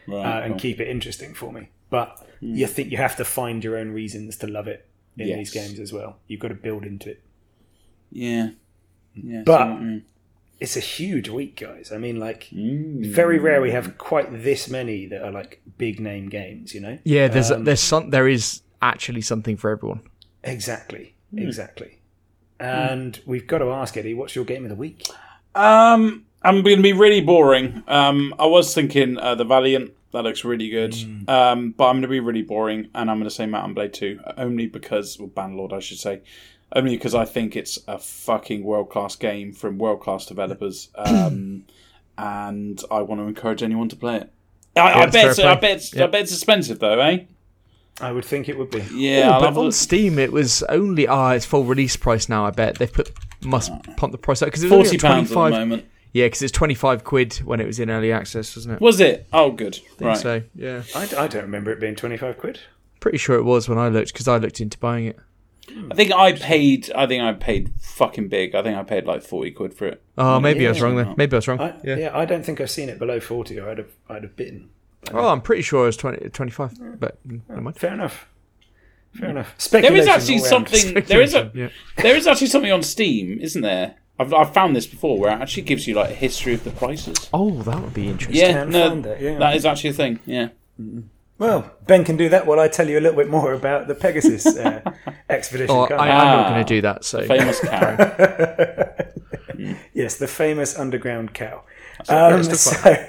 Right. 0.06 0.24
uh, 0.24 0.40
and 0.42 0.52
cool. 0.54 0.60
keep 0.60 0.80
it 0.80 0.88
interesting 0.88 1.34
for 1.34 1.52
me. 1.52 1.70
But 1.90 2.24
you 2.40 2.66
think 2.68 2.90
you 2.92 2.96
have 2.98 3.16
to 3.16 3.24
find 3.24 3.62
your 3.64 3.76
own 3.76 3.90
reasons 3.90 4.36
to 4.38 4.46
love 4.46 4.68
it 4.68 4.86
in 5.18 5.26
Yes. 5.28 5.38
these 5.38 5.50
games 5.52 5.78
as 5.80 5.92
well. 5.92 6.18
You've 6.28 6.40
got 6.40 6.48
to 6.48 6.54
build 6.54 6.84
into 6.84 7.10
it. 7.10 7.22
yeah. 8.10 8.50
Yeah. 9.14 9.42
But- 9.44 9.64
see 9.66 9.70
what 9.72 9.80
you 9.80 9.86
mean. 9.86 10.04
It's 10.60 10.76
a 10.76 10.80
huge 10.80 11.28
week, 11.28 11.56
guys. 11.60 11.90
I 11.90 11.98
mean, 11.98 12.20
like, 12.20 12.44
Mm. 12.52 13.04
very 13.06 13.38
rare 13.40 13.60
we 13.60 13.72
have 13.72 13.98
quite 13.98 14.44
this 14.44 14.70
many 14.70 15.06
that 15.06 15.20
are 15.20 15.32
like 15.32 15.60
big 15.76 15.98
name 15.98 16.28
games, 16.28 16.72
you 16.72 16.80
know? 16.80 16.98
Yeah, 17.02 17.26
there's 17.26 17.50
Um, 17.50 17.64
there's 17.64 17.80
some 17.80 18.10
there 18.10 18.28
is 18.28 18.62
actually 18.80 19.22
something 19.22 19.56
for 19.56 19.70
everyone. 19.70 20.02
Exactly. 20.44 21.14
Exactly. 21.36 21.98
And 22.62 23.20
we've 23.26 23.46
got 23.46 23.58
to 23.58 23.70
ask 23.70 23.96
Eddie, 23.96 24.14
what's 24.14 24.34
your 24.34 24.44
game 24.44 24.64
of 24.64 24.70
the 24.70 24.76
week? 24.76 25.06
Um, 25.54 26.24
I'm 26.42 26.62
going 26.62 26.76
to 26.76 26.82
be 26.82 26.92
really 26.92 27.20
boring. 27.20 27.82
Um, 27.86 28.34
I 28.38 28.46
was 28.46 28.74
thinking 28.74 29.18
uh, 29.18 29.34
the 29.34 29.44
Valiant. 29.44 29.92
That 30.12 30.24
looks 30.24 30.44
really 30.44 30.68
good. 30.68 30.92
Mm. 30.92 31.28
Um, 31.28 31.70
but 31.70 31.86
I'm 31.86 31.94
going 31.94 32.02
to 32.02 32.08
be 32.08 32.20
really 32.20 32.42
boring, 32.42 32.88
and 32.94 33.10
I'm 33.10 33.18
going 33.18 33.28
to 33.28 33.34
say 33.34 33.46
Mount 33.46 33.66
and 33.66 33.74
Blade 33.74 33.94
2 33.94 34.20
only 34.36 34.66
because, 34.66 35.18
well, 35.18 35.28
Bannerlord, 35.28 35.72
I 35.72 35.80
should 35.80 35.98
say, 35.98 36.20
only 36.74 36.96
because 36.96 37.14
I 37.14 37.24
think 37.24 37.56
it's 37.56 37.78
a 37.88 37.98
fucking 37.98 38.62
world 38.62 38.90
class 38.90 39.16
game 39.16 39.52
from 39.52 39.78
world 39.78 40.00
class 40.00 40.26
developers, 40.26 40.90
um, 40.96 41.64
and 42.18 42.82
I 42.90 43.00
want 43.02 43.20
to 43.22 43.26
encourage 43.26 43.62
anyone 43.62 43.88
to 43.88 43.96
play 43.96 44.16
it. 44.16 44.32
I, 44.76 45.02
I 45.02 45.06
bet, 45.06 45.30
it's. 45.30 45.38
I 45.38 45.54
bet, 45.54 45.76
it's, 45.76 45.96
I 45.96 46.06
bet 46.06 46.22
it's 46.22 46.32
expensive 46.32 46.78
though, 46.78 46.98
eh? 47.00 47.24
I 48.00 48.10
would 48.10 48.24
think 48.24 48.48
it 48.48 48.56
would 48.58 48.70
be. 48.70 48.80
Yeah, 48.92 49.28
Oh, 49.28 49.32
I'll 49.32 49.40
but 49.40 49.48
on 49.58 49.64
look. 49.66 49.74
Steam 49.74 50.18
it 50.18 50.32
was 50.32 50.62
only 50.64 51.06
ah, 51.06 51.30
it's 51.32 51.44
full 51.44 51.64
release 51.64 51.96
price 51.96 52.28
now. 52.28 52.46
I 52.46 52.50
bet 52.50 52.76
they've 52.78 52.92
put 52.92 53.10
must 53.44 53.70
pump 53.96 54.12
the 54.12 54.18
price 54.18 54.40
up 54.42 54.46
because 54.48 54.62
it 54.62 54.70
was 54.70 54.88
Forty 54.88 54.98
pounds 54.98 55.30
at 55.30 55.34
the 55.34 55.50
moment. 55.50 55.84
Yeah, 56.12 56.26
because 56.26 56.42
it's 56.42 56.52
twenty 56.52 56.74
five 56.74 57.04
quid 57.04 57.34
when 57.44 57.60
it 57.60 57.66
was 57.66 57.78
in 57.80 57.90
early 57.90 58.12
access, 58.12 58.56
wasn't 58.56 58.74
it? 58.76 58.80
Was 58.80 59.00
it? 59.00 59.26
Oh, 59.32 59.50
good. 59.50 59.78
I 60.00 60.04
Right. 60.04 60.18
think 60.18 60.22
so 60.22 60.42
yeah, 60.54 60.82
I, 60.94 61.02
I 61.24 61.26
don't 61.26 61.42
remember 61.42 61.70
it 61.70 61.80
being 61.80 61.94
25 61.94 62.38
quid. 62.38 62.60
pretty 63.00 63.18
sure 63.18 63.36
it 63.36 63.44
was 63.44 63.68
when 63.68 63.78
I 63.78 63.88
looked 63.88 64.12
because 64.12 64.28
I 64.28 64.36
looked 64.38 64.60
into 64.60 64.78
buying 64.78 65.06
it. 65.06 65.18
I 65.90 65.94
think 65.94 66.12
I 66.12 66.32
paid. 66.32 66.90
I 66.94 67.06
think 67.06 67.22
I 67.22 67.32
paid 67.32 67.72
fucking 67.80 68.28
big. 68.28 68.54
I 68.54 68.62
think 68.62 68.76
I 68.76 68.82
paid 68.82 69.06
like 69.06 69.22
forty 69.22 69.50
quid 69.52 69.72
for 69.74 69.86
it. 69.86 70.02
Oh, 70.18 70.38
maybe 70.40 70.66
I 70.66 70.70
was 70.70 70.82
wrong 70.82 70.96
there. 70.96 71.14
Maybe 71.16 71.34
I 71.34 71.38
was 71.38 71.48
wrong. 71.48 71.60
I, 71.60 71.74
yeah. 71.84 71.96
yeah. 71.96 72.18
I 72.18 72.24
don't 72.24 72.44
think 72.44 72.60
I've 72.60 72.70
seen 72.70 72.88
it 72.88 72.98
below 72.98 73.20
40 73.20 73.58
or 73.60 73.70
I'd 73.70 73.78
have, 73.78 73.92
I'd 74.08 74.22
have 74.24 74.36
bitten. 74.36 74.70
Oh, 75.12 75.28
I'm 75.28 75.40
pretty 75.40 75.62
sure 75.62 75.82
it 75.82 75.86
was 75.86 75.96
20, 75.96 76.28
25, 76.30 77.00
but 77.00 77.26
mm, 77.26 77.40
never 77.48 77.60
mind. 77.60 77.76
Fair 77.76 77.92
enough. 77.94 78.28
Fair 79.14 79.30
enough. 79.30 79.56
There 79.70 79.94
is 79.94 80.06
actually 80.06 80.38
something. 80.38 80.94
There 81.04 81.20
is 81.20 81.34
a. 81.34 81.50
Yeah. 81.54 81.68
There 82.02 82.16
is 82.16 82.26
actually 82.26 82.46
something 82.46 82.72
on 82.72 82.82
Steam, 82.82 83.38
isn't 83.40 83.62
there? 83.62 83.96
I've, 84.18 84.32
I've 84.32 84.54
found 84.54 84.76
this 84.76 84.86
before, 84.86 85.18
where 85.18 85.30
it 85.36 85.40
actually 85.40 85.64
gives 85.64 85.86
you 85.88 85.94
like 85.94 86.10
a 86.10 86.14
history 86.14 86.54
of 86.54 86.64
the 86.64 86.70
prices. 86.70 87.28
Oh, 87.32 87.62
that 87.62 87.80
would 87.82 87.94
be 87.94 88.08
interesting. 88.08 88.36
Yeah, 88.46 88.64
no, 88.64 88.98
it, 89.10 89.20
yeah. 89.20 89.38
that 89.38 89.56
is 89.56 89.66
actually 89.66 89.90
a 89.90 89.94
thing. 89.94 90.20
Yeah. 90.24 90.48
Well, 91.38 91.72
Ben 91.86 92.04
can 92.04 92.16
do 92.16 92.28
that 92.28 92.46
while 92.46 92.60
I 92.60 92.68
tell 92.68 92.88
you 92.88 92.98
a 92.98 93.00
little 93.00 93.16
bit 93.16 93.28
more 93.28 93.52
about 93.52 93.88
the 93.88 93.94
Pegasus 93.96 94.46
uh, 94.46 94.80
expedition. 95.28 95.74
Oh, 95.74 95.86
I, 95.86 95.94
I? 96.08 96.10
I'm 96.10 96.26
not 96.38 96.46
Ah. 96.46 96.50
going 96.50 96.64
to 96.64 96.74
do 96.74 96.80
that. 96.82 97.04
So 97.04 97.26
Famous 97.26 97.60
cow. 97.60 97.96
Yes, 99.94 100.16
the 100.16 100.26
famous 100.26 100.76
underground 100.78 101.34
cow. 101.34 101.62
right, 102.08 102.32
Um, 102.32 102.42
so, 102.44 103.06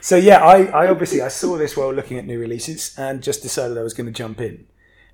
so 0.00 0.16
yeah, 0.16 0.44
I, 0.44 0.64
I 0.64 0.88
obviously 0.88 1.20
I 1.20 1.28
saw 1.28 1.56
this 1.56 1.76
while 1.76 1.92
looking 1.92 2.18
at 2.18 2.26
new 2.26 2.38
releases 2.38 2.96
and 2.98 3.22
just 3.22 3.42
decided 3.42 3.78
I 3.78 3.82
was 3.82 3.94
going 3.94 4.06
to 4.06 4.12
jump 4.12 4.40
in. 4.40 4.66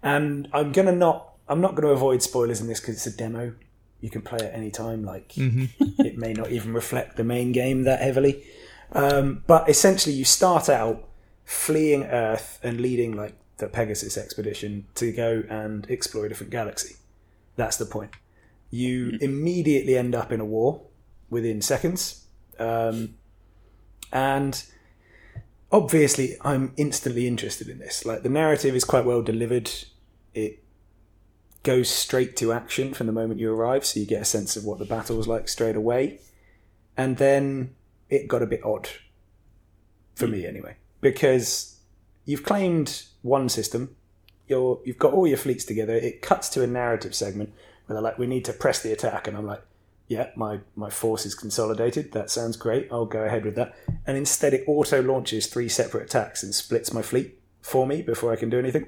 And 0.02 0.48
I'm 0.52 0.72
gonna 0.72 0.92
not 0.92 1.34
I'm 1.48 1.60
not 1.60 1.74
going 1.74 1.84
to 1.84 1.92
avoid 1.92 2.22
spoilers 2.22 2.60
in 2.60 2.66
this 2.66 2.80
because 2.80 2.96
it's 2.96 3.06
a 3.06 3.16
demo. 3.16 3.54
You 4.00 4.10
can 4.10 4.22
play 4.22 4.38
at 4.46 4.54
any 4.54 4.70
time. 4.70 5.04
Like 5.04 5.32
it 5.36 6.18
may 6.18 6.32
not 6.32 6.50
even 6.50 6.72
reflect 6.72 7.16
the 7.16 7.24
main 7.24 7.52
game 7.52 7.84
that 7.84 8.00
heavily. 8.00 8.44
Um, 8.92 9.42
but 9.46 9.68
essentially, 9.68 10.14
you 10.14 10.24
start 10.24 10.68
out 10.68 11.08
fleeing 11.44 12.04
Earth 12.04 12.58
and 12.62 12.80
leading 12.80 13.16
like 13.16 13.34
the 13.58 13.68
Pegasus 13.68 14.16
expedition 14.16 14.86
to 14.94 15.12
go 15.12 15.42
and 15.48 15.88
explore 15.90 16.26
a 16.26 16.28
different 16.28 16.50
galaxy. 16.50 16.96
That's 17.56 17.76
the 17.76 17.86
point. 17.86 18.12
You 18.70 19.18
immediately 19.20 19.96
end 19.96 20.14
up 20.14 20.30
in 20.30 20.40
a 20.40 20.44
war 20.44 20.82
within 21.30 21.60
seconds. 21.60 22.26
Um, 22.58 23.14
and 24.12 24.62
obviously, 25.70 26.36
I'm 26.42 26.72
instantly 26.76 27.26
interested 27.26 27.68
in 27.68 27.78
this. 27.78 28.04
Like, 28.04 28.22
the 28.22 28.28
narrative 28.28 28.74
is 28.74 28.84
quite 28.84 29.04
well 29.04 29.22
delivered. 29.22 29.70
It 30.34 30.62
goes 31.62 31.88
straight 31.90 32.36
to 32.36 32.52
action 32.52 32.94
from 32.94 33.06
the 33.06 33.12
moment 33.12 33.40
you 33.40 33.52
arrive, 33.52 33.84
so 33.84 34.00
you 34.00 34.06
get 34.06 34.22
a 34.22 34.26
sense 34.26 34.56
of 34.56 34.64
what 34.64 34.78
the 34.78 34.84
battle 34.84 35.16
was 35.16 35.28
like 35.28 35.48
straight 35.48 35.76
away. 35.76 36.20
And 36.96 37.16
then 37.16 37.74
it 38.08 38.28
got 38.28 38.42
a 38.42 38.46
bit 38.46 38.64
odd. 38.64 38.88
For 40.14 40.26
me, 40.26 40.46
anyway. 40.46 40.76
Because 41.00 41.78
you've 42.24 42.44
claimed 42.44 43.04
one 43.22 43.48
system, 43.48 43.94
you're, 44.48 44.80
you've 44.84 44.98
got 44.98 45.12
all 45.12 45.26
your 45.26 45.36
fleets 45.36 45.64
together, 45.64 45.94
it 45.94 46.22
cuts 46.22 46.48
to 46.50 46.62
a 46.62 46.66
narrative 46.66 47.14
segment 47.14 47.52
where 47.86 47.94
they're 47.94 48.02
like, 48.02 48.18
we 48.18 48.26
need 48.26 48.44
to 48.46 48.52
press 48.52 48.82
the 48.82 48.92
attack. 48.92 49.28
And 49.28 49.36
I'm 49.36 49.46
like, 49.46 49.62
yeah, 50.08 50.30
my, 50.36 50.60
my 50.74 50.90
force 50.90 51.24
is 51.26 51.34
consolidated. 51.34 52.12
That 52.12 52.30
sounds 52.30 52.56
great. 52.56 52.88
I'll 52.90 53.06
go 53.06 53.22
ahead 53.22 53.44
with 53.44 53.54
that. 53.56 53.74
And 54.06 54.16
instead, 54.16 54.54
it 54.54 54.64
auto 54.66 55.02
launches 55.02 55.46
three 55.46 55.68
separate 55.68 56.04
attacks 56.04 56.42
and 56.42 56.54
splits 56.54 56.92
my 56.92 57.02
fleet 57.02 57.38
for 57.60 57.86
me 57.86 58.02
before 58.02 58.32
I 58.32 58.36
can 58.36 58.50
do 58.50 58.58
anything. 58.58 58.86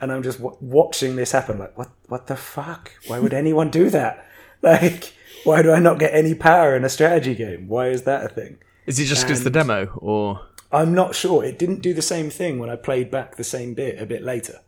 And 0.00 0.10
I'm 0.10 0.22
just 0.22 0.38
w- 0.38 0.56
watching 0.60 1.16
this 1.16 1.32
happen. 1.32 1.58
Like, 1.58 1.76
what? 1.76 1.90
What 2.08 2.26
the 2.28 2.36
fuck? 2.36 2.92
Why 3.08 3.18
would 3.18 3.34
anyone 3.34 3.70
do 3.70 3.88
that? 3.90 4.22
Like, 4.62 5.12
why 5.44 5.60
do 5.62 5.70
I 5.70 5.78
not 5.78 5.98
get 5.98 6.14
any 6.14 6.34
power 6.34 6.74
in 6.74 6.82
a 6.84 6.88
strategy 6.88 7.34
game? 7.34 7.68
Why 7.68 7.88
is 7.88 8.02
that 8.04 8.24
a 8.24 8.28
thing? 8.28 8.56
is 8.86 8.98
it 8.98 9.04
just 9.04 9.22
because 9.26 9.44
the 9.44 9.50
demo, 9.50 9.84
or 9.98 10.40
I'm 10.72 10.94
not 10.94 11.14
sure. 11.14 11.44
It 11.44 11.58
didn't 11.58 11.82
do 11.82 11.92
the 11.92 12.00
same 12.02 12.30
thing 12.30 12.58
when 12.58 12.70
I 12.70 12.74
played 12.76 13.10
back 13.10 13.36
the 13.36 13.44
same 13.44 13.74
bit 13.74 14.00
a 14.00 14.06
bit 14.06 14.22
later. 14.22 14.60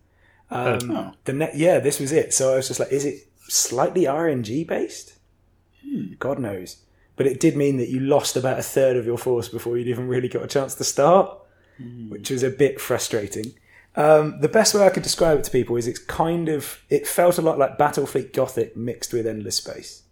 Um, 0.51 0.91
Oh. 0.91 1.13
The 1.25 1.33
ne- 1.33 1.53
yeah, 1.55 1.79
this 1.81 1.99
was 1.99 2.13
it. 2.13 2.35
So 2.35 2.53
I 2.53 2.57
was 2.57 2.69
just 2.69 2.79
like, 2.81 2.93
is 2.93 3.07
it 3.07 3.29
slightly 3.49 4.03
RNG 4.05 4.67
based? 4.69 5.15
God 6.19 6.39
knows. 6.39 6.83
But 7.17 7.27
it 7.27 7.41
did 7.41 7.57
mean 7.57 7.79
that 7.79 7.89
you 7.89 8.01
lost 8.01 8.37
about 8.37 8.59
a 8.59 8.63
third 8.63 8.97
of 8.97 9.05
your 9.07 9.19
force 9.19 9.49
before 9.49 9.77
you'd 9.77 9.89
even 9.89 10.07
really 10.09 10.29
got 10.29 10.45
a 10.45 10.47
chance 10.49 10.75
to 10.77 10.85
start, 10.85 11.37
hmm. 11.77 12.11
which 12.11 12.31
was 12.31 12.43
a 12.43 12.51
bit 12.51 12.81
frustrating. 12.81 13.55
Um, 13.97 14.41
the 14.41 14.49
best 14.49 14.75
way 14.75 14.87
I 14.87 14.91
could 14.91 15.03
describe 15.03 15.39
it 15.39 15.45
to 15.45 15.51
people 15.51 15.77
is 15.77 15.89
it's 15.89 15.99
kind 15.99 16.49
of 16.49 16.81
it 16.89 17.07
felt 17.07 17.39
a 17.39 17.43
lot 17.43 17.59
like 17.59 17.77
Battlefleet 17.79 18.33
Gothic 18.33 18.77
mixed 18.77 19.13
with 19.13 19.27
Endless 19.27 19.57
Space. 19.57 20.03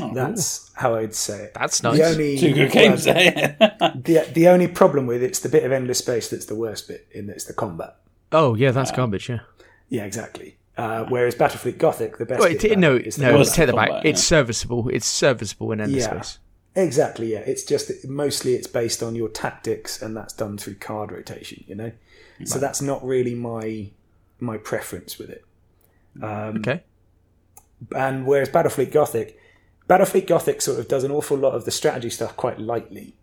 Oh, 0.00 0.14
that's 0.14 0.70
how 0.74 0.94
I'd 0.94 1.14
say 1.16 1.44
it. 1.46 1.54
That's 1.54 1.80
The 1.80 1.90
nice. 1.90 2.00
only 2.00 2.38
Two 2.38 2.54
good 2.54 2.70
games 2.70 3.06
eh? 3.08 3.56
there. 3.58 3.92
the 3.96 4.30
the 4.32 4.46
only 4.48 4.68
problem 4.68 5.06
with 5.06 5.20
it's 5.22 5.40
the 5.40 5.48
bit 5.48 5.64
of 5.64 5.72
endless 5.72 5.98
space 5.98 6.28
that's 6.30 6.46
the 6.46 6.54
worst 6.54 6.86
bit 6.86 7.08
in 7.10 7.26
that 7.26 7.34
it's 7.36 7.44
the 7.46 7.52
combat. 7.54 7.96
oh 8.30 8.54
yeah, 8.54 8.70
that's 8.70 8.92
uh, 8.92 8.96
garbage. 8.96 9.28
Yeah. 9.28 9.40
Yeah, 9.88 10.04
exactly. 10.04 10.56
Uh, 10.80 11.04
whereas 11.08 11.34
Battlefleet 11.34 11.78
Gothic, 11.78 12.16
the 12.18 12.24
best. 12.26 12.40
Wait, 12.40 12.60
bit 12.60 12.70
t- 12.70 12.76
no, 12.76 12.96
it 12.96 13.06
is 13.06 13.16
the 13.16 13.22
no, 13.30 13.44
take 13.44 13.66
that 13.66 13.74
back. 13.76 13.88
combat, 13.88 14.06
It's 14.06 14.20
yeah. 14.22 14.38
serviceable. 14.38 14.88
It's 14.88 15.06
serviceable 15.06 15.72
in 15.72 15.80
endless 15.80 16.04
Yeah. 16.04 16.10
space. 16.20 16.38
Exactly. 16.76 17.32
Yeah, 17.32 17.40
it's 17.40 17.64
just 17.64 17.88
that 17.88 18.08
mostly 18.08 18.54
it's 18.54 18.66
based 18.66 19.02
on 19.02 19.14
your 19.14 19.28
tactics, 19.28 20.00
and 20.00 20.16
that's 20.16 20.32
done 20.32 20.56
through 20.56 20.76
card 20.76 21.12
rotation. 21.12 21.64
You 21.66 21.74
know, 21.74 21.92
so 22.44 22.58
that's 22.58 22.80
not 22.80 23.04
really 23.04 23.34
my 23.34 23.90
my 24.38 24.56
preference 24.56 25.18
with 25.18 25.30
it. 25.30 25.44
Um, 26.22 26.58
Okay. 26.58 26.82
And 27.94 28.26
whereas 28.26 28.48
Battlefleet 28.50 28.92
Gothic, 28.92 29.38
Battlefleet 29.88 30.26
Gothic 30.26 30.60
sort 30.62 30.78
of 30.78 30.86
does 30.88 31.02
an 31.04 31.10
awful 31.10 31.36
lot 31.36 31.54
of 31.54 31.64
the 31.64 31.70
strategy 31.70 32.10
stuff 32.10 32.36
quite 32.36 32.58
lightly, 32.58 33.16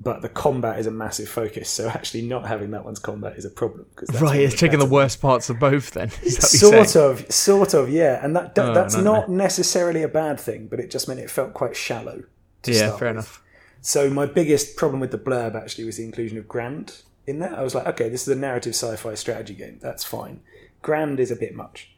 but 0.00 0.22
the 0.22 0.28
combat 0.28 0.78
is 0.78 0.86
a 0.86 0.90
massive 0.90 1.28
focus. 1.28 1.68
So 1.68 1.88
actually, 1.88 2.22
not 2.22 2.46
having 2.46 2.70
that 2.70 2.84
one's 2.84 2.98
combat 3.00 3.36
is 3.36 3.44
a 3.44 3.50
problem 3.50 3.86
because 3.90 4.08
that's 4.08 4.22
Right, 4.22 4.40
it's 4.40 4.54
taking 4.58 4.78
the 4.78 4.86
worst 4.86 5.20
parts 5.20 5.50
of 5.50 5.58
both. 5.58 5.90
Then 5.90 6.08
is 6.22 6.36
that 6.36 6.66
what 6.68 6.72
you're 6.76 6.84
sort 6.84 7.20
of, 7.20 7.32
sort 7.32 7.74
of, 7.74 7.90
yeah. 7.90 8.24
And 8.24 8.36
that, 8.36 8.54
that 8.54 8.70
Oh, 8.70 8.74
that's 8.74 8.94
nightmare. 8.94 9.12
not 9.12 9.28
necessarily 9.30 10.02
a 10.02 10.08
bad 10.08 10.38
thing, 10.38 10.68
but 10.68 10.78
it 10.80 10.90
just 10.90 11.08
meant 11.08 11.18
it 11.20 11.30
felt 11.30 11.52
quite 11.54 11.74
shallow. 11.76 12.22
To 12.62 12.72
Yeah, 12.72 12.78
start 12.86 12.98
fair 13.00 13.08
with. 13.08 13.16
enough. 13.16 13.42
So 13.80 14.08
my 14.10 14.26
biggest 14.26 14.76
problem 14.76 15.00
with 15.00 15.10
the 15.10 15.18
blurb 15.18 15.54
actually 15.54 15.84
was 15.84 15.96
the 15.96 16.04
inclusion 16.04 16.38
of 16.38 16.46
Grand 16.48 17.02
in 17.26 17.38
there. 17.40 17.54
I 17.56 17.62
was 17.62 17.74
like, 17.74 17.86
okay, 17.86 18.08
this 18.08 18.22
is 18.22 18.28
a 18.28 18.38
narrative 18.38 18.74
sci-fi 18.74 19.14
strategy 19.14 19.54
game. 19.54 19.78
That's 19.80 20.04
fine. 20.04 20.40
Grand 20.82 21.18
is 21.20 21.30
a 21.30 21.36
bit 21.36 21.54
much. 21.54 21.90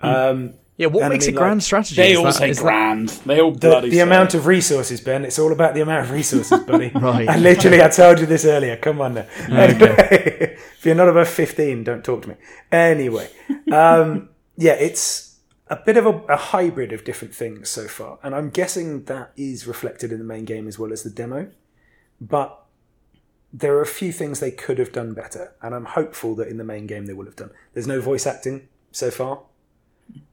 Um, 0.00 0.54
Yeah, 0.78 0.86
what 0.86 1.02
And 1.02 1.06
I 1.12 1.16
makes 1.16 1.26
mean, 1.26 1.34
a 1.34 1.38
grand 1.38 1.58
like, 1.58 1.64
strategy? 1.64 1.96
they 1.96 2.12
Is 2.12 2.18
all 2.18 2.24
that- 2.24 2.34
say 2.34 2.50
is 2.50 2.56
that- 2.58 2.62
grand. 2.62 3.08
They 3.26 3.40
all 3.40 3.50
the, 3.50 3.58
bloody 3.58 3.90
the 3.90 3.96
say 3.96 4.00
amount 4.02 4.34
of 4.34 4.46
resources, 4.46 5.00
Ben. 5.00 5.24
It's 5.24 5.38
all 5.38 5.52
about 5.52 5.74
the 5.74 5.80
amount 5.80 6.06
of 6.06 6.12
resources, 6.12 6.58
buddy. 6.60 6.90
Right. 6.94 7.28
And 7.28 7.42
literally, 7.42 7.82
I 7.82 7.88
told 7.88 8.20
you 8.20 8.26
this 8.26 8.44
earlier. 8.44 8.76
Come 8.76 9.00
on 9.00 9.14
now. 9.14 9.26
Anyway, 9.50 9.96
if 10.78 10.86
you're 10.86 10.94
not 10.94 11.08
above 11.08 11.28
15, 11.28 11.82
don't 11.84 12.04
talk 12.04 12.22
to 12.22 12.28
me. 12.30 12.34
Anyway, 12.70 13.28
um, 13.72 14.28
yeah, 14.56 14.74
it's 14.74 15.36
a 15.66 15.76
bit 15.84 15.96
of 15.96 16.06
a, 16.06 16.10
a 16.28 16.36
hybrid 16.36 16.92
of 16.92 17.04
different 17.04 17.34
things 17.34 17.68
so 17.68 17.88
far. 17.88 18.18
And 18.22 18.32
I'm 18.34 18.48
guessing 18.48 19.04
that 19.04 19.32
is 19.36 19.66
reflected 19.66 20.12
in 20.12 20.18
the 20.18 20.24
main 20.24 20.44
game 20.44 20.68
as 20.68 20.78
well 20.78 20.92
as 20.92 21.02
the 21.02 21.10
demo. 21.10 21.50
But 22.20 22.56
there 23.52 23.74
are 23.76 23.82
a 23.82 23.86
few 23.86 24.12
things 24.12 24.38
they 24.40 24.50
could 24.52 24.78
have 24.78 24.92
done 24.92 25.12
better. 25.12 25.54
And 25.60 25.74
I'm 25.74 25.86
hopeful 25.86 26.36
that 26.36 26.46
in 26.48 26.56
the 26.56 26.64
main 26.64 26.86
game 26.86 27.06
they 27.06 27.12
will 27.14 27.24
have 27.24 27.36
done. 27.36 27.50
There's 27.74 27.86
no 27.88 28.00
voice 28.00 28.26
acting 28.28 28.68
so 28.92 29.10
far, 29.10 29.42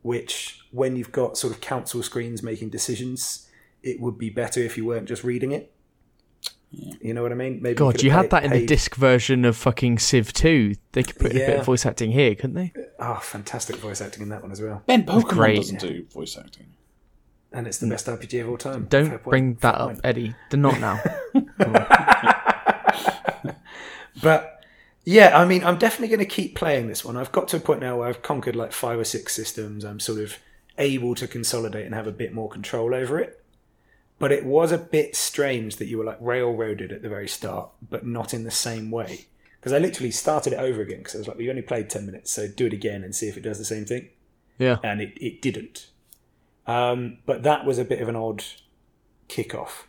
which, 0.02 0.60
when 0.72 0.96
you've 0.96 1.12
got 1.12 1.38
sort 1.38 1.54
of 1.54 1.62
council 1.62 2.04
screens 2.04 2.44
making 2.44 2.70
decisions, 2.70 3.48
it 3.84 4.00
would 4.00 4.18
be 4.18 4.30
better 4.30 4.60
if 4.60 4.78
you 4.78 4.86
weren't 4.86 5.08
just 5.08 5.24
reading 5.24 5.52
it. 5.52 5.72
You 6.72 7.14
know 7.14 7.24
what 7.24 7.32
I 7.32 7.36
mean? 7.36 7.62
Maybe 7.62 7.76
God, 7.76 7.96
could 7.96 8.04
you 8.04 8.12
had 8.12 8.30
that 8.32 8.44
in 8.44 8.52
paid- 8.52 8.64
the 8.64 8.66
disc 8.66 8.96
version 8.96 9.46
of 9.46 9.56
fucking 9.56 10.00
Civ 10.00 10.34
2. 10.34 10.76
They 10.92 11.04
could 11.04 11.18
put 11.18 11.32
in 11.32 11.38
a 11.38 11.46
bit 11.46 11.60
of 11.60 11.66
voice 11.66 11.86
acting 11.86 12.12
here, 12.12 12.36
couldn't 12.36 12.56
they? 12.56 12.74
Oh, 13.00 13.16
fantastic 13.16 13.78
voice 13.78 14.02
acting 14.02 14.24
in 14.24 14.30
that 14.30 14.42
one 14.42 14.52
as 14.52 14.62
well. 14.62 14.84
Ben 14.86 15.06
Pokemon 15.06 15.30
great. 15.30 15.56
doesn't 15.58 15.80
do 15.80 16.06
voice 16.12 16.38
acting. 16.38 16.68
And 17.54 17.68
it's 17.68 17.78
the 17.78 17.86
mm. 17.86 17.92
best 17.92 18.08
RPG 18.08 18.42
of 18.42 18.50
all 18.50 18.58
time. 18.58 18.88
Don't 18.90 19.24
bring 19.24 19.54
that 19.56 19.76
Fair 19.76 19.82
up, 19.82 19.88
point. 19.88 20.02
Eddie. 20.04 20.36
They're 20.50 20.60
not 20.60 20.80
now. 20.80 21.02
But 24.22 24.55
yeah, 25.06 25.38
I 25.38 25.46
mean, 25.46 25.64
I'm 25.64 25.78
definitely 25.78 26.08
going 26.08 26.28
to 26.28 26.36
keep 26.36 26.56
playing 26.56 26.88
this 26.88 27.06
one. 27.06 27.16
I've 27.16 27.32
got 27.32 27.48
to 27.50 27.58
a 27.58 27.60
point 27.60 27.80
now 27.80 28.00
where 28.00 28.08
I've 28.08 28.24
conquered 28.24 28.56
like 28.56 28.74
five 28.74 29.00
or 29.00 29.04
six 29.04 29.34
systems. 29.34 29.86
I'm 29.86 30.00
sort 30.00 30.20
of 30.20 30.40
able 30.78 31.16
to 31.16 31.28
consolidate 31.28 31.86
and 31.86 31.96
have 31.96 32.08
a 32.08 32.12
bit 32.12 32.34
more 32.34 32.50
control 32.50 32.94
over 32.94 33.20
it. 33.20 33.42
But 34.18 34.32
it 34.32 34.46
was 34.46 34.72
a 34.72 34.78
bit 34.78 35.16
strange 35.16 35.76
that 35.76 35.86
you 35.86 35.98
were 35.98 36.06
like 36.06 36.18
railroaded 36.20 36.92
at 36.92 37.02
the 37.02 37.10
very 37.10 37.28
start, 37.28 37.70
but 37.88 38.06
not 38.06 38.34
in 38.34 38.46
the 38.46 38.52
same 38.52 38.90
way. 38.90 39.28
Because 39.60 39.74
I 39.74 39.78
literally 39.78 40.12
started 40.12 40.54
it 40.54 40.60
over 40.60 40.82
again 40.82 41.00
because 41.00 41.16
I 41.16 41.18
was 41.20 41.28
like, 41.28 41.38
we 41.38 41.50
only 41.50 41.62
played 41.62 41.90
10 41.90 42.06
minutes, 42.06 42.32
so 42.32 42.48
do 42.48 42.68
it 42.68 42.74
again 42.74 43.04
and 43.04 43.16
see 43.16 43.28
if 43.28 43.38
it 43.38 43.42
does 43.42 43.58
the 43.58 43.66
same 43.66 43.86
thing. 43.86 44.10
yeah. 44.58 44.78
and 44.84 45.02
it, 45.02 45.18
it 45.20 45.42
didn't. 45.42 45.88
Um, 46.66 47.20
but 47.26 47.44
that 47.44 47.66
was 47.66 47.78
a 47.78 47.86
bit 47.86 48.02
of 48.02 48.08
an 48.08 48.16
odd 48.16 48.44
kickoff. 49.28 49.84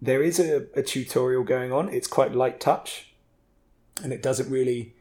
There 0.00 0.22
is 0.22 0.38
a, 0.38 0.66
a 0.74 0.82
tutorial 0.82 1.44
going 1.44 1.72
on. 1.72 1.88
It's 1.88 2.06
quite 2.06 2.34
light 2.34 2.60
touch, 2.60 3.13
and 4.02 4.12
it 4.12 4.22
doesn't 4.22 4.50
really 4.50 4.94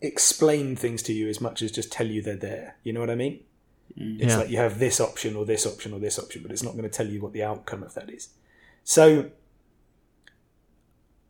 explain 0.00 0.76
things 0.76 1.02
to 1.02 1.12
you 1.12 1.28
as 1.28 1.40
much 1.40 1.62
as 1.62 1.72
just 1.72 1.90
tell 1.92 2.06
you 2.06 2.22
they're 2.22 2.36
there. 2.36 2.76
You 2.82 2.92
know 2.92 3.00
what 3.00 3.10
I 3.10 3.14
mean? 3.14 3.40
Mm. 3.98 4.20
It's 4.20 4.36
like 4.36 4.50
you 4.50 4.58
have 4.58 4.78
this 4.78 5.00
option 5.00 5.36
or 5.36 5.44
this 5.44 5.66
option 5.66 5.92
or 5.92 5.98
this 5.98 6.18
option, 6.18 6.42
but 6.42 6.50
it's 6.50 6.62
not 6.62 6.72
going 6.72 6.84
to 6.84 6.88
tell 6.88 7.06
you 7.06 7.20
what 7.20 7.32
the 7.32 7.42
outcome 7.42 7.82
of 7.82 7.94
that 7.94 8.10
is. 8.10 8.28
So 8.84 9.30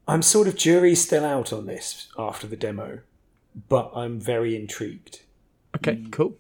I'm 0.07 0.23
sort 0.23 0.49
of 0.49 0.57
jury 0.57 0.95
still 0.95 1.25
out 1.25 1.53
on 1.53 1.67
this 1.67 2.09
after 2.19 2.47
the 2.47 2.57
demo, 2.57 3.01
but 3.69 3.91
I'm 3.95 4.21
very 4.21 4.57
intrigued. 4.57 5.21
Okay, 5.77 5.97
mm. 5.97 6.13
cool. 6.13 6.37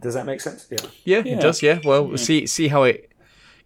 Does 0.00 0.14
that 0.14 0.24
make 0.24 0.40
sense? 0.40 0.66
Yeah. 0.70 0.78
Yeah, 1.04 1.22
Yeah. 1.24 1.36
it 1.36 1.40
does. 1.40 1.62
Yeah. 1.62 1.80
Well, 1.84 2.06
we'll 2.06 2.18
see 2.18 2.46
see 2.46 2.68
how 2.68 2.84
it 2.84 3.12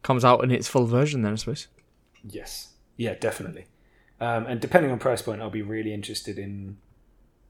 comes 0.02 0.24
out 0.24 0.42
in 0.42 0.50
its 0.50 0.68
full 0.68 0.86
version 0.86 1.22
then, 1.22 1.32
I 1.32 1.36
suppose. 1.36 1.68
Yes. 2.28 2.70
Yeah, 2.96 3.14
definitely. 3.14 3.66
Um, 4.24 4.46
and 4.46 4.58
depending 4.58 4.90
on 4.90 4.98
price 4.98 5.20
point, 5.20 5.42
I'll 5.42 5.50
be 5.50 5.60
really 5.60 5.92
interested 5.92 6.38
in 6.38 6.78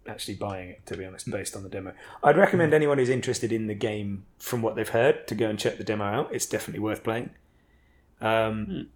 actually 0.09 0.35
buying 0.35 0.71
it, 0.71 0.85
to 0.87 0.97
be 0.97 1.05
honest, 1.05 1.31
based 1.31 1.55
on 1.55 1.63
the 1.63 1.69
demo. 1.69 1.93
I'd 2.21 2.37
recommend 2.37 2.75
anyone 2.75 2.99
who's 2.99 3.09
interested 3.09 3.53
in 3.53 3.69
the 3.69 3.75
game 3.75 4.27
from 4.41 4.61
what 4.61 4.75
they've 4.75 4.89
heard 4.89 5.29
to 5.29 5.37
go 5.37 5.49
and 5.49 5.57
check 5.57 5.79
the 5.79 5.85
demo 5.85 6.05
out. 6.05 6.35
It's 6.35 6.47
definitely 6.47 6.81
worth 6.81 7.05
playing. 7.05 7.31
Um, 8.21 8.89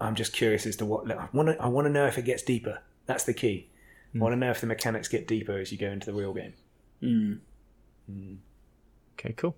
I'm 0.00 0.16
just 0.16 0.32
curious 0.32 0.66
as 0.66 0.74
to 0.76 0.84
what 0.84 1.08
I 1.08 1.28
want. 1.32 1.50
To, 1.50 1.62
I 1.62 1.68
want 1.68 1.86
to 1.86 1.92
know 1.92 2.06
if 2.06 2.18
it 2.18 2.24
gets 2.24 2.42
deeper. 2.42 2.80
That's 3.06 3.22
the 3.22 3.34
key. 3.34 3.70
I 4.12 4.18
want 4.18 4.32
to 4.32 4.36
know 4.36 4.50
if 4.50 4.60
the 4.60 4.66
mechanics 4.66 5.06
get 5.06 5.28
deeper 5.28 5.56
as 5.58 5.70
you 5.70 5.78
go 5.78 5.88
into 5.88 6.06
the 6.06 6.14
real 6.14 6.34
game. 6.34 6.54
Okay, 9.18 9.32
cool. 9.36 9.54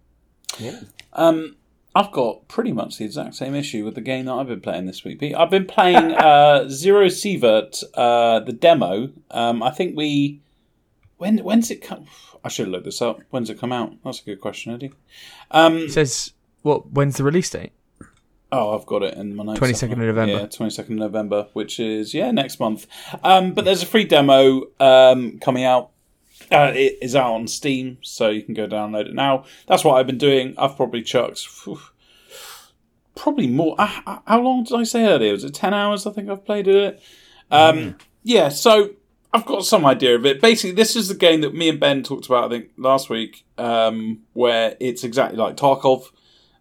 Yeah. 0.58 0.80
Um, 1.14 1.56
I've 1.96 2.12
got 2.12 2.46
pretty 2.46 2.72
much 2.72 2.98
the 2.98 3.06
exact 3.06 3.36
same 3.36 3.54
issue 3.54 3.82
with 3.82 3.94
the 3.94 4.02
game 4.02 4.26
that 4.26 4.34
I've 4.34 4.48
been 4.48 4.60
playing 4.60 4.84
this 4.84 5.02
week. 5.02 5.22
I've 5.34 5.48
been 5.48 5.64
playing 5.64 5.96
uh, 6.12 6.68
Zero 6.68 7.06
Sievert, 7.06 7.82
uh, 7.94 8.40
the 8.40 8.52
demo. 8.52 9.08
Um, 9.30 9.62
I 9.62 9.70
think 9.70 9.96
we 9.96 10.42
when 11.16 11.38
when's 11.38 11.70
it 11.70 11.80
come? 11.80 12.04
I 12.44 12.48
should 12.50 12.66
have 12.66 12.72
looked 12.72 12.84
this 12.84 13.00
up. 13.00 13.22
When's 13.30 13.48
it 13.48 13.58
come 13.58 13.72
out? 13.72 13.94
That's 14.04 14.20
a 14.20 14.24
good 14.24 14.42
question, 14.42 14.74
Eddie. 14.74 14.92
Um, 15.50 15.78
It 15.78 15.92
says 15.92 16.34
what? 16.60 16.92
When's 16.92 17.16
the 17.16 17.24
release 17.24 17.48
date? 17.48 17.72
Oh, 18.52 18.78
I've 18.78 18.86
got 18.86 19.02
it 19.02 19.14
in 19.14 19.34
my 19.34 19.44
notes. 19.44 19.58
22nd 19.58 19.92
of 19.92 19.98
November. 19.98 20.32
Yeah, 20.34 20.46
22nd 20.46 20.78
of 20.78 20.90
November, 20.90 21.48
which 21.54 21.80
is, 21.80 22.14
yeah, 22.14 22.30
next 22.30 22.60
month. 22.60 22.86
Um, 23.24 23.54
but 23.54 23.64
there's 23.64 23.82
a 23.82 23.86
free 23.86 24.04
demo 24.04 24.64
um, 24.78 25.38
coming 25.40 25.64
out. 25.64 25.90
Uh, 26.50 26.72
it 26.74 26.98
is 27.02 27.16
out 27.16 27.34
on 27.34 27.48
Steam, 27.48 27.98
so 28.02 28.28
you 28.28 28.42
can 28.42 28.54
go 28.54 28.66
download 28.66 29.06
it 29.06 29.14
now. 29.14 29.44
That's 29.66 29.84
what 29.84 29.94
I've 29.94 30.06
been 30.06 30.18
doing. 30.18 30.54
I've 30.58 30.76
probably 30.76 31.02
chucked 31.02 31.46
probably 33.14 33.46
more. 33.46 33.74
Uh, 33.78 34.00
uh, 34.06 34.18
how 34.26 34.40
long 34.40 34.64
did 34.64 34.78
I 34.78 34.84
say 34.84 35.06
earlier? 35.06 35.32
Was 35.32 35.44
it 35.44 35.54
10 35.54 35.72
hours 35.72 36.06
I 36.06 36.12
think 36.12 36.28
I've 36.28 36.44
played 36.44 36.68
it? 36.68 37.02
Um, 37.50 37.96
Yeah, 38.22 38.50
so 38.50 38.90
I've 39.32 39.46
got 39.46 39.64
some 39.64 39.86
idea 39.86 40.14
of 40.14 40.26
it. 40.26 40.40
Basically, 40.40 40.74
this 40.74 40.94
is 40.94 41.08
the 41.08 41.14
game 41.14 41.40
that 41.40 41.54
me 41.54 41.68
and 41.68 41.80
Ben 41.80 42.02
talked 42.02 42.26
about, 42.26 42.44
I 42.44 42.48
think, 42.48 42.70
last 42.76 43.08
week, 43.08 43.44
um, 43.56 44.22
where 44.34 44.76
it's 44.80 45.04
exactly 45.04 45.38
like 45.38 45.56
Tarkov 45.56 46.10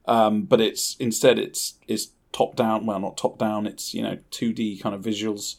um, 0.08 0.44
but 0.44 0.62
it's 0.62 0.96
instead 1.00 1.40
it's 1.40 1.76
it's 1.88 2.10
top 2.32 2.56
down. 2.56 2.86
Well, 2.86 3.00
not 3.00 3.18
top 3.18 3.38
down. 3.38 3.68
It's 3.68 3.94
you 3.94 4.04
know 4.04 4.18
two 4.32 4.54
D 4.54 4.78
kind 4.78 4.96
of 4.96 5.02
visuals, 5.02 5.56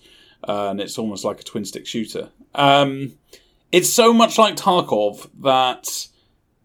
uh, 0.47 0.69
and 0.71 0.81
it's 0.81 0.99
almost 0.99 1.25
like 1.25 1.41
a 1.41 1.45
twin 1.45 1.65
stick 1.65 1.87
shooter. 1.87 2.31
Um, 2.55 3.15
it's 3.73 3.93
so 3.93 4.13
much 4.13 4.39
like 4.39 4.57
Tarkov 4.57 5.29
that 5.43 6.09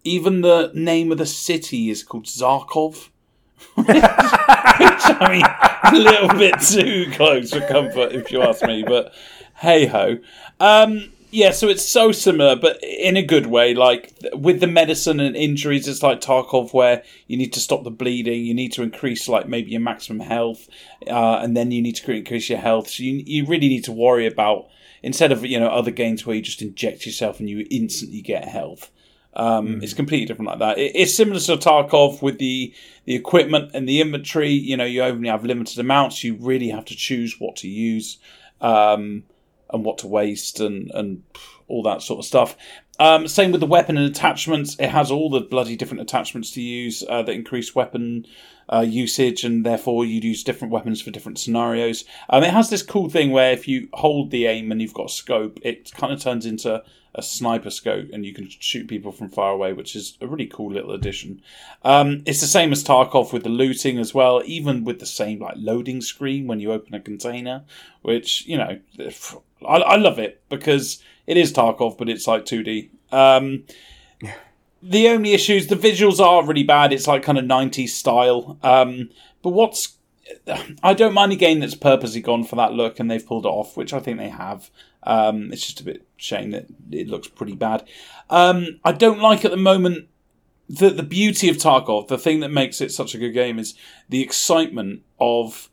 even 0.03 0.41
the 0.41 0.72
name 0.73 1.11
of 1.11 1.18
the 1.18 1.26
city 1.26 1.90
is 1.90 2.03
called 2.03 2.26
Zarkov. 2.26 3.10
Which 3.76 3.88
I 3.90 5.28
mean, 5.32 5.94
a 5.94 5.98
little 5.98 6.38
bit 6.38 6.60
too 6.61 7.11
close 7.11 7.52
for 7.52 7.61
comfort, 7.68 8.11
if 8.11 8.32
you 8.32 8.41
ask 8.41 8.64
me. 8.64 8.84
But 8.84 9.14
hey 9.56 9.86
ho. 9.86 10.18
Um, 10.60 11.11
yeah, 11.32 11.52
so 11.52 11.69
it's 11.69 11.86
so 11.86 12.11
similar, 12.11 12.57
but 12.57 12.84
in 12.84 13.15
a 13.15 13.22
good 13.22 13.45
way. 13.45 13.73
Like 13.73 14.14
with 14.34 14.60
the 14.60 14.68
medicine 14.68 15.19
and 15.19 15.36
injuries, 15.36 15.88
it's 15.88 16.03
like 16.03 16.19
Tarkov, 16.19 16.73
where 16.73 17.03
you 17.28 17.38
need 17.38 17.53
to 17.53 17.60
stop 17.61 17.84
the 17.84 17.91
bleeding, 17.91 18.45
you 18.45 18.53
need 18.53 18.73
to 18.73 18.84
increase 18.84 19.30
like 19.30 19.48
maybe 19.48 19.72
your 19.72 19.80
maximum 19.80 20.19
health, 20.19 20.68
uh, 21.07 21.40
and 21.41 21.56
then 21.56 21.72
you 21.72 21.82
need 21.82 21.95
to 21.95 22.11
increase 22.11 22.49
your 22.49 22.60
health. 22.60 22.90
So 22.90 23.03
you 23.03 23.23
you 23.26 23.45
really 23.45 23.69
need 23.69 23.86
to 23.86 23.91
worry 23.94 24.28
about 24.28 24.68
instead 25.03 25.32
of 25.32 25.45
you 25.45 25.60
know 25.60 25.68
other 25.68 25.91
games 25.91 26.26
where 26.26 26.36
you 26.36 26.41
just 26.41 26.61
inject 26.61 27.06
yourself 27.06 27.40
and 27.40 27.49
you 27.49 27.65
instantly 27.69 28.22
get 28.22 28.48
health. 28.48 28.91
Um, 29.34 29.82
It's 29.82 29.94
completely 29.94 30.26
different 30.26 30.49
like 30.49 30.60
that. 30.60 30.78
It, 30.78 30.91
it's 30.94 31.15
similar 31.15 31.40
to 31.40 31.57
Tarkov 31.57 32.22
with 32.22 32.38
the 32.38 32.73
the 33.06 33.15
equipment 33.15 33.72
and 33.73 33.88
the 33.88 34.02
inventory. 34.02 34.52
You 34.52 34.78
know, 34.78 34.86
you 34.86 35.03
only 35.03 35.30
have 35.30 35.45
limited 35.45 35.80
amounts. 35.80 36.23
You 36.23 36.36
really 36.40 36.69
have 36.69 36.86
to 36.86 36.95
choose 36.95 37.40
what 37.40 37.56
to 37.57 37.68
use 37.68 38.18
um, 38.60 39.23
and 39.72 39.86
what 39.86 39.99
to 39.99 40.07
waste 40.07 40.60
and 40.60 40.91
and 40.94 41.23
all 41.68 41.84
that 41.84 42.02
sort 42.02 42.19
of 42.19 42.26
stuff. 42.26 42.57
Um, 42.99 43.28
same 43.28 43.52
with 43.52 43.61
the 43.61 43.68
weapon 43.68 43.98
and 43.98 44.06
attachments. 44.06 44.76
It 44.78 44.90
has 44.90 45.10
all 45.10 45.30
the 45.30 45.40
bloody 45.40 45.76
different 45.76 46.02
attachments 46.02 46.52
to 46.52 46.61
use 46.61 47.03
uh, 47.10 47.23
that 47.23 47.32
increase 47.32 47.73
weapon 47.73 48.28
uh, 48.72 48.81
usage, 48.81 49.43
and 49.43 49.65
therefore 49.65 50.06
you'd 50.06 50.23
use 50.23 50.43
different 50.43 50.72
weapons 50.72 51.02
for 51.02 51.11
different 51.11 51.39
scenarios. 51.39 52.06
Um, 52.30 52.43
it 52.43 52.52
has 52.52 52.69
this 52.69 52.84
cool 52.84 53.10
thing 53.10 53.31
where 53.31 53.52
if 53.52 53.68
you 53.68 53.89
hold 53.93 54.31
the 54.31 54.45
aim 54.45 54.72
and 54.72 54.81
you've 54.81 54.93
got 54.93 55.11
scope, 55.11 55.60
it 55.64 55.91
kind 55.93 56.14
of 56.14 56.22
turns 56.22 56.45
into 56.45 56.84
a 57.14 57.22
sniper 57.22 57.69
scope, 57.69 58.07
and 58.14 58.26
you 58.26 58.34
can 58.34 58.48
shoot 58.48 58.88
people 58.88 59.11
from 59.11 59.30
far 59.30 59.52
away, 59.52 59.73
which 59.73 59.95
is 59.95 60.18
a 60.22 60.27
really 60.27 60.45
cool 60.45 60.72
little 60.72 60.91
addition. 60.91 61.41
Um, 61.84 62.23
it's 62.26 62.39
the 62.39 62.48
same 62.48 62.72
as 62.72 62.84
Tarkov 62.84 63.34
with 63.34 63.43
the 63.43 63.49
looting 63.49 63.98
as 63.98 64.14
well, 64.14 64.41
even 64.45 64.85
with 64.85 64.99
the 64.99 65.06
same 65.06 65.39
like 65.39 65.56
loading 65.57 65.99
screen 65.99 66.48
when 66.48 66.61
you 66.61 66.72
open 66.72 66.93
a 66.93 67.02
container, 67.02 67.64
which 68.02 68.45
you 68.48 68.57
know, 68.57 68.80
I, 69.68 69.76
I 69.76 69.95
love 69.98 70.19
it 70.19 70.41
because 70.49 71.03
it 71.27 71.35
is 71.38 71.52
Tarkov, 71.52 71.98
but 71.98 72.10
it's 72.10 72.27
like 72.27 72.45
2D. 72.45 72.89
Um, 73.11 73.65
the 74.82 75.10
only 75.10 75.34
issues, 75.34 75.68
the 75.68 75.76
visuals 75.76 76.20
are 76.20 76.45
really 76.45 76.64
bad. 76.64 76.94
It's 76.94 77.08
like 77.08 77.24
kind 77.24 77.38
of 77.38 77.45
90s 77.45 77.90
style. 77.90 78.58
Um, 78.64 79.10
but 79.41 79.49
what's 79.49 79.98
I 80.84 80.94
don't 80.94 81.14
mind 81.14 81.32
a 81.34 81.36
game 81.36 81.60
that's 81.60 81.76
purposely 81.76 82.22
gone 82.22 82.44
for 82.44 82.56
that 82.56 82.74
look 82.74 82.99
and 82.99 83.10
they've 83.10 83.26
pulled 83.26 83.45
it 83.45 83.49
off, 83.49 83.76
which 83.76 83.94
I 83.94 83.99
think 83.99 84.18
they 84.18 84.30
have. 84.30 84.70
Um, 85.03 85.52
it's 85.52 85.66
just 85.66 85.82
a 85.82 85.84
bit 85.84 86.06
shame 86.18 86.52
that 86.52 86.68
it 86.91 87.08
looks 87.08 87.28
pretty 87.28 87.56
bad. 87.56 87.88
Um, 88.30 88.80
I 88.84 88.91
don't 88.91 89.20
like 89.20 89.44
at 89.44 89.52
the 89.52 89.58
moment 89.58 90.08
the 90.70 90.90
the 90.90 91.03
beauty 91.03 91.49
of 91.49 91.58
Tarkov. 91.58 92.08
The 92.08 92.18
thing 92.18 92.40
that 92.41 92.49
makes 92.49 92.82
it 92.82 92.91
such 92.91 93.14
a 93.16 93.18
good 93.18 93.32
game 93.32 93.60
is 93.60 93.74
the 94.10 94.22
excitement 94.22 95.02
of 95.20 95.70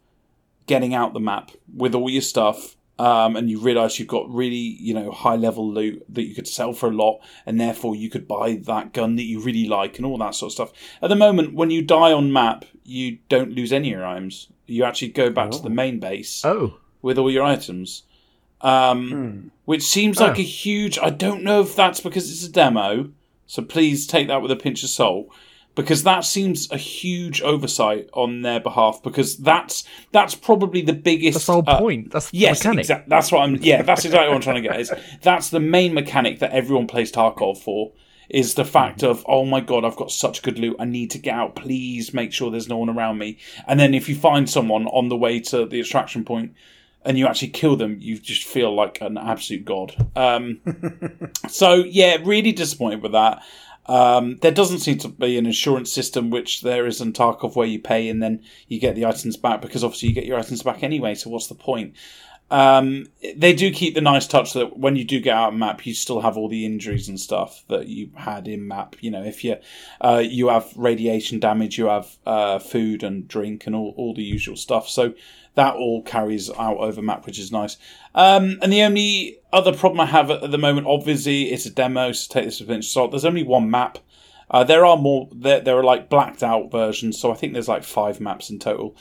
getting 0.66 0.94
out 0.94 1.12
the 1.12 1.20
map 1.20 1.52
with 1.74 1.94
all 1.94 2.10
your 2.10 2.22
stuff. 2.22 2.76
Um, 3.00 3.36
and 3.36 3.48
you 3.48 3.60
realise 3.60 3.98
you've 4.00 4.08
got 4.08 4.28
really, 4.28 4.56
you 4.56 4.92
know, 4.92 5.12
high 5.12 5.36
level 5.36 5.70
loot 5.72 6.04
that 6.08 6.24
you 6.26 6.34
could 6.34 6.48
sell 6.48 6.72
for 6.72 6.88
a 6.88 6.92
lot, 6.92 7.20
and 7.46 7.60
therefore 7.60 7.94
you 7.94 8.10
could 8.10 8.26
buy 8.26 8.56
that 8.64 8.92
gun 8.92 9.14
that 9.16 9.22
you 9.22 9.38
really 9.38 9.68
like 9.68 9.98
and 9.98 10.04
all 10.06 10.18
that 10.18 10.34
sort 10.34 10.48
of 10.48 10.54
stuff. 10.54 10.72
At 11.00 11.08
the 11.08 11.14
moment, 11.14 11.54
when 11.54 11.70
you 11.70 11.80
die 11.82 12.12
on 12.12 12.32
map, 12.32 12.64
you 12.84 13.18
don't 13.28 13.52
lose 13.52 13.72
any 13.72 13.92
of 13.92 13.98
your 14.00 14.06
items. 14.06 14.48
You 14.66 14.82
actually 14.82 15.08
go 15.12 15.30
back 15.30 15.52
to 15.52 15.62
the 15.62 15.70
main 15.70 16.00
base 16.00 16.44
Oh, 16.44 16.78
with 17.00 17.18
all 17.18 17.30
your 17.30 17.44
items, 17.44 18.02
um, 18.62 19.50
which 19.64 19.82
seems 19.84 20.18
like 20.20 20.36
Oh. 20.36 20.40
a 20.40 20.44
huge. 20.44 20.98
I 20.98 21.10
don't 21.10 21.42
know 21.44 21.60
if 21.60 21.76
that's 21.76 22.00
because 22.00 22.30
it's 22.30 22.44
a 22.46 22.50
demo, 22.52 23.10
so 23.46 23.62
please 23.62 24.06
take 24.06 24.26
that 24.28 24.42
with 24.42 24.50
a 24.50 24.56
pinch 24.56 24.82
of 24.82 24.90
salt. 24.90 25.28
Because 25.78 26.02
that 26.02 26.24
seems 26.24 26.68
a 26.72 26.76
huge 26.76 27.40
oversight 27.40 28.10
on 28.12 28.42
their 28.42 28.58
behalf. 28.58 29.00
Because 29.00 29.36
that's 29.36 29.84
that's 30.10 30.34
probably 30.34 30.82
the 30.82 30.92
biggest. 30.92 31.34
that's 31.36 31.46
the 31.46 31.52
whole 31.52 31.64
uh, 31.66 31.78
point. 31.78 32.10
That's 32.10 32.30
the 32.30 32.38
Yes, 32.38 32.58
mechanic. 32.58 32.80
exactly. 32.80 33.08
That's 33.08 33.30
what 33.30 33.42
I'm. 33.42 33.54
Yeah, 33.56 33.82
that's 33.82 34.04
exactly 34.04 34.28
what 34.28 34.34
I'm 34.34 34.40
trying 34.40 34.60
to 34.62 34.68
get. 34.68 34.80
Is 34.80 34.92
that's 35.22 35.50
the 35.50 35.60
main 35.60 35.94
mechanic 35.94 36.40
that 36.40 36.50
everyone 36.50 36.88
plays 36.88 37.12
Tarkov 37.12 37.58
for. 37.58 37.92
Is 38.28 38.54
the 38.54 38.64
fact 38.64 39.04
of 39.04 39.24
oh 39.28 39.44
my 39.44 39.60
god, 39.60 39.84
I've 39.84 39.94
got 39.96 40.10
such 40.10 40.42
good 40.42 40.58
loot. 40.58 40.76
I 40.80 40.84
need 40.84 41.12
to 41.12 41.18
get 41.18 41.34
out. 41.34 41.54
Please 41.54 42.12
make 42.12 42.32
sure 42.32 42.50
there's 42.50 42.68
no 42.68 42.78
one 42.78 42.90
around 42.90 43.18
me. 43.18 43.38
And 43.68 43.78
then 43.78 43.94
if 43.94 44.08
you 44.08 44.16
find 44.16 44.50
someone 44.50 44.86
on 44.88 45.08
the 45.08 45.16
way 45.16 45.38
to 45.40 45.64
the 45.64 45.78
extraction 45.80 46.24
point 46.24 46.54
and 47.04 47.16
you 47.16 47.26
actually 47.28 47.48
kill 47.48 47.76
them, 47.76 47.96
you 48.00 48.18
just 48.18 48.42
feel 48.42 48.74
like 48.74 49.00
an 49.00 49.16
absolute 49.16 49.64
god. 49.64 50.10
Um, 50.16 50.60
so 51.48 51.74
yeah, 51.76 52.18
really 52.24 52.52
disappointed 52.52 53.00
with 53.02 53.12
that. 53.12 53.42
Um, 53.88 54.36
there 54.42 54.52
doesn't 54.52 54.80
seem 54.80 54.98
to 54.98 55.08
be 55.08 55.38
an 55.38 55.46
insurance 55.46 55.92
system, 55.92 56.30
which 56.30 56.60
there 56.60 56.86
is 56.86 57.00
in 57.00 57.12
Tarkov, 57.12 57.56
where 57.56 57.66
you 57.66 57.78
pay 57.78 58.08
and 58.08 58.22
then 58.22 58.42
you 58.68 58.78
get 58.78 58.94
the 58.94 59.06
items 59.06 59.36
back 59.36 59.62
because 59.62 59.82
obviously 59.82 60.10
you 60.10 60.14
get 60.14 60.26
your 60.26 60.38
items 60.38 60.62
back 60.62 60.82
anyway. 60.82 61.14
So 61.14 61.30
what's 61.30 61.46
the 61.46 61.54
point? 61.54 61.94
Um, 62.50 63.08
they 63.36 63.52
do 63.52 63.70
keep 63.70 63.94
the 63.94 64.00
nice 64.00 64.26
touch 64.26 64.54
that 64.54 64.78
when 64.78 64.96
you 64.96 65.04
do 65.04 65.20
get 65.20 65.36
out 65.36 65.52
of 65.52 65.58
map, 65.58 65.84
you 65.84 65.92
still 65.92 66.20
have 66.20 66.36
all 66.36 66.48
the 66.48 66.64
injuries 66.64 67.08
and 67.08 67.20
stuff 67.20 67.62
that 67.68 67.88
you 67.88 68.10
had 68.14 68.48
in 68.48 68.66
map. 68.66 68.96
You 69.00 69.10
know, 69.10 69.22
if 69.22 69.44
you 69.44 69.56
uh, 70.00 70.22
you 70.24 70.48
have 70.48 70.72
radiation 70.76 71.40
damage, 71.40 71.76
you 71.76 71.86
have 71.86 72.16
uh, 72.24 72.58
food 72.58 73.02
and 73.02 73.28
drink 73.28 73.66
and 73.66 73.74
all, 73.76 73.94
all 73.96 74.14
the 74.14 74.22
usual 74.22 74.56
stuff. 74.56 74.88
So 74.88 75.12
that 75.58 75.74
all 75.74 76.02
carries 76.02 76.50
out 76.50 76.78
over 76.78 77.02
map, 77.02 77.26
which 77.26 77.38
is 77.38 77.50
nice. 77.50 77.76
Um, 78.14 78.58
and 78.62 78.72
the 78.72 78.82
only 78.82 79.38
other 79.52 79.72
problem 79.72 80.00
I 80.00 80.06
have 80.06 80.30
at, 80.30 80.44
at 80.44 80.50
the 80.50 80.58
moment, 80.58 80.86
obviously, 80.86 81.50
it's 81.52 81.66
a 81.66 81.70
demo, 81.70 82.12
so 82.12 82.32
take 82.32 82.44
this 82.44 82.60
with 82.60 82.68
a 82.68 82.72
pinch 82.72 82.86
of 82.86 82.90
salt. 82.90 83.10
There's 83.10 83.24
only 83.24 83.42
one 83.42 83.70
map. 83.70 83.98
Uh, 84.50 84.64
there 84.64 84.86
are 84.86 84.96
more. 84.96 85.28
There, 85.34 85.60
there 85.60 85.76
are 85.76 85.84
like 85.84 86.08
blacked 86.08 86.42
out 86.42 86.70
versions, 86.70 87.18
so 87.18 87.32
I 87.32 87.34
think 87.34 87.52
there's 87.52 87.68
like 87.68 87.84
five 87.84 88.20
maps 88.20 88.50
in 88.50 88.58
total. 88.58 88.96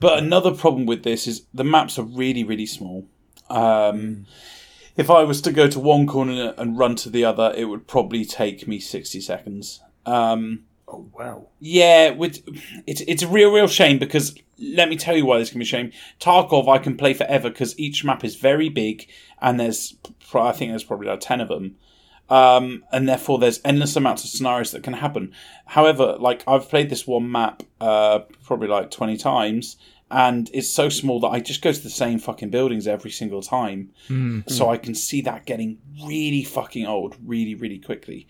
But 0.00 0.18
another 0.18 0.52
problem 0.52 0.86
with 0.86 1.02
this 1.02 1.26
is 1.26 1.46
the 1.52 1.64
maps 1.64 1.98
are 1.98 2.04
really, 2.04 2.42
really 2.42 2.66
small. 2.66 3.06
Um, 3.50 4.26
If 4.96 5.10
I 5.10 5.22
was 5.22 5.40
to 5.42 5.52
go 5.52 5.68
to 5.68 5.78
one 5.78 6.08
corner 6.08 6.54
and 6.58 6.76
run 6.76 6.96
to 6.96 7.10
the 7.10 7.24
other, 7.24 7.54
it 7.56 7.66
would 7.66 7.86
probably 7.86 8.24
take 8.24 8.66
me 8.66 8.80
60 8.80 9.20
seconds. 9.20 9.80
Um, 10.04 10.64
Oh 10.90 11.06
wow. 11.12 11.48
yeah, 11.60 12.10
with 12.10 12.42
it's 12.86 13.02
it's 13.02 13.22
a 13.22 13.28
real 13.28 13.52
real 13.52 13.68
shame 13.68 13.98
because 13.98 14.34
let 14.58 14.88
me 14.88 14.96
tell 14.96 15.16
you 15.16 15.26
why 15.26 15.38
this 15.38 15.50
can 15.50 15.58
be 15.58 15.64
a 15.64 15.66
shame. 15.66 15.92
Tarkov 16.18 16.66
I 16.68 16.78
can 16.78 16.96
play 16.96 17.12
forever 17.12 17.50
because 17.50 17.78
each 17.78 18.04
map 18.04 18.24
is 18.24 18.36
very 18.36 18.68
big 18.70 19.06
and 19.40 19.60
there's 19.60 19.96
pro- 20.30 20.46
I 20.46 20.52
think 20.52 20.70
there's 20.72 20.84
probably 20.84 21.08
like 21.08 21.20
ten 21.20 21.40
of 21.40 21.48
them. 21.48 21.76
Um, 22.30 22.84
and 22.92 23.08
therefore 23.08 23.38
there's 23.38 23.60
endless 23.64 23.96
amounts 23.96 24.22
of 24.24 24.30
scenarios 24.30 24.70
that 24.72 24.82
can 24.82 24.92
happen. 24.94 25.32
However, 25.66 26.16
like 26.18 26.42
I've 26.46 26.68
played 26.68 26.90
this 26.90 27.06
one 27.06 27.30
map 27.30 27.62
uh, 27.80 28.20
probably 28.44 28.68
like 28.68 28.90
twenty 28.90 29.16
times, 29.16 29.76
and 30.10 30.50
it's 30.52 30.68
so 30.70 30.88
small 30.88 31.20
that 31.20 31.28
I 31.28 31.40
just 31.40 31.62
go 31.62 31.72
to 31.72 31.82
the 31.82 31.88
same 31.90 32.18
fucking 32.18 32.50
buildings 32.50 32.86
every 32.86 33.10
single 33.10 33.42
time. 33.42 33.90
So 34.48 34.68
I 34.70 34.76
can 34.78 34.94
see 34.94 35.20
that 35.22 35.46
getting 35.46 35.78
really 36.06 36.44
fucking 36.44 36.86
old 36.86 37.16
really 37.24 37.54
really 37.54 37.78
quickly. 37.78 38.26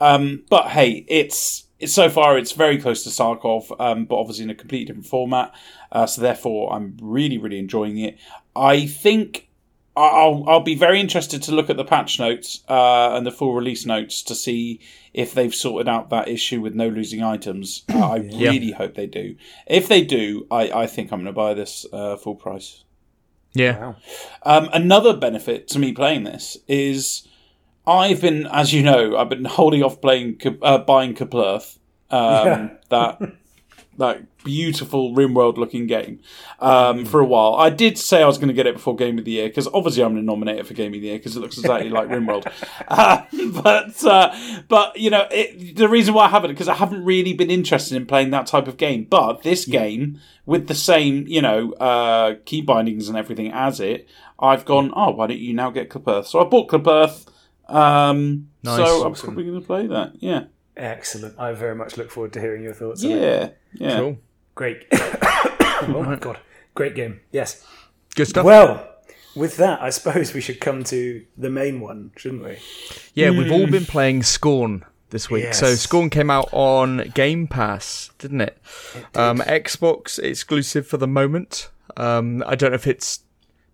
Um, 0.00 0.44
but 0.48 0.68
hey, 0.68 1.04
it's 1.08 1.64
it's 1.82 1.92
so 1.92 2.08
far 2.08 2.38
it's 2.38 2.52
very 2.52 2.78
close 2.78 3.04
to 3.04 3.10
Tarkov, 3.10 3.74
um, 3.80 4.04
but 4.06 4.16
obviously 4.16 4.44
in 4.44 4.50
a 4.50 4.54
completely 4.54 4.86
different 4.86 5.06
format. 5.06 5.54
Uh, 5.90 6.06
so 6.06 6.22
therefore, 6.22 6.72
I'm 6.72 6.96
really 7.02 7.38
really 7.38 7.58
enjoying 7.58 7.98
it. 7.98 8.18
I 8.56 8.86
think 8.86 9.48
I- 9.96 10.00
I'll 10.22 10.44
I'll 10.48 10.60
be 10.60 10.74
very 10.74 11.00
interested 11.00 11.42
to 11.44 11.52
look 11.52 11.68
at 11.68 11.76
the 11.76 11.84
patch 11.84 12.18
notes 12.18 12.62
uh, 12.68 13.14
and 13.14 13.26
the 13.26 13.30
full 13.30 13.54
release 13.54 13.84
notes 13.84 14.22
to 14.22 14.34
see 14.34 14.80
if 15.12 15.34
they've 15.34 15.54
sorted 15.54 15.88
out 15.88 16.08
that 16.10 16.28
issue 16.28 16.60
with 16.62 16.74
no 16.74 16.88
losing 16.88 17.22
items. 17.22 17.82
Uh, 17.92 17.98
I 18.12 18.16
really 18.16 18.70
hope 18.72 18.94
they 18.94 19.06
do. 19.06 19.36
If 19.66 19.88
they 19.88 20.02
do, 20.02 20.46
I, 20.50 20.70
I 20.82 20.86
think 20.86 21.12
I'm 21.12 21.18
going 21.18 21.26
to 21.26 21.32
buy 21.32 21.52
this 21.54 21.84
uh, 21.92 22.16
full 22.16 22.36
price. 22.36 22.84
Yeah. 23.54 23.78
Wow. 23.78 23.96
Um, 24.44 24.70
another 24.72 25.14
benefit 25.14 25.68
to 25.68 25.78
me 25.78 25.92
playing 25.92 26.24
this 26.24 26.56
is 26.68 27.28
I've 27.86 28.20
been, 28.20 28.46
as 28.46 28.72
you 28.72 28.82
know, 28.82 29.16
I've 29.16 29.28
been 29.28 29.44
holding 29.44 29.82
off 29.82 30.00
playing, 30.00 30.40
uh, 30.62 30.78
buying 30.78 31.14
Kaplurth, 31.14 31.78
um, 32.10 32.46
Yeah. 32.46 32.68
that 32.90 33.32
that 33.98 34.22
beautiful 34.42 35.14
RimWorld 35.14 35.58
looking 35.58 35.86
game, 35.86 36.20
um, 36.60 37.04
for 37.04 37.20
a 37.20 37.24
while. 37.24 37.54
I 37.54 37.68
did 37.70 37.98
say 37.98 38.22
I 38.22 38.26
was 38.26 38.38
going 38.38 38.48
to 38.48 38.54
get 38.54 38.66
it 38.66 38.74
before 38.74 38.96
Game 38.96 39.18
of 39.18 39.24
the 39.24 39.32
Year 39.32 39.48
because 39.48 39.68
obviously 39.68 40.02
I'm 40.02 40.12
going 40.12 40.22
to 40.22 40.26
nominate 40.26 40.58
it 40.58 40.66
for 40.66 40.74
Game 40.74 40.94
of 40.94 41.00
the 41.00 41.06
Year 41.08 41.18
because 41.18 41.36
it 41.36 41.40
looks 41.40 41.58
exactly 41.58 41.90
like 41.90 42.08
RimWorld. 42.08 42.50
Uh, 42.88 43.22
but 43.62 44.04
uh, 44.04 44.34
but 44.68 44.96
you 44.96 45.08
know 45.08 45.26
it, 45.30 45.76
the 45.76 45.88
reason 45.88 46.14
why 46.14 46.26
I 46.26 46.28
haven't 46.28 46.50
because 46.50 46.68
I 46.68 46.74
haven't 46.74 47.04
really 47.04 47.32
been 47.32 47.50
interested 47.50 47.96
in 47.96 48.06
playing 48.06 48.30
that 48.30 48.46
type 48.46 48.66
of 48.66 48.76
game. 48.76 49.06
But 49.08 49.42
this 49.42 49.64
game 49.64 50.20
with 50.46 50.68
the 50.68 50.74
same 50.74 51.26
you 51.26 51.40
know 51.42 51.72
uh, 51.74 52.36
key 52.44 52.60
bindings 52.60 53.08
and 53.08 53.16
everything 53.16 53.50
as 53.52 53.80
it, 53.80 54.08
I've 54.38 54.64
gone. 54.64 54.92
Oh, 54.94 55.10
why 55.10 55.26
don't 55.28 55.38
you 55.38 55.54
now 55.54 55.70
get 55.70 55.90
Clip 55.90 56.26
So 56.26 56.40
I 56.40 56.44
bought 56.44 56.68
Clip 56.68 56.86
Earth. 56.86 57.30
Um, 57.68 58.48
Nice. 58.62 58.76
So 58.76 59.04
I'm 59.06 59.14
probably 59.14 59.44
going 59.44 59.60
to 59.60 59.66
play 59.66 59.86
that. 59.88 60.12
Yeah, 60.20 60.44
Excellent. 60.76 61.38
I 61.38 61.52
very 61.52 61.74
much 61.74 61.96
look 61.96 62.10
forward 62.10 62.32
to 62.34 62.40
hearing 62.40 62.62
your 62.62 62.72
thoughts. 62.74 63.04
on 63.04 63.10
it. 63.10 63.20
yeah, 63.20 63.48
yeah. 63.88 63.98
Cool. 63.98 64.18
Great. 64.54 64.86
oh 64.92 66.02
my 66.06 66.16
god. 66.16 66.38
Great 66.74 66.94
game. 66.94 67.20
Yes. 67.30 67.66
Good 68.14 68.28
stuff. 68.28 68.44
Well, 68.44 68.88
with 69.34 69.56
that, 69.56 69.82
I 69.82 69.90
suppose 69.90 70.32
we 70.34 70.40
should 70.40 70.60
come 70.60 70.84
to 70.84 71.24
the 71.36 71.50
main 71.50 71.80
one, 71.80 72.12
shouldn't 72.16 72.44
we? 72.44 72.58
Yeah, 73.14 73.30
we've 73.30 73.52
all 73.52 73.66
been 73.66 73.84
playing 73.86 74.22
Scorn 74.22 74.84
this 75.10 75.30
week. 75.30 75.54
So 75.54 75.74
Scorn 75.74 76.10
came 76.10 76.30
out 76.30 76.48
on 76.52 77.10
Game 77.14 77.46
Pass, 77.46 78.10
didn't 78.18 78.42
it? 78.42 78.58
Um, 79.14 79.38
Xbox 79.38 80.18
exclusive 80.18 80.86
for 80.86 80.96
the 80.96 81.08
moment. 81.08 81.70
Um, 81.96 82.42
I 82.46 82.54
don't 82.54 82.70
know 82.70 82.76
if 82.76 82.86
it's 82.86 83.20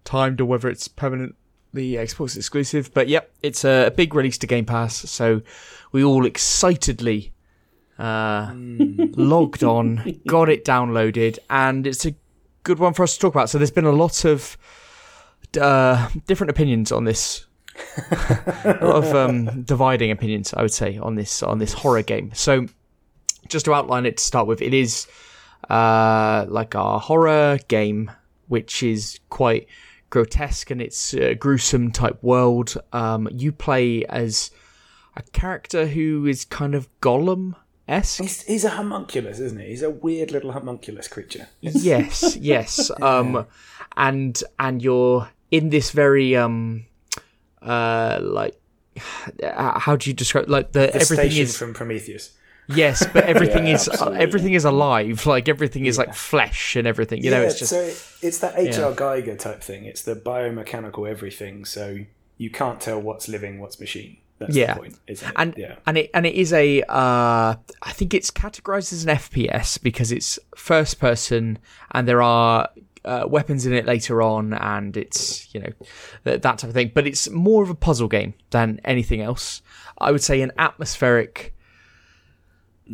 timed 0.04 0.40
or 0.40 0.44
whether 0.46 0.68
it's 0.68 0.88
permanently 1.72 2.04
Xbox 2.04 2.36
exclusive, 2.36 2.92
but 2.94 3.08
yep, 3.08 3.30
it's 3.42 3.64
a 3.64 3.92
big 3.96 4.14
release 4.14 4.38
to 4.38 4.46
Game 4.46 4.64
Pass. 4.64 4.96
So 5.10 5.42
we 5.92 6.04
all 6.04 6.26
excitedly 6.26 7.32
uh, 7.98 8.52
logged 8.54 9.64
on, 9.64 10.20
got 10.26 10.48
it 10.48 10.64
downloaded, 10.64 11.38
and 11.50 11.86
it's 11.86 12.06
a 12.06 12.14
good 12.62 12.78
one 12.78 12.94
for 12.94 13.02
us 13.02 13.14
to 13.14 13.20
talk 13.20 13.34
about. 13.34 13.50
So 13.50 13.58
there's 13.58 13.70
been 13.70 13.84
a 13.84 13.92
lot 13.92 14.24
of 14.24 14.56
uh, 15.60 16.08
different 16.26 16.50
opinions 16.50 16.92
on 16.92 17.04
this 17.04 17.46
a 18.10 18.78
lot 18.82 19.04
of 19.04 19.14
um, 19.14 19.62
dividing 19.64 20.10
opinions, 20.10 20.52
I 20.52 20.62
would 20.62 20.72
say, 20.72 20.98
on 20.98 21.14
this 21.14 21.44
on 21.44 21.58
this 21.58 21.72
horror 21.72 22.02
game. 22.02 22.32
So, 22.34 22.66
just 23.48 23.66
to 23.66 23.74
outline 23.74 24.04
it 24.04 24.16
to 24.16 24.24
start 24.24 24.48
with, 24.48 24.60
it 24.60 24.74
is 24.74 25.06
uh, 25.70 26.44
like 26.48 26.74
a 26.74 26.98
horror 26.98 27.58
game, 27.68 28.10
which 28.48 28.82
is 28.82 29.20
quite 29.30 29.68
grotesque 30.10 30.70
and 30.70 30.80
it's 30.80 31.14
a 31.14 31.34
gruesome 31.34 31.92
type 31.92 32.22
world. 32.22 32.76
Um, 32.92 33.28
you 33.32 33.52
play 33.52 34.04
as 34.06 34.50
a 35.16 35.22
character 35.32 35.86
who 35.86 36.26
is 36.26 36.44
kind 36.44 36.74
of 36.74 36.88
Gollum 37.00 37.54
esque. 37.86 38.20
He's, 38.20 38.42
he's 38.42 38.64
a 38.64 38.70
homunculus, 38.70 39.40
isn't 39.40 39.60
he? 39.60 39.68
He's 39.68 39.82
a 39.82 39.90
weird 39.90 40.30
little 40.30 40.52
homunculus 40.52 41.08
creature. 41.08 41.48
yes, 41.60 42.36
yes. 42.36 42.90
Um, 43.02 43.46
and 43.96 44.42
and 44.58 44.82
you're 44.82 45.28
in 45.50 45.70
this 45.70 45.90
very 45.90 46.36
um, 46.36 46.86
uh, 47.62 48.18
like 48.22 48.58
how 49.42 49.96
do 49.96 50.10
you 50.10 50.14
describe 50.14 50.48
like 50.48 50.72
the, 50.72 50.80
The 50.80 50.94
everything 50.96 51.30
station 51.30 51.42
is 51.42 51.56
from 51.56 51.74
Prometheus. 51.74 52.32
Yes, 52.68 53.06
but 53.12 53.24
everything 53.34 53.66
Yeah, 53.66 53.74
is 53.74 53.88
uh, 53.88 53.92
absolutely. 53.92 54.20
everything 54.20 54.52
is 54.54 54.64
alive. 54.64 55.26
Like 55.26 55.48
everything 55.48 55.86
is 55.86 55.98
like 55.98 56.14
flesh 56.14 56.76
and 56.76 56.86
everything. 56.86 57.22
You 57.24 57.30
know, 57.30 57.42
it's 57.42 57.58
just 57.58 57.70
so 57.70 57.80
it's 58.26 58.38
that 58.38 58.54
H.R. 58.58 58.90
Yeah. 58.90 58.96
Geiger 58.96 59.36
type 59.36 59.62
thing. 59.62 59.84
It's 59.84 60.02
the 60.02 60.14
biomechanical 60.14 61.08
everything. 61.08 61.64
So 61.64 61.98
you 62.36 62.50
can't 62.50 62.80
tell 62.80 63.00
what's 63.00 63.28
living, 63.28 63.58
what's 63.60 63.80
machine. 63.80 64.18
That's 64.38 64.54
Yeah. 64.54 64.74
the 64.74 64.80
point, 64.80 64.98
and 65.36 65.54
yeah. 65.56 65.74
and 65.86 65.98
it 65.98 66.10
and 66.14 66.24
it 66.24 66.34
is 66.34 66.52
a 66.52 66.82
uh, 66.82 67.56
I 67.82 67.92
think 67.92 68.14
it's 68.14 68.30
categorized 68.30 68.92
as 68.92 69.02
an 69.04 69.16
FPS 69.16 69.82
because 69.82 70.12
it's 70.12 70.38
first 70.54 71.00
person 71.00 71.58
and 71.90 72.06
there 72.06 72.22
are 72.22 72.68
uh, 73.04 73.24
weapons 73.28 73.66
in 73.66 73.72
it 73.72 73.84
later 73.86 74.22
on 74.22 74.52
and 74.52 74.96
it's 74.96 75.52
you 75.52 75.60
know 75.60 75.72
that, 76.22 76.42
that 76.42 76.58
type 76.58 76.68
of 76.68 76.74
thing. 76.74 76.92
But 76.94 77.06
it's 77.08 77.28
more 77.30 77.64
of 77.64 77.70
a 77.70 77.74
puzzle 77.74 78.06
game 78.06 78.34
than 78.50 78.80
anything 78.84 79.20
else. 79.22 79.60
I 79.98 80.12
would 80.12 80.22
say 80.22 80.40
an 80.42 80.52
atmospheric 80.56 81.52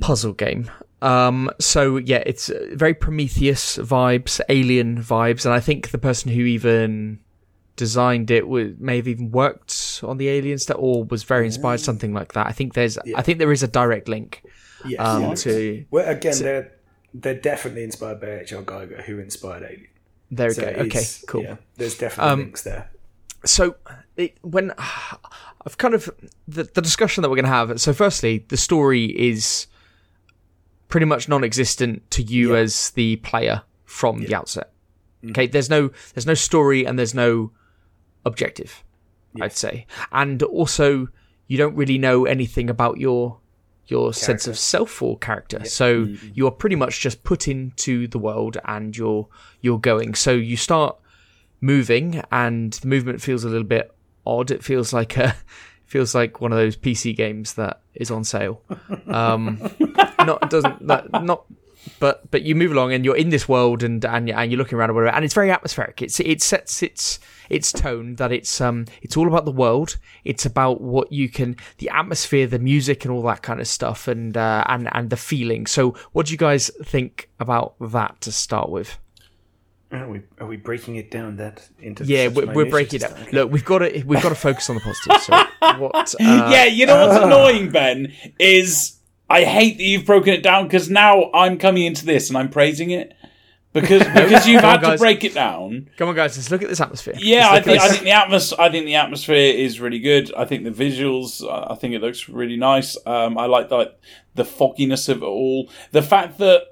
puzzle 0.00 0.32
game. 0.32 0.70
Um, 1.02 1.50
so 1.60 1.96
yeah, 1.98 2.22
it's 2.24 2.48
uh, 2.50 2.68
very 2.72 2.94
Prometheus 2.94 3.76
vibes, 3.78 4.40
Alien 4.48 5.02
vibes, 5.02 5.44
and 5.44 5.52
I 5.54 5.60
think 5.60 5.90
the 5.90 5.98
person 5.98 6.30
who 6.32 6.42
even 6.42 7.18
designed 7.76 8.30
it 8.30 8.46
would 8.48 8.80
may 8.80 8.96
have 8.96 9.08
even 9.08 9.30
worked 9.30 10.00
on 10.04 10.16
the 10.16 10.28
Alien 10.28 10.58
stuff 10.58 10.76
or 10.78 11.04
was 11.04 11.24
very 11.24 11.44
inspired, 11.46 11.80
something 11.80 12.14
like 12.14 12.32
that. 12.34 12.46
I 12.46 12.52
think 12.52 12.74
there's, 12.74 12.96
I 13.16 13.20
think 13.22 13.38
there 13.38 13.52
is 13.52 13.62
a 13.62 13.68
direct 13.68 14.08
link 14.08 14.42
Yes. 14.86 15.00
um, 15.00 15.22
yeah. 15.22 15.34
to. 15.34 15.84
Well, 15.90 16.08
again, 16.08 16.38
they're 16.38 16.72
they're 17.12 17.34
definitely 17.40 17.84
inspired 17.84 18.20
by 18.20 18.40
H.R. 18.40 18.62
Geiger, 18.62 19.02
who 19.02 19.18
inspired 19.18 19.62
Alien. 19.64 19.88
There 20.30 20.48
we 20.48 20.54
So 20.54 20.62
go. 20.62 20.68
Okay, 20.82 21.04
cool. 21.28 21.42
Yeah, 21.42 21.56
there's 21.76 21.98
definitely 21.98 22.32
Um, 22.32 22.38
links 22.40 22.62
there. 22.62 22.90
so 23.44 23.76
it, 24.16 24.36
when 24.42 24.72
I've 25.66 25.78
kind 25.78 25.94
of 25.94 26.08
the, 26.48 26.64
the 26.64 26.80
discussion 26.82 27.22
that 27.22 27.28
we're 27.28 27.36
going 27.36 27.44
to 27.44 27.50
have. 27.50 27.80
So, 27.80 27.92
firstly, 27.92 28.44
the 28.48 28.56
story 28.56 29.06
is 29.06 29.66
pretty 30.94 31.06
much 31.06 31.28
non-existent 31.28 32.08
to 32.08 32.22
you 32.22 32.54
Yeah. 32.54 32.60
as 32.60 32.90
the 32.90 33.16
player 33.16 33.62
from 33.84 34.20
the 34.20 34.32
outset. 34.32 34.70
Mm. 35.24 35.30
Okay, 35.30 35.48
there's 35.48 35.68
no 35.68 35.90
there's 36.14 36.24
no 36.24 36.34
story 36.34 36.84
and 36.84 36.96
there's 36.96 37.16
no 37.16 37.50
objective. 38.24 38.84
I'd 39.40 39.56
say, 39.56 39.88
and 40.12 40.40
also 40.44 41.08
you 41.48 41.58
don't 41.58 41.74
really 41.74 41.98
know 41.98 42.26
anything 42.26 42.70
about 42.70 42.98
your 42.98 43.40
your 43.86 44.14
sense 44.14 44.46
of 44.46 44.56
self 44.56 45.02
or 45.02 45.18
character. 45.18 45.64
So 45.64 46.04
mm-hmm. 46.04 46.28
you're 46.32 46.52
pretty 46.52 46.76
much 46.76 47.00
just 47.00 47.24
put 47.24 47.48
into 47.48 48.06
the 48.06 48.20
world 48.20 48.56
and 48.64 48.96
you're 48.96 49.26
you're 49.62 49.80
going. 49.80 50.14
So 50.14 50.30
you 50.30 50.56
start 50.56 50.96
moving 51.60 52.22
and 52.30 52.72
the 52.74 52.86
movement 52.86 53.20
feels 53.20 53.42
a 53.42 53.48
little 53.48 53.66
bit 53.66 53.92
odd. 54.24 54.52
It 54.52 54.62
feels 54.62 54.92
like 54.92 55.16
a 55.16 55.34
feels 55.86 56.14
like 56.14 56.40
one 56.40 56.52
of 56.52 56.58
those 56.58 56.76
PC 56.76 57.16
games 57.16 57.54
that 57.54 57.80
is 57.94 58.10
on 58.10 58.24
sale. 58.24 58.62
Um, 59.06 59.58
not 60.18 60.50
doesn't 60.50 60.86
that, 60.86 61.22
not 61.22 61.44
but 61.98 62.30
but 62.30 62.42
you 62.42 62.54
move 62.54 62.72
along 62.72 62.92
and 62.92 63.04
you're 63.04 63.16
in 63.16 63.28
this 63.28 63.48
world 63.48 63.82
and 63.82 64.04
and, 64.04 64.30
and 64.30 64.50
you're 64.50 64.58
looking 64.58 64.78
around 64.78 64.90
or 64.90 64.94
whatever 64.94 65.14
and 65.14 65.24
it's 65.24 65.34
very 65.34 65.50
atmospheric. 65.50 66.02
It's 66.02 66.20
it 66.20 66.42
sets 66.42 66.82
its 66.82 67.18
its 67.50 67.72
tone 67.72 68.16
that 68.16 68.32
it's 68.32 68.60
um 68.60 68.86
it's 69.02 69.16
all 69.16 69.28
about 69.28 69.44
the 69.44 69.52
world. 69.52 69.96
It's 70.24 70.46
about 70.46 70.80
what 70.80 71.12
you 71.12 71.28
can 71.28 71.56
the 71.78 71.90
atmosphere, 71.90 72.46
the 72.46 72.58
music, 72.58 73.04
and 73.04 73.12
all 73.12 73.22
that 73.22 73.42
kind 73.42 73.60
of 73.60 73.68
stuff, 73.68 74.08
and 74.08 74.36
uh, 74.36 74.64
and 74.68 74.88
and 74.92 75.10
the 75.10 75.16
feeling. 75.16 75.66
So, 75.66 75.94
what 76.12 76.26
do 76.26 76.32
you 76.32 76.38
guys 76.38 76.70
think 76.82 77.30
about 77.38 77.74
that 77.80 78.20
to 78.22 78.32
start 78.32 78.70
with? 78.70 78.98
Are 79.92 80.08
we, 80.08 80.22
are 80.40 80.46
we 80.46 80.56
breaking 80.56 80.96
it 80.96 81.10
down 81.10 81.36
that 81.36 81.68
into? 81.80 82.04
Yeah, 82.04 82.26
such 82.28 82.34
we're, 82.46 82.52
we're 82.52 82.70
breaking 82.70 82.96
it 82.96 83.02
just- 83.02 83.14
down. 83.16 83.24
okay. 83.28 83.36
Look, 83.36 83.52
we've 83.52 83.64
got 83.64 83.78
to 83.78 84.02
we've 84.04 84.22
got 84.22 84.30
to 84.30 84.34
focus 84.34 84.68
on 84.68 84.76
the 84.76 84.80
positive. 84.82 85.22
So, 85.22 85.32
what? 85.78 86.14
Uh, 86.20 86.48
yeah, 86.50 86.64
you 86.64 86.86
know 86.86 87.06
what's 87.06 87.22
annoying, 87.24 87.70
Ben, 87.70 88.12
is 88.40 88.96
I 89.30 89.44
hate 89.44 89.76
that 89.78 89.84
you've 89.84 90.04
broken 90.06 90.32
it 90.34 90.42
down 90.42 90.64
because 90.64 90.90
now 90.90 91.30
I'm 91.32 91.58
coming 91.58 91.84
into 91.84 92.04
this 92.04 92.28
and 92.28 92.36
I'm 92.36 92.48
praising 92.50 92.90
it. 92.90 93.14
because 93.72 94.02
because 94.14 94.46
you've 94.48 94.60
Come 94.62 94.74
on, 94.78 94.80
had 94.84 94.92
to 94.92 94.98
break 94.98 95.22
it 95.24 95.34
down. 95.34 95.90
Come 95.96 96.08
on, 96.08 96.14
guys, 96.16 96.36
let's 96.36 96.50
look 96.50 96.62
at 96.62 96.68
this 96.68 96.80
atmosphere. 96.80 97.14
Yeah, 97.18 97.48
I 97.50 97.60
think 97.60 97.80
I 97.80 97.88
think 97.88 98.02
the 98.04 98.10
atmos 98.10 98.52
I 98.58 98.70
think 98.70 98.86
the 98.86 98.96
atmosphere 98.96 99.54
is 99.54 99.80
really 99.80 100.00
good. 100.00 100.32
I 100.36 100.44
think 100.44 100.64
the 100.64 100.70
visuals. 100.70 101.42
uh, 101.42 101.72
I 101.72 101.76
think 101.76 101.94
it 101.94 102.00
looks 102.00 102.28
really 102.28 102.56
nice. 102.56 102.96
Um, 103.06 103.38
I 103.38 103.46
like 103.46 103.68
that 103.68 103.98
the 104.34 104.44
fogginess 104.44 105.08
of 105.08 105.22
it 105.22 105.26
all. 105.26 105.70
The 105.92 106.02
fact 106.02 106.38
that 106.38 106.62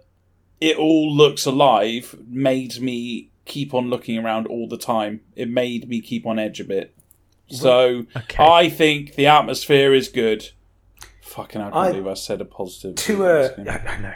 it 0.70 0.76
all 0.76 1.12
looks 1.14 1.44
alive 1.46 2.14
made 2.28 2.80
me 2.80 3.30
keep 3.44 3.74
on 3.74 3.90
looking 3.90 4.16
around 4.18 4.46
all 4.46 4.68
the 4.68 4.78
time. 4.78 5.20
It 5.34 5.48
made 5.50 5.88
me 5.88 6.00
keep 6.00 6.24
on 6.26 6.38
edge 6.38 6.60
a 6.60 6.64
bit. 6.64 6.94
So 7.48 8.06
Okay. 8.16 8.42
I 8.42 8.68
think 8.70 9.14
the 9.16 9.26
atmosphere 9.26 9.92
is 9.92 10.08
good. 10.08 10.50
Fucking, 11.22 11.60
I 11.60 11.64
can't 11.64 11.74
I- 11.76 11.90
believe 11.90 12.06
I 12.06 12.14
said 12.14 12.40
a 12.40 12.44
positive. 12.44 12.94
to 12.96 13.26
uh, 13.26 13.48
I 13.58 13.98
know. 14.00 14.14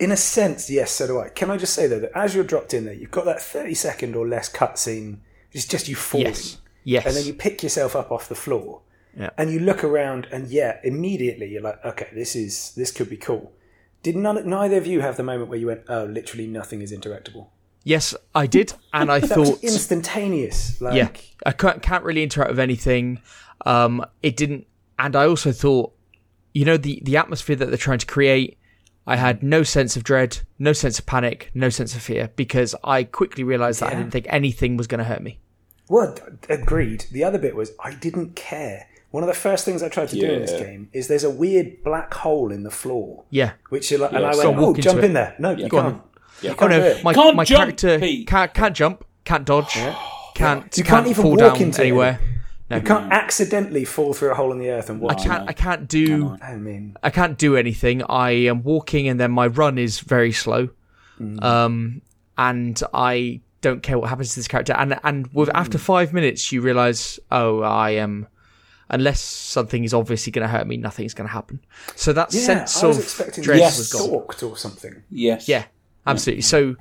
In 0.00 0.10
a 0.10 0.16
sense, 0.16 0.68
yes, 0.68 0.90
so 0.90 1.06
do 1.06 1.20
I. 1.20 1.28
Can 1.28 1.50
I 1.50 1.56
just 1.56 1.72
say 1.74 1.86
though 1.86 2.00
that 2.00 2.10
as 2.16 2.34
you're 2.34 2.42
dropped 2.44 2.74
in 2.74 2.84
there, 2.84 2.94
you've 2.94 3.12
got 3.12 3.24
that 3.26 3.40
thirty 3.40 3.74
second 3.74 4.16
or 4.16 4.26
less 4.26 4.52
cutscene. 4.52 5.18
It's 5.52 5.66
just 5.66 5.86
you 5.88 5.94
falling, 5.94 6.26
Yes. 6.26 6.58
Yes. 6.82 7.06
and 7.06 7.14
then 7.14 7.24
you 7.26 7.32
pick 7.34 7.62
yourself 7.62 7.94
up 7.94 8.10
off 8.10 8.28
the 8.28 8.34
floor, 8.34 8.80
Yeah. 9.16 9.30
and 9.38 9.52
you 9.52 9.60
look 9.60 9.84
around, 9.84 10.26
and 10.32 10.48
yeah, 10.48 10.80
immediately 10.82 11.46
you're 11.52 11.62
like, 11.62 11.82
okay, 11.84 12.08
this 12.12 12.34
is 12.34 12.72
this 12.76 12.90
could 12.90 13.08
be 13.08 13.16
cool. 13.16 13.52
Did 14.04 14.14
none, 14.14 14.48
neither 14.48 14.76
of 14.76 14.86
you 14.86 15.00
have 15.00 15.16
the 15.16 15.24
moment 15.24 15.50
where 15.50 15.58
you 15.58 15.66
went, 15.66 15.82
oh, 15.88 16.04
literally 16.04 16.46
nothing 16.46 16.80
is 16.80 16.92
interactable? 16.92 17.48
yes, 17.84 18.14
I 18.34 18.46
did, 18.46 18.72
and 18.92 19.12
I 19.12 19.20
thought, 19.20 19.62
instantaneous. 19.62 20.80
Like, 20.80 20.94
yeah, 20.94 21.08
I 21.46 21.52
can't, 21.52 21.80
can't 21.80 22.02
really 22.02 22.22
interact 22.22 22.50
with 22.50 22.58
anything. 22.58 23.20
Um, 23.64 24.04
it 24.22 24.36
didn't, 24.36 24.66
and 24.98 25.14
I 25.14 25.26
also 25.26 25.52
thought, 25.52 25.94
you 26.52 26.64
know, 26.64 26.76
the 26.76 27.00
the 27.04 27.16
atmosphere 27.16 27.56
that 27.56 27.66
they're 27.66 27.76
trying 27.76 27.98
to 27.98 28.06
create. 28.06 28.58
I 29.06 29.16
had 29.16 29.42
no 29.42 29.62
sense 29.64 29.96
of 29.96 30.02
dread, 30.02 30.38
no 30.58 30.72
sense 30.72 30.98
of 30.98 31.04
panic, 31.04 31.50
no 31.52 31.68
sense 31.68 31.94
of 31.94 32.00
fear 32.00 32.30
because 32.36 32.74
I 32.82 33.04
quickly 33.04 33.44
realised 33.44 33.80
that 33.80 33.92
I 33.92 33.96
didn't 33.96 34.12
think 34.12 34.26
anything 34.30 34.78
was 34.78 34.86
going 34.86 35.00
to 35.00 35.04
hurt 35.04 35.20
me. 35.20 35.40
Well, 35.90 36.16
agreed. 36.48 37.04
The 37.12 37.22
other 37.22 37.36
bit 37.38 37.54
was 37.54 37.72
I 37.78 37.92
didn't 37.92 38.34
care. 38.34 38.88
One 39.14 39.22
of 39.22 39.28
the 39.28 39.34
first 39.34 39.64
things 39.64 39.80
I 39.80 39.88
tried 39.88 40.08
to 40.08 40.16
do 40.16 40.26
in 40.26 40.40
this 40.40 40.50
game 40.58 40.88
is 40.92 41.06
there's 41.06 41.22
a 41.22 41.30
weird 41.30 41.84
black 41.84 42.12
hole 42.12 42.50
in 42.50 42.64
the 42.64 42.70
floor. 42.72 43.22
Yeah. 43.30 43.52
Which 43.68 43.88
you're 43.92 44.00
like, 44.00 44.12
and 44.12 44.26
I 44.26 44.32
so 44.32 44.48
went, 44.50 44.60
walk 44.60 44.66
oh, 44.66 44.70
into 44.70 44.82
jump 44.82 44.98
it. 44.98 45.04
in 45.04 45.12
there. 45.12 45.36
No, 45.38 45.52
you 45.52 45.68
Go 45.68 45.80
can't. 45.82 46.02
Yeah. 46.42 46.50
You 46.50 46.56
Oh 46.56 46.58
can't 46.58 46.72
do 46.72 46.78
no, 46.80 46.84
it. 46.84 47.04
my 47.04 47.14
Can't 47.14 47.36
my 47.36 47.44
jump, 47.44 47.60
character 47.60 47.98
Pete. 48.00 48.26
can't 48.26 48.52
can't 48.52 48.74
jump, 48.74 49.04
can't 49.24 49.46
dodge, 49.46 49.68
can't 49.74 49.94
You 50.76 50.82
can't, 50.82 50.86
can't 50.88 51.06
even 51.06 51.22
fall 51.22 51.30
walk 51.30 51.38
down 51.38 51.62
into 51.62 51.80
it. 51.80 51.84
anywhere. 51.84 52.18
No, 52.68 52.76
You 52.78 52.82
can't 52.82 53.08
mm. 53.08 53.12
accidentally 53.12 53.84
fall 53.84 54.14
through 54.14 54.32
a 54.32 54.34
hole 54.34 54.50
in 54.50 54.58
the 54.58 54.70
earth 54.70 54.90
and 54.90 55.00
I 55.00 55.04
walk. 55.04 55.18
can't 55.18 55.48
I 55.48 55.52
can't 55.52 55.86
do 55.86 56.36
I 56.42 56.56
mean, 56.56 56.96
I 57.00 57.10
can't 57.10 57.38
do 57.38 57.56
anything. 57.56 58.02
I 58.08 58.30
am 58.32 58.64
walking 58.64 59.06
and 59.06 59.20
then 59.20 59.30
my 59.30 59.46
run 59.46 59.78
is 59.78 60.00
very 60.00 60.32
slow. 60.32 60.70
Mm. 61.20 61.40
Um, 61.40 62.02
and 62.36 62.82
I 62.92 63.42
don't 63.60 63.80
care 63.80 63.96
what 63.96 64.08
happens 64.10 64.30
to 64.30 64.40
this 64.40 64.48
character. 64.48 64.72
And 64.72 64.98
and 65.04 65.28
with 65.32 65.50
mm. 65.50 65.52
after 65.54 65.78
five 65.78 66.12
minutes, 66.12 66.50
you 66.50 66.62
realize, 66.62 67.20
oh, 67.30 67.60
I 67.62 67.90
am. 67.90 68.26
Unless 68.90 69.20
something 69.20 69.82
is 69.84 69.94
obviously 69.94 70.30
going 70.30 70.42
to 70.46 70.48
hurt 70.48 70.66
me, 70.66 70.76
nothing's 70.76 71.14
going 71.14 71.26
to 71.28 71.32
happen. 71.32 71.60
So 71.96 72.12
that 72.12 72.32
yeah, 72.34 72.40
sense 72.40 72.82
I 72.82 72.86
was 72.86 72.98
of 72.98 73.04
expecting 73.04 73.44
dread 73.44 73.56
to 73.56 73.60
Yes. 73.60 73.72
get 73.74 73.78
was 73.78 73.92
gone. 73.92 74.02
stalked 74.02 74.42
or 74.42 74.56
something. 74.56 75.02
Yes. 75.10 75.48
Yeah, 75.48 75.64
absolutely. 76.06 76.42
So 76.42 76.76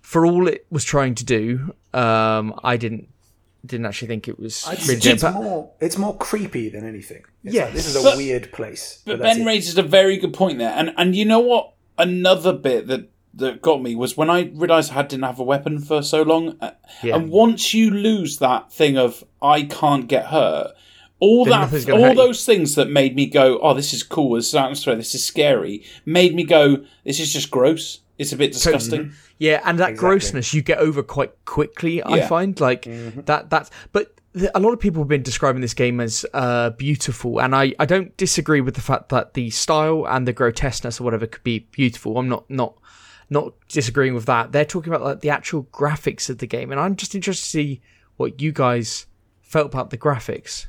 for 0.00 0.24
all 0.24 0.46
it 0.48 0.66
was 0.70 0.84
trying 0.84 1.14
to 1.16 1.24
do, 1.24 1.74
um, 1.94 2.54
I 2.62 2.76
didn't 2.76 3.08
didn't 3.64 3.86
actually 3.86 4.08
think 4.08 4.26
it 4.26 4.40
was 4.40 4.64
I'd 4.66 4.80
really 4.88 4.94
it's 5.10 5.22
But 5.22 5.34
more 5.34 5.70
it's 5.80 5.96
more 5.98 6.16
creepy 6.16 6.68
than 6.68 6.86
anything. 6.86 7.22
It's 7.44 7.54
Yes. 7.54 7.64
like, 7.66 7.74
this 7.74 7.86
is 7.86 7.96
a 7.96 8.02
But- 8.02 8.16
weird 8.16 8.50
place. 8.52 9.00
But 9.04 9.18
that's 9.20 9.36
Ben 9.36 9.42
it. 9.42 9.46
raises 9.50 9.78
a 9.78 9.82
very 9.84 10.16
good 10.18 10.32
point 10.34 10.58
there, 10.58 10.72
and 10.76 10.92
and 10.96 11.14
you 11.16 11.24
know 11.24 11.38
what? 11.40 11.72
Another 11.98 12.52
bit 12.52 12.86
that 12.88 13.08
that 13.34 13.62
got 13.62 13.80
me 13.82 13.94
was 13.94 14.16
when 14.16 14.28
I 14.28 14.50
realised 14.54 14.92
I 14.92 15.02
didn't 15.02 15.24
have 15.24 15.38
a 15.38 15.44
weapon 15.44 15.78
for 15.80 16.02
so 16.02 16.22
long, 16.22 16.56
uh, 16.60 16.72
Yeah. 17.02 17.16
and 17.16 17.30
once 17.30 17.72
you 17.72 17.90
lose 17.90 18.38
that 18.38 18.70
thing 18.72 18.98
of 18.98 19.24
I 19.40 19.62
can't 19.62 20.06
get 20.06 20.26
hurt, 20.26 20.72
all 21.24 21.44
Then 21.44 21.52
that, 21.70 21.88
all 21.90 22.00
hurt 22.02 22.10
you. 22.10 22.16
those 22.16 22.44
things 22.44 22.74
that 22.74 22.90
made 22.90 23.14
me 23.14 23.26
go, 23.26 23.58
oh, 23.60 23.74
this 23.74 23.92
is 23.92 24.02
cool, 24.02 24.34
this 24.34 24.48
is 24.48 24.54
atmosphere, 24.56 24.96
this 24.96 25.14
is 25.14 25.24
scary, 25.24 25.84
made 26.04 26.34
me 26.34 26.42
go, 26.42 26.84
this 27.04 27.20
is 27.20 27.32
just 27.32 27.48
gross. 27.50 28.00
It's 28.18 28.32
a 28.32 28.36
bit 28.36 28.52
disgusting. 28.52 29.12
Yeah, 29.38 29.60
and 29.64 29.78
that 29.78 29.90
Exactly. 29.90 30.08
grossness 30.08 30.52
you 30.54 30.62
get 30.62 30.78
over 30.78 31.02
quite 31.02 31.32
quickly. 31.44 32.02
I 32.04 32.22
find 32.22 32.58
like 32.60 32.82
Mm-hmm. 32.82 33.20
that. 33.22 33.50
That's 33.50 33.70
but 33.92 34.14
th- 34.34 34.50
a 34.54 34.60
lot 34.60 34.72
of 34.72 34.80
people 34.80 35.00
have 35.02 35.08
been 35.08 35.22
describing 35.22 35.60
this 35.62 35.74
game 35.74 35.98
as 36.00 36.26
uh, 36.34 36.70
beautiful, 36.70 37.40
and 37.40 37.54
I, 37.54 37.74
I 37.78 37.86
don't 37.86 38.14
disagree 38.16 38.60
with 38.60 38.74
the 38.74 38.80
fact 38.80 39.08
that 39.08 39.34
the 39.34 39.50
style 39.50 40.04
and 40.08 40.26
the 40.28 40.32
grotesqueness 40.32 41.00
or 41.00 41.04
whatever 41.04 41.26
could 41.26 41.42
be 41.44 41.60
beautiful. 41.72 42.18
I'm 42.18 42.28
not 42.28 42.48
not 42.50 42.74
not 43.30 43.54
disagreeing 43.68 44.14
with 44.14 44.26
that. 44.26 44.52
They're 44.52 44.64
talking 44.74 44.92
about 44.92 45.04
like 45.06 45.20
the 45.20 45.30
actual 45.30 45.64
graphics 45.72 46.28
of 46.30 46.38
the 46.38 46.46
game, 46.46 46.70
and 46.72 46.80
I'm 46.80 46.94
just 46.96 47.14
interested 47.14 47.44
to 47.44 47.50
see 47.50 47.80
what 48.18 48.40
you 48.42 48.52
guys 48.52 49.06
felt 49.40 49.66
about 49.72 49.90
the 49.90 49.98
graphics. 49.98 50.66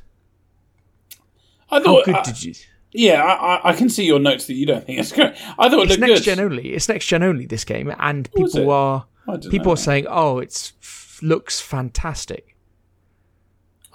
I 1.70 1.80
thought. 1.80 1.86
How 1.86 1.92
thought, 1.94 2.04
good 2.06 2.14
uh, 2.16 2.22
did 2.22 2.42
you? 2.44 2.54
yeah, 2.92 3.22
I, 3.22 3.56
I- 3.56 3.70
I 3.70 3.72
can 3.74 3.88
see 3.88 4.04
your 4.04 4.18
notes 4.20 4.46
that 4.46 4.54
you 4.54 4.66
don't 4.66 4.84
think 4.84 4.98
it's 5.00 5.12
good. 5.12 5.34
I 5.58 5.68
thought 5.68 5.80
it 5.80 5.82
It's 5.82 5.88
looked 5.90 6.00
next 6.00 6.20
good. 6.20 6.22
gen 6.24 6.40
only. 6.40 6.68
It's 6.74 6.88
next 6.88 7.06
gen 7.06 7.22
only. 7.22 7.46
This 7.46 7.64
game, 7.64 7.92
and 7.98 8.30
people 8.32 8.70
are 8.70 9.06
people 9.50 9.66
know 9.66 9.72
are 9.72 9.76
saying, 9.76 10.06
"Oh, 10.08 10.38
it's 10.38 10.72
f- 10.82 11.18
looks 11.22 11.60
fantastic." 11.60 12.50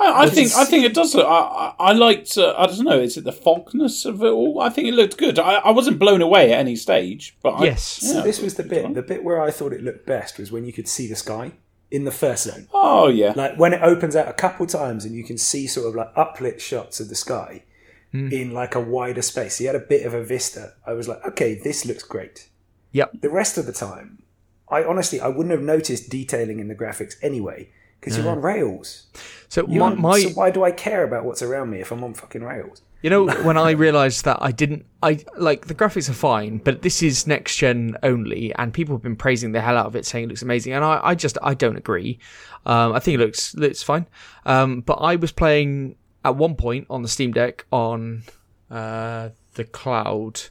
I, 0.02 0.24
I 0.24 0.26
think 0.30 0.48
It's- 0.48 0.58
I 0.58 0.64
think 0.64 0.86
it 0.86 0.94
does. 0.94 1.14
Look, 1.14 1.26
I 1.28 1.30
I, 1.30 1.74
I 1.80 1.92
liked. 1.92 2.38
Uh, 2.38 2.54
I 2.58 2.68
don't 2.68 2.84
know. 2.86 3.00
Is 3.00 3.18
it 3.18 3.26
the 3.26 3.32
fogness 3.34 4.06
of 4.06 4.22
it 4.24 4.28
all? 4.30 4.62
I 4.62 4.70
think 4.70 4.88
it 4.88 4.94
looked 4.94 5.18
good. 5.18 5.38
I, 5.38 5.56
I 5.56 5.72
wasn't 5.72 6.00
blown 6.00 6.22
away 6.22 6.54
at 6.54 6.60
any 6.60 6.76
stage, 6.78 7.38
but 7.44 7.52
I, 7.52 7.66
Yes. 7.66 8.00
yeah, 8.04 8.22
this 8.22 8.42
was 8.42 8.56
the 8.56 8.64
bit. 8.64 8.84
one. 8.84 8.94
The 8.94 9.02
bit 9.02 9.24
where 9.24 9.42
I 9.42 9.52
thought 9.52 9.74
it 9.74 9.84
looked 9.84 10.06
best 10.06 10.38
was 10.40 10.52
when 10.52 10.64
you 10.66 10.72
could 10.74 10.88
see 10.88 11.08
the 11.08 11.16
sky 11.18 11.52
in 11.92 12.04
the 12.06 12.12
first 12.12 12.44
zone. 12.44 12.68
Oh 12.74 13.08
yeah, 13.08 13.34
Like 13.36 13.58
when 13.58 13.74
it 13.74 13.82
opens 13.82 14.16
out 14.16 14.28
a 14.28 14.34
couple 14.34 14.66
times 14.68 15.06
and 15.06 15.16
you 15.16 15.24
can 15.24 15.38
see 15.38 15.66
sort 15.68 15.88
of 15.88 15.96
like 15.96 16.14
uplit 16.16 16.60
shots 16.60 17.00
of 17.00 17.10
the 17.10 17.16
sky 17.16 17.64
Hmm. 18.12 18.32
in 18.34 18.54
like 18.56 18.74
a 18.74 18.80
wider 18.80 19.22
space. 19.22 19.62
You 19.62 19.68
had 19.68 19.76
a 19.76 19.80
bit 19.80 20.04
of 20.06 20.16
a 20.16 20.24
vista. 20.24 20.74
I 20.86 20.94
was 20.94 21.08
like, 21.08 21.24
okay, 21.28 21.54
this 21.54 21.86
looks 21.86 22.02
great. 22.04 22.50
Yep. 22.92 23.22
The 23.22 23.30
rest 23.30 23.58
of 23.60 23.68
the 23.68 23.72
time, 23.72 24.24
I 24.68 24.84
honestly 24.84 25.20
I 25.22 25.28
wouldn't 25.28 25.52
have 25.52 25.62
noticed 25.62 26.10
detailing 26.10 26.60
in 26.60 26.68
the 26.70 26.76
graphics 26.76 27.16
anyway 27.22 27.70
because 28.00 28.18
you're 28.18 28.28
on 28.30 28.42
rails. 28.42 29.08
So 29.48 29.68
You're 29.68 29.82
my, 29.82 29.86
on- 29.92 30.02
my 30.02 30.20
so 30.22 30.30
why 30.30 30.50
do 30.50 30.64
I 30.64 30.72
care 30.72 31.04
about 31.04 31.24
what's 31.26 31.42
around 31.44 31.70
me 31.70 31.82
if 31.82 31.92
I'm 31.92 32.04
on 32.04 32.14
fucking 32.16 32.44
rails? 32.44 32.82
You 33.02 33.10
know, 33.10 33.28
when 33.44 33.58
I 33.58 33.72
realised 33.72 34.26
that 34.26 34.38
I 34.42 34.52
didn't, 34.52 34.86
I 35.02 35.24
like 35.38 35.68
the 35.68 35.76
graphics 35.76 36.10
are 36.10 36.14
fine, 36.14 36.58
but 36.58 36.82
this 36.82 37.02
is 37.02 37.26
next 37.28 37.56
gen 37.56 37.98
only, 38.04 38.54
and 38.56 38.74
people 38.74 38.96
have 38.96 39.02
been 39.02 39.16
praising 39.16 39.54
the 39.54 39.62
hell 39.62 39.78
out 39.78 39.86
of 39.86 39.96
it, 39.96 40.06
saying 40.06 40.26
it 40.26 40.28
looks 40.28 40.42
amazing, 40.42 40.74
and 40.74 40.84
I, 40.84 41.00
I 41.02 41.16
just, 41.16 41.38
I 41.42 41.54
don't 41.54 41.78
agree. 41.78 42.20
Um, 42.66 42.94
I 42.94 43.00
think 43.00 43.16
it 43.16 43.20
looks, 43.20 43.56
looks 43.56 43.82
fine. 43.82 44.06
Um, 44.46 44.82
but 44.82 44.96
I 44.96 45.16
was 45.16 45.32
playing 45.32 45.96
at 46.26 46.36
one 46.36 46.56
point 46.56 46.88
on 46.90 47.02
the 47.02 47.08
Steam 47.08 47.32
Deck 47.32 47.66
on 47.72 48.24
uh, 48.70 49.30
the 49.54 49.64
cloud 49.64 50.42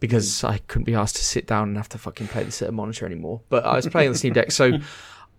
because 0.00 0.42
I 0.42 0.58
couldn't 0.58 0.84
be 0.84 0.94
asked 0.94 1.14
to 1.16 1.24
sit 1.24 1.46
down 1.46 1.68
and 1.68 1.76
have 1.76 1.88
to 1.90 1.98
fucking 1.98 2.26
play 2.26 2.42
this 2.42 2.60
at 2.62 2.68
a 2.68 2.72
monitor 2.72 3.06
anymore. 3.06 3.42
But 3.48 3.64
I 3.64 3.76
was 3.76 3.86
playing 3.86 4.12
the 4.12 4.18
Steam 4.18 4.32
Deck, 4.32 4.50
so. 4.50 4.72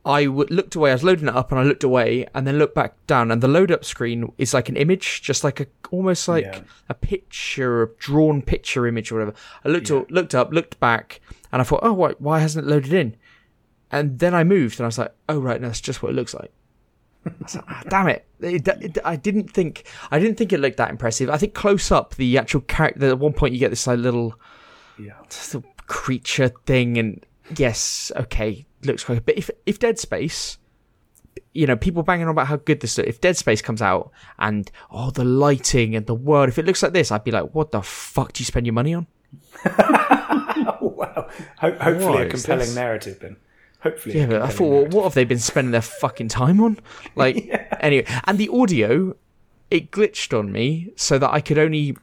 I 0.06 0.26
w- 0.26 0.48
looked 0.50 0.76
away. 0.76 0.90
I 0.92 0.96
was 0.96 1.04
loading 1.04 1.28
it 1.30 1.36
up, 1.36 1.52
and 1.52 1.60
I 1.60 1.64
looked 1.64 1.84
away, 1.84 2.28
and 2.36 2.46
then 2.46 2.58
looked 2.58 2.76
back 2.76 2.96
down, 3.08 3.32
and 3.32 3.42
the 3.42 3.48
load 3.48 3.72
up 3.72 3.86
screen 3.86 4.32
is 4.38 4.54
like 4.54 4.68
an 4.68 4.76
image, 4.76 5.22
just 5.22 5.44
like 5.44 5.60
a 5.62 5.68
almost 5.92 6.28
like 6.28 6.44
Yeah. 6.46 6.60
a 6.90 6.94
picture, 6.94 7.84
a 7.84 7.88
drawn 8.00 8.42
picture 8.42 8.86
image 8.88 9.12
or 9.12 9.16
whatever. 9.16 9.34
I 9.64 9.70
looked 9.70 9.90
looked 10.12 10.36
up, 10.36 10.52
looked 10.52 10.80
back, 10.80 11.22
and 11.52 11.62
I 11.62 11.64
thought, 11.66 11.80
oh, 11.84 11.94
why, 11.94 12.12
why 12.20 12.40
hasn't 12.40 12.66
it 12.68 12.70
loaded 12.70 12.92
in? 12.94 13.16
And 13.92 14.20
then 14.20 14.34
I 14.34 14.44
moved, 14.44 14.80
and 14.80 14.86
I 14.86 14.88
was 14.88 14.98
like, 14.98 15.14
oh 15.30 15.40
right, 15.40 15.62
no, 15.62 15.68
that's 15.68 15.80
just 15.82 16.02
what 16.04 16.10
it 16.12 16.16
looks 16.16 16.34
like. 16.34 16.52
I 17.26 17.32
was 17.42 17.56
like, 17.56 17.66
ah, 17.70 17.84
damn 17.88 18.08
it. 18.10 18.26
It- 18.42 18.68
it- 18.68 18.98
I 19.06 19.16
didn't 19.16 19.50
think 19.52 19.86
I 20.12 20.20
didn't 20.20 20.38
think 20.38 20.52
it 20.52 20.60
looked 20.60 20.78
that 20.78 20.90
impressive. 20.90 21.30
I 21.30 21.38
think 21.38 21.54
close 21.54 21.92
up, 21.92 22.16
the 22.16 22.38
actual 22.38 22.60
character. 22.62 23.06
At 23.08 23.20
one 23.20 23.32
point, 23.34 23.54
you 23.54 23.60
get 23.60 23.70
this 23.70 23.88
like 23.88 24.00
little 24.00 24.34
Yeah. 25.00 25.14
little 25.54 25.64
creature 25.88 26.50
thing, 26.66 26.98
and 26.98 27.26
yes, 27.56 28.12
okay, 28.18 28.66
looks 28.86 29.04
quite. 29.04 29.26
But 29.26 29.38
if 29.38 29.50
if 29.66 29.80
Dead 29.80 30.00
Space, 30.00 30.58
you 31.54 31.68
know, 31.68 31.76
people 31.76 32.04
banging 32.04 32.26
on 32.26 32.32
about 32.32 32.48
how 32.48 32.58
good 32.58 32.80
this. 32.80 32.98
If 33.00 33.22
Dead 33.22 33.38
Space 33.38 33.62
comes 33.62 33.82
out 33.82 34.12
and 34.40 34.70
oh, 34.92 35.12
the 35.12 35.24
lighting 35.24 35.96
and 35.96 36.06
the 36.06 36.16
world, 36.16 36.50
if 36.50 36.58
it 36.58 36.66
looks 36.66 36.84
like 36.84 36.94
this, 36.94 37.12
I'd 37.12 37.24
be 37.24 37.32
like, 37.32 37.54
what 37.54 37.72
the 37.72 37.82
fuck 37.82 38.34
do 38.34 38.42
you 38.42 38.46
spend 38.46 38.66
your 38.66 38.74
money 38.74 38.94
on? 38.94 39.08
Oh, 39.66 40.78
wow. 40.98 41.28
Ho- 41.60 41.78
hopefully 41.80 42.16
Why 42.16 42.22
a 42.24 42.30
compelling 42.30 42.60
this? 42.60 42.76
narrative 42.76 43.20
then. 43.20 43.38
Hopefully. 43.82 44.18
Yeah, 44.18 44.28
but 44.28 44.42
I 44.42 44.48
thought, 44.50 44.70
narrative. 44.72 44.94
what 44.94 45.04
have 45.04 45.14
they 45.14 45.26
been 45.26 45.40
spending 45.40 45.72
their 45.72 45.82
fucking 45.82 46.30
time 46.30 46.62
on? 46.62 46.80
Like, 47.16 47.50
anyway, 47.80 48.06
and 48.26 48.38
the 48.38 48.50
audio, 48.50 49.16
it 49.70 49.92
glitched 49.92 50.38
on 50.38 50.52
me 50.52 50.92
so 50.96 51.20
that 51.20 51.32
I 51.32 51.42
could 51.42 51.58
only, 51.60 51.96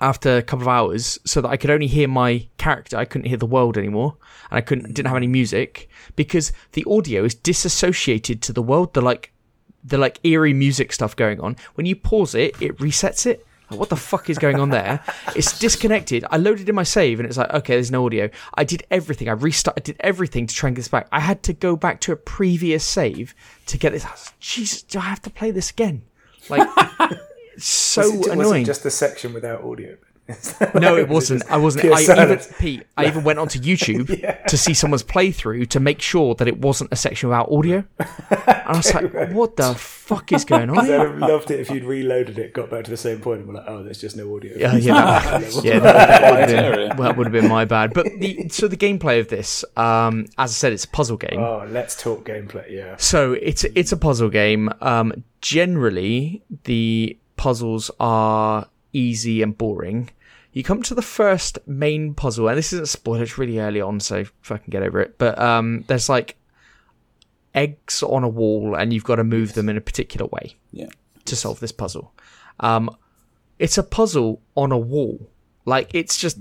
after 0.00 0.38
a 0.38 0.42
couple 0.42 0.62
of 0.62 0.68
hours, 0.68 1.18
so 1.24 1.40
that 1.40 1.48
I 1.48 1.56
could 1.56 1.70
only 1.70 1.86
hear 1.86 2.08
my 2.08 2.46
character. 2.58 2.96
I 2.96 3.04
couldn't 3.04 3.28
hear 3.28 3.36
the 3.36 3.46
world 3.46 3.76
anymore, 3.76 4.16
and 4.50 4.58
I 4.58 4.60
couldn't 4.60 4.94
didn't 4.94 5.08
have 5.08 5.16
any 5.16 5.26
music 5.26 5.88
because 6.16 6.52
the 6.72 6.84
audio 6.88 7.24
is 7.24 7.34
disassociated 7.34 8.42
to 8.42 8.52
the 8.52 8.62
world. 8.62 8.94
The 8.94 9.00
like, 9.00 9.32
the 9.84 9.98
like 9.98 10.20
eerie 10.24 10.54
music 10.54 10.92
stuff 10.92 11.14
going 11.16 11.40
on. 11.40 11.56
When 11.74 11.86
you 11.86 11.96
pause 11.96 12.34
it, 12.34 12.60
it 12.60 12.76
resets 12.78 13.26
it. 13.26 13.46
Like, 13.70 13.78
what 13.78 13.88
the 13.88 13.96
fuck 13.96 14.28
is 14.28 14.38
going 14.38 14.58
on 14.58 14.70
there? 14.70 15.00
It's 15.36 15.58
disconnected. 15.58 16.24
I 16.30 16.38
loaded 16.38 16.68
in 16.68 16.74
my 16.74 16.82
save 16.82 17.20
and 17.20 17.28
it's 17.28 17.36
like, 17.36 17.52
okay, 17.54 17.74
there's 17.74 17.92
no 17.92 18.04
audio. 18.04 18.28
I 18.54 18.64
did 18.64 18.82
everything. 18.90 19.28
I 19.28 19.32
restarted, 19.32 19.80
I 19.80 19.84
did 19.84 19.96
everything 20.00 20.48
to 20.48 20.54
try 20.54 20.68
and 20.68 20.76
get 20.76 20.80
this 20.80 20.88
back. 20.88 21.06
I 21.12 21.20
had 21.20 21.44
to 21.44 21.52
go 21.52 21.76
back 21.76 22.00
to 22.02 22.12
a 22.12 22.16
previous 22.16 22.84
save 22.84 23.32
to 23.66 23.78
get 23.78 23.92
this. 23.92 24.04
I 24.04 24.10
was, 24.10 24.32
Jesus, 24.40 24.82
do 24.82 24.98
I 24.98 25.02
have 25.02 25.22
to 25.22 25.30
play 25.30 25.52
this 25.52 25.70
again? 25.70 26.02
Like, 26.48 26.68
so 27.60 28.02
Was 28.02 28.10
it- 28.12 28.18
was 28.18 28.26
it 28.26 28.32
annoying. 28.32 28.64
just 28.64 28.82
the 28.82 28.90
section 28.90 29.32
without 29.32 29.62
audio. 29.64 29.96
No, 30.76 30.96
it 30.96 31.08
Was 31.08 31.28
wasn't. 31.30 31.50
I 31.50 31.56
wasn't. 31.56 31.86
I 31.92 32.02
even. 32.02 32.38
Pete, 32.60 32.84
I 32.96 33.06
even 33.08 33.24
went 33.24 33.40
onto 33.40 33.58
YouTube 33.70 34.06
to 34.46 34.56
see 34.56 34.74
someone's 34.74 35.02
playthrough 35.02 35.68
to 35.70 35.80
make 35.80 36.00
sure 36.00 36.36
that 36.36 36.46
it 36.46 36.58
wasn't 36.60 36.92
a 36.92 36.96
section 36.96 37.28
without 37.30 37.50
audio. 37.50 37.82
And 37.98 38.38
I 38.46 38.76
was 38.76 38.94
like, 38.94 39.32
what 39.32 39.56
the 39.56 39.74
fuck 39.74 40.30
is 40.30 40.44
going 40.44 40.70
on 40.70 40.78
I'd 40.78 40.88
have 40.90 41.18
loved 41.18 41.50
it 41.50 41.58
if 41.58 41.68
you'd 41.70 41.82
reloaded 41.82 42.38
it, 42.38 42.52
got 42.52 42.70
back 42.70 42.84
to 42.84 42.90
the 42.92 42.96
same 42.96 43.18
point, 43.18 43.40
and 43.40 43.48
were 43.48 43.54
like, 43.54 43.64
"Oh, 43.66 43.82
there's 43.82 44.00
just 44.00 44.16
no 44.16 44.32
audio." 44.36 44.56
Yeah, 44.56 44.76
yeah, 44.76 44.92
that, 45.40 45.64
yeah, 45.64 45.78
that, 45.80 46.20
that 46.20 46.30
would 46.30 46.48
have 46.48 46.76
been, 46.76 46.96
well, 46.96 47.08
that 47.08 47.16
would 47.16 47.26
have 47.26 47.32
been 47.32 47.48
my 47.48 47.64
bad. 47.64 47.92
But 47.92 48.06
the 48.20 48.48
so 48.50 48.68
the 48.68 48.76
gameplay 48.76 49.18
of 49.18 49.26
this, 49.26 49.64
um, 49.76 50.26
as 50.38 50.50
I 50.50 50.54
said, 50.54 50.72
it's 50.72 50.84
a 50.84 50.88
puzzle 50.88 51.16
game. 51.16 51.40
Oh, 51.40 51.66
let's 51.68 52.00
talk 52.00 52.24
gameplay. 52.24 52.70
Yeah. 52.70 52.94
So 52.98 53.32
it's 53.32 53.64
it's 53.64 53.90
a 53.90 53.96
puzzle 53.96 54.28
game. 54.30 54.70
Um, 54.80 55.24
generally, 55.40 56.42
the 56.64 57.18
puzzles 57.40 57.90
are 57.98 58.68
easy 58.92 59.40
and 59.42 59.56
boring. 59.56 60.10
You 60.52 60.62
come 60.62 60.82
to 60.82 60.94
the 60.94 61.02
first 61.02 61.58
main 61.66 62.12
puzzle, 62.14 62.48
and 62.48 62.58
this 62.58 62.72
isn't 62.72 62.88
spoiler; 62.88 63.22
it's 63.22 63.38
really 63.38 63.58
early 63.58 63.80
on, 63.80 64.00
so 64.00 64.24
fucking 64.42 64.70
get 64.70 64.82
over 64.82 65.00
it. 65.00 65.16
But 65.16 65.38
um, 65.38 65.84
there's 65.86 66.08
like 66.08 66.36
eggs 67.54 68.02
on 68.02 68.24
a 68.24 68.28
wall, 68.28 68.74
and 68.74 68.92
you've 68.92 69.04
got 69.04 69.16
to 69.16 69.24
move 69.24 69.54
them 69.54 69.68
in 69.68 69.76
a 69.76 69.80
particular 69.80 70.26
way 70.26 70.56
Yeah. 70.72 70.88
to 71.24 71.36
solve 71.36 71.60
this 71.60 71.72
puzzle. 71.72 72.12
Um, 72.60 72.90
it's 73.58 73.78
a 73.78 73.82
puzzle 73.82 74.40
on 74.56 74.72
a 74.72 74.78
wall. 74.78 75.30
Like 75.64 75.90
it's 75.94 76.16
just 76.16 76.38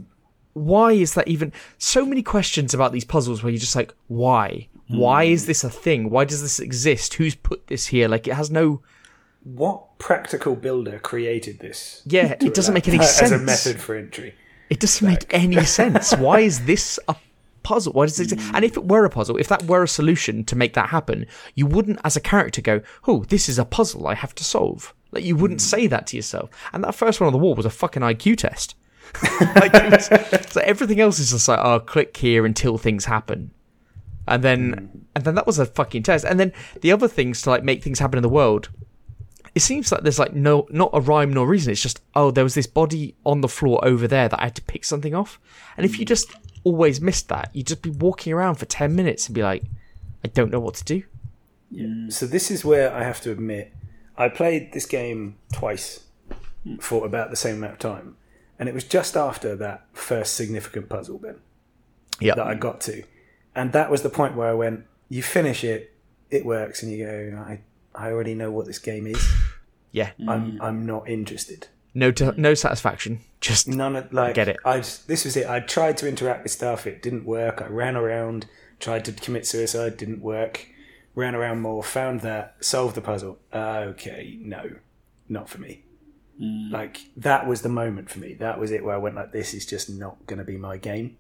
why 0.53 0.91
is 0.93 1.13
that 1.13 1.27
even 1.27 1.51
so 1.77 2.05
many 2.05 2.23
questions 2.23 2.73
about 2.73 2.91
these 2.91 3.05
puzzles 3.05 3.43
where 3.43 3.51
you're 3.51 3.59
just 3.59 3.76
like 3.76 3.93
why 4.07 4.67
why 4.88 5.23
is 5.26 5.45
this 5.45 5.63
a 5.63 5.69
thing 5.69 6.09
why 6.09 6.26
does 6.26 6.41
this 6.41 6.59
exist 6.59 7.13
who's 7.13 7.35
put 7.35 7.67
this 7.67 7.85
here 7.88 8.07
like 8.07 8.27
it 8.27 8.34
has 8.34 8.49
no 8.49 8.81
What 9.44 9.98
practical 9.99 10.56
builder 10.56 10.99
created 10.99 11.60
this? 11.60 12.02
yeah 12.06 12.36
it 12.40 12.53
doesn't 12.60 12.74
make 12.74 12.88
any 12.88 13.03
sense. 13.03 13.32
as 13.32 13.41
a 13.41 13.44
method 13.44 13.80
for 13.80 13.95
entry. 13.95 14.36
it 14.70 14.80
doesn't 14.80 15.07
make 15.07 15.26
any 15.34 15.64
sense. 15.80 16.16
Why 16.16 16.41
is 16.41 16.66
this 16.66 16.99
a 17.07 17.16
puzzle? 17.64 17.94
Why 17.94 18.06
does 18.06 18.20
it 18.20 18.32
exist? 18.32 18.52
Mm. 18.52 18.56
and 18.56 18.66
if 18.66 18.78
it 18.78 18.86
were 18.86 19.06
a 19.06 19.10
puzzle 19.10 19.38
if 19.38 19.48
that 19.48 19.64
were 19.64 19.84
a 19.84 19.88
solution 19.88 20.44
to 20.45 20.56
make 20.56 20.74
that 20.74 20.90
happen 20.90 21.26
you 21.56 21.66
wouldn't 21.66 21.99
as 22.03 22.16
a 22.16 22.22
character 22.22 22.61
go 22.61 22.82
oh 23.07 23.26
this 23.26 23.49
is 23.49 23.60
a 23.60 23.66
puzzle 23.66 24.07
i 24.07 24.14
have 24.14 24.34
to 24.36 24.44
solve. 24.44 24.94
Like 25.11 25.24
you 25.24 25.36
wouldn't 25.36 25.60
mm. 25.60 25.64
say 25.64 25.88
that 25.88 26.07
to 26.07 26.16
yourself. 26.16 26.49
And 26.74 26.84
that 26.84 26.95
first 26.95 27.20
one 27.20 27.28
on 27.28 27.34
the 27.34 27.40
wall 27.40 27.56
was 27.56 27.66
a 27.66 27.70
fucking 27.70 28.03
iq 28.03 28.38
test. 28.38 28.76
Like 29.56 29.74
was, 29.74 30.06
so 30.52 30.61
everything 30.61 30.99
else 30.99 31.18
is 31.18 31.32
just 31.32 31.48
like 31.48 31.60
oh 31.60 31.80
click 31.80 32.16
here 32.16 32.45
until 32.45 32.78
things 32.78 33.06
happen. 33.06 33.52
And 34.28 34.44
then 34.44 34.72
mm. 34.72 34.99
and 35.16 35.24
then 35.24 35.36
that 35.36 35.48
was 35.48 35.57
a 35.57 35.66
fucking 35.66 36.03
test. 36.03 36.26
And 36.26 36.40
then 36.40 36.53
the 36.82 36.91
other 36.91 37.07
things 37.07 37.41
to 37.44 37.49
like 37.49 37.64
make 37.64 37.84
things 37.84 37.99
happen 37.99 38.18
in 38.18 38.24
the 38.24 38.30
world 38.30 38.70
it 39.60 39.61
seems 39.61 39.91
like 39.91 40.03
there's 40.03 40.19
like 40.19 40.34
no 40.34 40.65
not 40.69 40.90
a 40.94 41.02
rhyme 41.02 41.34
nor 41.34 41.45
reason. 41.45 41.73
It's 41.73 41.81
just 41.81 42.02
oh 42.15 42.31
there 42.31 42.45
was 42.45 42.56
this 42.56 42.65
body 42.65 43.15
on 43.26 43.41
the 43.41 43.49
floor 43.49 43.84
over 43.84 44.07
there 44.07 44.30
that 44.30 44.40
i 44.40 44.45
had 44.45 44.56
to 44.56 44.61
pick 44.61 44.86
something 44.86 45.14
off. 45.14 45.38
And 45.76 45.86
if 45.86 45.99
you 45.99 46.06
hmm. 46.06 46.14
just 46.15 46.31
always 46.64 47.02
missed 47.02 47.27
that 47.27 47.49
you'd 47.53 47.68
just 47.68 47.81
be 47.81 47.90
walking 47.90 48.34
around 48.34 48.56
for 48.56 48.65
10 48.65 48.94
minutes 48.94 49.27
and 49.27 49.36
be 49.36 49.41
like 49.41 49.64
i 50.26 50.27
don't 50.27 50.52
know 50.52 50.60
what 50.60 50.76
to 50.76 50.84
do. 50.84 51.03
So 52.10 52.26
this 52.26 52.49
is 52.49 52.64
where 52.64 52.94
I 52.94 53.03
have 53.03 53.22
to 53.22 53.31
admit, 53.31 53.73
I 54.18 54.30
played 54.30 54.72
this 54.72 54.86
game 54.86 55.38
twice 55.53 56.06
for 56.80 57.06
about 57.06 57.30
the 57.30 57.36
same 57.36 57.57
amount 57.57 57.73
of 57.73 57.80
time, 57.80 58.15
and 58.57 58.68
it 58.68 58.73
was 58.73 58.86
just 58.86 59.15
after 59.15 59.56
that 59.57 59.86
first 59.94 60.36
significant 60.36 60.90
puzzle 60.90 61.19
bit 61.19 61.40
yeah. 62.19 62.34
that 62.36 62.48
I 62.48 62.56
got 62.56 62.81
to, 62.81 63.03
and 63.53 63.72
that 63.73 63.91
was 63.91 64.02
the 64.02 64.10
point 64.10 64.36
where 64.36 64.49
I 64.49 64.53
went, 64.53 64.86
you 65.10 65.22
finish 65.22 65.64
it, 65.64 65.94
it 66.31 66.44
works, 66.44 66.81
and 66.81 66.91
you 66.91 67.06
go, 67.06 67.38
I 67.38 67.60
I 67.94 68.11
already 68.11 68.34
know 68.34 68.52
what 68.52 68.65
this 68.65 68.80
game 68.80 69.06
is. 69.06 69.23
Yeah 69.91 70.11
I'm 70.28 70.53
mm. 70.53 70.57
I'm 70.61 70.86
not 70.86 71.10
interested. 71.10 71.68
no 71.94 72.11
to, 72.11 72.40
no 72.40 72.53
satisfaction 72.53 73.22
just 73.41 73.68
None 73.68 73.95
of 73.95 74.14
like 74.14 74.36
Get 74.36 74.48
it. 74.48 74.57
I 74.66 74.78
this 74.80 75.26
was 75.26 75.38
it. 75.38 75.48
I 75.48 75.60
tried 75.61 75.98
to 75.98 76.07
interact 76.07 76.44
with 76.44 76.52
stuff. 76.52 76.86
It 76.86 77.02
didn't 77.02 77.26
work. 77.26 77.61
I 77.61 77.68
ran 77.68 77.95
around, 77.95 78.48
tried 78.80 79.06
to 79.06 79.11
commit 79.14 79.48
suicide. 79.48 79.98
Didn't 79.98 80.22
work. 80.22 80.68
Ran 81.16 81.36
around 81.36 81.61
more. 81.61 81.84
Found 81.84 82.22
that. 82.22 82.56
Solved 82.60 82.95
the 82.95 83.02
puzzle. 83.02 83.40
Okay, 83.53 84.38
no, 84.41 84.72
not 85.30 85.49
for 85.49 85.60
me. 85.60 85.84
Mm. 86.41 86.72
Like 86.72 87.02
that 87.18 87.48
was 87.48 87.61
the 87.61 87.70
moment 87.70 88.10
for 88.10 88.20
me. 88.20 88.34
That 88.34 88.60
was 88.60 88.72
it 88.72 88.84
where 88.84 88.95
I 88.95 88.98
went 88.98 89.16
like, 89.16 89.32
this 89.32 89.53
is 89.53 89.66
just 89.66 89.90
not 89.90 90.26
going 90.28 90.40
to 90.40 90.45
be 90.45 90.57
my 90.57 90.78
game. 90.78 91.18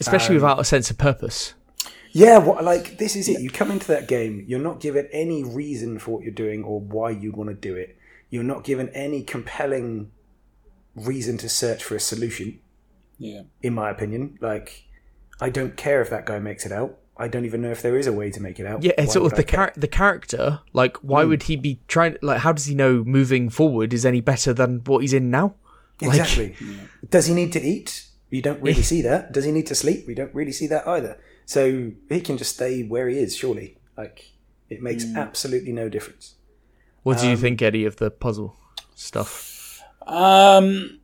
especially 0.00 0.36
um, 0.36 0.42
without 0.42 0.60
a 0.60 0.64
sense 0.64 0.90
of 0.90 0.98
purpose 0.98 1.54
Yeah, 2.12 2.38
what 2.38 2.64
like 2.64 2.98
this 2.98 3.14
is 3.16 3.28
it. 3.28 3.40
You 3.40 3.50
come 3.50 3.70
into 3.70 3.86
that 3.88 4.08
game, 4.08 4.44
you're 4.48 4.58
not 4.58 4.80
given 4.80 5.08
any 5.12 5.44
reason 5.44 5.98
for 5.98 6.12
what 6.12 6.22
you're 6.24 6.32
doing 6.32 6.64
or 6.64 6.80
why 6.80 7.10
you'd 7.10 7.36
want 7.36 7.50
to 7.50 7.54
do 7.54 7.74
it. 7.76 7.96
You're 8.30 8.42
not 8.44 8.64
given 8.64 8.88
any 8.90 9.22
compelling 9.22 10.10
reason 10.96 11.36
to 11.38 11.48
search 11.48 11.84
for 11.84 11.94
a 11.96 12.00
solution. 12.00 12.60
Yeah. 13.20 13.42
in 13.64 13.74
my 13.74 13.90
opinion. 13.90 14.38
Like, 14.40 14.84
I 15.40 15.50
don't 15.50 15.76
care 15.76 16.00
if 16.00 16.08
that 16.10 16.24
guy 16.24 16.38
makes 16.38 16.64
it 16.64 16.70
out. 16.70 16.98
I 17.16 17.26
don't 17.26 17.44
even 17.44 17.60
know 17.62 17.72
if 17.72 17.82
there 17.82 17.98
is 17.98 18.06
a 18.06 18.12
way 18.12 18.30
to 18.30 18.40
make 18.40 18.60
it 18.60 18.66
out. 18.66 18.84
Yeah, 18.84 18.92
Why 18.96 19.06
sort 19.06 19.32
of 19.32 19.36
the 19.36 19.42
char- 19.42 19.72
the 19.76 19.88
character. 19.88 20.60
Like, 20.72 20.96
why 20.98 21.24
Hmm. 21.24 21.30
would 21.30 21.42
he 21.44 21.56
be 21.56 21.80
trying? 21.88 22.16
Like, 22.22 22.38
how 22.42 22.52
does 22.52 22.66
he 22.66 22.76
know 22.76 23.02
moving 23.04 23.50
forward 23.50 23.92
is 23.92 24.06
any 24.06 24.20
better 24.20 24.52
than 24.52 24.82
what 24.86 25.00
he's 25.00 25.12
in 25.12 25.30
now? 25.32 25.56
Like, 26.00 26.10
Exactly. 26.20 26.54
Does 27.10 27.26
he 27.26 27.34
need 27.34 27.52
to 27.54 27.60
eat? 27.60 28.06
You 28.30 28.40
don't 28.40 28.62
really 28.62 28.82
see 28.82 29.02
that. 29.02 29.32
Does 29.32 29.44
he 29.44 29.50
need 29.50 29.66
to 29.66 29.74
sleep? 29.74 30.06
We 30.06 30.14
don't 30.14 30.32
really 30.32 30.52
see 30.52 30.68
that 30.68 30.86
either. 30.86 31.18
So 31.48 31.92
he 32.10 32.20
can 32.20 32.36
just 32.36 32.56
stay 32.56 32.82
where 32.82 33.08
he 33.08 33.16
is, 33.16 33.34
surely. 33.34 33.78
Like, 33.96 34.32
it 34.68 34.82
makes 34.82 35.04
Hmm. 35.04 35.16
absolutely 35.16 35.72
no 35.72 35.88
difference. 35.88 36.34
What 37.04 37.18
do 37.20 37.26
you 37.26 37.32
Um, 37.32 37.38
think, 37.40 37.62
Eddie, 37.62 37.86
of 37.86 37.96
the 37.96 38.10
puzzle 38.10 38.54
stuff? 38.94 39.80
Um, 40.06 41.00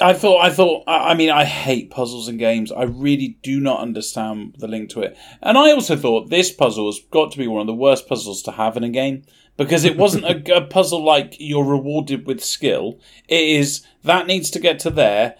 I 0.00 0.12
thought, 0.12 0.40
I 0.44 0.50
thought, 0.50 0.84
I 0.86 1.10
I 1.10 1.14
mean, 1.14 1.30
I 1.30 1.44
hate 1.46 1.90
puzzles 1.90 2.28
and 2.28 2.38
games. 2.38 2.70
I 2.70 2.84
really 2.84 3.36
do 3.42 3.58
not 3.58 3.80
understand 3.80 4.54
the 4.58 4.68
link 4.68 4.88
to 4.90 5.00
it. 5.02 5.16
And 5.42 5.58
I 5.58 5.72
also 5.72 5.96
thought 5.96 6.30
this 6.30 6.52
puzzle 6.52 6.86
has 6.86 7.00
got 7.10 7.32
to 7.32 7.38
be 7.38 7.48
one 7.48 7.60
of 7.60 7.66
the 7.66 7.74
worst 7.74 8.08
puzzles 8.08 8.40
to 8.44 8.52
have 8.52 8.76
in 8.76 8.84
a 8.84 8.88
game 8.88 9.24
because 9.56 9.84
it 9.84 9.96
wasn't 9.96 10.26
a, 10.26 10.56
a 10.56 10.60
puzzle 10.60 11.02
like 11.02 11.34
you're 11.40 11.64
rewarded 11.64 12.24
with 12.24 12.44
skill. 12.44 13.00
It 13.28 13.42
is 13.42 13.84
that 14.04 14.28
needs 14.28 14.48
to 14.50 14.60
get 14.60 14.78
to 14.80 14.90
there. 14.90 15.34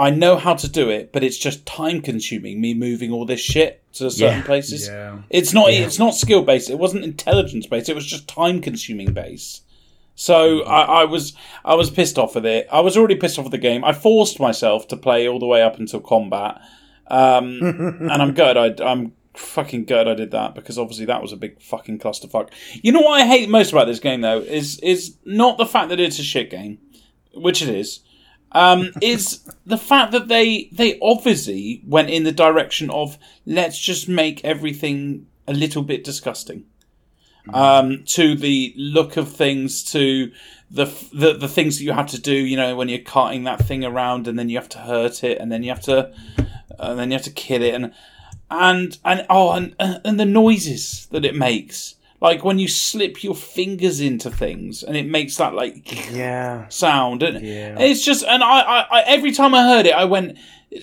I 0.00 0.10
know 0.10 0.36
how 0.36 0.54
to 0.54 0.68
do 0.68 0.88
it, 0.88 1.12
but 1.12 1.22
it's 1.22 1.36
just 1.38 1.66
time 1.66 2.00
consuming. 2.00 2.60
Me 2.60 2.74
moving 2.74 3.12
all 3.12 3.26
this 3.26 3.40
shit 3.40 3.82
to 3.94 4.10
certain 4.10 4.38
Yeah. 4.38 4.44
places. 4.44 4.88
Yeah. 4.88 5.18
It's 5.30 5.52
not. 5.52 5.70
It's 5.70 5.98
not 5.98 6.14
skill 6.14 6.42
based. 6.42 6.70
It 6.70 6.78
wasn't 6.78 7.04
intelligence 7.04 7.66
based. 7.66 7.88
It 7.88 7.94
was 7.94 8.06
just 8.06 8.26
time 8.28 8.60
consuming 8.60 9.12
based. 9.12 9.62
So 10.14 10.62
I, 10.64 11.02
I 11.02 11.04
was 11.04 11.34
I 11.64 11.74
was 11.74 11.90
pissed 11.90 12.18
off 12.18 12.34
with 12.34 12.46
it. 12.46 12.66
I 12.70 12.80
was 12.80 12.96
already 12.96 13.16
pissed 13.16 13.38
off 13.38 13.44
with 13.44 13.52
the 13.52 13.58
game. 13.58 13.84
I 13.84 13.92
forced 13.92 14.38
myself 14.40 14.86
to 14.88 14.96
play 14.96 15.26
all 15.28 15.38
the 15.38 15.46
way 15.46 15.62
up 15.62 15.78
until 15.78 16.00
combat, 16.00 16.60
um, 17.08 17.58
and 17.62 18.12
I'm 18.12 18.34
good. 18.34 18.56
I, 18.56 18.74
I'm 18.84 19.12
fucking 19.34 19.84
good. 19.86 20.08
I 20.08 20.14
did 20.14 20.30
that 20.32 20.54
because 20.54 20.78
obviously 20.78 21.06
that 21.06 21.22
was 21.22 21.32
a 21.32 21.36
big 21.36 21.60
fucking 21.62 21.98
clusterfuck. 22.00 22.50
You 22.82 22.92
know 22.92 23.00
what 23.00 23.20
I 23.20 23.26
hate 23.26 23.48
most 23.48 23.72
about 23.72 23.86
this 23.86 24.00
game 24.00 24.20
though 24.20 24.40
is 24.40 24.78
is 24.80 25.16
not 25.24 25.56
the 25.58 25.66
fact 25.66 25.88
that 25.88 26.00
it's 26.00 26.18
a 26.18 26.22
shit 26.24 26.50
game, 26.50 26.78
which 27.34 27.62
it 27.62 27.68
is. 27.68 28.00
Um, 28.52 28.90
is 29.00 29.48
the 29.64 29.78
fact 29.78 30.10
that 30.12 30.26
they 30.26 30.68
they 30.72 30.98
obviously 31.00 31.82
went 31.86 32.10
in 32.10 32.24
the 32.24 32.32
direction 32.32 32.90
of 32.90 33.16
let's 33.46 33.78
just 33.78 34.08
make 34.08 34.44
everything 34.44 35.26
a 35.46 35.52
little 35.52 35.82
bit 35.82 36.02
disgusting 36.02 36.64
um, 37.52 38.04
to 38.04 38.34
the 38.34 38.74
look 38.76 39.16
of 39.16 39.30
things, 39.32 39.82
to 39.92 40.32
the, 40.70 40.84
the 41.12 41.34
the 41.34 41.48
things 41.48 41.78
that 41.78 41.84
you 41.84 41.92
have 41.92 42.08
to 42.08 42.20
do. 42.20 42.34
You 42.34 42.56
know, 42.56 42.76
when 42.76 42.88
you're 42.88 42.98
carting 42.98 43.44
that 43.44 43.64
thing 43.64 43.84
around, 43.84 44.28
and 44.28 44.38
then 44.38 44.48
you 44.48 44.58
have 44.58 44.68
to 44.70 44.78
hurt 44.78 45.24
it, 45.24 45.38
and 45.38 45.50
then 45.50 45.62
you 45.62 45.70
have 45.70 45.82
to, 45.82 46.12
and 46.78 46.98
then 46.98 47.10
you 47.10 47.16
have 47.16 47.24
to 47.24 47.30
kill 47.30 47.62
it, 47.62 47.74
and 47.74 47.92
and 48.50 48.98
and 49.04 49.26
oh, 49.28 49.52
and 49.52 49.74
and 49.78 50.20
the 50.20 50.24
noises 50.24 51.06
that 51.10 51.24
it 51.24 51.34
makes, 51.34 51.96
like 52.20 52.44
when 52.44 52.58
you 52.58 52.68
slip 52.68 53.24
your 53.24 53.34
fingers 53.34 54.00
into 54.00 54.30
things, 54.30 54.82
and 54.82 54.96
it 54.96 55.06
makes 55.06 55.36
that 55.36 55.54
like 55.54 56.10
Yeah. 56.12 56.68
sound, 56.68 57.22
and 57.22 57.44
Yeah. 57.44 57.78
it's 57.80 58.04
just, 58.04 58.24
and 58.24 58.42
I, 58.42 58.60
I, 58.60 58.80
I, 58.90 59.00
every 59.06 59.32
time 59.32 59.54
I 59.54 59.62
heard 59.62 59.86
it, 59.86 59.94
I 59.94 60.04
went, 60.04 60.36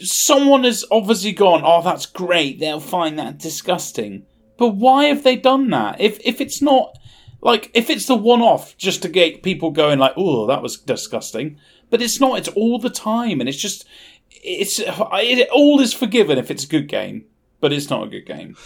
someone 0.04 0.64
has 0.64 0.84
obviously 0.92 1.32
gone, 1.32 1.62
oh, 1.64 1.82
that's 1.82 2.06
great. 2.08 2.60
They'll 2.60 2.80
find 2.80 3.18
that 3.20 3.38
disgusting. 3.38 4.26
But 4.58 4.70
why 4.70 5.06
have 5.06 5.24
they 5.24 5.36
done 5.36 5.70
that? 5.70 6.02
If 6.02 6.20
if 6.26 6.42
it's 6.42 6.62
not 6.64 6.98
like 7.42 7.70
if 7.76 7.90
it's 7.92 8.08
the 8.08 8.16
one 8.16 8.42
off 8.42 8.76
just 8.78 9.04
to 9.04 9.08
get 9.10 9.44
people 9.44 9.70
going 9.70 10.00
like, 10.00 10.14
oh, 10.18 10.48
that 10.48 10.64
was 10.64 10.78
disgusting. 10.78 11.58
But 11.92 12.02
it's 12.02 12.20
not. 12.20 12.40
It's 12.40 12.50
all 12.50 12.80
the 12.80 12.90
time, 12.90 13.40
and 13.40 13.48
it's 13.48 13.58
just 13.60 13.86
it's 14.32 14.80
it 14.80 15.50
all 15.54 15.80
is 15.80 15.94
forgiven 15.94 16.40
if 16.40 16.50
it's 16.50 16.64
a 16.64 16.68
good 16.68 16.88
game, 16.88 17.26
but 17.62 17.72
it's 17.72 17.90
not 17.90 18.04
a 18.08 18.10
good 18.10 18.26
game. 18.26 18.58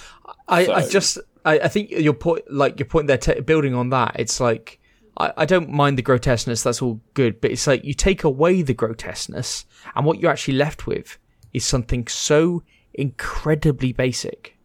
I, 0.47 0.65
I 0.67 0.87
just 0.87 1.17
I, 1.45 1.59
I 1.59 1.67
think 1.67 1.91
your 1.91 2.13
point 2.13 2.43
like 2.51 2.79
your 2.79 2.87
point 2.87 3.07
there 3.07 3.17
t- 3.17 3.41
building 3.41 3.73
on 3.73 3.89
that 3.89 4.15
it's 4.19 4.39
like 4.39 4.79
I, 5.17 5.33
I 5.37 5.45
don't 5.45 5.69
mind 5.69 5.97
the 5.97 6.01
grotesqueness. 6.01 6.63
That's 6.63 6.81
all 6.81 7.01
good, 7.13 7.41
but 7.41 7.51
it's 7.51 7.67
like 7.67 7.83
you 7.83 7.93
take 7.93 8.23
away 8.23 8.61
the 8.61 8.73
grotesqueness, 8.73 9.65
and 9.95 10.05
what 10.05 10.19
you're 10.19 10.31
actually 10.31 10.55
left 10.55 10.87
with 10.87 11.17
is 11.53 11.65
something 11.65 12.07
so 12.07 12.63
incredibly 12.93 13.93
basic. 13.93 14.57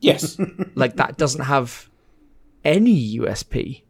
Yes. 0.00 0.38
Like 0.74 0.96
that 0.96 1.16
doesn't 1.16 1.44
have 1.44 1.88
any 2.62 3.16
USP. 3.16 3.82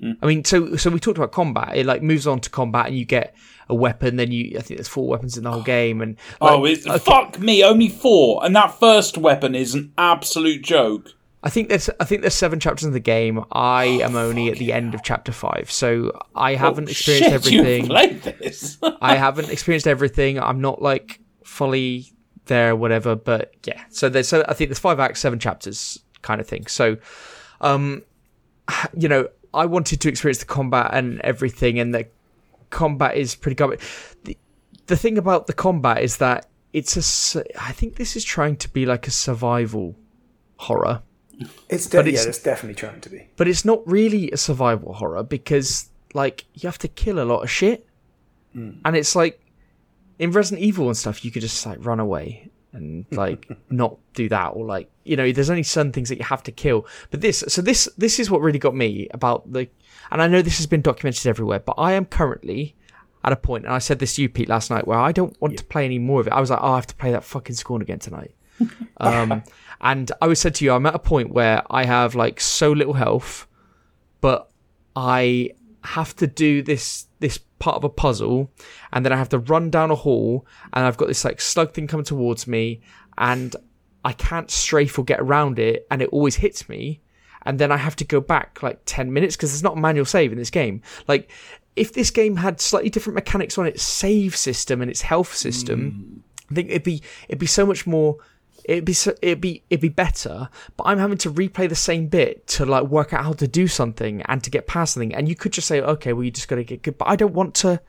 Hmm. 0.00 0.12
I 0.22 0.26
mean, 0.26 0.44
so 0.44 0.76
so 0.76 0.88
we 0.90 1.00
talked 1.00 1.18
about 1.18 1.32
combat. 1.32 1.72
It 1.74 1.84
like 1.84 2.02
moves 2.02 2.26
on 2.26 2.40
to 2.40 2.50
combat, 2.50 2.86
and 2.86 2.96
you 2.96 3.04
get 3.04 3.34
a 3.68 3.74
weapon. 3.74 4.16
Then 4.16 4.30
you, 4.30 4.56
I 4.56 4.62
think 4.62 4.78
there's 4.78 4.88
four 4.88 5.08
weapons 5.08 5.36
in 5.36 5.44
the 5.44 5.50
whole 5.50 5.60
oh. 5.60 5.64
game, 5.64 6.00
and 6.00 6.16
oh, 6.40 6.44
like, 6.44 6.54
oh, 6.54 6.64
it's, 6.64 7.04
fuck 7.04 7.40
me, 7.40 7.64
only 7.64 7.88
four, 7.88 8.44
and 8.44 8.54
that 8.54 8.78
first 8.78 9.18
weapon 9.18 9.56
is 9.56 9.74
an 9.74 9.92
absolute 9.98 10.62
joke. 10.62 11.15
I 11.46 11.48
think 11.48 11.68
there's 11.68 11.88
I 12.00 12.04
think 12.04 12.22
there's 12.22 12.34
seven 12.34 12.58
chapters 12.58 12.82
in 12.84 12.92
the 12.92 12.98
game. 12.98 13.44
I 13.52 13.84
am 14.02 14.16
only 14.16 14.50
at 14.50 14.58
the 14.58 14.72
end 14.72 14.96
of 14.96 15.04
chapter 15.04 15.30
five, 15.30 15.70
so 15.70 16.10
I 16.34 16.56
haven't 16.56 16.90
experienced 16.90 17.28
Oh, 17.30 17.38
Shit, 17.38 17.52
you've 17.52 17.60
everything. 17.64 17.86
played 17.86 18.22
this. 18.22 18.78
I 19.00 19.14
haven't 19.14 19.50
experienced 19.50 19.86
everything. 19.86 20.40
I'm 20.40 20.60
not 20.60 20.82
like 20.82 21.20
fully 21.44 22.12
there, 22.46 22.74
whatever. 22.74 23.14
But 23.14 23.54
yeah, 23.64 23.84
so 23.90 24.08
there's 24.08 24.26
so 24.26 24.44
I 24.48 24.54
think 24.54 24.70
there's 24.70 24.80
five 24.80 24.98
acts, 24.98 25.20
seven 25.20 25.38
chapters, 25.38 26.00
kind 26.22 26.40
of 26.40 26.48
thing. 26.48 26.66
So, 26.66 26.96
um, 27.60 28.02
you 28.98 29.08
know, 29.08 29.28
I 29.54 29.66
wanted 29.66 30.00
to 30.00 30.08
experience 30.08 30.38
the 30.38 30.46
combat 30.46 30.90
and 30.94 31.20
everything, 31.20 31.78
and 31.78 31.94
the 31.94 32.08
combat 32.70 33.16
is 33.16 33.36
pretty 33.36 33.54
good. 33.54 33.80
The 34.24 34.36
the 34.88 34.96
thing 34.96 35.16
about 35.16 35.46
the 35.46 35.52
combat 35.52 36.02
is 36.02 36.16
that 36.16 36.46
it's 36.72 36.96
a. 37.36 37.44
I 37.62 37.70
think 37.70 37.94
this 37.94 38.16
is 38.16 38.24
trying 38.24 38.56
to 38.56 38.68
be 38.68 38.84
like 38.84 39.06
a 39.06 39.12
survival 39.12 39.94
horror 40.56 41.02
It's, 41.68 41.86
de- 41.86 41.98
But 41.98 42.06
yeah, 42.06 42.12
it's- 42.12 42.26
it's 42.26 42.42
definitely 42.42 42.74
trying 42.76 43.00
to 43.00 43.10
be. 43.10 43.28
but 43.36 43.46
it's 43.48 43.64
not 43.64 43.86
really 43.86 44.30
a 44.30 44.36
survival 44.36 44.94
horror 44.94 45.22
because 45.22 45.90
like 46.14 46.44
you 46.54 46.66
have 46.66 46.78
to 46.78 46.88
kill 46.88 47.18
a 47.20 47.24
lot 47.24 47.40
of 47.42 47.50
shit. 47.50 47.86
And 48.54 48.96
it's 48.96 49.14
like 49.14 49.38
in 50.18 50.30
resident 50.30 50.64
evil 50.64 50.86
and 50.86 50.96
stuff 50.96 51.22
you 51.26 51.30
could 51.30 51.42
just 51.42 51.66
like 51.66 51.84
run 51.84 52.00
away 52.00 52.48
and 52.72 53.04
like 53.10 53.46
not 53.70 53.98
do 54.14 54.30
that 54.30 54.48
or 54.48 54.64
like 54.64 54.88
you 55.04 55.14
know 55.14 55.30
there's 55.30 55.50
only 55.50 55.62
certain 55.62 55.92
things 55.92 56.08
that 56.08 56.16
you 56.16 56.24
have 56.24 56.42
to 56.44 56.52
kill. 56.52 56.86
But 57.10 57.20
this 57.20 57.44
so 57.48 57.60
this 57.60 57.86
this 57.98 58.18
is 58.18 58.30
what 58.30 58.40
really 58.40 58.58
got 58.58 58.74
me 58.74 59.08
about 59.12 59.52
the 59.52 59.68
and 60.10 60.22
i 60.22 60.26
know 60.26 60.40
this 60.40 60.56
has 60.56 60.66
been 60.66 60.80
documented 60.80 61.26
everywhere 61.26 61.58
but 61.58 61.74
i 61.76 61.92
am 61.92 62.06
currently 62.06 62.74
at 63.24 63.32
a 63.32 63.36
point 63.36 63.64
and 63.66 63.74
i 63.74 63.78
said 63.78 63.98
this 63.98 64.14
to 64.14 64.22
you 64.22 64.28
pete 64.30 64.48
last 64.48 64.70
night 64.70 64.86
where 64.86 64.98
i 64.98 65.12
don't 65.12 65.38
want 65.42 65.58
to 65.58 65.64
play 65.64 65.84
any 65.84 65.98
more 65.98 66.20
of 66.20 66.26
it. 66.28 66.32
I 66.32 66.40
was 66.40 66.48
like 66.48 66.60
oh 66.62 66.72
i 66.72 66.76
have 66.76 66.86
to 66.86 66.94
play 66.94 67.10
that 67.10 67.24
fucking 67.24 67.56
scorn 67.56 67.82
again 67.82 67.98
tonight. 67.98 68.34
Um, 68.98 69.42
and 69.80 70.10
I 70.20 70.26
was 70.26 70.40
said 70.40 70.54
to 70.56 70.64
you, 70.64 70.72
I'm 70.72 70.86
at 70.86 70.94
a 70.94 70.98
point 70.98 71.32
where 71.32 71.62
I 71.70 71.84
have 71.84 72.14
like 72.14 72.40
so 72.40 72.72
little 72.72 72.94
health, 72.94 73.46
but 74.20 74.50
I 74.94 75.50
have 75.84 76.16
to 76.16 76.26
do 76.26 76.62
this 76.62 77.06
this 77.20 77.38
part 77.58 77.76
of 77.76 77.84
a 77.84 77.88
puzzle, 77.88 78.50
and 78.92 79.04
then 79.04 79.12
I 79.12 79.16
have 79.16 79.28
to 79.30 79.38
run 79.38 79.70
down 79.70 79.90
a 79.90 79.94
hall, 79.94 80.46
and 80.72 80.84
I've 80.84 80.96
got 80.96 81.08
this 81.08 81.24
like 81.24 81.40
slug 81.40 81.72
thing 81.72 81.86
coming 81.86 82.04
towards 82.04 82.46
me, 82.46 82.80
and 83.16 83.54
I 84.04 84.12
can't 84.12 84.50
strafe 84.50 84.98
or 84.98 85.04
get 85.04 85.20
around 85.20 85.58
it, 85.58 85.86
and 85.90 86.02
it 86.02 86.10
always 86.10 86.36
hits 86.36 86.68
me, 86.68 87.00
and 87.42 87.58
then 87.58 87.72
I 87.72 87.76
have 87.76 87.96
to 87.96 88.04
go 88.04 88.20
back 88.20 88.62
like 88.62 88.80
ten 88.84 89.12
minutes 89.12 89.36
because 89.36 89.52
there's 89.52 89.62
not 89.62 89.76
a 89.76 89.80
manual 89.80 90.04
save 90.04 90.32
in 90.32 90.38
this 90.38 90.50
game. 90.50 90.82
Like, 91.08 91.30
if 91.76 91.92
this 91.92 92.10
game 92.10 92.36
had 92.36 92.60
slightly 92.60 92.90
different 92.90 93.14
mechanics 93.14 93.58
on 93.58 93.66
its 93.66 93.82
save 93.82 94.36
system 94.36 94.82
and 94.82 94.90
its 94.90 95.02
health 95.02 95.34
system, 95.34 95.90
hmm. 95.90 96.18
I 96.50 96.54
think 96.54 96.70
it'd 96.70 96.82
be 96.82 97.02
it'd 97.28 97.38
be 97.38 97.46
so 97.46 97.66
much 97.66 97.86
more. 97.86 98.16
It'd 98.68 98.84
be 98.84 98.92
so, 98.92 99.14
it'd 99.22 99.40
be 99.40 99.62
it'd 99.70 99.80
be 99.80 99.88
better, 99.88 100.48
but 100.76 100.84
I'm 100.84 100.98
having 100.98 101.18
to 101.18 101.32
replay 101.32 101.68
the 101.68 101.76
same 101.76 102.08
bit 102.08 102.46
to 102.48 102.66
like 102.66 102.84
work 102.84 103.12
out 103.12 103.22
how 103.24 103.32
to 103.34 103.46
do 103.46 103.68
something 103.68 104.22
and 104.22 104.42
to 104.42 104.50
get 104.50 104.66
past 104.66 104.94
something. 104.94 105.14
And 105.14 105.28
you 105.28 105.36
could 105.36 105.52
just 105.52 105.68
say, 105.68 105.80
okay, 105.80 106.12
well, 106.12 106.24
you 106.24 106.32
just 106.32 106.48
got 106.48 106.56
to 106.56 106.64
get 106.64 106.82
good. 106.82 106.98
But 106.98 107.06
I 107.08 107.14
don't 107.16 107.32
want 107.34 107.54
to 107.56 107.80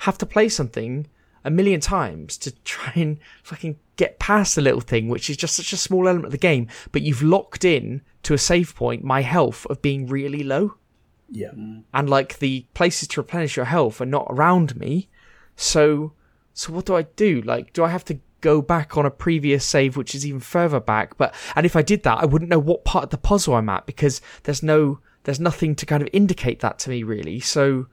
have 0.00 0.18
to 0.18 0.26
play 0.26 0.50
something 0.50 1.06
a 1.42 1.50
million 1.50 1.80
times 1.80 2.36
to 2.38 2.50
try 2.64 2.92
and 2.96 3.18
fucking 3.44 3.78
get 3.96 4.18
past 4.18 4.58
a 4.58 4.60
little 4.60 4.82
thing, 4.82 5.08
which 5.08 5.30
is 5.30 5.38
just 5.38 5.56
such 5.56 5.72
a 5.72 5.76
small 5.78 6.06
element 6.06 6.26
of 6.26 6.32
the 6.32 6.38
game. 6.38 6.68
But 6.92 7.00
you've 7.00 7.22
locked 7.22 7.64
in 7.64 8.02
to 8.24 8.34
a 8.34 8.38
save 8.38 8.74
point 8.74 9.02
my 9.04 9.22
health 9.22 9.64
of 9.70 9.80
being 9.80 10.06
really 10.06 10.42
low 10.42 10.74
Yeah. 11.30 11.52
and 11.94 12.10
like 12.10 12.40
the 12.40 12.66
places 12.74 13.08
to 13.08 13.20
replenish 13.20 13.56
your 13.56 13.66
health 13.66 14.02
are 14.02 14.06
not 14.06 14.26
around 14.28 14.76
me. 14.76 15.08
So, 15.54 16.12
so 16.52 16.72
what 16.74 16.84
do 16.84 16.94
I 16.94 17.02
do? 17.02 17.40
Like, 17.40 17.72
do 17.72 17.84
I 17.84 17.88
have 17.88 18.04
to 18.06 18.18
go 18.46 18.62
back 18.62 18.96
on 18.96 19.06
a 19.06 19.10
previous 19.10 19.64
save, 19.64 19.96
which 19.96 20.14
is 20.14 20.24
even 20.26 20.40
further 20.40 20.80
back? 20.80 21.16
But 21.16 21.34
and 21.56 21.66
if 21.66 21.74
I 21.76 21.82
did 21.82 22.02
that, 22.04 22.18
I 22.22 22.26
wouldn't 22.26 22.50
know 22.50 22.58
what 22.58 22.84
part 22.84 23.04
of 23.04 23.10
the 23.10 23.18
puzzle 23.18 23.54
I'm 23.54 23.68
at 23.68 23.86
because 23.86 24.20
there's 24.44 24.62
no, 24.62 25.00
there's 25.24 25.40
nothing 25.40 25.74
to 25.76 25.86
kind 25.86 26.02
of 26.02 26.08
indicate 26.12 26.60
that 26.60 26.78
to 26.80 26.90
me 26.90 27.02
really. 27.02 27.40
So, 27.40 27.86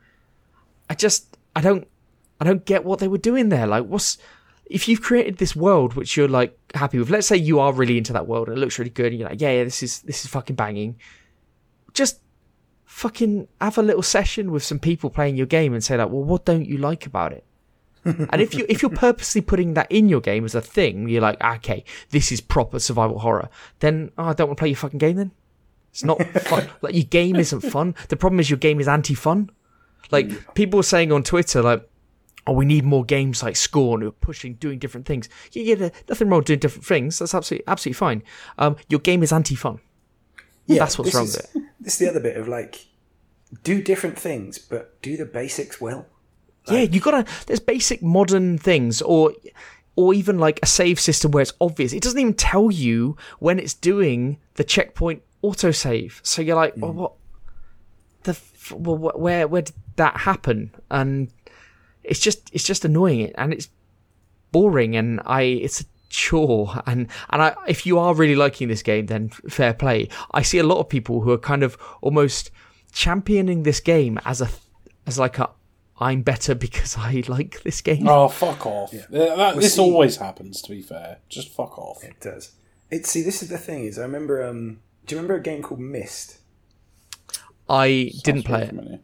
I 0.90 0.96
just, 0.96 1.38
I 1.56 1.62
don't, 1.62 1.88
I 2.40 2.46
don't 2.46 2.66
get 2.66 2.84
what 2.84 3.00
they 3.00 3.08
were 3.08 3.18
doing 3.30 3.50
there. 3.50 3.68
Like, 3.68 3.86
what's 3.86 4.18
if 4.66 4.88
you've 4.88 5.02
created 5.02 5.38
this 5.38 5.56
world 5.56 5.94
which 5.94 6.16
you're 6.18 6.28
like 6.28 6.58
happy 6.74 7.00
with? 7.00 7.10
Let's 7.10 7.28
say 7.28 7.38
you 7.38 7.60
are 7.60 7.74
really 7.74 7.98
into 7.98 8.14
that 8.14 8.28
world 8.28 8.48
and 8.48 8.58
it 8.58 8.62
looks 8.62 8.80
really 8.80 8.92
good, 8.92 9.12
and 9.12 9.20
you're 9.20 9.30
like, 9.30 9.42
yeah, 9.42 9.52
yeah, 9.52 9.64
this 9.64 9.84
is 9.84 10.02
this 10.02 10.24
is 10.24 10.32
fucking 10.32 10.56
banging. 10.56 10.98
Just 11.94 12.20
fucking 12.86 13.48
have 13.60 13.78
a 13.78 13.82
little 13.82 14.04
session 14.04 14.52
with 14.52 14.64
some 14.64 14.80
people 14.80 15.10
playing 15.10 15.36
your 15.36 15.48
game 15.48 15.74
and 15.74 15.84
say 15.84 15.98
like, 15.98 16.10
well, 16.10 16.24
what 16.24 16.46
don't 16.46 16.66
you 16.66 16.78
like 16.78 17.06
about 17.06 17.34
it? 17.34 17.44
And 18.06 18.42
if 18.42 18.54
you 18.54 18.66
if 18.70 18.82
you're 18.82 18.92
purposely 18.92 19.42
putting 19.42 19.74
that 19.76 19.92
in 19.92 20.10
your 20.10 20.22
game 20.22 20.44
as 20.46 20.56
a 20.56 20.62
thing, 20.62 21.08
you're 21.08 21.22
like, 21.22 21.42
okay, 21.44 21.84
this 22.10 22.32
is 22.32 22.42
proper 22.42 22.80
survival 22.80 23.20
horror. 23.20 23.50
Then 23.80 24.12
oh, 24.18 24.26
I 24.26 24.34
don't 24.34 24.48
want 24.48 24.58
to 24.58 24.62
play 24.62 24.70
your 24.70 24.78
fucking 24.78 25.00
game. 25.00 25.16
Then 25.18 25.32
it's 25.92 26.04
not 26.04 26.22
fun. 26.42 26.70
like 26.82 26.94
your 26.96 27.04
game 27.06 27.36
isn't 27.38 27.62
fun. 27.62 27.96
The 28.10 28.18
problem 28.18 28.40
is 28.40 28.50
your 28.50 28.58
game 28.58 28.80
is 28.80 28.88
anti-fun. 28.88 29.50
Like 30.12 30.54
people 30.54 30.78
were 30.78 30.84
saying 30.84 31.12
on 31.12 31.24
Twitter, 31.24 31.62
like, 31.62 31.88
oh, 32.46 32.54
we 32.54 32.66
need 32.66 32.84
more 32.84 33.06
games 33.06 33.42
like 33.42 33.56
Scorn 33.56 34.02
who 34.02 34.08
are 34.10 34.12
pushing, 34.12 34.56
doing 34.56 34.80
different 34.80 35.06
things. 35.06 35.30
Yeah, 35.54 35.76
yeah, 35.76 35.90
nothing 36.10 36.30
wrong 36.30 36.40
with 36.40 36.48
doing 36.48 36.60
different 36.60 36.86
things. 36.86 37.20
That's 37.20 37.34
absolutely 37.34 37.68
absolutely 37.68 37.98
fine. 37.98 38.24
Um, 38.58 38.76
your 38.90 39.00
game 39.00 39.24
is 39.24 39.32
anti-fun. 39.32 39.80
Yeah, 40.66 40.80
That's 40.80 40.98
what's 40.98 41.14
wrong 41.14 41.26
is- 41.26 41.38
with 41.38 41.56
it. 41.56 41.64
This 41.80 41.94
is 41.96 42.00
the 42.00 42.10
other 42.10 42.22
bit 42.22 42.38
of 42.38 42.48
like, 42.48 42.86
do 43.64 43.82
different 43.82 44.18
things, 44.18 44.58
but 44.58 45.02
do 45.02 45.18
the 45.18 45.26
basics 45.26 45.82
well. 45.82 46.06
Yeah, 46.68 46.82
you 46.82 47.00
gotta. 47.00 47.26
There's 47.48 47.60
basic 47.60 48.02
modern 48.02 48.58
things, 48.58 49.02
or 49.02 49.34
or 49.96 50.14
even 50.14 50.40
like 50.40 50.60
a 50.64 50.66
save 50.66 51.00
system 51.00 51.32
where 51.32 51.42
it's 51.42 51.54
obvious. 51.62 51.94
It 51.94 52.02
doesn't 52.02 52.20
even 52.20 52.34
tell 52.34 52.72
you 52.72 53.18
when 53.40 53.60
it's 53.60 53.74
doing 53.74 54.38
the 54.56 54.64
checkpoint 54.64 55.22
autosave. 55.44 56.20
So 56.24 56.42
you're 56.42 56.56
like, 56.56 56.74
well, 56.78 56.94
mm. 56.94 56.96
what 56.96 57.14
the 58.24 58.32
f- 58.32 58.72
well, 58.72 58.98
where 58.98 59.48
where 59.48 59.62
did 59.62 59.76
that 59.98 60.18
happen? 60.18 60.74
And 60.90 61.30
it's 62.04 62.20
just 62.20 62.50
it's 62.54 62.64
just 62.64 62.86
annoying, 62.86 63.32
and 63.36 63.54
it's 63.54 63.70
boring, 64.52 64.96
and 64.96 65.22
I 65.26 65.42
it's 65.42 65.82
a 65.82 65.86
chore. 66.10 66.82
And 66.86 67.08
and 67.30 67.42
I 67.42 67.56
if 67.68 67.86
you 67.86 68.00
are 68.00 68.14
really 68.14 68.36
liking 68.36 68.70
this 68.70 68.84
game, 68.84 69.08
then 69.08 69.30
fair 69.30 69.74
play. 69.74 70.10
I 70.32 70.42
see 70.42 70.60
a 70.60 70.64
lot 70.64 70.80
of 70.80 70.90
people 70.90 71.22
who 71.22 71.32
are 71.32 71.38
kind 71.38 71.64
of 71.64 71.78
almost 72.02 72.52
championing 72.94 73.64
this 73.64 73.80
game 73.80 74.20
as 74.26 74.42
a 74.42 74.50
as 75.06 75.20
like 75.20 75.40
a 75.40 75.50
I'm 76.00 76.22
better 76.24 76.56
because 76.56 76.98
I 76.98 77.24
like 77.28 77.62
this 77.64 77.82
game. 77.82 78.08
Oh, 78.08 78.28
fuck 78.28 78.66
off. 78.66 78.94
Uh, 78.94 78.98
that- 79.36 79.56
this 79.58 79.76
see- 79.76 79.82
always 79.82 80.18
happens, 80.18 80.62
to 80.64 80.72
be 80.72 80.82
fair. 80.82 81.18
Just 81.30 81.50
fuck 81.50 81.78
off. 81.78 82.04
It 82.04 82.20
does. 82.20 82.52
It 82.92 83.06
see. 83.06 83.22
This 83.22 83.42
is 83.44 83.50
the 83.50 83.58
thing 83.58 83.86
is, 83.86 83.98
I 84.00 84.04
remember. 84.04 84.44
Um, 84.44 84.80
do 85.06 85.16
you 85.16 85.22
remember 85.22 85.36
a 85.36 85.42
game 85.44 85.62
called 85.62 85.80
Myst? 85.80 86.38
I 87.70 88.12
didn't 88.24 88.44
play 88.44 88.70
very 88.72 88.94
it. 88.96 89.02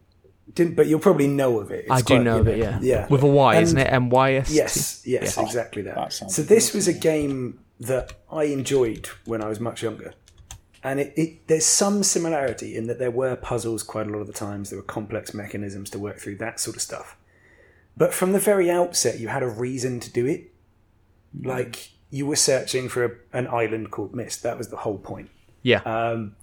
Didn't, 0.54 0.76
but 0.76 0.88
you'll 0.88 1.00
probably 1.00 1.28
know 1.28 1.60
of 1.60 1.72
it. 1.72 1.86
It's 1.86 1.92
I 1.92 2.02
do 2.02 2.20
know 2.24 2.40
of 2.40 2.48
it, 2.48 2.58
yeah. 2.58 2.80
Yeah, 2.82 3.08
With 3.08 3.22
a 3.22 3.28
Y, 3.28 3.56
And- 3.56 3.64
isn't 3.64 3.78
it? 3.78 3.92
M 3.94 4.10
Y 4.10 4.34
S. 4.34 4.52
Yes, 4.52 5.02
yes, 5.06 5.38
Yeah. 5.38 5.44
exactly 5.44 5.82
that. 5.84 5.96
that 5.96 6.12
sounds 6.14 6.36
so 6.36 6.42
this 6.42 6.74
was 6.74 6.88
a 6.88 6.94
game 6.94 7.60
that 7.80 8.14
I 8.32 8.46
enjoyed 8.46 9.08
when 9.26 9.42
I 9.42 9.48
was 9.48 9.60
much 9.60 9.84
younger, 9.84 10.14
and 10.84 11.00
it, 11.00 11.14
it 11.16 11.48
there's 11.48 11.66
some 11.66 12.04
similarity 12.04 12.76
in 12.76 12.88
that 12.88 13.00
there 13.00 13.12
were 13.12 13.36
puzzles 13.36 13.84
quite 13.84 14.08
a 14.08 14.10
lot 14.10 14.20
of 14.20 14.28
the 14.28 14.34
times. 14.34 14.70
There 14.70 14.80
were 14.80 14.84
complex 14.84 15.34
mechanisms 15.34 15.90
to 15.92 16.00
work 16.00 16.20
through 16.20 16.38
that 16.38 16.60
sort 16.60 16.76
of 16.76 16.82
stuff, 16.82 17.18
but 17.98 18.14
from 18.14 18.32
the 18.32 18.40
very 18.40 18.70
outset, 18.70 19.20
you 19.20 19.28
had 19.28 19.44
a 19.44 19.50
reason 19.50 20.00
to 20.00 20.12
do 20.12 20.26
it. 20.26 20.54
Like 21.44 21.92
you 22.10 22.26
were 22.26 22.36
searching 22.36 22.90
for 22.90 23.06
a, 23.06 23.12
an 23.38 23.48
island 23.48 23.92
called 23.92 24.16
Myst. 24.16 24.44
That 24.44 24.58
was 24.58 24.70
the 24.70 24.78
whole 24.78 24.98
point 24.98 25.30
Yeah. 25.62 25.82
Um, 25.82 26.36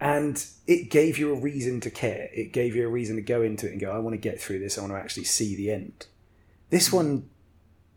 and 0.00 0.44
it 0.66 0.90
gave 0.90 1.18
you 1.18 1.32
a 1.32 1.40
reason 1.40 1.80
to 1.80 1.90
care. 1.90 2.28
It 2.34 2.52
gave 2.52 2.76
you 2.76 2.86
a 2.86 2.90
reason 2.90 3.16
to 3.16 3.22
go 3.22 3.42
into 3.42 3.66
it 3.66 3.72
and 3.72 3.80
go, 3.80 3.92
I 3.92 3.98
want 3.98 4.14
to 4.14 4.18
get 4.18 4.40
through 4.40 4.58
this. 4.58 4.76
I 4.76 4.82
want 4.82 4.92
to 4.92 4.98
actually 4.98 5.24
see 5.24 5.56
the 5.56 5.70
end. 5.70 6.06
This 6.68 6.92
one, 6.92 7.30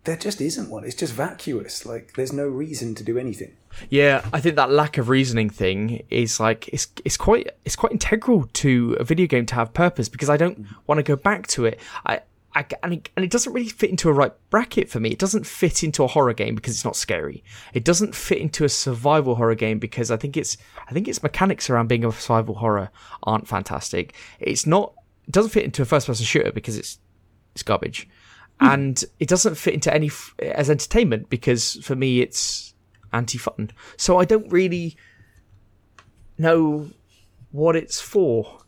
there 0.10 0.18
just 0.18 0.42
isn't 0.42 0.72
one. 0.72 0.84
It's 0.84 0.96
just 0.96 1.14
vacuous. 1.14 1.86
Like 1.86 2.14
there's 2.16 2.34
no 2.34 2.48
reason 2.48 2.96
to 2.96 3.04
do 3.04 3.20
anything. 3.20 3.56
Yeah, 3.92 4.28
I 4.34 4.42
think 4.42 4.56
that 4.56 4.72
lack 4.72 4.98
of 4.98 5.08
reasoning 5.08 5.52
thing 5.52 6.04
is 6.10 6.40
like 6.40 6.68
it's 6.70 6.88
it's 7.06 7.16
quite 7.16 7.52
it's 7.64 7.76
quite 7.76 7.92
integral 7.92 8.50
to 8.54 8.98
a 9.00 9.04
video 9.04 9.28
game 9.28 9.46
to 9.46 9.56
have 9.56 9.72
purpose 9.72 10.10
because 10.10 10.28
I 10.28 10.36
don't 10.36 10.66
want 10.88 10.98
to 10.98 11.04
go 11.04 11.16
back 11.16 11.46
to 11.50 11.66
it. 11.66 11.80
I 12.08 12.22
I, 12.56 12.66
and, 12.82 12.94
it, 12.94 13.10
and 13.16 13.24
it 13.24 13.30
doesn't 13.30 13.54
really 13.54 13.70
fit 13.70 13.92
into 13.92 14.10
a 14.10 14.14
right 14.14 14.32
bracket 14.50 14.90
for 14.90 15.00
me. 15.00 15.12
It 15.12 15.20
doesn't 15.20 15.46
fit 15.46 15.84
into 15.84 16.04
a 16.04 16.08
horror 16.08 16.34
game 16.34 16.56
because 16.56 16.74
it's 16.74 16.84
not 16.84 16.96
scary. 16.96 17.44
It 17.76 17.86
doesn't 17.86 18.16
fit 18.16 18.40
into 18.40 18.66
a 18.66 18.70
survival 18.70 19.36
horror 19.36 19.54
game 19.54 19.78
because 19.78 20.10
I 20.10 20.18
think 20.18 20.36
it's 20.36 20.58
I 20.88 20.92
think 20.92 21.08
its 21.08 21.22
mechanics 21.22 21.70
around 21.70 21.88
being 21.88 22.04
a 22.04 22.12
survival 22.12 22.56
horror 22.56 22.90
aren't 23.22 23.48
fantastic. 23.48 24.16
It's 24.40 24.66
not. 24.66 24.96
It 25.28 25.34
doesn't 25.34 25.52
fit 25.52 25.66
into 25.66 25.84
a 25.84 25.86
first 25.86 26.08
person 26.08 26.26
shooter 26.26 26.52
because 26.52 26.76
it's 26.76 26.98
it's 27.54 27.62
garbage, 27.62 28.08
and 28.60 29.04
it 29.20 29.28
doesn't 29.28 29.56
fit 29.56 29.74
into 29.74 29.94
any 29.94 30.08
f- 30.08 30.34
as 30.42 30.70
entertainment 30.70 31.30
because 31.30 31.76
for 31.84 31.96
me 31.96 32.22
it's 32.22 32.74
anti 33.14 33.38
fun. 33.38 33.72
So 33.98 34.20
I 34.20 34.26
don't 34.26 34.52
really 34.52 34.98
know 36.38 36.90
what 37.52 37.76
it's 37.76 38.00
for. 38.02 38.60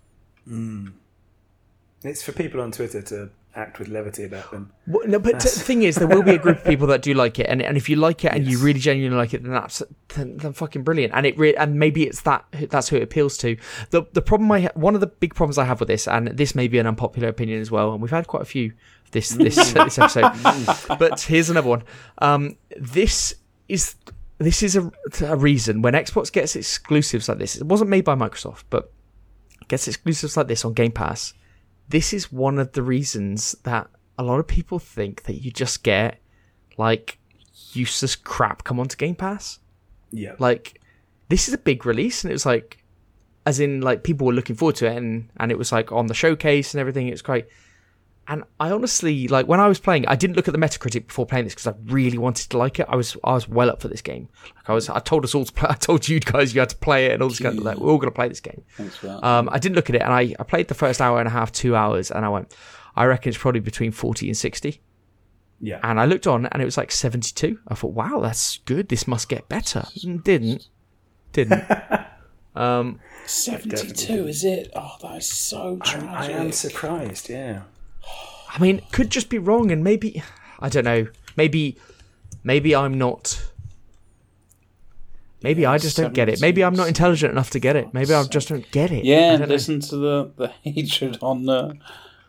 Hmm. 0.46 0.90
It's 2.04 2.24
for 2.24 2.32
people 2.32 2.62
on 2.62 2.72
Twitter 2.72 3.02
to 3.04 3.30
act 3.56 3.80
with 3.80 3.90
levity 3.90 4.24
about 4.24 4.50
them. 4.52 4.72
Well, 4.88 5.08
no, 5.08 5.20
but 5.20 5.40
the 5.40 5.48
thing 5.50 5.84
is, 5.84 5.96
there 5.96 6.08
will 6.08 6.24
be 6.24 6.32
a 6.32 6.38
group 6.38 6.60
of 6.60 6.64
people 6.64 6.88
that 6.88 7.02
do 7.02 7.14
like 7.14 7.38
it, 7.38 7.48
and 7.48 7.62
and 7.62 7.78
if 7.78 7.90
you 7.90 7.96
like 7.96 8.24
it 8.26 8.32
and 8.34 8.48
you 8.48 8.58
really 8.60 8.80
genuinely 8.80 9.18
like 9.18 9.34
it, 9.34 9.44
then 9.44 9.52
that's 9.52 9.84
then, 10.16 10.38
then 10.38 10.54
fucking 10.54 10.84
brilliant. 10.84 11.14
And 11.14 11.26
it 11.26 11.38
re- 11.38 11.56
and 11.56 11.78
maybe 11.78 12.08
it's 12.08 12.22
that 12.22 12.46
that's 12.70 12.90
who 12.90 12.96
it 12.98 13.04
appeals 13.04 13.38
to. 13.40 13.58
The 13.92 14.04
the 14.14 14.22
problem 14.22 14.52
I 14.52 14.62
ha- 14.62 14.70
one 14.74 14.96
of 14.96 15.02
the 15.02 15.08
big 15.08 15.36
problems 15.36 15.58
I 15.58 15.66
have 15.66 15.80
with 15.80 15.88
this, 15.88 16.08
and 16.08 16.30
this 16.30 16.56
may 16.56 16.68
be 16.68 16.80
an 16.80 16.88
unpopular 16.88 17.28
opinion 17.28 17.62
as 17.62 17.70
well, 17.70 17.94
and 17.94 18.02
we've 18.02 18.12
had 18.12 18.28
quite 18.28 18.42
a 18.42 18.46
few 18.46 18.74
this 19.12 19.30
this 19.30 19.56
this 19.74 19.98
episode. 19.98 20.98
but 21.00 21.22
here's 21.22 21.50
another 21.50 21.70
one. 21.70 21.84
Um, 22.18 22.58
this 22.78 23.36
is 23.68 23.96
this 24.38 24.64
is 24.64 24.76
a, 24.76 24.92
a 25.26 25.36
reason 25.36 25.82
when 25.82 25.94
Xbox 25.94 26.32
gets 26.32 26.56
exclusives 26.56 27.30
like 27.30 27.38
this. 27.38 27.56
It 27.56 27.66
wasn't 27.66 27.90
made 27.90 28.06
by 28.06 28.16
Microsoft, 28.16 28.64
but 28.70 28.92
gets 29.68 29.88
exclusives 29.88 30.36
like 30.36 30.48
this 30.48 30.66
on 30.66 30.74
Game 30.74 30.92
Pass. 30.92 31.34
This 31.90 32.14
is 32.14 32.32
one 32.32 32.58
of 32.58 32.72
the 32.72 32.84
reasons 32.84 33.56
that 33.64 33.88
a 34.18 34.24
lot 34.24 34.40
of 34.40 34.48
people 34.48 34.80
think 34.80 35.24
that 35.24 35.44
you 35.44 35.52
just 35.52 35.84
get 35.84 36.20
like 36.78 37.20
useless 37.74 38.16
crap 38.16 38.64
come 38.64 38.80
onto 38.80 38.98
Game 38.98 39.16
Pass. 39.16 39.60
Yeah. 40.12 40.36
Like 40.40 40.82
this 41.30 41.48
is 41.48 41.54
a 41.54 41.58
big 41.58 41.86
release, 41.86 42.24
and 42.24 42.32
it 42.32 42.34
was 42.34 42.46
like, 42.46 42.84
as 43.46 43.60
in 43.60 43.82
like 43.82 44.04
people 44.04 44.28
were 44.28 44.34
looking 44.34 44.56
forward 44.56 44.76
to 44.78 44.88
it, 44.88 44.98
and 44.98 45.30
and 45.38 45.52
it 45.52 45.58
was 45.58 45.72
like 45.72 45.92
on 45.92 46.08
the 46.08 46.14
showcase 46.14 46.74
and 46.74 46.82
everything. 46.82 47.08
It 47.08 47.12
was 47.12 47.22
great. 47.22 47.46
And 48.28 48.44
I 48.60 48.72
honestly 48.72 49.28
like 49.28 49.48
when 49.48 49.60
I 49.60 49.68
was 49.68 49.80
playing, 49.80 50.08
I 50.08 50.16
didn't 50.16 50.36
look 50.36 50.48
at 50.48 50.54
the 50.54 50.60
Metacritic 50.60 51.08
before 51.08 51.26
playing 51.26 51.46
this 51.46 51.54
because 51.54 51.68
I 51.68 51.74
really 51.86 52.18
wanted 52.18 52.50
to 52.52 52.58
like 52.58 52.80
it. 52.80 52.86
I 52.88 52.96
was 52.96 53.18
I 53.24 53.34
was 53.34 53.50
well 53.50 53.70
up 53.70 53.82
for 53.82 53.88
this 53.88 54.02
game. 54.02 54.30
Like 54.56 54.70
I 54.70 54.74
was, 54.74 54.90
I 54.90 55.00
told 55.00 55.26
us 55.26 55.36
all 55.36 55.44
to 55.44 55.52
play. 55.52 55.70
I 55.72 55.74
told 55.74 56.08
you 56.08 56.20
guys 56.20 56.54
you 56.54 56.62
had 56.62 56.70
to 56.70 56.78
play 56.78 57.08
it 57.08 57.14
and 57.14 57.24
all 57.24 57.30
this 57.30 57.40
kind 57.40 57.58
of 57.58 57.64
like 57.64 57.78
we're 57.78 57.90
all 57.90 57.98
going 57.98 58.12
to 58.12 58.16
play 58.16 58.30
this 58.30 58.40
game. 58.40 58.64
Thanks 58.78 58.96
for 58.96 59.08
that. 59.08 59.24
Um, 59.24 59.50
I 59.52 59.60
didn't 59.60 59.76
look 59.76 59.90
at 59.90 59.96
it, 59.96 60.02
and 60.02 60.14
I, 60.14 60.36
I 60.40 60.44
played 60.44 60.68
the 60.68 60.76
first 60.76 61.02
hour 61.02 61.20
and 61.20 61.28
a 61.28 61.32
half, 61.32 61.52
two 61.52 61.76
hours, 61.76 62.12
and 62.12 62.24
I 62.24 62.30
went, 62.30 62.56
I 62.96 63.06
reckon 63.06 63.30
it's 63.30 63.38
probably 63.38 63.60
between 63.60 63.92
forty 63.92 64.28
and 64.28 64.38
sixty. 64.38 64.82
Yeah. 65.60 65.80
And 65.84 66.00
I 66.00 66.06
looked 66.06 66.26
on, 66.28 66.46
and 66.46 66.62
it 66.62 66.66
was 66.66 66.78
like 66.78 66.92
seventy-two. 66.92 67.60
I 67.68 67.76
thought, 67.76 67.94
wow, 67.94 68.20
that's 68.22 68.60
good. 68.60 68.90
This 68.90 69.08
must 69.08 69.30
get 69.30 69.50
better. 69.50 69.86
Mm, 69.98 70.24
Didn't, 70.24 70.68
didn't. 71.34 71.64
um, 72.56 73.00
72, 73.26 74.28
is 74.28 74.44
it? 74.44 74.72
Oh, 74.76 74.96
that 75.02 75.18
is 75.18 75.28
so 75.28 75.78
tragic. 75.84 76.10
I 76.10 76.32
am 76.32 76.52
surprised, 76.52 77.30
yeah. 77.30 77.64
I 78.50 78.60
mean, 78.60 78.82
could 78.92 79.10
just 79.10 79.30
be 79.30 79.38
wrong, 79.38 79.72
and 79.72 79.84
maybe 79.84 80.22
I 80.60 80.70
don't 80.70 80.84
know. 80.84 81.08
Maybe, 81.38 81.78
maybe 82.44 82.76
I'm 82.76 82.98
not. 82.98 83.42
Maybe 85.44 85.66
I 85.66 85.78
just 85.80 85.98
don't 85.98 86.14
get 86.14 86.30
it. 86.30 86.40
Maybe 86.40 86.64
I'm 86.64 86.76
not 86.76 86.88
intelligent 86.88 87.32
enough 87.32 87.50
to 87.52 87.60
get 87.60 87.76
it. 87.76 87.94
Maybe 87.94 88.14
I 88.14 88.24
just 88.24 88.50
don't 88.50 88.70
get 88.72 88.92
it. 88.92 89.06
Yeah, 89.06 89.32
don't 89.38 89.42
know. 89.42 89.56
listen 89.56 89.80
to 89.80 89.96
the, 89.98 90.32
the 90.36 90.48
hatred 90.70 91.18
on 91.22 91.50
uh, 91.50 91.74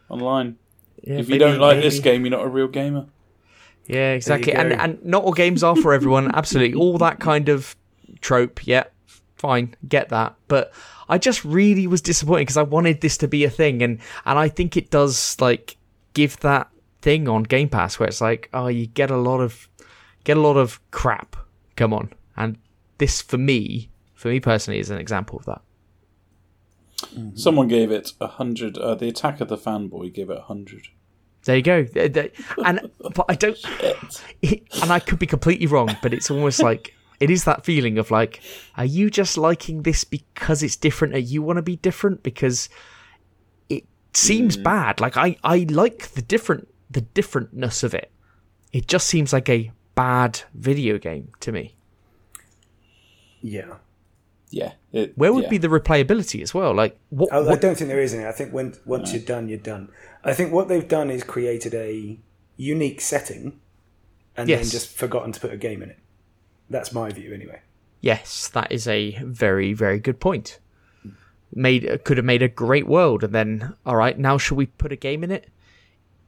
online. 0.09 0.57
Yeah, 1.03 1.19
if 1.19 1.29
you 1.29 1.33
maybe- 1.35 1.39
don't 1.39 1.61
like 1.61 1.83
this 1.83 1.99
game, 1.99 2.25
you're 2.25 2.31
not 2.31 2.45
a 2.45 2.49
real 2.49 2.69
gamer. 2.69 3.07
Yeah, 3.87 4.13
exactly. 4.13 4.53
And 4.55 4.73
and 4.73 5.05
not 5.05 5.25
all 5.25 5.33
games 5.33 5.63
are 5.63 5.75
for 5.77 5.93
everyone. 5.93 6.33
Absolutely, 6.35 6.79
all 6.79 6.99
that 6.99 7.19
kind 7.19 7.49
of 7.49 7.77
trope. 8.21 8.67
Yeah, 8.67 8.85
fine, 9.35 9.75
get 9.89 10.09
that. 10.11 10.37
But 10.47 10.73
I 11.09 11.19
just 11.19 11.45
really 11.45 11.87
was 11.87 12.01
disappointed 12.01 12.43
because 12.43 12.57
I 12.57 12.63
wanted 12.63 13.01
this 13.01 13.17
to 13.19 13.29
be 13.29 13.45
a 13.45 13.51
thing, 13.51 13.83
and 13.83 13.99
and 14.25 14.39
I 14.39 14.49
think 14.49 14.77
it 14.77 14.91
does 14.91 15.37
like 15.41 15.77
give 16.15 16.39
that 16.41 16.69
thing 17.01 17.29
on 17.29 17.43
Game 17.43 17.69
Pass 17.69 17.99
where 17.99 18.09
it's 18.09 18.21
like, 18.21 18.49
oh, 18.53 18.69
you 18.69 18.87
get 18.87 19.11
a 19.11 19.17
lot 19.17 19.41
of 19.41 19.69
get 20.25 20.37
a 20.37 20.41
lot 20.41 20.57
of 20.57 20.81
crap. 20.91 21.37
Come 21.77 21.93
on, 21.93 22.13
and 22.37 22.59
this 22.99 23.21
for 23.21 23.39
me, 23.39 23.91
for 24.15 24.29
me 24.29 24.41
personally, 24.41 24.79
is 24.79 24.91
an 24.91 24.99
example 24.99 25.39
of 25.39 25.45
that. 25.47 25.63
Someone 27.35 27.69
gave 27.69 27.91
it 27.91 28.13
a 28.21 28.29
hundred. 28.29 28.79
Uh, 28.79 28.95
the 28.95 29.09
Attack 29.09 29.41
of 29.41 29.49
the 29.49 29.57
Fanboy 29.57 30.13
gave 30.15 30.31
it 30.31 30.39
a 30.39 30.43
hundred. 30.43 30.89
There 31.45 31.57
you 31.57 31.63
go. 31.63 31.87
And 32.65 32.91
but 33.15 33.27
I 33.29 33.35
don't. 33.35 33.59
And 34.83 34.91
I 34.91 34.99
could 34.99 35.19
be 35.21 35.27
completely 35.27 35.67
wrong, 35.67 35.97
but 36.03 36.13
it's 36.13 36.31
almost 36.31 36.61
like 36.63 36.95
it 37.23 37.31
is 37.31 37.45
that 37.45 37.65
feeling 37.65 37.99
of 37.99 38.11
like, 38.11 38.43
are 38.77 38.85
you 38.85 39.09
just 39.09 39.39
liking 39.39 39.83
this 39.83 40.03
because 40.03 40.61
it's 40.61 40.75
different? 40.75 41.15
Or 41.15 41.19
you 41.19 41.41
want 41.41 41.59
to 41.59 41.63
be 41.63 41.77
different 41.77 42.25
because 42.25 42.69
it 43.69 43.85
seems 44.13 44.57
mm. 44.57 44.65
bad? 44.65 45.01
Like 45.01 45.17
I, 45.17 45.37
I 45.45 45.65
like 45.71 46.09
the 46.15 46.23
different, 46.23 46.67
the 46.91 47.03
differentness 47.03 47.85
of 47.85 47.95
it. 47.95 48.11
It 48.73 48.89
just 48.89 49.07
seems 49.07 49.33
like 49.33 49.49
a 49.49 49.71
bad 49.95 50.41
video 50.53 50.99
game 50.99 51.29
to 51.39 51.53
me. 51.53 51.77
Yeah. 53.41 53.75
Yeah. 54.51 54.73
It, 54.91 55.17
Where 55.17 55.33
would 55.33 55.45
yeah. 55.45 55.51
be 55.51 55.59
the 55.59 55.69
replayability 55.69 56.43
as 56.43 56.53
well? 56.53 56.75
Like 56.75 56.99
what? 57.11 57.29
Oh, 57.31 57.49
I, 57.49 57.53
I 57.53 57.57
don't 57.57 57.77
think 57.79 57.87
there 57.87 58.01
is 58.01 58.15
any. 58.15 58.27
I 58.27 58.33
think 58.33 58.53
when 58.53 58.75
once 58.85 59.13
you're 59.13 59.23
done, 59.23 59.49
you're 59.49 59.59
done. 59.59 59.91
I 60.25 60.35
think 60.35 60.53
what 60.53 60.67
they've 60.67 60.89
done 60.89 61.09
is 61.09 61.23
created 61.23 61.73
a 61.73 62.19
unique 62.57 63.01
setting 63.01 63.61
and 64.37 64.49
then 64.49 64.65
just 64.65 64.89
forgotten 64.89 65.31
to 65.31 65.39
put 65.39 65.53
a 65.53 65.57
game 65.57 65.83
in 65.85 65.91
it. 65.91 65.99
That's 66.73 66.93
my 66.93 67.11
view, 67.11 67.33
anyway. 67.33 67.61
Yes, 68.01 68.49
that 68.49 68.73
is 68.73 68.89
a 68.89 69.17
very, 69.23 69.73
very 69.75 70.01
good 70.01 70.19
point. 70.19 70.59
Made 71.55 72.03
could 72.05 72.17
have 72.17 72.25
made 72.27 72.43
a 72.43 72.49
great 72.49 72.87
world, 72.87 73.23
and 73.23 73.35
then 73.35 73.75
all 73.87 73.95
right, 73.97 74.19
now 74.19 74.39
shall 74.39 74.57
we 74.57 74.67
put 74.67 74.91
a 74.91 74.97
game 74.97 75.23
in 75.23 75.31
it? 75.31 75.49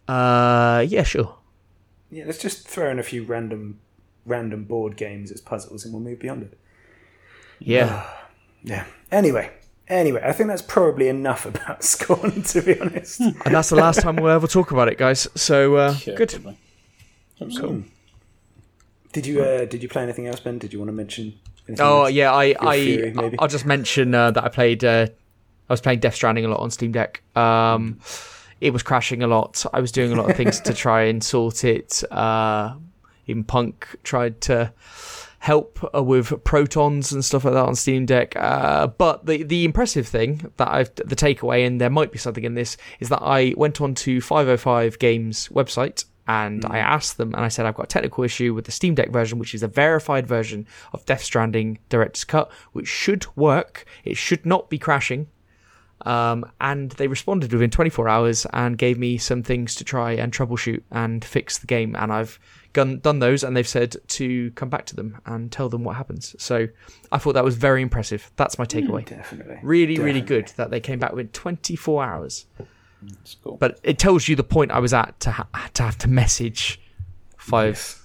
Uh, 0.06 0.84
yeah, 0.86 1.02
sure. 1.02 1.36
Yeah, 2.10 2.24
let's 2.26 2.38
just 2.38 2.68
throw 2.68 2.90
in 2.90 2.98
a 2.98 3.02
few 3.02 3.24
random, 3.24 3.80
random 4.26 4.64
board 4.64 4.96
games 4.96 5.32
as 5.32 5.40
puzzles, 5.40 5.84
and 5.84 5.92
we'll 5.94 6.02
move 6.02 6.20
beyond 6.20 6.42
it. 6.42 6.58
Yeah, 7.58 8.06
Yeah. 8.62 8.84
Anyway, 9.10 9.50
anyway, 9.88 10.20
I 10.22 10.32
think 10.32 10.48
that's 10.48 10.60
probably 10.62 11.08
enough 11.08 11.46
about 11.46 11.82
Scorn, 11.92 12.42
to 12.42 12.60
be 12.60 12.78
honest. 12.78 13.20
and 13.20 13.34
that's 13.46 13.70
the 13.70 13.76
last 13.76 14.00
time 14.02 14.16
we'll 14.16 14.30
ever 14.30 14.46
talk 14.46 14.70
about 14.72 14.88
it, 14.88 14.98
guys. 14.98 15.26
So 15.34 15.76
uh, 15.76 15.96
Yeah, 16.06 16.14
good. 16.16 16.30
probably. 16.30 16.58
Cool. 17.58 17.84
Did 19.14 19.26
you 19.26 19.42
uh, 19.42 19.64
did 19.64 19.82
you 19.82 19.88
play 19.88 20.02
anything 20.02 20.26
else, 20.26 20.40
Ben? 20.40 20.58
Did 20.58 20.72
you 20.72 20.80
want 20.80 20.88
to 20.88 20.92
mention? 20.92 21.38
anything 21.68 21.86
Oh 21.86 22.02
else? 22.02 22.12
yeah, 22.12 22.32
I 22.32 22.54
I 22.60 22.80
Fury, 22.80 23.12
maybe? 23.12 23.38
I'll 23.38 23.48
just 23.48 23.64
mention 23.64 24.14
uh, 24.14 24.32
that 24.32 24.44
I 24.44 24.48
played. 24.48 24.84
Uh, 24.84 25.06
I 25.68 25.72
was 25.72 25.80
playing 25.80 26.00
Death 26.00 26.16
Stranding 26.16 26.44
a 26.44 26.48
lot 26.48 26.58
on 26.60 26.70
Steam 26.70 26.92
Deck. 26.92 27.22
Um, 27.36 28.00
it 28.60 28.72
was 28.72 28.82
crashing 28.82 29.22
a 29.22 29.26
lot. 29.26 29.64
I 29.72 29.80
was 29.80 29.92
doing 29.92 30.12
a 30.12 30.16
lot 30.16 30.28
of 30.28 30.36
things 30.36 30.60
to 30.60 30.74
try 30.74 31.04
and 31.04 31.22
sort 31.22 31.64
it. 31.64 32.02
Uh, 32.10 32.74
even 33.26 33.44
Punk 33.44 33.96
tried 34.02 34.40
to 34.42 34.72
help 35.38 35.78
uh, 35.94 36.02
with 36.02 36.42
protons 36.44 37.12
and 37.12 37.24
stuff 37.24 37.44
like 37.44 37.54
that 37.54 37.64
on 37.64 37.76
Steam 37.76 38.06
Deck. 38.06 38.34
Uh, 38.36 38.88
but 38.88 39.26
the 39.26 39.44
the 39.44 39.64
impressive 39.64 40.08
thing 40.08 40.50
that 40.56 40.68
I've 40.68 40.94
the 40.96 41.14
takeaway, 41.16 41.64
and 41.64 41.80
there 41.80 41.88
might 41.88 42.10
be 42.10 42.18
something 42.18 42.44
in 42.44 42.54
this, 42.54 42.76
is 42.98 43.10
that 43.10 43.22
I 43.22 43.54
went 43.56 43.80
on 43.80 43.94
to 43.94 44.20
505 44.20 44.98
Games 44.98 45.48
website 45.50 46.04
and 46.26 46.64
I 46.64 46.78
asked 46.78 47.16
them, 47.16 47.34
and 47.34 47.44
I 47.44 47.48
said 47.48 47.66
I've 47.66 47.74
got 47.74 47.84
a 47.84 47.88
technical 47.88 48.24
issue 48.24 48.54
with 48.54 48.64
the 48.64 48.72
Steam 48.72 48.94
Deck 48.94 49.10
version, 49.10 49.38
which 49.38 49.54
is 49.54 49.62
a 49.62 49.68
verified 49.68 50.26
version 50.26 50.66
of 50.92 51.04
Death 51.04 51.22
Stranding 51.22 51.78
Director's 51.88 52.24
Cut, 52.24 52.50
which 52.72 52.88
should 52.88 53.26
work. 53.36 53.84
It 54.04 54.16
should 54.16 54.46
not 54.46 54.70
be 54.70 54.78
crashing. 54.78 55.28
Um, 56.02 56.44
and 56.60 56.90
they 56.92 57.06
responded 57.06 57.52
within 57.52 57.70
24 57.70 58.08
hours 58.08 58.46
and 58.52 58.76
gave 58.76 58.98
me 58.98 59.16
some 59.16 59.42
things 59.42 59.74
to 59.76 59.84
try 59.84 60.12
and 60.12 60.32
troubleshoot 60.32 60.82
and 60.90 61.24
fix 61.24 61.58
the 61.58 61.66
game. 61.66 61.96
And 61.96 62.12
I've 62.12 62.38
done, 62.72 62.98
done 62.98 63.20
those, 63.20 63.42
and 63.42 63.56
they've 63.56 63.66
said 63.66 63.96
to 64.08 64.50
come 64.52 64.68
back 64.68 64.84
to 64.86 64.96
them 64.96 65.18
and 65.24 65.50
tell 65.50 65.68
them 65.68 65.84
what 65.84 65.96
happens. 65.96 66.36
So 66.38 66.68
I 67.10 67.18
thought 67.18 67.34
that 67.34 67.44
was 67.44 67.56
very 67.56 67.80
impressive. 67.80 68.30
That's 68.36 68.58
my 68.58 68.66
takeaway. 68.66 69.06
Definitely. 69.06 69.60
Really, 69.62 69.98
really 69.98 70.20
good 70.20 70.48
that 70.56 70.70
they 70.70 70.80
came 70.80 70.98
back 70.98 71.12
within 71.12 71.28
24 71.28 72.04
hours. 72.04 72.46
It's 73.22 73.36
cool. 73.42 73.56
But 73.56 73.78
it 73.82 73.98
tells 73.98 74.28
you 74.28 74.36
the 74.36 74.44
point 74.44 74.70
I 74.70 74.78
was 74.78 74.92
at 74.94 75.18
to 75.20 75.30
ha- 75.32 75.48
to 75.74 75.82
have 75.82 75.98
to 75.98 76.08
message 76.08 76.80
five. 77.36 78.00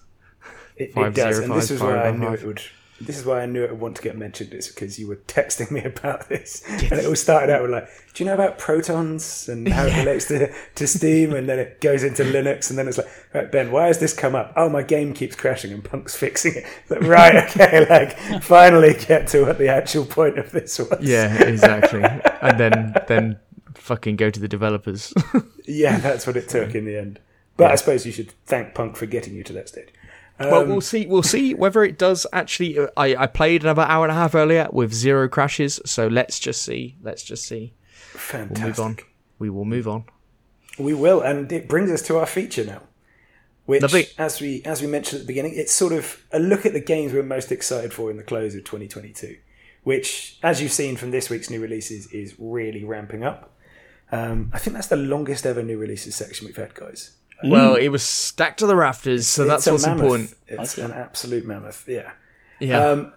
It, 0.78 0.94
Five 0.94 1.12
it 1.12 1.16
does, 1.16 1.36
zero 1.36 1.46
and 1.52 1.62
this 1.62 1.72
is 1.72 1.82
why 1.82 2.04
I 2.04 2.12
knew 2.12 2.28
five. 2.28 2.42
it 2.42 2.48
would. 2.48 2.62
This 3.02 3.18
is 3.18 3.26
why 3.26 3.42
I 3.42 3.46
knew 3.46 3.64
it 3.64 3.72
would 3.72 3.80
want 3.80 3.96
to 3.98 4.02
get 4.02 4.18
mentioned. 4.18 4.54
Is 4.54 4.68
because 4.70 4.98
you 5.00 5.08
were 5.08 5.18
texting 5.18 5.72
me 5.72 5.82
about 5.86 6.30
this, 6.30 6.64
and 6.68 6.94
it 6.94 7.06
all 7.06 7.16
started 7.18 7.50
out 7.54 7.62
with 7.62 7.72
like, 7.72 7.88
"Do 8.14 8.24
you 8.24 8.30
know 8.30 8.34
about 8.34 8.58
protons 8.58 9.50
and 9.50 9.68
how 9.68 9.86
it 9.86 9.98
relates 9.98 10.28
to, 10.30 10.54
to 10.76 10.88
Steam?" 10.88 11.34
And 11.34 11.50
then 11.50 11.60
it 11.60 11.82
goes 11.82 12.04
into 12.04 12.24
Linux, 12.24 12.70
and 12.70 12.80
then 12.80 12.88
it's 12.88 12.98
like, 12.98 13.08
"Right, 13.34 13.52
Ben, 13.52 13.72
why 13.72 13.88
has 13.88 14.00
this 14.00 14.14
come 14.14 14.36
up? 14.36 14.54
Oh, 14.56 14.70
my 14.70 14.82
game 14.84 15.14
keeps 15.14 15.36
crashing, 15.36 15.74
and 15.74 15.84
Punk's 15.84 16.16
fixing 16.24 16.56
it." 16.56 16.66
Like, 16.90 17.02
right, 17.02 17.36
okay, 17.50 17.86
like 17.90 18.42
finally 18.44 18.94
get 18.94 19.28
to 19.30 19.46
what 19.46 19.58
the 19.58 19.68
actual 19.68 20.06
point 20.06 20.38
of 20.40 20.52
this 20.52 20.80
was. 20.80 21.00
Yeah, 21.02 21.44
exactly. 21.44 22.04
and 22.04 22.58
then 22.58 22.94
then 23.08 23.40
fucking 23.80 24.16
go 24.16 24.30
to 24.30 24.40
the 24.40 24.48
developers. 24.48 25.14
Yeah, 25.72 26.00
that's 26.00 26.26
what 26.26 26.36
it 26.36 26.50
took 26.50 26.74
in 26.74 26.86
the 26.86 26.98
end. 26.98 27.20
But 27.56 27.70
I 27.70 27.76
suppose 27.76 28.04
you 28.04 28.12
should 28.12 28.32
thank 28.48 28.74
Punk 28.74 28.96
for 28.96 29.06
getting 29.06 29.36
you 29.36 29.44
to 29.44 29.54
that 29.54 29.70
stage. 29.70 29.90
well, 30.40 30.62
um, 30.64 30.70
we'll 30.70 30.82
see. 30.82 31.06
We'll 31.06 31.22
see 31.22 31.54
whether 31.54 31.84
it 31.84 32.00
does 32.00 32.26
actually. 32.34 32.80
Uh, 32.80 32.88
I, 32.98 33.16
I 33.16 33.28
played 33.28 33.62
another 33.62 33.84
hour 33.84 34.04
and 34.04 34.12
a 34.12 34.16
half 34.16 34.34
earlier 34.34 34.68
with 34.72 34.92
zero 34.92 35.30
crashes. 35.30 35.80
So 35.86 36.08
let's 36.08 36.40
just 36.40 36.64
see. 36.64 36.96
Let's 37.04 37.22
just 37.22 37.46
see. 37.46 37.74
Fantastic. 38.14 38.58
We'll 38.58 38.68
move 38.68 38.80
on. 38.80 38.98
We 39.38 39.50
will 39.52 39.66
move 39.66 39.88
on. 39.88 40.06
We 40.80 40.94
will, 40.96 41.22
and 41.22 41.52
it 41.52 41.68
brings 41.68 41.92
us 41.92 42.02
to 42.04 42.18
our 42.18 42.26
feature 42.26 42.66
now. 42.66 42.82
Which, 43.68 43.84
Lovely. 43.84 44.08
as 44.18 44.42
we 44.42 44.64
as 44.66 44.82
we 44.82 44.88
mentioned 44.88 45.20
at 45.20 45.28
the 45.28 45.28
beginning, 45.28 45.54
it's 45.56 45.72
sort 45.72 45.94
of 45.94 46.26
a 46.32 46.40
look 46.40 46.66
at 46.66 46.74
the 46.74 46.82
games 46.82 47.14
we're 47.14 47.22
most 47.22 47.52
excited 47.52 47.94
for 47.94 48.10
in 48.10 48.18
the 48.18 48.24
close 48.24 48.56
of 48.56 48.64
2022. 48.64 49.38
Which, 49.84 50.40
as 50.42 50.64
you've 50.64 50.72
seen 50.72 50.98
from 50.98 51.12
this 51.12 51.30
week's 51.30 51.52
new 51.52 51.62
releases, 51.62 52.08
is 52.08 52.34
really 52.40 52.84
ramping 52.84 53.24
up. 53.24 53.54
Um, 54.12 54.50
I 54.54 54.60
think 54.60 54.74
that's 54.76 54.88
the 54.88 54.96
longest 54.98 55.46
ever 55.46 55.62
new 55.64 55.78
releases 55.78 56.16
section 56.16 56.48
we've 56.48 56.56
had, 56.56 56.74
guys. 56.74 57.12
Well, 57.44 57.76
it 57.76 57.88
was 57.90 58.04
stacked 58.04 58.60
to 58.60 58.68
the 58.68 58.76
rafters, 58.76 59.26
so 59.28 59.46
that's 59.46 59.62
It's 59.66 59.68
a 59.68 59.72
what's 59.72 59.86
mammoth. 59.86 60.04
important. 60.04 60.34
It's 60.48 60.78
an 60.78 60.92
absolute 60.92 61.46
mammoth. 61.46 61.86
Yeah. 61.88 62.12
Yeah. 62.60 62.86
Um, 62.86 63.14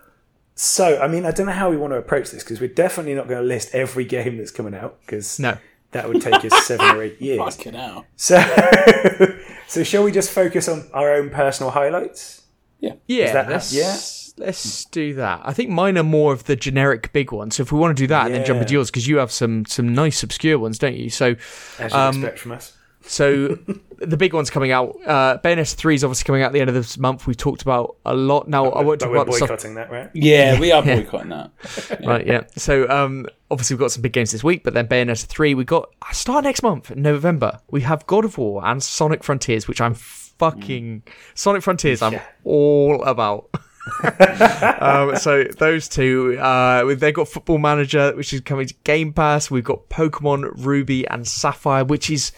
so, 0.55 1.01
I 1.01 1.09
mean, 1.09 1.25
I 1.27 1.33
don't 1.33 1.47
know 1.47 1.53
how 1.53 1.71
we 1.71 1.77
want 1.77 1.93
to 1.93 1.97
approach 1.97 2.31
this 2.31 2.45
because 2.45 2.61
we're 2.61 2.69
definitely 2.73 3.15
not 3.15 3.27
going 3.27 3.41
to 3.41 3.47
list 3.47 3.75
every 3.75 4.05
game 4.05 4.37
that's 4.37 4.51
coming 4.53 4.75
out 4.75 5.01
because 5.01 5.41
no. 5.41 5.57
that 5.91 6.09
would 6.09 6.23
take 6.23 6.45
us 6.45 6.67
seven 6.67 6.95
or 6.95 7.03
eight 7.03 7.21
years. 7.21 7.39
Fucking 7.57 7.75
hell. 7.75 8.07
So, 8.17 8.39
so 9.67 9.83
shall 9.83 10.05
we 10.05 10.13
just 10.13 10.31
focus 10.31 10.69
on 10.69 10.89
our 10.93 11.15
own 11.15 11.31
personal 11.31 11.73
highlights? 11.73 12.43
Yeah, 12.79 12.93
that- 13.33 13.49
let's, 13.49 13.73
yeah? 13.73 13.97
Let's 14.39 14.85
do 14.87 15.15
that. 15.15 15.41
I 15.45 15.53
think 15.53 15.71
mine 15.71 15.97
are 15.99 16.03
more 16.03 16.33
of 16.33 16.45
the 16.45 16.57
generic 16.57 17.13
big 17.13 17.33
ones. 17.33 17.57
So 17.57 17.63
if 17.63 17.73
we 17.73 17.79
want 17.79 17.97
to 17.97 18.03
do 18.03 18.07
that, 18.09 18.27
and 18.27 18.35
then 18.35 18.45
jump 18.45 18.61
into 18.61 18.73
yours 18.75 18.91
because 18.91 19.07
you 19.09 19.19
have 19.19 19.31
some 19.33 19.65
some 19.67 19.95
nice 19.95 20.23
obscure 20.23 20.59
ones, 20.59 20.79
don't 20.79 20.97
you? 20.97 21.11
So 21.11 21.37
As 21.79 21.93
you 21.93 21.99
Um, 21.99 22.17
expect 22.17 22.39
from 22.39 22.53
us. 22.53 22.77
so 23.03 23.59
the 23.99 24.17
big 24.17 24.33
ones 24.35 24.51
coming 24.51 24.73
out. 24.73 24.97
Uh, 25.07 25.39
Bayonetta 25.39 25.75
three 25.75 25.95
is 25.95 26.03
obviously 26.05 26.25
coming 26.25 26.43
out 26.43 26.47
at 26.47 26.53
the 26.53 26.61
end 26.61 26.69
of 26.69 26.75
this 26.75 26.99
month. 26.99 27.27
We've 27.27 27.37
talked 27.37 27.63
about 27.63 27.97
a 28.05 28.15
lot. 28.15 28.49
Now 28.49 28.65
I 28.71 28.83
won't 28.83 29.01
But 29.01 29.07
talk 29.07 29.11
we're 29.11 29.17
about 29.17 29.27
the 29.27 29.33
stuff 29.37 29.49
boycotting 29.51 29.75
that, 29.75 29.91
right? 29.91 30.11
Yeah, 30.15 30.59
we 30.59 30.73
are 30.73 30.83
boycotting 30.83 31.29
that. 31.31 31.51
Right, 32.05 32.27
yeah. 32.27 32.43
So 32.57 32.89
um, 32.89 33.27
obviously 33.51 33.75
we've 33.75 33.81
got 33.81 33.93
some 33.93 34.03
big 34.03 34.13
games 34.13 34.33
this 34.33 34.43
week, 34.43 34.65
but 34.65 34.75
then 34.75 34.89
Bayonetta 34.89 35.27
3, 35.27 35.55
we 35.55 35.65
got 35.65 35.89
start 36.13 36.45
next 36.45 36.63
month 36.63 36.91
in 36.91 37.03
November. 37.03 37.61
We 37.71 37.83
have 37.83 38.07
God 38.07 38.25
of 38.25 38.39
War 38.39 38.65
and 38.65 38.83
Sonic 38.83 39.23
Frontiers, 39.23 39.69
which 39.69 39.81
I'm 39.81 39.95
fucking 39.95 41.03
Sonic 41.35 41.63
Frontiers. 41.63 42.03
I'm 42.03 42.15
Yeah. 42.15 42.23
all 42.45 43.03
about. 43.05 43.49
um, 44.81 45.17
so 45.17 45.45
those 45.59 45.89
two, 45.89 46.39
uh, 46.39 46.85
they've 46.95 47.15
got 47.15 47.29
Football 47.29 47.59
Manager, 47.59 48.15
which 48.17 48.33
is 48.33 48.41
coming 48.41 48.67
to 48.67 48.75
Game 48.85 49.13
Pass. 49.13 49.51
We've 49.51 49.65
got 49.65 49.89
Pokemon 49.89 50.53
Ruby 50.65 51.07
and 51.09 51.27
Sapphire, 51.27 51.85
which 51.85 52.11
is 52.11 52.33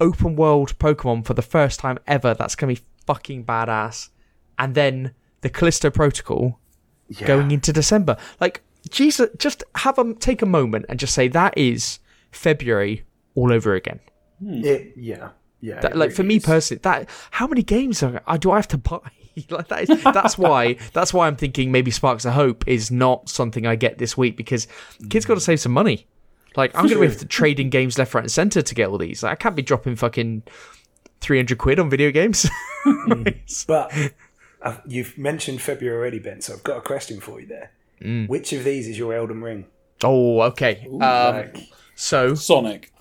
open 0.00 0.36
world 0.36 0.78
Pokemon 0.78 1.24
for 1.24 1.34
the 1.34 1.42
first 1.42 1.80
time 1.80 1.98
ever. 2.06 2.34
That's 2.34 2.54
gonna 2.54 2.74
be 2.74 2.80
fucking 3.06 3.44
badass. 3.44 4.08
And 4.58 4.74
then 4.74 5.14
the 5.42 5.50
Callisto 5.50 5.90
Protocol, 5.90 6.58
Yeah. 7.08 7.26
going 7.26 7.50
into 7.50 7.72
December. 7.72 8.16
Like, 8.40 8.62
Jesus, 8.90 9.28
just 9.38 9.64
have 9.76 9.98
a 9.98 10.14
take 10.14 10.42
a 10.42 10.46
moment 10.46 10.86
and 10.88 10.98
just 10.98 11.14
say 11.14 11.28
that 11.28 11.56
is 11.56 11.98
February 12.30 13.04
all 13.34 13.52
over 13.52 13.74
again. 13.74 14.00
It, 14.44 14.92
yeah. 14.96 15.30
Yeah. 15.60 15.80
That, 15.80 15.92
it 15.92 15.96
like 15.96 16.12
for 16.12 16.22
me 16.22 16.36
is. 16.36 16.44
personally, 16.44 16.80
that 16.84 17.08
how 17.32 17.46
many 17.46 17.62
games 17.62 18.02
are, 18.02 18.22
uh, 18.26 18.36
do 18.36 18.50
I 18.52 18.56
have 18.56 18.68
to 18.68 18.78
buy? 18.78 19.10
like 19.50 19.68
that 19.68 19.88
is 19.88 20.02
that's 20.02 20.38
why 20.38 20.74
that's 20.92 21.12
why 21.12 21.26
I'm 21.26 21.36
thinking 21.36 21.72
maybe 21.72 21.90
Sparks 21.90 22.24
of 22.24 22.32
Hope 22.32 22.66
is 22.66 22.90
not 22.90 23.28
something 23.28 23.66
I 23.66 23.76
get 23.76 23.98
this 23.98 24.16
week 24.16 24.36
because 24.36 24.66
kids 25.10 25.24
got 25.24 25.34
to 25.34 25.40
save 25.40 25.60
some 25.60 25.72
money. 25.72 26.06
Like 26.56 26.74
I'm 26.74 26.84
going 26.86 26.94
to 26.94 27.00
be 27.00 27.06
able 27.06 27.18
to 27.20 27.26
trade 27.26 27.60
in 27.60 27.70
games 27.70 27.98
left, 27.98 28.14
right, 28.14 28.24
and 28.24 28.30
center 28.30 28.62
to 28.62 28.74
get 28.74 28.88
all 28.88 28.98
these. 28.98 29.22
Like, 29.22 29.32
I 29.32 29.34
can't 29.36 29.54
be 29.54 29.62
dropping 29.62 29.96
fucking 29.96 30.42
three 31.20 31.38
hundred 31.38 31.58
quid 31.58 31.78
on 31.78 31.90
video 31.90 32.10
games. 32.10 32.48
But 33.66 33.92
uh, 34.62 34.76
you've 34.86 35.18
mentioned 35.18 35.60
February 35.60 35.96
already, 35.96 36.18
Ben, 36.18 36.40
so 36.40 36.54
I've 36.54 36.64
got 36.64 36.78
a 36.78 36.80
question 36.80 37.20
for 37.20 37.40
you 37.40 37.46
there. 37.46 37.72
Mm. 38.00 38.28
Which 38.28 38.52
of 38.52 38.64
these 38.64 38.88
is 38.88 38.98
your 38.98 39.12
Elden 39.14 39.42
Ring? 39.42 39.66
oh, 40.04 40.42
okay. 40.42 40.86
Um, 40.86 41.00
like, 41.00 41.58
so 41.94 42.34
Sonic. 42.34 42.92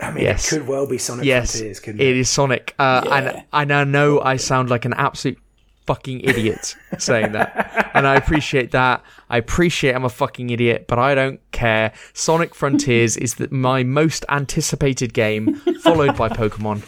I 0.00 0.10
mean, 0.12 0.24
yes. 0.24 0.52
it 0.52 0.58
could 0.58 0.68
well 0.68 0.86
be 0.86 0.98
Sonic 0.98 1.24
Yes, 1.24 1.52
Frontiers, 1.52 1.80
couldn't 1.80 2.00
it 2.00 2.08
it? 2.08 2.16
is 2.18 2.28
Sonic, 2.28 2.74
uh, 2.78 3.02
Yeah. 3.04 3.14
and 3.16 3.44
and 3.52 3.72
I 3.72 3.84
know 3.84 4.20
I 4.20 4.36
sound 4.36 4.68
like 4.70 4.84
an 4.84 4.92
absolute 4.94 5.38
fucking 5.86 6.20
idiot 6.20 6.74
saying 6.98 7.32
that, 7.32 7.90
and 7.94 8.06
I 8.06 8.16
appreciate 8.16 8.72
that. 8.72 9.02
I 9.30 9.38
appreciate 9.38 9.94
I'm 9.94 10.04
a 10.04 10.08
fucking 10.10 10.50
idiot, 10.50 10.84
but 10.88 10.98
I 10.98 11.14
don't 11.14 11.40
care. 11.52 11.92
Sonic 12.12 12.54
Frontiers 12.54 13.16
is 13.16 13.36
the, 13.36 13.48
my 13.50 13.84
most 13.84 14.24
anticipated 14.28 15.14
game, 15.14 15.54
followed 15.80 16.16
by 16.16 16.28
Pokemon, 16.28 16.82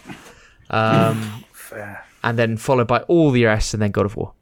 um, 0.70 1.44
Fair. 1.52 2.04
and 2.22 2.38
then 2.38 2.56
followed 2.56 2.88
by 2.88 3.00
all 3.02 3.30
the 3.30 3.44
rest, 3.44 3.72
and 3.72 3.82
then 3.82 3.90
God 3.90 4.04
of 4.06 4.16
War. 4.16 4.32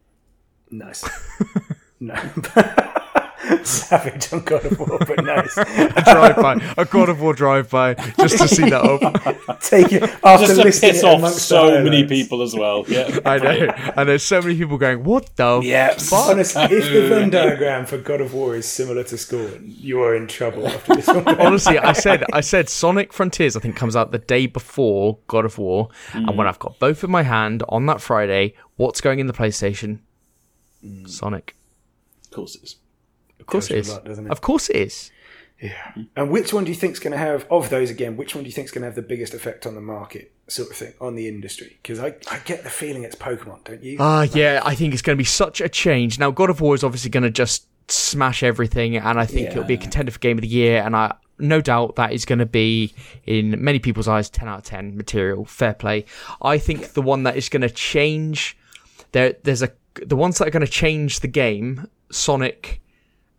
Nice. 0.71 1.05
no. 2.01 2.15
Savage 3.63 4.33
on 4.33 4.41
God 4.41 4.65
of 4.65 4.79
War, 4.79 4.99
but 4.99 5.25
nice. 5.25 5.57
A 5.57 6.03
drive 6.05 6.37
by, 6.37 6.75
a 6.77 6.85
God 6.85 7.09
of 7.09 7.21
War 7.21 7.33
drive 7.33 7.71
by, 7.71 7.95
just 7.95 8.39
to 8.39 8.49
see 8.49 8.69
that 8.71 8.83
up. 8.83 9.61
Take 9.61 9.93
it 9.93 10.03
after 10.25 10.47
Just 10.47 10.57
to 10.57 10.65
listing 10.65 10.91
piss 10.91 11.03
it 11.03 11.07
off 11.07 11.33
so 11.33 11.83
many 11.83 12.05
people 12.05 12.43
as 12.43 12.55
well. 12.55 12.85
Yeah. 12.89 13.19
I 13.25 13.39
know, 13.39 13.93
and 13.97 14.09
there's 14.09 14.25
so 14.25 14.41
many 14.43 14.57
people 14.57 14.79
going, 14.79 15.05
"What 15.05 15.35
the 15.37 15.61
Yeah, 15.63 15.97
honestly, 16.13 16.63
if 16.65 16.93
the 16.93 17.09
Venn 17.09 17.31
diagram 17.31 17.87
for 17.87 17.99
God 17.99 18.21
of 18.21 18.35
War 18.35 18.57
is 18.57 18.67
similar 18.67 19.05
to 19.05 19.17
Scorn, 19.17 19.65
you 19.65 20.03
are 20.03 20.17
in 20.17 20.27
trouble 20.27 20.67
after 20.67 20.97
this 20.97 21.07
one. 21.07 21.29
honestly, 21.41 21.79
I 21.79 21.93
said 21.93 22.25
I 22.33 22.41
said 22.41 22.69
Sonic 22.69 23.13
Frontiers. 23.13 23.57
I 23.57 23.61
think 23.61 23.77
comes 23.77 23.95
out 23.95 24.11
the 24.11 24.19
day 24.19 24.47
before 24.47 25.19
God 25.29 25.45
of 25.45 25.59
War, 25.59 25.89
and 26.13 26.27
when 26.37 26.47
mm. 26.47 26.49
I've 26.49 26.59
got 26.59 26.79
both 26.79 27.05
in 27.05 27.11
my 27.11 27.23
hand 27.23 27.63
on 27.69 27.87
that 27.87 28.01
Friday, 28.01 28.55
what's 28.77 29.01
going 29.01 29.21
in 29.21 29.27
the 29.29 29.33
PlayStation? 29.33 30.01
Mm. 30.85 31.09
Sonic. 31.09 31.55
Of 32.25 32.31
course 32.33 32.57
it 32.57 32.65
is. 32.65 32.77
Of 33.47 33.53
course 33.53 33.71
it 33.71 33.77
is. 33.77 33.77
it 33.77 33.77
you 33.77 33.81
is. 33.81 33.89
a 33.89 33.93
lot, 33.93 34.05
doesn't 34.05 34.27
it? 34.27 34.31
Of 34.33 34.41
course 34.41 34.69
it 34.71 34.77
is. 34.77 35.11
Yeah. 35.61 35.93
And 36.17 36.31
which 36.31 36.53
one 36.53 36.65
do 36.65 36.71
you 36.71 36.77
think 36.77 36.95
is 36.95 36.99
going 36.99 37.13
to 37.13 37.19
have 37.19 37.47
of 37.51 37.71
those 37.71 37.91
again? 37.91 38.17
Which 38.17 38.35
one 38.35 38.45
do 38.45 38.49
you 38.49 38.53
think 38.53 38.67
is 38.67 38.71
going 38.73 38.83
to 38.83 38.89
have 38.89 38.95
the 38.95 39.03
biggest 39.03 39.33
effect 39.33 39.67
on 39.67 39.75
the 39.75 39.81
market, 39.81 40.33
sort 40.49 40.71
of 40.71 40.77
thing, 40.77 40.93
on 41.01 41.15
the 41.15 41.29
industry? 41.29 41.79
Because 41.83 41.99
I, 41.99 42.15
I 42.31 42.39
get 42.45 42.63
the 42.63 42.71
feeling 42.71 43.05
it's 43.05 43.17
Pokemon, 43.17 43.65
don't 43.65 43.83
you? 43.83 43.97
Ah, 43.99 44.27
yeah. 44.35 44.61
I 44.65 44.75
think 44.75 44.93
it's 44.93 45.03
going 45.03 45.17
to 45.17 45.21
be 45.21 45.25
such 45.25 45.61
a 45.61 45.69
change. 45.69 46.19
Now, 46.19 46.31
God 46.31 46.51
of 46.51 46.61
War 46.61 46.75
is 46.75 46.85
obviously 46.85 47.11
going 47.11 47.23
to 47.23 47.31
just 47.31 47.69
smash 47.91 48.43
everything, 48.43 48.97
and 48.97 49.19
I 49.19 49.25
think 49.25 49.51
it'll 49.51 49.65
be 49.65 49.75
a 49.75 49.79
contender 49.79 50.13
for 50.13 50.19
Game 50.19 50.37
of 50.37 50.43
the 50.43 50.49
Year, 50.49 50.83
and 50.83 50.95
I. 50.95 51.15
No 51.39 51.61
doubt 51.61 51.97
that 51.97 52.15
is 52.15 52.25
going 52.25 52.39
to 52.39 52.47
be, 52.47 52.95
in 53.27 53.63
many 53.63 53.79
people's 53.79 54.09
eyes, 54.09 54.31
10 54.31 54.49
out 54.49 54.61
of 54.61 54.65
10 54.65 54.97
material. 54.97 55.45
Fair 55.45 55.75
play. 55.75 56.07
I 56.41 56.57
think 56.57 56.95
the 56.95 57.03
one 57.03 57.25
that 57.25 57.37
is 57.37 57.51
going 57.51 57.61
to 57.61 57.69
change, 57.69 58.57
there, 59.13 59.35
there's 59.43 59.61
a 59.61 59.71
the 60.07 60.17
ones 60.17 60.39
that 60.39 60.49
are 60.49 60.51
going 60.51 60.65
to 60.65 60.73
change 60.73 61.21
the 61.21 61.29
game, 61.29 61.89
Sonic 62.11 62.81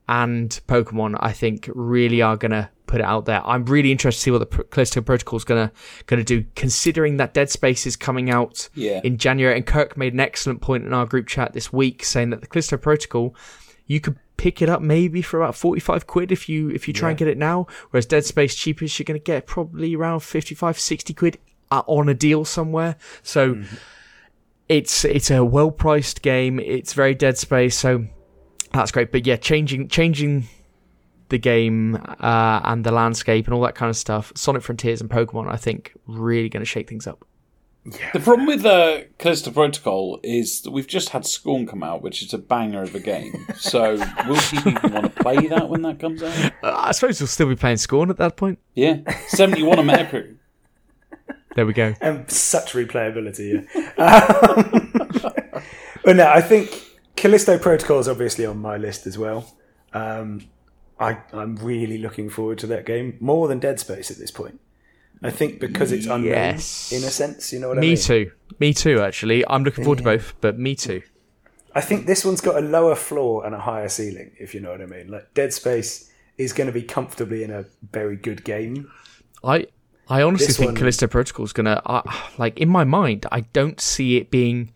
and 0.09 0.49
Pokemon, 0.67 1.17
I 1.19 1.31
think 1.33 1.69
really 1.73 2.21
are 2.21 2.37
going 2.37 2.51
to 2.51 2.69
put 2.85 3.01
it 3.01 3.05
out 3.05 3.25
there. 3.25 3.45
I'm 3.45 3.65
really 3.65 3.91
interested 3.91 4.19
to 4.19 4.23
see 4.23 4.31
what 4.31 4.37
the 4.39 4.45
Pro- 4.45 4.63
Callisto 4.63 5.01
Protocol 5.01 5.35
is 5.37 5.43
going 5.43 5.67
to 5.67 5.73
going 6.05 6.23
to 6.23 6.23
do, 6.23 6.47
considering 6.55 7.17
that 7.17 7.33
Dead 7.33 7.49
Space 7.49 7.85
is 7.85 7.95
coming 7.97 8.29
out 8.29 8.69
Yeah. 8.75 9.01
in 9.03 9.17
January. 9.17 9.55
And 9.57 9.65
Kirk 9.65 9.97
made 9.97 10.13
an 10.13 10.21
excellent 10.21 10.61
point 10.61 10.85
in 10.85 10.93
our 10.93 11.05
group 11.05 11.27
chat 11.27 11.51
this 11.53 11.73
week, 11.73 12.05
saying 12.05 12.29
that 12.29 12.39
the 12.41 12.47
Callisto 12.47 12.77
Protocol, 12.77 13.35
you 13.85 13.99
could 13.99 14.17
pick 14.37 14.61
it 14.61 14.69
up 14.69 14.81
maybe 14.81 15.21
for 15.21 15.41
about 15.41 15.55
45 15.55 16.07
quid 16.07 16.31
if 16.31 16.47
you 16.47 16.69
if 16.69 16.87
you 16.87 16.93
try 16.93 17.09
and 17.09 17.17
get 17.17 17.27
it 17.27 17.37
now, 17.37 17.67
whereas 17.89 18.05
Dead 18.05 18.23
Space 18.23 18.55
cheapest 18.55 18.97
you're 18.97 19.03
going 19.03 19.19
to 19.19 19.23
get 19.23 19.47
probably 19.47 19.95
around 19.95 20.21
55, 20.21 20.79
60 20.79 21.13
quid 21.13 21.37
uh, 21.71 21.81
on 21.87 22.07
a 22.07 22.13
deal 22.13 22.45
somewhere. 22.45 22.95
So. 23.23 23.61
It's 24.69 25.05
it's 25.05 25.31
a 25.31 25.45
well 25.45 25.71
priced 25.71 26.21
game. 26.21 26.59
It's 26.59 26.91
very 26.91 27.15
Dead 27.15 27.37
Space, 27.37 27.77
so 27.77 28.05
that's 28.73 28.91
great. 28.91 29.11
But 29.11 29.25
yeah, 29.25 29.35
changing 29.37 29.87
changing 29.89 30.47
the 31.29 31.37
game 31.37 31.95
uh, 32.19 32.61
and 32.63 32.83
the 32.83 32.91
landscape 32.91 33.45
and 33.45 33.53
all 33.53 33.61
that 33.61 33.75
kind 33.75 33.89
of 33.89 33.97
stuff. 33.97 34.31
Sonic 34.35 34.61
Frontiers 34.63 35.01
and 35.01 35.09
Pokemon, 35.09 35.49
I 35.51 35.57
think, 35.57 35.93
really 36.07 36.47
going 36.49 36.61
to 36.61 36.65
shake 36.65 36.87
things 36.87 37.05
up. 37.05 37.25
The 38.13 38.19
problem 38.19 38.47
with 38.47 38.65
uh, 38.65 39.03
Callisto 39.17 39.49
Protocol 39.51 40.19
is 40.21 40.61
that 40.63 40.71
we've 40.71 40.87
just 40.87 41.09
had 41.09 41.25
Scorn 41.25 41.65
come 41.65 41.83
out, 41.83 42.01
which 42.01 42.21
is 42.21 42.33
a 42.33 42.37
banger 42.37 42.81
of 42.81 42.93
a 42.95 42.99
game. 42.99 43.45
So 43.55 43.95
will 44.27 44.35
people 44.37 44.71
even 44.73 44.93
want 44.93 45.15
to 45.15 45.23
play 45.23 45.47
that 45.47 45.67
when 45.69 45.81
that 45.83 45.99
comes 45.99 46.21
out? 46.21 46.51
Uh, 46.63 46.75
I 46.77 46.91
suppose 46.91 47.19
we'll 47.19 47.27
still 47.27 47.47
be 47.47 47.55
playing 47.55 47.77
Scorn 47.77 48.09
at 48.09 48.17
that 48.17 48.35
point. 48.35 48.59
Yeah, 48.75 48.97
seventy-one 49.27 49.79
on 49.79 49.87
Metacritic. 49.87 50.35
There 51.55 51.65
we 51.65 51.73
go. 51.73 51.95
and 52.01 52.29
such 52.29 52.73
replayability. 52.73 53.67
Yeah. 53.73 53.93
Um, 55.27 55.63
but 56.05 56.15
no, 56.17 56.27
I 56.29 56.39
think 56.39 56.69
Callisto 57.17 57.57
Protocol 57.57 57.99
is 57.99 58.07
obviously 58.07 58.45
on 58.45 58.59
my 58.59 58.77
list 58.77 59.05
as 59.07 59.17
well. 59.17 59.53
Um, 59.93 60.41
I, 60.99 61.17
I'm 61.33 61.55
really 61.57 61.97
looking 61.97 62.29
forward 62.29 62.57
to 62.59 62.67
that 62.67 62.85
game 62.85 63.17
more 63.19 63.47
than 63.47 63.59
Dead 63.59 63.79
Space 63.79 64.09
at 64.11 64.17
this 64.17 64.31
point. 64.31 64.59
I 65.23 65.31
think 65.31 65.59
because 65.59 65.91
it's 65.91 66.05
unknown, 66.05 66.25
Yes. 66.25 66.91
in 66.91 66.99
a 67.03 67.09
sense, 67.09 67.51
you 67.51 67.59
know 67.59 67.69
what 67.69 67.79
I 67.79 67.81
mean. 67.81 67.91
Me 67.91 67.97
too. 67.97 68.31
Me 68.59 68.73
too. 68.73 69.01
Actually, 69.01 69.43
I'm 69.47 69.63
looking 69.63 69.83
forward 69.83 69.97
to 69.97 70.03
both, 70.03 70.35
but 70.41 70.59
me 70.59 70.75
too. 70.75 71.01
I 71.73 71.81
think 71.81 72.05
this 72.05 72.23
one's 72.23 72.39
got 72.41 72.55
a 72.55 72.61
lower 72.65 72.95
floor 72.95 73.45
and 73.45 73.53
a 73.55 73.59
higher 73.59 73.89
ceiling, 73.89 74.31
if 74.39 74.53
you 74.53 74.59
know 74.61 74.69
what 74.71 74.81
I 74.81 74.85
mean. 74.85 75.09
Like 75.09 75.33
Dead 75.33 75.53
Space 75.53 76.11
is 76.37 76.53
going 76.53 76.67
to 76.67 76.73
be 76.73 76.83
comfortably 76.83 77.43
in 77.43 77.49
a 77.51 77.65
very 77.91 78.15
good 78.15 78.43
game. 78.43 78.91
I 79.43 79.65
I 80.07 80.21
honestly 80.21 80.47
This 80.47 80.57
think 80.57 80.69
one- 80.69 80.75
Callisto 80.75 81.07
Protocol 81.07 81.45
is 81.45 81.53
gonna 81.53 81.81
uh, 81.85 82.03
like 82.37 82.59
in 82.59 82.69
my 82.69 82.83
mind. 82.83 83.25
I 83.31 83.41
don't 83.41 83.81
see 83.81 84.17
it 84.17 84.29
being 84.29 84.71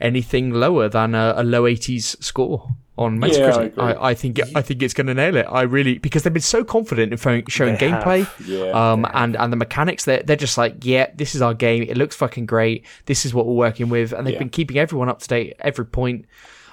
anything 0.00 0.50
lower 0.52 0.88
than 0.88 1.14
a, 1.14 1.34
a 1.36 1.42
low 1.44 1.62
80s 1.62 2.22
score 2.22 2.68
on 2.98 3.22
I 3.22 3.28
Metacritic. 3.28 3.66
agree. 3.66 3.82
I, 3.82 4.08
I, 4.10 4.14
think 4.14 4.40
I 4.54 4.62
think 4.62 4.82
it's 4.82 4.94
going 4.94 5.06
to 5.06 5.14
nail 5.14 5.36
it. 5.36 5.44
I 5.50 5.62
really 5.62 5.98
because 5.98 6.22
they've 6.22 6.32
been 6.32 6.40
so 6.42 6.64
confident 6.64 7.12
in 7.12 7.18
showing, 7.18 7.44
showing 7.48 7.76
They 7.76 7.90
gameplay, 7.90 8.26
Yeah, 8.46 8.70
um, 8.92 9.06
and 9.12 9.36
and 9.36 9.52
the 9.52 9.56
mechanics. 9.56 10.04
They're 10.06 10.22
they're 10.22 10.36
just 10.36 10.56
like, 10.56 10.84
yeah, 10.84 11.10
this 11.14 11.34
is 11.34 11.42
our 11.42 11.52
game. 11.54 11.82
It 11.82 11.96
looks 11.96 12.16
fucking 12.16 12.46
great. 12.46 12.84
This 13.04 13.26
is 13.26 13.34
what 13.34 13.46
we're 13.46 13.52
working 13.54 13.88
with, 13.90 14.12
and 14.12 14.26
they've 14.26 14.32
Yeah. 14.34 14.38
been 14.40 14.48
keeping 14.50 14.78
everyone 14.78 15.08
up 15.08 15.20
to 15.20 15.28
date 15.28 15.54
every 15.60 15.84
point. 15.86 16.24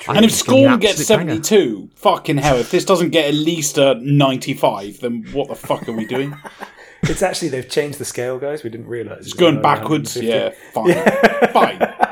I 0.07 0.15
And 0.15 0.25
if 0.25 0.31
think 0.31 0.31
it's 0.31 0.41
gonna 0.43 0.57
be 0.57 0.63
an 0.63 0.67
Scorn 0.69 0.79
gets 0.79 0.99
absolute 1.01 1.17
banger. 1.19 1.31
72, 1.43 1.89
fucking 1.95 2.37
hell, 2.37 2.57
if 2.57 2.71
this 2.71 2.83
doesn't 2.85 3.09
get 3.11 3.27
at 3.27 3.33
least 3.35 3.77
a 3.77 3.95
95, 3.95 4.99
then 5.01 5.25
what 5.33 5.47
the 5.49 5.55
fuck 5.55 5.87
are 5.87 5.93
we 5.93 6.05
doing? 6.05 6.35
It's 7.05 7.21
actually 7.21 7.49
they've 7.49 7.67
changed 7.69 7.97
the 7.99 8.05
scale, 8.05 8.39
guys. 8.39 8.63
We 8.63 8.69
didn't 8.69 8.87
realize 8.87 9.25
It's 9.25 9.33
going 9.33 9.61
backwards, 9.61 10.15
yeah, 10.15 10.51
fine. 10.73 10.93
Fine. 11.51 11.93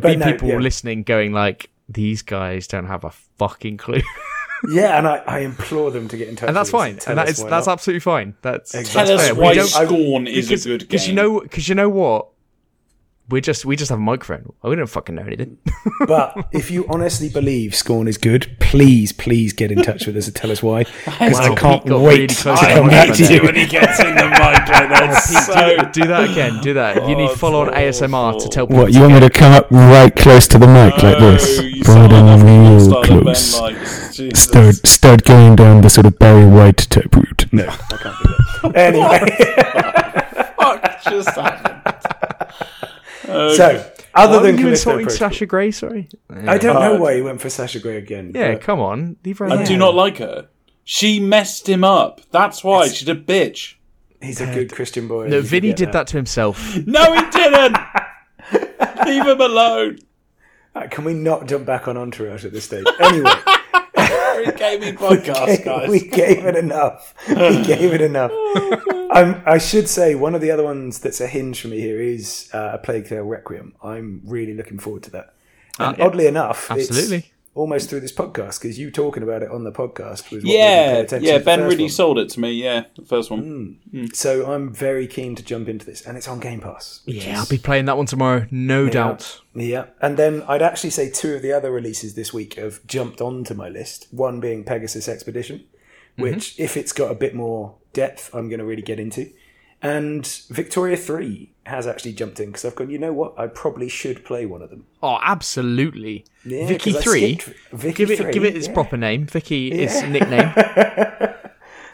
there'll 0.00 0.16
But 0.18 0.18
be 0.18 0.24
no, 0.24 0.32
people 0.32 0.48
yeah. 0.48 0.58
listening 0.58 1.02
going 1.02 1.32
like, 1.32 1.70
these 1.88 2.22
guys 2.22 2.66
don't 2.66 2.86
have 2.86 3.04
a 3.04 3.10
fucking 3.38 3.76
clue, 3.76 4.00
Yeah, 4.70 4.96
and 4.96 5.06
I, 5.06 5.16
I 5.26 5.38
implore 5.40 5.90
them 5.90 6.08
to 6.08 6.16
get 6.16 6.28
in 6.28 6.36
touch. 6.36 6.48
and 6.48 6.56
that's 6.56 6.72
with 6.72 6.80
fine, 6.80 6.98
and 7.06 7.18
that 7.18 7.28
us 7.28 7.36
is 7.38 7.44
why 7.44 7.50
that's 7.50 7.66
not. 7.66 7.72
absolutely 7.74 8.00
fine. 8.00 8.34
That's 8.40 8.74
Exactly. 8.74 9.16
Tell 9.16 9.20
us 9.30 9.32
why 9.36 9.54
don't- 9.54 9.66
Scorn 9.66 10.26
is 10.26 10.50
a 10.50 10.56
good 10.68 10.80
game. 10.80 10.88
because 10.88 11.06
you 11.08 11.14
know 11.14 11.40
because 11.40 11.68
you 11.68 11.74
know 11.74 11.90
what 11.90 12.28
we 13.30 13.40
just 13.40 13.64
we 13.64 13.74
just 13.74 13.88
have 13.88 13.98
a 13.98 14.02
microphone 14.02 14.52
oh, 14.62 14.70
we 14.70 14.76
don't 14.76 14.86
fucking 14.86 15.14
know 15.14 15.22
anything 15.22 15.56
But 16.06 16.48
if 16.52 16.70
you 16.70 16.86
honestly 16.88 17.28
believe 17.30 17.74
Scorn 17.74 18.08
is 18.08 18.18
good, 18.18 18.56
please, 18.60 19.12
please 19.12 19.52
get 19.52 19.70
in 19.72 19.82
touch 19.82 20.06
with 20.06 20.16
us 20.16 20.26
and 20.26 20.36
tell 20.36 20.50
us 20.50 20.62
why. 20.62 20.84
Because 21.04 21.38
I 21.40 21.54
can't 21.54 21.86
got 21.86 22.00
wait 22.00 22.14
really 22.14 22.26
to 22.26 22.34
close 22.42 22.60
to 22.60 22.66
the 22.66 22.72
come 22.74 22.88
back 22.88 23.14
to 23.14 23.22
microphone 23.22 23.36
you. 23.36 23.42
when 23.44 23.54
he 23.54 23.66
gets 23.66 24.00
in 24.00 24.14
the 24.14 24.24
mic 24.24 24.40
like 24.40 24.68
that. 24.68 25.14
so 25.20 25.90
do 25.92 26.06
that 26.08 26.30
again 26.30 26.60
do 26.60 26.74
that 26.74 27.08
you 27.08 27.16
need 27.16 27.30
Oh, 27.30 27.34
full 27.36 27.56
on 27.56 27.72
it's 27.72 28.00
asmr 28.00 28.42
to 28.42 28.48
tell 28.48 28.66
people 28.66 28.82
What, 28.82 28.92
you 28.92 29.00
want 29.00 29.14
me 29.14 29.20
to 29.20 29.30
come 29.30 29.52
up 29.52 29.70
right 29.70 30.14
close 30.14 30.46
to 30.48 30.58
the 30.58 30.66
mic 30.66 31.02
like 31.02 31.18
this? 31.18 31.58
Oh, 31.58 31.62
you 31.62 31.76
Right 31.76 31.86
sound 31.86 32.12
like 32.12 32.22
on 32.22 32.38
the 32.38 32.44
real 32.44 32.80
style 32.80 32.98
of 32.98 33.06
Ben 33.08 33.24
close. 33.24 34.38
Start, 34.38 34.74
start 34.86 35.24
going 35.24 35.56
down 35.56 35.80
the 35.80 35.90
sort 35.90 36.06
of 36.06 36.18
Barry 36.18 36.46
White 36.46 36.78
type 36.90 37.14
route. 37.16 37.46
No, 37.52 37.66
I 37.66 37.96
can't 38.02 38.16
do 38.22 38.68
that. 38.68 38.76
Anyway, 38.76 40.54
Fuck 40.56 41.02
just 41.04 41.28
happened. 41.30 41.93
Uh, 43.34 43.54
so 43.54 43.92
other 44.14 44.36
why 44.38 44.42
than 44.42 44.56
you 44.58 44.64
Callisto 44.64 44.90
insulting 44.90 45.06
Protocol, 45.06 45.30
Sasha 45.30 45.46
Grey 45.46 45.70
sorry 45.70 46.08
I 46.30 46.58
don't 46.58 46.80
know 46.80 46.94
Uh, 46.96 46.98
why 46.98 47.14
he 47.16 47.22
went 47.22 47.40
for 47.40 47.50
Sasha 47.50 47.80
Grey 47.80 47.96
again. 47.96 48.32
yeah 48.34 48.52
but 48.52 48.60
come 48.62 48.80
on 48.80 49.16
leave 49.24 49.38
her 49.38 49.46
alone. 49.46 49.58
I 49.58 49.62
alone 49.62 49.68
do 49.68 49.76
not 49.76 49.94
like 49.94 50.18
her. 50.18 50.48
She 50.84 51.18
messed 51.18 51.68
him 51.68 51.82
up. 51.82 52.20
That's 52.30 52.62
why 52.62 52.88
she's 52.88 53.08
a 53.08 53.14
bitch. 53.14 53.74
he's 54.20 54.40
a 54.40 54.46
good 54.46 54.72
Christian 54.72 55.08
boy. 55.08 55.28
no 55.28 55.40
Vinny 55.40 55.70
forget 55.70 55.76
did 55.76 55.92
that 55.92 56.06
to 56.08 56.16
himself 56.16 56.76
No, 56.86 57.12
he 57.14 57.30
didn't. 57.30 57.76
Leave 59.06 59.26
him 59.26 59.40
alone. 59.40 59.98
Right, 60.74 60.90
can 60.94 61.04
we 61.04 61.14
not 61.14 61.46
jump 61.46 61.64
back 61.66 61.88
on 61.88 61.96
Entourage 61.96 62.44
at 62.44 62.52
this 62.52 62.64
stage? 62.64 62.84
Anyway, 63.00 63.30
We're 64.44 64.52
a 64.52 64.58
gaming 64.58 64.96
podcast, 64.96 65.64
guys. 65.64 65.88
we 65.88 66.00
gave 66.00 66.44
it 66.44 66.56
enough. 66.56 67.14
We 67.28 67.34
gave 67.64 67.92
it 67.92 68.00
enough. 68.00 68.32
Um, 69.10 69.42
I 69.46 69.58
should 69.58 69.88
say 69.88 70.14
one 70.14 70.34
of 70.34 70.40
the 70.40 70.50
other 70.50 70.64
ones 70.64 70.98
that's 70.98 71.20
a 71.20 71.26
hinge 71.26 71.60
for 71.60 71.68
me 71.68 71.80
here 71.80 72.00
is 72.00 72.50
uh, 72.52 72.72
a 72.74 72.78
Plague 72.78 73.06
Tale 73.06 73.22
Requiem. 73.22 73.74
I'm 73.82 74.22
really 74.24 74.54
looking 74.54 74.78
forward 74.78 75.02
to 75.04 75.10
that. 75.12 75.34
And 75.78 75.96
yeah. 75.98 76.04
oddly 76.04 76.26
enough, 76.26 76.70
Absolutely. 76.70 77.32
It's 77.54 77.60
almost 77.60 77.88
through 77.90 78.00
this 78.00 78.12
podcast 78.12 78.60
because 78.60 78.78
you 78.78 78.90
talking 78.90 79.22
about 79.22 79.42
it 79.42 79.50
on 79.50 79.64
the 79.64 79.72
podcast 79.72 80.30
was 80.30 80.42
what 80.42 80.42
made 80.42 80.44
me 80.44 80.50
pay 80.52 80.58
Yeah, 80.58 80.92
attention 80.98 81.28
yeah. 81.32 81.38
Ben 81.38 81.62
really 81.62 81.84
one. 81.84 81.90
sold 81.90 82.18
it 82.18 82.28
to 82.30 82.40
me. 82.40 82.50
Yeah, 82.52 82.84
the 82.96 83.02
first 83.04 83.30
one. 83.30 83.78
Mm. 83.92 84.04
Mm. 84.06 84.16
So 84.16 84.52
I'm 84.52 84.72
very 84.72 85.06
keen 85.06 85.34
to 85.36 85.42
jump 85.42 85.68
into 85.68 85.86
this, 85.86 86.02
and 86.06 86.16
it's 86.16 86.28
on 86.28 86.40
Game 86.40 86.60
Pass. 86.60 87.00
which 87.04 87.24
yeah 87.26 87.38
I'll 87.38 87.46
be 87.46 87.58
playing 87.58 87.84
that 87.86 87.96
one 87.96 88.06
tomorrow 88.06 88.46
no 88.50 88.88
doubt 88.88 89.40
Yeah, 89.54 89.86
and 90.00 90.16
then 90.16 90.42
I'd 90.48 90.62
actually 90.62 90.90
say 90.90 91.10
two 91.10 91.34
of 91.34 91.42
the 91.42 91.52
other 91.52 91.70
releases 91.70 92.14
this 92.14 92.32
week 92.32 92.54
have 92.54 92.84
jumped 92.86 93.20
onto 93.20 93.54
my 93.54 93.68
list. 93.68 94.08
One 94.10 94.40
being 94.40 94.64
Pegasus 94.64 95.08
Expedition, 95.08 95.58
mm-hmm. 95.60 96.22
which, 96.22 96.58
if 96.58 96.76
it's 96.76 96.92
got 96.92 97.10
a 97.10 97.14
bit 97.14 97.34
more 97.34 97.76
depth, 97.92 98.34
I'm 98.34 98.48
going 98.48 98.58
to 98.58 98.64
really 98.66 98.82
get 98.82 98.98
into. 98.98 99.30
And 99.80 100.26
Victoria 100.50 100.96
3 100.96 101.52
has 101.66 101.86
actually 101.86 102.12
jumped 102.12 102.38
in 102.40 102.46
because 102.46 102.64
I've 102.64 102.74
gone, 102.74 102.90
you 102.90 102.98
know 102.98 103.12
what? 103.12 103.34
I 103.38 103.46
probably 103.46 103.88
should 103.88 104.24
play 104.24 104.44
one 104.46 104.62
of 104.62 104.70
them. 104.70 104.86
oh 105.02 105.18
absolutely 105.22 106.24
Yeah, 106.44 106.66
Vicky 106.66 106.92
'cause 106.92 107.00
I 107.00 107.04
3 107.04 107.38
Vicky 107.72 107.92
give 107.96 108.10
it 108.10 108.18
3, 108.18 108.32
give 108.32 108.44
it 108.44 108.56
its 108.56 108.66
yeah. 108.68 108.74
proper 108.74 108.96
name 108.96 109.26
Vicky 109.26 109.72
is 109.72 110.02
nickname 110.02 110.52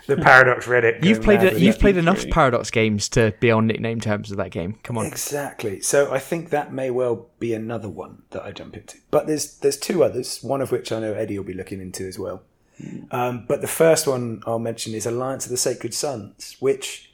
The 0.06 0.16
Paradox 0.16 0.66
Reddit. 0.66 1.04
you've 1.04 1.22
played 1.22 1.38
mad 1.40 1.46
it 1.48 1.52
with 1.54 1.62
you've 1.62 1.78
played 1.78 1.96
enough 1.96 2.22
Three. 2.22 2.30
Paradox 2.32 2.70
games 2.70 3.08
to 3.10 3.32
be 3.38 3.50
on 3.52 3.68
nickname 3.68 4.00
terms 4.00 4.28
with 4.30 4.38
that 4.38 4.50
game 4.50 4.76
come 4.82 4.98
on 4.98 5.06
Exactly. 5.06 5.80
So 5.82 6.12
I 6.12 6.18
think 6.18 6.50
that 6.50 6.72
may 6.72 6.90
well 6.90 7.28
be 7.38 7.54
another 7.54 7.88
one 7.88 8.22
that 8.30 8.42
I 8.42 8.50
jump 8.50 8.76
into. 8.76 8.98
But 9.12 9.28
there's 9.28 9.58
there's 9.58 9.76
two 9.76 10.02
others. 10.02 10.42
One 10.42 10.60
of 10.62 10.72
which 10.72 10.90
I 10.90 10.98
know 10.98 11.12
Eddie 11.12 11.38
will 11.38 11.44
be 11.46 11.54
looking 11.54 11.80
into 11.80 12.08
as 12.08 12.18
well. 12.18 12.42
Um, 13.12 13.44
but 13.46 13.60
the 13.60 13.68
first 13.68 14.06
one 14.08 14.42
I'll 14.46 14.58
mention 14.58 14.94
is 14.94 15.06
Alliance 15.06 15.44
of 15.44 15.50
the 15.50 15.58
Sacred 15.58 15.92
Suns, 15.94 16.56
which 16.60 17.09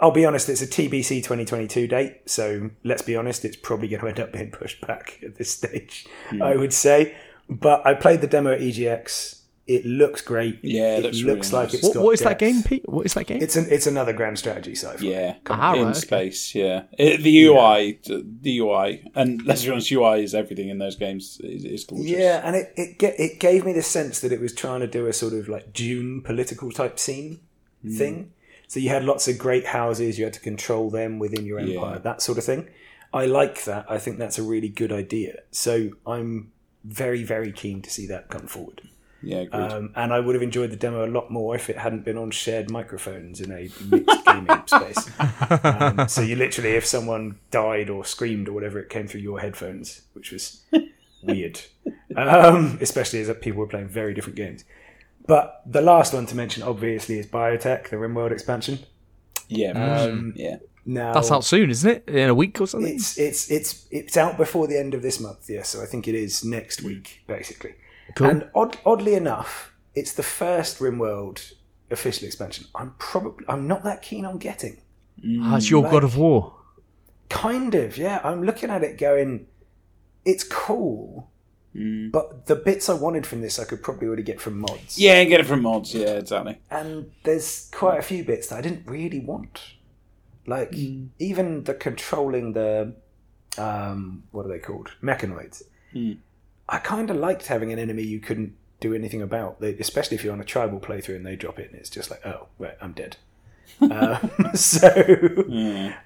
I'll 0.00 0.10
be 0.12 0.24
honest, 0.24 0.48
it's 0.48 0.62
a 0.62 0.66
TBC 0.66 1.16
2022 1.24 1.86
date. 1.88 2.20
So 2.30 2.70
let's 2.84 3.02
be 3.02 3.16
honest, 3.16 3.44
it's 3.44 3.56
probably 3.56 3.88
going 3.88 4.00
to 4.02 4.08
end 4.08 4.20
up 4.20 4.32
being 4.32 4.50
pushed 4.50 4.80
back 4.86 5.18
at 5.24 5.36
this 5.36 5.50
stage. 5.50 6.06
I 6.40 6.56
would 6.56 6.72
say. 6.72 7.16
But 7.48 7.86
I 7.86 7.94
played 7.94 8.20
the 8.20 8.26
demo 8.26 8.52
at 8.52 8.60
EGX. 8.60 9.36
It 9.66 9.84
looks 9.84 10.22
great. 10.22 10.60
Yeah, 10.62 10.96
it 10.96 10.98
it 10.98 11.02
looks 11.04 11.20
looks 11.22 11.52
really 11.52 11.62
like 11.64 11.72
nice. 11.72 11.74
it's 11.74 11.84
what, 11.84 11.94
got 11.94 12.04
what 12.04 12.12
is 12.14 12.20
that 12.20 12.38
game 12.38 12.62
Pete 12.62 12.88
what 12.88 13.04
is 13.04 13.12
that 13.12 13.26
game 13.26 13.42
It's 13.42 13.54
an 13.54 13.66
it's 13.70 13.86
another 13.86 14.14
grand 14.14 14.38
strategy 14.38 14.74
sci-fi. 14.74 15.04
Yeah, 15.04 15.34
Ah, 15.46 15.74
in 15.74 15.82
right, 15.82 15.90
okay. 15.90 15.98
space. 16.00 16.54
Yeah, 16.54 16.84
It- 16.98 17.22
the 17.22 17.44
UI, 17.44 17.98
the 18.06 18.58
UI, 18.60 19.02
and 19.14 19.42
let's 19.44 19.64
be 19.64 19.70
honest, 19.70 19.90
UI 19.92 20.22
is 20.24 20.34
everything 20.34 20.70
in 20.70 20.78
those 20.78 20.96
games. 20.96 21.38
Is, 21.44 21.66
is 21.66 21.84
gorgeous. 21.84 22.06
Yeah, 22.06 22.40
and 22.44 22.56
it 22.56 22.72
it, 22.76 22.98
get, 22.98 23.20
it 23.20 23.40
gave 23.40 23.66
me 23.66 23.74
the 23.74 23.82
sense 23.82 24.20
that 24.20 24.32
it 24.32 24.40
was 24.40 24.54
trying 24.54 24.80
to 24.80 24.86
do 24.86 25.06
a 25.06 25.12
sort 25.12 25.34
of 25.34 25.48
like 25.50 25.74
Dune 25.74 26.22
political 26.22 26.70
type 26.70 26.98
scene 26.98 27.40
thing. 27.98 28.32
So 28.68 28.78
you 28.80 28.90
had 28.90 29.02
lots 29.04 29.26
of 29.28 29.38
great 29.38 29.66
houses, 29.66 30.18
you 30.18 30.24
had 30.24 30.34
to 30.34 30.40
control 30.40 30.90
them 30.90 31.18
within 31.18 31.44
your 31.46 31.58
empire, 31.58 31.94
Yeah. 31.94 31.98
that 31.98 32.22
sort 32.22 32.38
of 32.38 32.44
thing. 32.44 32.68
I 33.12 33.24
like 33.26 33.64
that. 33.64 33.86
I 33.90 33.98
think 33.98 34.18
that's 34.18 34.38
a 34.38 34.42
really 34.42 34.68
good 34.68 34.92
idea. 34.92 35.40
So 35.50 35.90
I'm 36.06 36.52
very 36.84 37.24
very 37.24 37.50
keen 37.52 37.82
to 37.82 37.90
see 37.90 38.06
that 38.08 38.28
come 38.28 38.46
forward. 38.46 38.82
yeah. 39.22 39.44
Um, 39.52 39.90
and 39.96 40.12
I 40.12 40.20
would 40.20 40.34
have 40.36 40.42
enjoyed 40.42 40.70
the 40.70 40.76
demo 40.76 41.04
a 41.04 41.10
lot 41.10 41.28
more 41.30 41.56
if 41.56 41.68
it 41.68 41.76
hadn't 41.78 42.04
been 42.04 42.16
on 42.18 42.30
shared 42.30 42.70
microphones 42.70 43.40
in 43.40 43.50
a 43.50 43.68
mixed 43.90 44.24
gaming 44.26 44.62
space. 44.66 45.10
Um, 45.64 46.06
so 46.08 46.20
you 46.20 46.36
literally, 46.36 46.72
if 46.76 46.86
someone 46.86 47.38
died 47.50 47.90
or 47.90 48.04
screamed 48.04 48.48
or 48.48 48.52
whatever, 48.52 48.78
it 48.78 48.90
came 48.90 49.08
through 49.08 49.22
your 49.22 49.40
headphones, 49.40 50.02
which 50.12 50.30
was 50.30 50.62
weird. 51.22 51.60
Um, 52.16 52.78
especially 52.80 53.20
as 53.20 53.30
people 53.40 53.60
were 53.60 53.66
playing 53.68 53.86
very 53.88 54.12
different 54.14 54.34
games. 54.36 54.64
But 55.28 55.62
the 55.66 55.82
last 55.82 56.14
one 56.14 56.26
to 56.26 56.34
mention, 56.34 56.62
obviously, 56.62 57.18
is 57.18 57.26
Biotech, 57.26 57.90
the 57.90 57.96
RimWorld 57.96 58.32
expansion. 58.32 58.80
yeah, 59.48 59.72
um, 59.72 60.32
yeah. 60.34 60.56
Now 60.86 61.12
That's 61.12 61.30
out 61.30 61.44
soon, 61.44 61.68
isn't 61.68 61.90
it? 61.90 62.08
In 62.08 62.30
a 62.30 62.34
week 62.34 62.58
or 62.62 62.66
something? 62.66 62.94
It's 62.94 63.18
it's 63.18 63.50
it's 63.50 63.86
it's 63.90 64.16
out 64.16 64.38
before 64.38 64.66
the 64.66 64.78
end 64.78 64.94
of 64.94 65.02
this 65.02 65.20
month. 65.20 65.50
Yes, 65.50 65.68
so 65.68 65.82
I 65.82 65.86
think 65.86 66.08
it 66.08 66.14
is 66.14 66.42
next 66.46 66.80
week, 66.82 67.24
basically. 67.26 67.74
Cool. 68.14 68.30
And 68.30 68.50
odd, 68.54 68.78
oddly 68.86 69.12
enough, 69.14 69.74
it's 69.94 70.14
the 70.14 70.22
first 70.22 70.78
RimWorld 70.78 71.52
official 71.90 72.26
expansion. 72.26 72.66
I'm 72.74 72.94
probably 72.98 73.44
I'm 73.50 73.68
not 73.68 73.84
that 73.84 74.00
keen 74.00 74.24
on 74.24 74.38
getting. 74.38 74.78
Ah, 75.42 75.56
it's 75.56 75.68
your 75.68 75.82
God 75.82 76.04
of 76.04 76.16
War. 76.16 76.54
Kind 77.28 77.74
of, 77.74 77.98
yeah. 77.98 78.20
I'm 78.24 78.42
looking 78.42 78.70
at 78.70 78.82
it 78.82 78.96
going, 78.96 79.46
it's 80.24 80.44
cool, 80.44 81.30
Mm. 81.76 82.10
but 82.10 82.46
the 82.46 82.56
bits 82.56 82.88
I 82.88 82.94
wanted 82.94 83.26
from 83.26 83.42
this, 83.42 83.58
I 83.58 83.64
could 83.64 83.82
probably 83.82 84.08
already 84.08 84.22
get 84.22 84.40
from 84.40 84.58
mods. 84.58 84.98
Yeah, 84.98 85.22
get 85.24 85.40
it 85.40 85.46
from 85.46 85.62
mods. 85.62 85.94
Yeah, 85.94 86.14
exactly. 86.14 86.58
and 86.70 87.10
there's 87.24 87.70
quite 87.72 87.98
a 87.98 88.02
few 88.02 88.24
bits 88.24 88.48
that 88.48 88.56
I 88.56 88.60
didn't 88.62 88.86
really 88.86 89.20
want. 89.20 89.74
Like 90.46 90.72
mm. 90.72 91.08
even 91.18 91.64
the 91.64 91.74
controlling 91.74 92.54
the 92.54 92.94
um, 93.58 94.24
what 94.30 94.46
are 94.46 94.48
they 94.48 94.58
called? 94.58 94.90
Mechanoids. 95.02 95.62
Mm. 95.94 96.18
I 96.68 96.78
kind 96.78 97.10
of 97.10 97.16
liked 97.16 97.46
having 97.46 97.72
an 97.72 97.78
enemy 97.78 98.02
you 98.02 98.20
couldn't 98.20 98.54
do 98.80 98.94
anything 98.94 99.22
about, 99.22 99.62
especially 99.62 100.16
if 100.16 100.24
you're 100.24 100.32
on 100.32 100.40
a 100.40 100.44
tribal 100.44 100.80
playthrough 100.80 101.16
and 101.16 101.26
they 101.26 101.36
drop 101.36 101.58
it 101.58 101.70
and 101.70 101.80
it's 101.80 101.90
just 101.90 102.10
like, 102.10 102.24
oh, 102.24 102.46
right, 102.58 102.76
I'm 102.80 102.92
dead. 102.92 103.16
Um, 103.80 104.30
so 104.54 104.88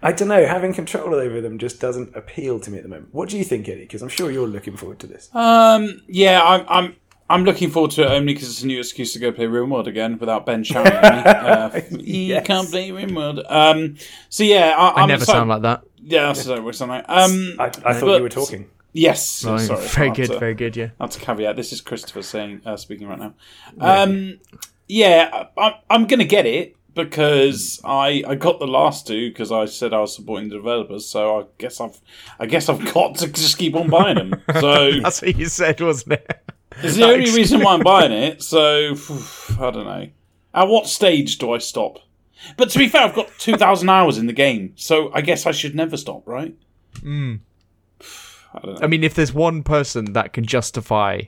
I 0.03 0.13
don't 0.13 0.29
know. 0.29 0.45
Having 0.47 0.75
control 0.75 1.15
over 1.15 1.41
them 1.41 1.59
just 1.59 1.81
doesn't 1.81 2.15
appeal 2.17 2.61
to 2.61 2.71
me 2.71 2.79
at 2.79 2.83
the 2.83 2.89
moment. 2.89 3.09
What 3.13 3.29
do 3.29 3.39
you 3.39 3.45
think, 3.45 3.69
Eddie? 3.69 3.81
Because 3.83 4.03
I'm 4.03 4.09
sure 4.09 4.31
you're 4.31 4.47
looking 4.49 4.77
forward 4.77 4.99
to 5.01 5.07
this. 5.07 5.29
Um, 5.35 6.01
yeah, 6.09 6.43
I'm, 6.43 6.65
I'm, 6.69 6.97
I'm 7.31 7.45
looking 7.45 7.71
forward 7.71 7.93
to 7.93 8.03
it 8.03 8.11
only 8.11 8.35
because 8.35 8.49
it's 8.51 8.63
a 8.63 8.67
new 8.67 8.79
excuse 8.79 9.13
to 9.15 9.19
go 9.19 9.33
play 9.33 9.47
RimWorld 9.47 9.87
again 9.87 10.19
without 10.19 10.45
Ben 10.47 10.65
shouting 10.65 10.93
at 10.93 11.73
me. 11.93 11.99
Uh, 11.99 11.99
You 12.03 12.41
can't 12.43 12.69
play 12.71 12.91
RimWorld. 12.91 13.51
Um, 13.51 13.97
so 14.29 14.45
yeah, 14.45 14.75
I, 14.77 14.89
I 14.89 15.03
I'm 15.03 15.09
never 15.09 15.23
excited- 15.23 15.39
sound 15.39 15.49
like 15.51 15.63
that. 15.63 15.83
Yeah, 16.05 16.27
that's 16.27 16.47
what 16.47 16.65
we 16.65 16.73
sound 16.73 16.91
like. 16.91 17.05
Um, 17.09 17.55
I, 17.59 17.67
I 17.67 17.71
thought 17.71 18.01
But- 18.01 18.17
you 18.17 18.23
were 18.23 18.29
talking. 18.29 18.69
Yes, 18.95 19.43
Right, 19.47 19.59
sorry, 19.59 19.87
very 19.87 20.11
good, 20.11 20.27
to- 20.27 20.39
very 20.39 20.53
good. 20.53 20.77
Yeah. 20.77 20.91
That's 21.01 21.17
a 21.17 21.21
caveat. 21.21 21.57
This 21.57 21.73
is 21.73 21.81
Christopher 21.81 22.21
saying, 22.21 22.61
uh, 22.67 22.77
speaking 22.77 23.09
right 23.09 23.19
now. 23.19 23.33
Um, 23.81 24.39
yeah, 24.87 25.47
I, 25.57 25.77
I'm 25.89 26.07
going 26.07 26.19
to 26.19 26.27
get 26.27 26.45
it 26.45 26.77
because 26.95 27.81
I 27.85 28.23
I 28.27 28.35
got 28.35 28.59
the 28.59 28.67
last 28.67 29.07
two 29.07 29.31
because 29.31 29.51
I 29.53 29.65
said 29.67 29.93
I 29.93 30.01
was 30.01 30.15
supporting 30.15 30.49
the 30.49 30.57
developers. 30.57 31.07
So 31.07 31.41
I 31.41 31.45
guess 31.59 31.81
I've 31.81 32.01
I 32.39 32.47
guess 32.47 32.69
I've 32.69 32.93
got 32.93 33.17
to 33.17 33.29
just 33.29 33.59
keep 33.59 33.75
on 33.75 33.89
buying 33.89 34.17
them. 34.17 34.43
So 34.61 35.01
That's 35.01 35.23
what 35.23 35.37
you 35.37 35.47
said, 35.47 35.81
wasn't 35.81 36.15
it? 36.15 36.41
it's 36.83 36.97
the 36.97 37.05
only 37.05 37.31
reason 37.33 37.61
why 37.61 37.75
I'm 37.75 37.83
buying 37.83 38.13
it. 38.13 38.43
So 38.53 38.95
I 39.61 39.71
don't 39.71 39.85
know. 39.85 40.09
At 40.55 40.69
what 40.69 40.87
stage 40.87 41.39
do 41.39 41.53
I 41.53 41.59
stop? 41.59 41.99
But 42.57 42.71
to 42.71 42.79
be 42.79 42.89
fair, 42.89 43.03
I've 43.03 43.15
got 43.15 43.31
two 43.39 43.57
thousand 43.57 43.89
hours 43.89 44.19
in 44.19 44.27
the 44.27 44.33
game, 44.33 44.73
so 44.77 45.13
I 45.15 45.21
guess 45.21 45.47
I 45.47 45.53
should 45.53 45.75
never 45.75 45.97
stop, 45.97 46.27
right? 46.27 46.55
Hmm. 47.01 47.37
I 48.55 48.61
don't 48.61 48.75
know. 48.75 48.85
I 48.85 48.87
mean, 48.87 49.05
if 49.05 49.15
there's 49.15 49.33
one 49.33 49.63
person 49.63 50.13
that 50.13 50.33
can 50.33 50.45
justify 50.45 51.23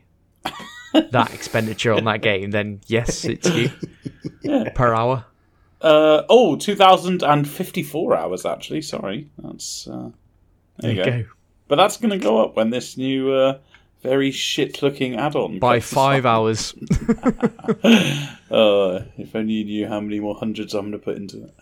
that 0.92 1.32
expenditure 1.32 1.92
on 1.92 2.04
that 2.04 2.20
game, 2.20 2.50
then 2.50 2.80
yes, 2.86 3.24
it's 3.24 3.48
you 3.48 3.70
per 4.74 4.92
hour. 4.92 5.24
Uh, 5.80 6.22
oh, 6.28 6.56
2,054 6.56 8.16
hours, 8.16 8.46
actually. 8.46 8.82
Sorry. 8.82 9.28
That's. 9.38 9.86
Uh, 9.86 10.10
there 10.78 10.92
you 10.92 11.04
go. 11.04 11.10
go. 11.10 11.24
But 11.68 11.76
that's 11.76 11.96
going 11.96 12.10
to 12.10 12.18
go 12.18 12.42
up 12.42 12.56
when 12.56 12.70
this 12.70 12.96
new, 12.96 13.32
uh, 13.32 13.58
very 14.02 14.30
shit 14.30 14.82
looking 14.82 15.16
add 15.16 15.34
on. 15.34 15.58
By 15.58 15.80
five 15.80 16.26
hours. 16.26 16.74
Uh, 18.54 19.02
if 19.18 19.34
only 19.34 19.54
you 19.54 19.64
knew 19.64 19.88
how 19.88 19.98
many 19.98 20.20
more 20.20 20.36
hundreds 20.36 20.74
I'm 20.74 20.82
going 20.82 20.92
to 20.92 20.98
put 20.98 21.16
into 21.16 21.42
it. 21.42 21.54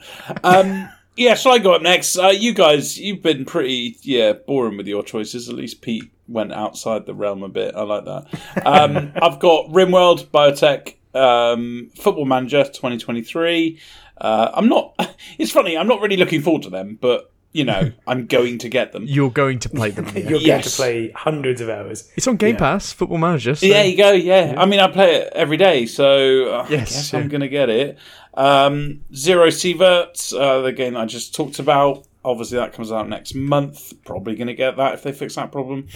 Um, 0.44 0.90
yeah, 1.16 1.34
shall 1.34 1.52
I 1.52 1.58
go 1.58 1.72
up 1.72 1.80
next? 1.80 2.18
Uh, 2.18 2.28
you 2.28 2.52
guys, 2.52 2.98
you've 2.98 3.22
been 3.22 3.46
pretty, 3.46 3.96
yeah, 4.02 4.34
boring 4.34 4.76
with 4.76 4.86
your 4.86 5.02
choices. 5.02 5.48
At 5.48 5.54
least 5.54 5.80
Pete 5.80 6.10
went 6.28 6.52
outside 6.52 7.06
the 7.06 7.14
realm 7.14 7.42
a 7.44 7.48
bit. 7.48 7.74
I 7.74 7.82
like 7.82 8.04
that. 8.04 8.66
Um, 8.66 9.12
I've 9.22 9.38
got 9.38 9.68
Rimworld, 9.68 10.26
Biotech, 10.26 10.96
um, 11.14 11.90
Football 11.96 12.24
Manager 12.26 12.64
2023. 12.64 13.78
Uh, 14.18 14.50
I'm 14.54 14.68
not, 14.68 14.94
it's 15.38 15.50
funny, 15.50 15.76
I'm 15.76 15.88
not 15.88 16.00
really 16.00 16.16
looking 16.16 16.42
forward 16.42 16.62
to 16.62 16.70
them, 16.70 16.96
but, 17.00 17.32
you 17.52 17.64
know, 17.64 17.92
I'm 18.06 18.26
going 18.26 18.58
to 18.58 18.68
get 18.68 18.92
them. 18.92 19.04
You're 19.06 19.30
going 19.30 19.58
to 19.60 19.68
play 19.68 19.90
them. 19.90 20.06
You're 20.16 20.40
going 20.40 20.62
to 20.62 20.70
play 20.70 21.10
hundreds 21.10 21.60
of 21.60 21.68
hours. 21.68 22.10
It's 22.16 22.26
on 22.26 22.36
Game 22.36 22.54
Yeah. 22.54 22.58
Pass, 22.60 22.92
Football 22.92 23.18
Manager. 23.18 23.54
So. 23.54 23.66
There 23.66 23.84
you 23.84 23.96
go. 23.96 24.12
Yeah. 24.12 24.54
I 24.56 24.66
mean, 24.66 24.80
I 24.80 24.88
play 24.88 25.16
it 25.16 25.32
every 25.34 25.56
day, 25.56 25.86
so 25.86 26.54
uh, 26.54 26.62
I 26.62 26.68
Yes, 26.68 26.90
guess 26.92 27.12
yeah. 27.12 27.18
I'm 27.20 27.28
going 27.28 27.40
to 27.40 27.48
get 27.48 27.68
it. 27.68 27.98
Um, 28.34 29.02
Zero 29.14 29.48
Sievert, 29.48 30.32
uh, 30.38 30.62
the 30.62 30.72
game 30.72 30.96
I 30.96 31.04
just 31.04 31.34
talked 31.34 31.58
about. 31.58 32.06
Obviously, 32.24 32.56
that 32.58 32.72
comes 32.72 32.92
out 32.92 33.08
next 33.08 33.34
month. 33.34 33.92
Probably 34.04 34.36
going 34.36 34.46
to 34.46 34.54
get 34.54 34.76
that 34.76 34.94
if 34.94 35.02
they 35.02 35.10
fix 35.12 35.34
that 35.34 35.50
problem. 35.50 35.88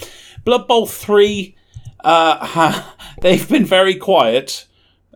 Blood 0.43 0.67
Bowl 0.67 0.85
Three. 0.85 1.55
Uh, 2.03 2.45
ha- 2.45 2.95
they've 3.21 3.47
been 3.49 3.65
very 3.65 3.95
quiet. 3.95 4.67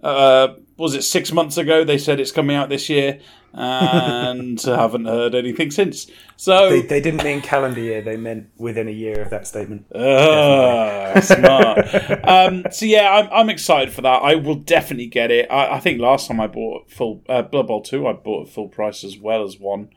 Uh, 0.04 0.56
was 0.78 0.96
it 0.96 1.04
six 1.04 1.32
months 1.32 1.58
ago? 1.58 1.84
They 1.84 1.98
said 1.98 2.20
it's 2.20 2.32
coming 2.32 2.56
out 2.56 2.70
this 2.70 2.90
year, 2.90 3.20
and 3.54 4.60
haven't 4.66 5.06
heard 5.06 5.36
anything 5.36 5.72
since. 5.72 6.08
So 6.38 6.70
They, 6.70 6.82
they 6.82 7.02
didn't 7.02 7.24
mean 7.24 7.42
calendar 7.42 7.82
year, 7.82 8.02
they 8.02 8.18
meant 8.18 8.50
within 8.58 8.88
a 8.88 8.92
year 8.92 9.22
of 9.22 9.30
that 9.30 9.46
statement. 9.48 9.86
Ah, 9.94 11.20
smart. 11.20 12.24
um, 12.28 12.66
so 12.72 12.86
yeah, 12.86 13.12
I'm, 13.12 13.30
I'm 13.32 13.50
excited 13.50 13.94
for 13.94 14.02
that. 14.02 14.24
I 14.24 14.36
will 14.36 14.56
definitely 14.56 15.08
get 15.08 15.30
it. 15.30 15.52
I, 15.52 15.76
I 15.76 15.80
think 15.80 16.00
last 16.00 16.28
time 16.28 16.40
I 16.40 16.48
bought 16.48 16.90
full 16.90 17.24
uh, 17.30 17.44
Blood 17.44 17.68
Bowl 17.68 17.82
two, 17.82 18.08
I 18.08 18.14
bought 18.14 18.48
at 18.48 18.54
full 18.54 18.70
price 18.70 19.04
as 19.04 19.18
well 19.18 19.44
as 19.44 19.60
one. 19.60 19.90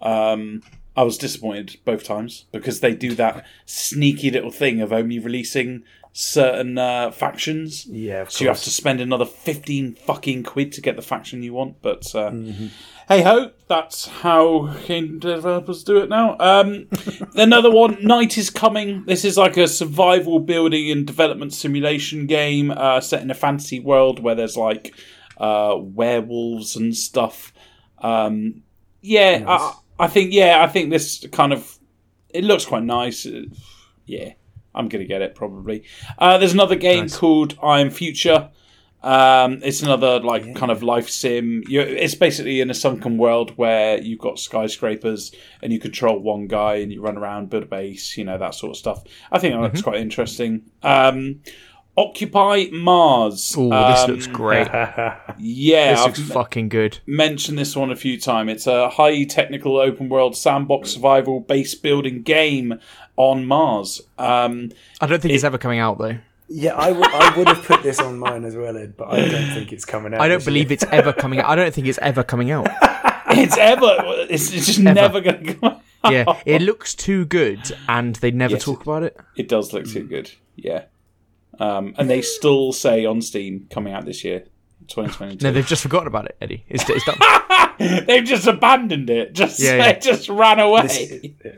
Um, 0.00 0.62
I 0.96 1.02
was 1.02 1.18
disappointed 1.18 1.78
both 1.84 2.04
times 2.04 2.46
because 2.52 2.80
they 2.80 2.94
do 2.94 3.14
that 3.14 3.46
sneaky 3.64 4.30
little 4.30 4.50
thing 4.50 4.80
of 4.80 4.92
only 4.92 5.18
releasing 5.18 5.84
certain 6.12 6.76
uh, 6.78 7.10
factions. 7.10 7.86
Yeah, 7.86 8.22
of 8.22 8.30
So 8.30 8.44
you 8.44 8.48
have 8.48 8.62
to 8.62 8.70
spend 8.70 9.00
another 9.00 9.26
fifteen 9.26 9.94
fucking 9.94 10.42
quid 10.44 10.72
to 10.72 10.80
get 10.80 10.96
the 10.96 11.02
faction 11.02 11.42
you 11.42 11.52
want. 11.52 11.80
But 11.82 12.14
uh, 12.14 12.30
hey 13.08 13.22
ho, 13.22 13.50
that's 13.68 14.06
how 14.06 14.74
game 14.86 15.18
developers 15.18 15.84
do 15.84 15.98
it 15.98 16.08
now. 16.08 16.36
Um, 16.38 16.88
another 17.34 17.70
one, 17.70 17.98
Night 18.02 18.38
is 18.38 18.50
Coming. 18.50 19.04
This 19.06 19.24
is 19.24 19.36
like 19.36 19.56
a 19.56 19.68
survival 19.68 20.40
building 20.40 20.90
and 20.90 21.06
development 21.06 21.52
simulation 21.52 22.26
game 22.26 22.70
uh, 22.70 23.00
set 23.00 23.22
in 23.22 23.30
a 23.30 23.34
fantasy 23.34 23.80
world 23.80 24.20
where 24.20 24.34
there's 24.34 24.56
like 24.56 24.94
uh, 25.38 25.76
werewolves 25.78 26.76
and 26.76 26.94
stuff. 26.96 27.52
Um, 27.98 28.62
yeah, 29.00 29.44
I, 29.46 30.04
I 30.04 30.08
think 30.08 30.32
yeah, 30.32 30.62
I 30.62 30.66
think 30.66 30.90
this 30.90 31.26
kind 31.32 31.52
of 31.52 31.78
it 32.30 32.44
looks 32.44 32.64
quite 32.64 32.84
nice. 32.84 33.26
Uh, 33.26 33.42
Yeah, 34.06 34.32
I'm 34.74 34.88
gonna 34.88 35.04
get 35.04 35.22
it 35.22 35.34
probably. 35.34 35.84
Uh, 36.18 36.38
there's 36.38 36.52
another 36.54 36.76
game 36.76 37.08
called 37.08 37.56
I 37.62 37.80
Am 37.80 37.90
Future. 37.90 38.50
Um, 39.02 39.60
it's 39.64 39.82
another 39.82 40.20
like 40.20 40.54
kind 40.56 40.70
of 40.70 40.82
life 40.82 41.08
sim. 41.08 41.62
you 41.66 41.80
it's 41.80 42.14
basically 42.14 42.60
in 42.60 42.68
a 42.68 42.74
sunken 42.74 43.16
world 43.16 43.56
where 43.56 43.98
you've 43.98 44.18
got 44.18 44.38
skyscrapers 44.38 45.32
and 45.62 45.72
you 45.72 45.78
control 45.80 46.18
one 46.18 46.46
guy 46.48 46.74
and 46.74 46.92
you 46.92 47.00
run 47.00 47.16
around, 47.16 47.48
build 47.48 47.62
a 47.62 47.66
base, 47.66 48.18
you 48.18 48.24
know 48.24 48.36
that 48.36 48.54
sort 48.54 48.70
of 48.72 48.76
stuff. 48.76 49.02
I 49.32 49.38
think 49.38 49.54
that 49.54 49.60
looks 49.62 49.80
quite 49.80 50.00
interesting. 50.00 50.70
Um, 50.82 51.40
Occupy 51.96 52.66
Mars. 52.72 53.54
Oh, 53.58 53.68
this 53.90 54.00
Um, 54.04 54.10
looks 54.12 54.26
great. 54.26 54.68
Yeah, 55.38 55.92
This 55.94 56.00
I've 56.00 56.18
looks 56.18 56.30
fucking 56.32 56.68
good. 56.68 56.98
mentioned 57.06 57.58
this 57.58 57.74
one 57.74 57.90
a 57.90 57.96
few 57.96 58.18
times. 58.20 58.50
It's 58.52 58.66
a 58.66 58.88
high 58.90 59.24
technical 59.24 59.76
open 59.78 60.08
world 60.08 60.36
sandbox 60.36 60.90
survival 60.90 61.40
base 61.40 61.74
building 61.74 62.22
game 62.22 62.78
on 63.20 63.46
Mars. 63.46 64.00
Um, 64.18 64.72
I 65.00 65.06
don't 65.06 65.20
think 65.20 65.34
it's 65.34 65.44
ever 65.44 65.58
coming 65.58 65.78
out 65.78 65.98
though. 65.98 66.16
Yeah, 66.48 66.74
I 66.74 67.36
would 67.36 67.46
have 67.46 67.62
put 67.64 67.82
this 67.82 68.00
on 68.00 68.18
mine 68.18 68.44
as 68.44 68.56
well, 68.56 68.76
Ed, 68.76 68.96
but 68.96 69.08
I 69.08 69.28
don't 69.28 69.54
think 69.54 69.72
it's 69.72 69.84
coming 69.84 70.14
out. 70.14 70.20
I 70.20 70.26
don't 70.26 70.44
believe 70.44 70.70
year. 70.70 70.74
it's 70.74 70.84
ever 70.90 71.12
coming 71.12 71.38
out. 71.38 71.48
I 71.48 71.54
don't 71.54 71.72
think 71.72 71.86
it's 71.86 71.98
ever 71.98 72.24
coming 72.24 72.50
out. 72.50 72.66
it's 73.30 73.56
ever, 73.56 73.94
it's, 74.28 74.52
it's 74.52 74.66
just 74.66 74.80
never 74.80 75.20
going 75.20 75.44
to 75.44 75.54
come. 75.54 75.80
out. 76.02 76.12
Yeah, 76.12 76.40
it 76.46 76.62
looks 76.62 76.94
too 76.94 77.24
good, 77.26 77.60
and 77.88 78.16
they 78.16 78.32
never 78.32 78.54
Yes, 78.54 78.64
talk 78.64 78.82
about 78.82 79.04
it. 79.04 79.16
It 79.36 79.48
does 79.48 79.72
look 79.72 79.86
too 79.86 80.04
good. 80.08 80.32
Yeah, 80.56 80.84
um, 81.60 81.94
and 81.98 82.10
they 82.10 82.22
still 82.22 82.72
say 82.72 83.04
on 83.04 83.22
Steam 83.22 83.68
coming 83.70 83.92
out 83.92 84.04
this 84.04 84.24
year, 84.24 84.46
2022. 84.90 85.44
No, 85.46 85.52
they've 85.52 85.66
just 85.66 85.82
forgotten 85.82 86.06
about 86.08 86.26
it, 86.26 86.36
Eddie. 86.40 86.64
It's, 86.68 86.84
it's 86.88 87.04
done. 87.04 87.18
They've 88.06 88.24
just 88.24 88.46
abandoned 88.46 89.08
it. 89.08 89.32
Just 89.32 89.58
Yeah, 89.58 89.92
they 89.94 89.98
just 90.00 90.28
ran 90.28 90.60
away. 90.60 90.82
This, 90.82 91.00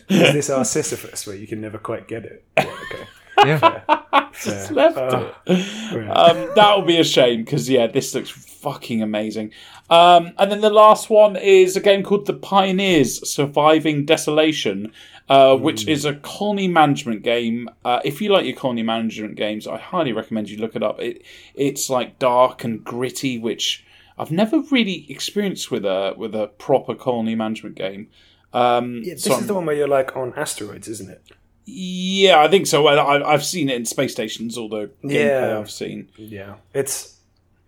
is 0.09 0.33
this 0.33 0.51
our 0.51 0.65
Sisyphus 0.65 1.27
where 1.27 1.35
you 1.35 1.49
can 1.49 1.61
never 1.61 1.79
quite 1.79 2.07
get 2.07 2.25
it? 2.25 2.45
Yeah, 2.57 2.65
okay. 2.93 3.05
Yeah. 3.45 4.29
just 4.41 4.69
Fair. 4.69 4.77
left 4.77 4.99
Oh, 4.99 5.35
it. 5.47 6.11
um, 6.11 6.51
that 6.55 6.75
will 6.77 6.85
be 6.85 6.99
a 7.01 7.05
shame 7.05 7.43
because 7.43 7.69
yeah, 7.69 7.89
this 7.89 8.15
looks 8.15 8.31
fucking 8.31 9.03
amazing. 9.03 9.51
Um, 9.91 10.33
and 10.39 10.53
then 10.53 10.61
the 10.61 10.71
last 10.71 11.11
one 11.11 11.35
is 11.37 11.75
a 11.77 11.81
game 11.81 12.05
called 12.05 12.27
The 12.27 12.35
Pioneers: 12.35 13.29
Surviving 13.29 14.05
Desolation, 14.05 14.93
uh, 15.29 15.57
which 15.57 15.87
is 15.89 16.05
a 16.05 16.15
colony 16.17 16.69
management 16.69 17.23
game. 17.23 17.69
Uh, 17.85 18.01
if 18.05 18.21
you 18.21 18.31
like 18.33 18.45
your 18.45 18.57
colony 18.57 18.83
management 18.83 19.37
games, 19.37 19.67
I 19.67 19.79
highly 19.79 20.13
recommend 20.13 20.51
you 20.51 20.59
look 20.59 20.77
it 20.77 20.83
up. 20.83 21.01
It 21.01 21.23
it's 21.55 21.89
like 21.91 22.19
dark 22.19 22.65
and 22.65 22.83
gritty, 22.85 23.39
which 23.39 23.85
I've 24.19 24.31
never 24.31 24.61
really 24.71 25.07
experienced 25.11 25.71
with 25.71 25.85
a 25.85 26.15
with 26.17 26.35
a 26.35 26.49
proper 26.59 26.95
colony 26.95 27.35
management 27.35 27.77
game. 27.77 28.09
Um, 28.53 29.01
Yeah, 29.05 29.15
this 29.15 29.25
so 29.25 29.39
is 29.39 29.47
the 29.47 29.55
one 29.55 29.65
where 29.67 29.75
you're 29.77 29.89
like 29.89 30.15
on 30.17 30.35
asteroids, 30.37 30.87
isn't 30.89 31.11
it? 31.11 31.23
yeah, 31.65 32.41
I 32.41 32.49
think 32.49 32.67
so. 32.67 32.87
I, 32.89 32.95
I- 32.97 33.33
I've 33.33 33.45
seen 33.45 33.71
it 33.71 33.77
in 33.77 33.85
space 33.87 34.13
stations. 34.13 34.59
Gameplay 34.59 34.91
Yeah. 35.05 35.59
I've 35.59 35.71
seen. 35.71 36.09
Yeah, 36.19 36.57
it's 36.75 37.19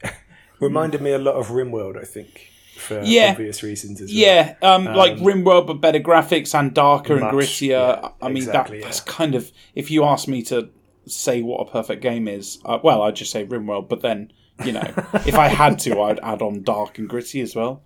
reminded 0.61 1.01
me 1.01 1.13
a 1.13 1.19
lot 1.19 1.37
of 1.37 1.49
RimWorld. 1.49 1.97
I 2.01 2.05
think 2.05 2.51
for 2.77 3.01
Yeah. 3.03 3.31
obvious 3.33 3.63
reasons 3.63 4.01
as 4.01 4.11
well. 4.11 4.19
Yeah, 4.19 4.55
um, 4.63 4.85
like 4.85 5.17
RimWorld, 5.17 5.67
but 5.67 5.75
better 5.75 6.01
graphics 6.01 6.59
and 6.59 6.75
darker 6.75 7.15
and 7.15 7.23
Much, 7.23 7.35
grittier. 7.35 7.69
yeah, 8.03 8.09
I 8.23 8.29
mean, 8.29 8.37
exactly, 8.39 8.79
that, 8.81 8.85
that's 8.85 9.03
yeah. 9.07 9.13
kind 9.13 9.35
of 9.35 9.51
if 9.75 9.91
you 9.91 10.05
ask 10.05 10.29
me 10.29 10.43
to 10.45 10.69
say 11.07 11.43
what 11.43 11.67
a 11.67 11.71
perfect 11.71 12.03
game 12.03 12.27
is, 12.29 12.59
uh, 12.65 12.79
well, 12.83 13.03
I'd 13.03 13.17
just 13.17 13.31
say 13.31 13.45
RimWorld. 13.47 13.89
But 13.89 14.01
then, 14.03 14.33
you 14.65 14.73
know, 14.73 14.81
if 15.27 15.35
I 15.35 15.49
had 15.49 15.79
to, 15.81 16.01
I'd 16.01 16.21
add 16.21 16.41
on 16.43 16.63
dark 16.63 16.99
and 16.99 17.09
gritty 17.09 17.41
as 17.41 17.55
well. 17.55 17.83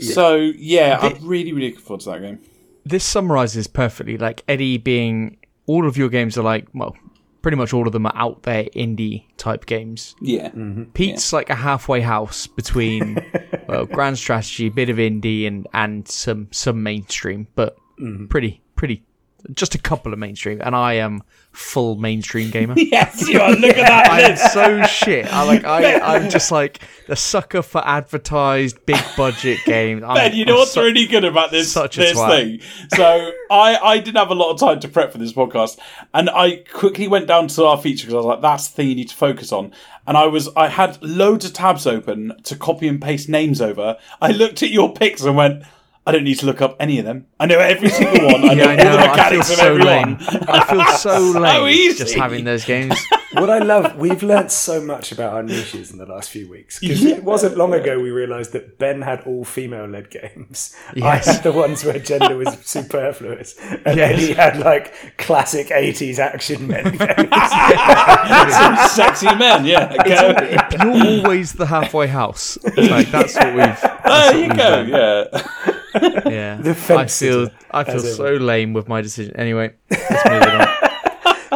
So 0.00 0.36
yeah, 0.36 0.98
I'm 1.00 1.26
really, 1.26 1.52
really 1.52 1.68
looking 1.70 1.84
forward 1.84 2.00
to 2.02 2.10
that 2.10 2.20
game. 2.22 2.38
this 2.84 3.04
summarizes 3.04 3.66
perfectly. 3.66 4.16
Like 4.16 4.44
Eddie 4.48 4.78
being, 4.78 5.36
all 5.66 5.86
of 5.88 5.96
your 5.96 6.08
games 6.08 6.38
are 6.38 6.44
like, 6.44 6.66
well, 6.72 6.96
pretty 7.42 7.56
much 7.56 7.72
all 7.72 7.86
of 7.86 7.92
them 7.92 8.06
are 8.06 8.16
out 8.16 8.42
there 8.42 8.64
indie 8.64 9.24
type 9.36 9.66
games. 9.66 10.14
Yeah, 10.20 10.48
mm-hmm. 10.50 10.84
Pete's 10.94 11.32
like 11.32 11.50
a 11.50 11.54
halfway 11.54 12.00
house 12.00 12.46
between, 12.46 13.18
well, 13.68 13.86
grand 13.86 14.18
strategy, 14.18 14.66
a 14.66 14.70
bit 14.70 14.90
of 14.90 14.96
indie, 14.96 15.46
and 15.46 15.66
and 15.72 16.06
some 16.08 16.48
some 16.50 16.82
mainstream, 16.82 17.48
but 17.54 17.76
mm-hmm. 18.00 18.26
pretty 18.26 18.62
pretty 18.76 19.02
just 19.54 19.74
a 19.74 19.78
couple 19.78 20.12
of 20.12 20.18
mainstream, 20.18 20.60
and 20.62 20.74
I 20.74 20.94
am 20.94 21.22
full 21.52 21.96
mainstream 21.96 22.50
gamer. 22.50 22.74
Yes, 22.88 23.28
you 23.28 23.40
are. 23.40 23.50
Look 23.50 23.76
at 23.76 23.86
that 23.86 24.10
I 24.10 24.20
am 24.22 24.36
so 24.36 24.82
shit. 24.86 25.26
I 25.32 25.42
like. 25.44 25.64
I, 25.64 25.98
I'm 26.16 26.30
just 26.30 26.50
like 26.50 26.80
the 27.06 27.16
sucker 27.16 27.62
for 27.62 27.86
advertised 27.86 28.84
big 28.86 29.00
budget 29.16 29.58
games. 29.64 30.02
I'm, 30.02 30.14
Ben, 30.14 30.34
you 30.34 30.44
know 30.44 30.54
I'm 30.54 30.58
what's 30.60 30.72
su- 30.72 30.82
really 30.82 31.06
good 31.06 31.24
about 31.24 31.50
this 31.50 31.70
such 31.70 31.96
this 31.96 32.16
twat. 32.16 32.28
thing? 32.28 32.60
So 32.94 33.30
I 33.50 33.76
I 33.76 33.98
didn't 33.98 34.16
have 34.16 34.30
a 34.30 34.34
lot 34.34 34.52
of 34.52 34.60
time 34.60 34.80
to 34.80 34.88
prep 34.88 35.12
for 35.12 35.18
this 35.18 35.32
podcast, 35.32 35.78
and 36.14 36.30
I 36.30 36.64
quickly 36.72 37.08
went 37.08 37.26
down 37.26 37.48
to 37.48 37.64
our 37.64 37.78
feature 37.78 38.06
because 38.06 38.14
I 38.14 38.18
was 38.18 38.26
like, 38.26 38.42
"That's 38.42 38.68
the 38.68 38.74
thing 38.74 38.88
you 38.88 38.94
need 38.94 39.08
to 39.08 39.16
focus 39.16 39.52
on." 39.52 39.72
And 40.06 40.16
I 40.16 40.26
was 40.26 40.48
I 40.56 40.68
had 40.68 41.00
loads 41.02 41.44
of 41.44 41.52
tabs 41.52 41.86
open 41.86 42.32
to 42.44 42.56
copy 42.56 42.88
and 42.88 43.00
paste 43.00 43.28
names 43.28 43.60
over. 43.60 43.96
I 44.20 44.32
looked 44.32 44.62
at 44.62 44.70
your 44.70 44.92
picks 44.92 45.22
and 45.22 45.36
went. 45.36 45.64
I 46.08 46.12
don't 46.12 46.24
need 46.24 46.38
to 46.38 46.46
look 46.46 46.62
up 46.62 46.76
any 46.80 46.98
of 46.98 47.04
them. 47.04 47.26
I 47.38 47.44
know 47.46 47.58
every 47.58 47.90
single 47.90 48.24
one. 48.26 48.48
I 48.48 48.54
know 48.54 48.64
Yeah, 48.64 48.68
I 48.70 48.76
know. 48.76 48.90
all 48.90 48.96
the 48.96 48.98
I 48.98 49.02
feel 49.02 49.10
mechanics 49.10 49.50
of 49.50 49.56
so 49.56 49.66
everyone. 49.66 50.18
lame. 50.18 50.18
I 50.48 50.64
feel 50.64 50.84
so 50.98 51.38
lame 51.38 51.68
easy. 51.68 51.98
just 51.98 52.14
having 52.14 52.44
those 52.44 52.64
games. 52.64 52.98
What 53.34 53.50
I 53.50 53.58
love, 53.58 53.94
we've 53.98 54.22
learnt 54.22 54.50
so 54.50 54.80
much 54.80 55.12
about 55.12 55.34
our 55.34 55.42
niches 55.42 55.90
in 55.92 55.98
the 55.98 56.06
last 56.06 56.30
few 56.30 56.48
weeks. 56.48 56.78
Because 56.80 57.04
it 57.04 57.22
wasn't 57.22 57.58
long 57.58 57.74
ago 57.74 58.00
we 58.00 58.10
realised 58.10 58.52
that 58.52 58.78
Ben 58.78 59.02
had 59.02 59.20
all 59.26 59.44
female 59.44 59.84
led 59.84 60.08
games. 60.08 60.74
Yes. 60.96 61.28
I 61.28 61.32
had 61.34 61.42
the 61.42 61.52
ones 61.52 61.84
where 61.84 61.98
gender 61.98 62.34
was 62.38 62.48
superfluous. 62.64 63.54
And 63.84 63.98
Yes. 63.98 64.10
then 64.12 64.18
he 64.18 64.32
had 64.32 64.58
like 64.60 65.18
classic 65.18 65.66
80s 65.68 66.18
action 66.18 66.68
men 66.68 66.84
games. 66.84 68.54
Some 68.54 68.76
sexy 68.88 69.26
men, 69.36 69.66
yeah. 69.66 69.94
Go. 70.04 70.84
You're 70.94 71.18
always 71.20 71.52
the 71.52 71.66
halfway 71.66 72.06
house. 72.06 72.56
Like 72.78 73.10
that's 73.10 73.34
what 73.34 73.54
we've. 73.54 73.80
There 74.04 74.38
you 74.38 74.54
go. 74.54 74.80
Yeah. 74.88 75.77
Yeah, 76.26 76.56
The 76.60 76.70
I 76.70 77.06
feel 77.06 77.50
I 77.70 77.84
feel 77.84 78.00
so 78.00 78.24
ever. 78.24 78.40
lame 78.40 78.72
with 78.72 78.88
my 78.88 79.00
decision. 79.00 79.34
Anyway, 79.36 79.72
let's 79.90 80.28
move 80.28 80.42
it 80.42 80.48
on. 80.60 80.68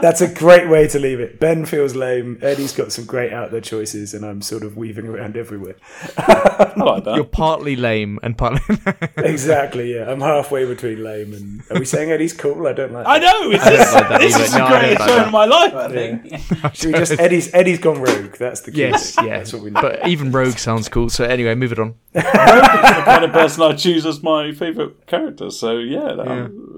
That's 0.02 0.20
a 0.20 0.26
great 0.28 0.68
way 0.68 0.86
to 0.88 0.98
leave 0.98 1.20
it. 1.20 1.38
Ben 1.40 1.64
feels 1.64 1.94
lame. 1.94 2.38
Eddie's 2.42 2.72
got 2.72 2.90
some 2.92 3.04
great 3.06 3.32
out 3.32 3.52
there 3.52 3.60
choices, 3.60 4.12
and 4.14 4.24
I'm 4.26 4.42
sort 4.42 4.64
of 4.64 4.76
weaving 4.76 5.06
around 5.06 5.36
everywhere. 5.36 5.76
I 6.18 6.72
like 6.76 7.04
that. 7.04 7.14
You're 7.14 7.24
partly 7.24 7.76
lame 7.76 8.18
and 8.22 8.36
partly. 8.36 8.60
Exactly, 9.16 9.94
yeah. 9.94 10.10
I'm 10.10 10.20
halfway 10.20 10.66
between 10.66 11.02
lame 11.04 11.32
and. 11.32 11.62
Are 11.70 11.78
we 11.78 11.84
saying 11.84 12.10
Eddie's 12.10 12.32
cool? 12.32 12.66
I 12.66 12.72
don't 12.72 12.92
like 12.92 13.06
it. 13.06 13.08
I 13.08 13.18
know. 13.18 13.50
It's 13.52 13.64
this, 13.64 13.94
like 13.94 14.08
that 14.08 14.20
this 14.20 14.34
either. 14.34 14.44
is 14.44 14.52
the 14.52 14.58
No, 14.58 14.64
I 14.66 14.80
greatest 14.80 15.00
like 15.00 15.08
show 15.08 15.16
that. 15.16 15.26
in 15.26 15.32
my 15.32 15.44
life. 15.44 15.74
I 15.74 15.88
think. 15.88 16.74
Should 16.74 16.86
we 16.86 16.92
just 16.98 17.12
Eddie's 17.20 17.54
Eddie's 17.54 17.78
gone 17.78 18.00
rogue? 18.02 18.36
That's 18.38 18.60
the 18.62 18.72
key. 18.72 18.78
yes, 18.80 19.14
thing. 19.14 19.26
yeah. 19.28 19.38
That's 19.38 19.52
what 19.52 19.62
we 19.62 19.70
need. 19.70 19.80
But 19.80 20.06
even 20.08 20.32
Rogue 20.32 20.58
sounds 20.58 20.88
cool. 20.88 21.08
So 21.08 21.24
anyway, 21.24 21.54
move 21.54 21.72
it 21.72 21.78
on. 21.78 21.94
rogue 22.14 22.24
is 22.24 22.32
the 22.32 23.02
kind 23.04 23.24
of 23.24 23.32
person 23.32 23.62
I 23.62 23.74
choose 23.76 24.04
as 24.04 24.22
my 24.22 24.52
favourite 24.52 25.06
character. 25.06 25.50
So 25.50 25.78
yeah, 25.78 26.14
that, 26.14 26.26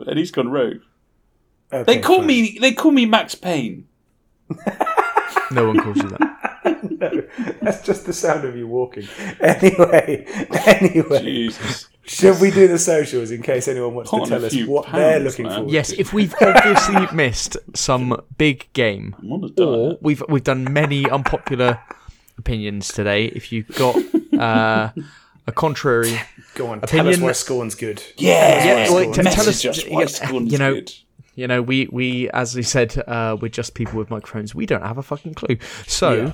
and 0.06 0.18
he's 0.18 0.30
gone 0.30 0.50
rogue. 0.50 0.82
Okay, 1.74 1.94
They 1.94 2.00
call 2.00 2.18
fine. 2.18 2.26
me. 2.26 2.58
They 2.60 2.72
call 2.72 2.92
me 2.92 3.06
Max 3.06 3.34
Payne. 3.34 3.86
No 5.50 5.66
one 5.68 5.78
calls 5.80 5.96
you 5.96 6.08
that. 6.08 6.80
no, 7.00 7.22
That's 7.62 7.84
just 7.84 8.06
the 8.06 8.12
sound 8.12 8.44
of 8.44 8.56
you 8.56 8.66
walking. 8.66 9.06
Anyway, 9.40 10.24
anyway, 10.66 11.22
Jesus. 11.22 11.88
should 12.04 12.40
we 12.40 12.50
do 12.50 12.66
the 12.66 12.78
socials 12.78 13.30
in 13.30 13.42
case 13.42 13.68
anyone 13.68 13.94
wants 13.94 14.10
Put 14.10 14.24
to 14.24 14.30
tell 14.30 14.44
us 14.44 14.52
few 14.52 14.68
what 14.70 14.90
they're 14.90 15.20
looking 15.20 15.46
man. 15.46 15.64
for? 15.66 15.70
Yes, 15.70 15.92
if 15.92 16.12
we've 16.12 16.34
obviously 16.40 17.06
missed 17.14 17.56
some 17.74 18.20
big 18.38 18.72
game, 18.72 19.14
I'm 19.18 19.32
on 19.32 19.52
a 19.58 19.62
or 19.62 19.98
we've 20.00 20.22
we've 20.28 20.44
done 20.44 20.72
many 20.72 21.08
unpopular 21.08 21.78
opinions 22.38 22.88
today. 22.88 23.26
If 23.26 23.52
you've 23.52 23.68
got 23.68 23.96
uh, 24.38 24.90
a 25.46 25.52
contrary, 25.52 26.20
Go 26.54 26.68
on, 26.68 26.80
tell 26.80 27.00
us 27.00 27.14
Opinion- 27.16 27.20
why 27.22 27.32
Scorn's 27.32 27.74
good. 27.74 28.02
Yeah, 28.16 28.64
Yeah, 28.64 28.90
well, 28.90 29.12
t- 29.12 29.22
tell 29.22 29.48
us- 29.48 29.64
why 29.88 30.00
yeah, 30.00 30.06
Scorn's 30.06 30.52
you 30.52 30.58
know, 30.58 30.74
good. 30.74 30.92
You 31.34 31.46
know, 31.46 31.62
we 31.62 31.88
we 31.90 32.30
as 32.30 32.54
we 32.54 32.62
said, 32.62 33.02
uh, 33.06 33.36
we're 33.40 33.48
just 33.48 33.74
people 33.74 33.98
with 33.98 34.10
microphones. 34.10 34.54
We 34.54 34.66
don't 34.66 34.82
have 34.82 34.98
a 34.98 35.02
fucking 35.02 35.34
clue. 35.34 35.58
So. 35.86 36.32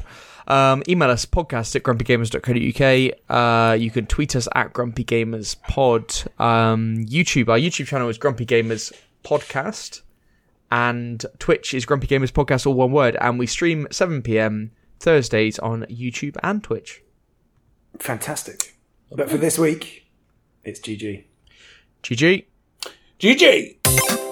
Um, 0.48 0.82
email 0.88 1.10
us 1.10 1.26
podcast 1.26 1.76
at 1.76 1.84
grumpygamers.co.uk. 1.84 3.18
Uh, 3.28 3.74
you 3.74 3.90
can 3.92 4.06
tweet 4.06 4.34
us 4.34 4.48
at 4.52 4.72
grumpygamerspod. 4.72 6.40
Um, 6.40 7.06
YouTube, 7.06 7.48
our 7.48 7.58
YouTube 7.58 7.86
channel 7.86 8.08
is 8.08 8.18
Grumpy 8.18 8.44
Gamers 8.44 8.92
Podcast, 9.22 10.00
and 10.72 11.24
Twitch 11.38 11.72
is 11.72 11.84
Grumpy 11.84 12.08
Gamers 12.08 12.32
Podcast, 12.32 12.66
all 12.66 12.74
one 12.74 12.90
word. 12.90 13.16
And 13.20 13.38
we 13.38 13.46
stream 13.46 13.86
7 13.92 14.22
p.m. 14.22 14.72
Thursdays 14.98 15.60
on 15.60 15.82
YouTube 15.84 16.36
and 16.42 16.64
Twitch. 16.64 17.02
Fantastic. 17.98 18.76
But 19.12 19.30
for 19.30 19.36
this 19.36 19.56
week, 19.56 20.06
it's 20.64 20.80
GG. 20.80 21.24
GG. 22.02 22.44
GG. 23.20 24.29